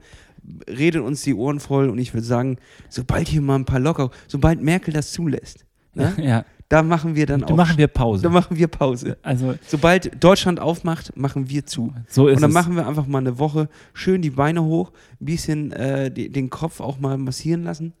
Redet 0.68 1.02
uns 1.02 1.22
die 1.22 1.34
Ohren 1.34 1.60
voll 1.60 1.88
und 1.88 1.98
ich 1.98 2.12
würde 2.12 2.26
sagen, 2.26 2.58
sobald 2.88 3.28
hier 3.28 3.42
mal 3.42 3.56
ein 3.56 3.64
paar 3.64 3.78
Locker, 3.78 4.10
sobald 4.26 4.60
Merkel 4.60 4.92
das 4.92 5.12
zulässt, 5.12 5.64
ne, 5.94 6.12
Ja, 6.18 6.44
da 6.72 6.82
machen 6.82 7.14
wir 7.14 7.26
dann 7.26 7.40
da 7.42 7.46
auch. 7.48 7.56
machen 7.56 7.76
wir 7.78 7.86
Pause. 7.86 8.22
da 8.22 8.28
machen 8.30 8.56
wir 8.56 8.66
Pause. 8.68 9.16
also 9.22 9.54
Sobald 9.66 10.22
Deutschland 10.24 10.58
aufmacht, 10.58 11.16
machen 11.16 11.50
wir 11.50 11.66
zu. 11.66 11.92
so 12.08 12.28
ist 12.28 12.36
Und 12.36 12.42
dann 12.42 12.50
es. 12.50 12.54
machen 12.54 12.76
wir 12.76 12.86
einfach 12.88 13.06
mal 13.06 13.18
eine 13.18 13.38
Woche 13.38 13.68
schön 13.92 14.22
die 14.22 14.30
Beine 14.30 14.62
hoch, 14.64 14.90
ein 15.20 15.24
bisschen 15.26 15.72
äh, 15.72 16.10
den 16.10 16.48
Kopf 16.50 16.80
auch 16.80 16.98
mal 16.98 17.18
massieren 17.18 17.64
lassen. 17.64 17.92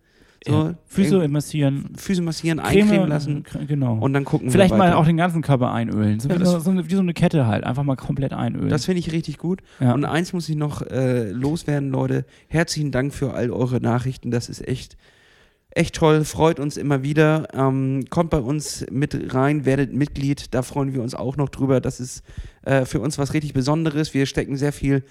So, 0.44 0.52
ja, 0.54 0.74
Füße 0.86 1.10
irgendwie 1.14 1.32
massieren, 1.34 1.90
Füße 1.96 2.20
massieren, 2.20 2.58
Creme, 2.58 2.82
eincremen 2.82 3.08
lassen 3.08 3.42
k- 3.44 3.64
Genau. 3.64 3.94
und 3.98 4.12
dann 4.12 4.24
gucken 4.24 4.50
Vielleicht 4.50 4.72
wir 4.74 4.78
mal 4.78 4.94
auch 4.94 5.04
den 5.06 5.16
ganzen 5.16 5.40
Körper 5.40 5.70
einölen. 5.72 6.18
So, 6.18 6.28
Ja, 6.28 6.40
wie, 6.40 6.44
so, 6.44 6.68
eine- 6.70 6.90
wie 6.90 6.94
so 6.96 7.00
eine 7.00 7.14
Kette 7.14 7.46
halt. 7.46 7.62
Einfach 7.62 7.84
mal 7.84 7.94
komplett 7.94 8.32
einölen. 8.32 8.68
Das 8.68 8.86
finde 8.86 8.98
ich 8.98 9.12
richtig 9.12 9.38
gut. 9.38 9.60
ja. 9.78 9.92
Und 9.94 10.04
eins 10.04 10.32
muss 10.32 10.48
ich 10.48 10.56
noch 10.56 10.82
äh, 10.82 11.30
loswerden, 11.30 11.90
Leute. 11.92 12.24
Herzlichen 12.48 12.90
Dank 12.90 13.14
für 13.14 13.34
all 13.34 13.52
eure 13.52 13.80
Nachrichten. 13.80 14.32
Das 14.32 14.48
ist 14.48 14.66
echt, 14.66 14.96
echt 15.74 15.94
toll. 15.94 16.24
Freut 16.24 16.60
uns 16.60 16.76
immer 16.76 17.02
wieder. 17.02 17.48
Ähm, 17.54 18.04
kommt 18.10 18.30
bei 18.30 18.38
uns 18.38 18.84
mit 18.90 19.34
rein, 19.34 19.64
werdet 19.64 19.92
Mitglied. 19.92 20.54
Da 20.54 20.62
freuen 20.62 20.94
wir 20.94 21.02
uns 21.02 21.14
auch 21.14 21.36
noch 21.36 21.48
drüber. 21.48 21.80
Das 21.80 22.00
ist 22.00 22.22
äh, 22.62 22.84
für 22.84 23.00
uns 23.00 23.18
was 23.18 23.34
richtig 23.34 23.52
Besonderes. 23.52 24.14
Wir 24.14 24.26
stecken 24.26 24.56
sehr 24.56 24.72
viel 24.72 25.02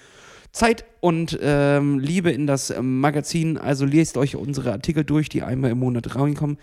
Zeit 0.52 0.84
und 1.00 1.38
ähm, 1.42 1.98
Liebe 1.98 2.30
in 2.30 2.46
das 2.46 2.70
ähm, 2.70 3.00
Magazin. 3.00 3.58
Also 3.58 3.84
lest 3.86 4.16
euch 4.16 4.36
unsere 4.36 4.72
Artikel 4.72 5.04
durch, 5.04 5.28
die 5.28 5.42
einmal 5.42 5.70
im 5.70 5.78
Monat 5.78 6.14
reinkommen. 6.14 6.58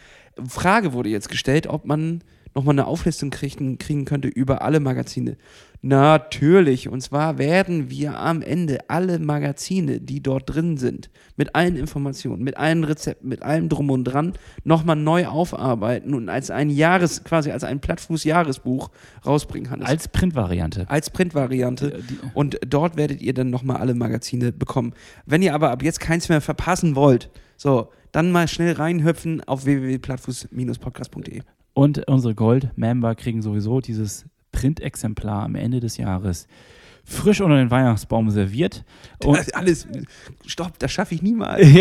Frage 0.48 0.94
wurde 0.94 1.10
jetzt 1.10 1.30
gestellt, 1.30 1.68
ob 1.68 1.86
man 1.86 2.24
nochmal 2.56 2.74
eine 2.74 2.88
Auflistung 2.88 3.30
kriegen, 3.30 3.78
kriegen 3.78 4.06
könnte 4.06 4.28
über 4.28 4.62
alle 4.62 4.80
Magazine. 4.80 5.38
Natürlich. 5.82 6.90
Und 6.90 7.02
zwar 7.02 7.38
werden 7.38 7.90
wir 7.90 8.20
am 8.20 8.42
Ende 8.42 8.80
alle 8.90 9.18
Magazine, 9.20 10.02
die 10.02 10.22
dort 10.22 10.54
drin 10.54 10.76
sind, 10.78 11.10
mit 11.38 11.56
allen 11.56 11.78
Informationen, 11.78 12.44
mit 12.44 12.58
allen 12.58 12.84
Rezepten, 12.84 13.30
mit 13.30 13.44
allem 13.44 13.70
drum 13.70 13.90
und 13.90 14.04
dran, 14.04 14.34
nochmal 14.66 14.98
neu 14.98 15.28
aufarbeiten 15.28 16.14
und 16.14 16.28
als 16.28 16.52
ein 16.52 16.70
Jahres, 16.70 17.24
quasi 17.24 17.52
als 17.52 17.64
ein 17.64 17.80
Plattfuß-Jahresbuch 17.80 18.90
rausbringen, 19.26 19.72
Hannes. 19.72 19.88
Als 19.88 20.08
Printvariante. 20.10 20.90
als 20.90 21.10
Printvariante. 21.10 22.04
Und 22.34 22.60
dort 22.68 22.98
werdet 22.98 23.22
ihr 23.22 23.34
dann 23.34 23.50
nochmal 23.50 23.78
alle 23.78 23.94
Magazine 23.94 24.52
bekommen. 24.52 24.94
Wenn 25.26 25.42
ihr 25.42 25.54
aber 25.54 25.72
ab 25.72 25.82
jetzt 25.82 26.02
keins 26.02 26.28
mehr 26.28 26.42
verpassen 26.42 26.96
wollt, 26.96 27.30
so, 27.56 27.90
dann 28.12 28.32
mal 28.32 28.48
schnell 28.48 28.74
reinhüpfen 28.74 29.42
auf 29.46 29.66
www.plattfuß-podcast.de. 29.66 31.42
Und 31.80 32.06
unsere 32.10 32.36
Gold-Member 32.36 33.16
kriegen 33.16 33.42
sowieso 33.42 33.80
dieses 33.80 34.26
Printexemplar 34.52 35.44
am 35.44 35.56
Ende 35.56 35.80
des 35.80 35.96
Jahres 35.96 36.46
frisch 37.06 37.40
unter 37.40 37.56
den 37.56 37.72
Weihnachtsbaum 37.72 38.30
serviert. 38.32 38.84
Und 39.24 39.38
Das 39.38 39.50
alles, 39.54 39.88
stopp, 40.46 40.78
das 40.80 40.92
schaffe 40.92 41.16
ich 41.16 41.22
niemals. 41.22 41.66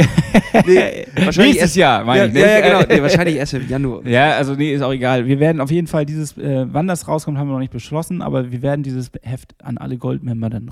Nee, 0.67 1.05
wahrscheinlich 1.17 1.37
Nächstes 1.37 1.61
erst, 1.63 1.77
Jahr, 1.77 2.05
meine 2.05 2.21
ja, 2.21 2.27
ich. 2.27 2.33
ne? 2.33 2.41
ja, 2.41 2.61
genau. 2.61 2.95
Nee, 2.95 3.03
wahrscheinlich 3.03 3.35
erst 3.35 3.55
im 3.55 3.69
Januar. 3.69 4.07
Ja, 4.07 4.37
also 4.37 4.55
nee, 4.55 4.73
ist 4.73 4.83
auch 4.83 4.93
egal. 4.93 5.27
Wir 5.27 5.41
werden 5.41 5.61
auf 5.61 5.73
jeden 5.73 5.89
Fall 5.89 6.07
dieses, 6.07 6.39
äh, 6.39 6.67
wann 6.73 6.87
das 6.87 7.09
rauskommt, 7.09 7.37
haben 7.37 7.49
wir 7.49 7.55
noch 7.55 7.59
nicht 7.59 7.73
beschlossen, 7.73 8.23
aber 8.23 8.53
wir 8.53 8.63
werden 8.63 8.85
dieses 8.85 9.11
Heft 9.23 9.57
an 9.65 9.79
alle 9.79 9.99
Goldmember 9.99 10.49
dann 10.49 10.69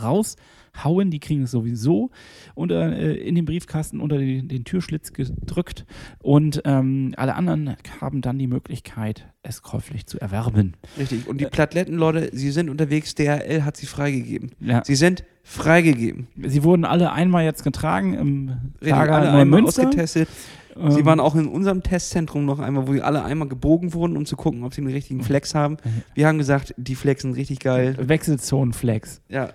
raushauen. 0.77 1.11
Die 1.11 1.21
kriegen 1.21 1.43
es 1.43 1.51
sowieso 1.51 2.11
unter, 2.55 2.97
äh, 2.97 3.15
in 3.15 3.35
den 3.35 3.45
Briefkasten 3.45 4.01
unter 4.01 4.19
den, 4.19 4.49
den 4.49 4.65
Türschlitz 4.65 5.13
gedrückt 5.13 5.85
und 6.21 6.63
ähm, 6.65 7.15
alle 7.17 7.35
anderen 7.35 7.77
haben 8.01 8.21
dann 8.21 8.39
die 8.39 8.47
Möglichkeit, 8.47 9.27
es 9.43 9.63
käuflich 9.63 10.07
zu 10.07 10.21
erwerben. 10.21 10.75
Richtig. 10.99 11.27
Und 11.27 11.41
die 11.41 11.47
Plattletten, 11.47 11.97
Leute, 11.97 12.31
sie 12.33 12.51
sind 12.51 12.69
unterwegs. 12.69 13.15
DHL 13.15 13.65
hat 13.65 13.77
sie 13.77 13.87
freigegeben. 13.87 14.51
Ja. 14.61 14.83
Sie 14.85 14.97
sind 14.97 15.25
freigegeben. 15.43 16.27
Sie 16.43 16.65
wurden 16.65 16.85
alle 16.85 17.13
einmal 17.13 17.45
jetzt 17.45 17.63
getragen 17.63 18.15
im 18.15 18.57
Lager 18.81 19.15
alle 19.15 19.33
Neumünster. 19.33 19.87
ausgetestet. 19.87 20.29
Ähm, 20.77 20.91
Sie 20.91 21.05
waren 21.05 21.21
auch 21.21 21.35
in 21.35 21.47
unserem 21.47 21.83
Testzentrum 21.83 22.45
noch 22.45 22.59
einmal, 22.59 22.87
wo 22.87 22.93
die 22.93 23.01
alle 23.01 23.25
einmal 23.25 23.49
gebogen 23.49 23.95
wurden, 23.95 24.17
um 24.17 24.27
zu 24.27 24.37
gucken, 24.37 24.63
ob 24.65 24.75
sie 24.75 24.83
den 24.83 24.91
richtigen 24.91 25.23
Flex 25.23 25.55
haben. 25.55 25.79
Wir 26.15 26.27
haben 26.27 26.37
gesagt, 26.37 26.75
die 26.77 26.95
Flex 26.95 27.23
sind 27.23 27.33
richtig 27.33 27.61
geil. 27.61 27.97
Wechselzonenflex. 27.99 29.23
Ja, 29.29 29.51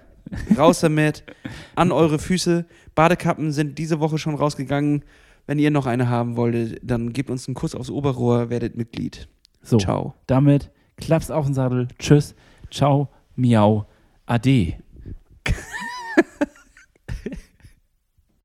raus 0.57 0.79
damit. 0.79 1.23
An 1.75 1.91
eure 1.91 2.19
Füße. 2.19 2.65
Badekappen 2.95 3.51
sind 3.51 3.77
diese 3.77 3.99
Woche 3.99 4.17
schon 4.17 4.35
rausgegangen. 4.35 5.03
Wenn 5.47 5.59
ihr 5.59 5.71
noch 5.71 5.85
eine 5.85 6.09
haben 6.09 6.37
wolltet, 6.37 6.79
dann 6.83 7.13
gebt 7.13 7.29
uns 7.29 7.47
einen 7.47 7.55
Kuss 7.55 7.75
aufs 7.75 7.89
Oberrohr, 7.89 8.49
werdet 8.49 8.77
Mitglied. 8.77 9.27
So, 9.63 9.77
Ciao. 9.77 10.13
damit 10.27 10.71
klapp's 10.97 11.31
auf 11.31 11.45
den 11.45 11.53
Sattel. 11.53 11.87
Tschüss. 11.99 12.35
Ciao. 12.69 13.09
Miau. 13.35 13.85
Ade. 14.25 14.75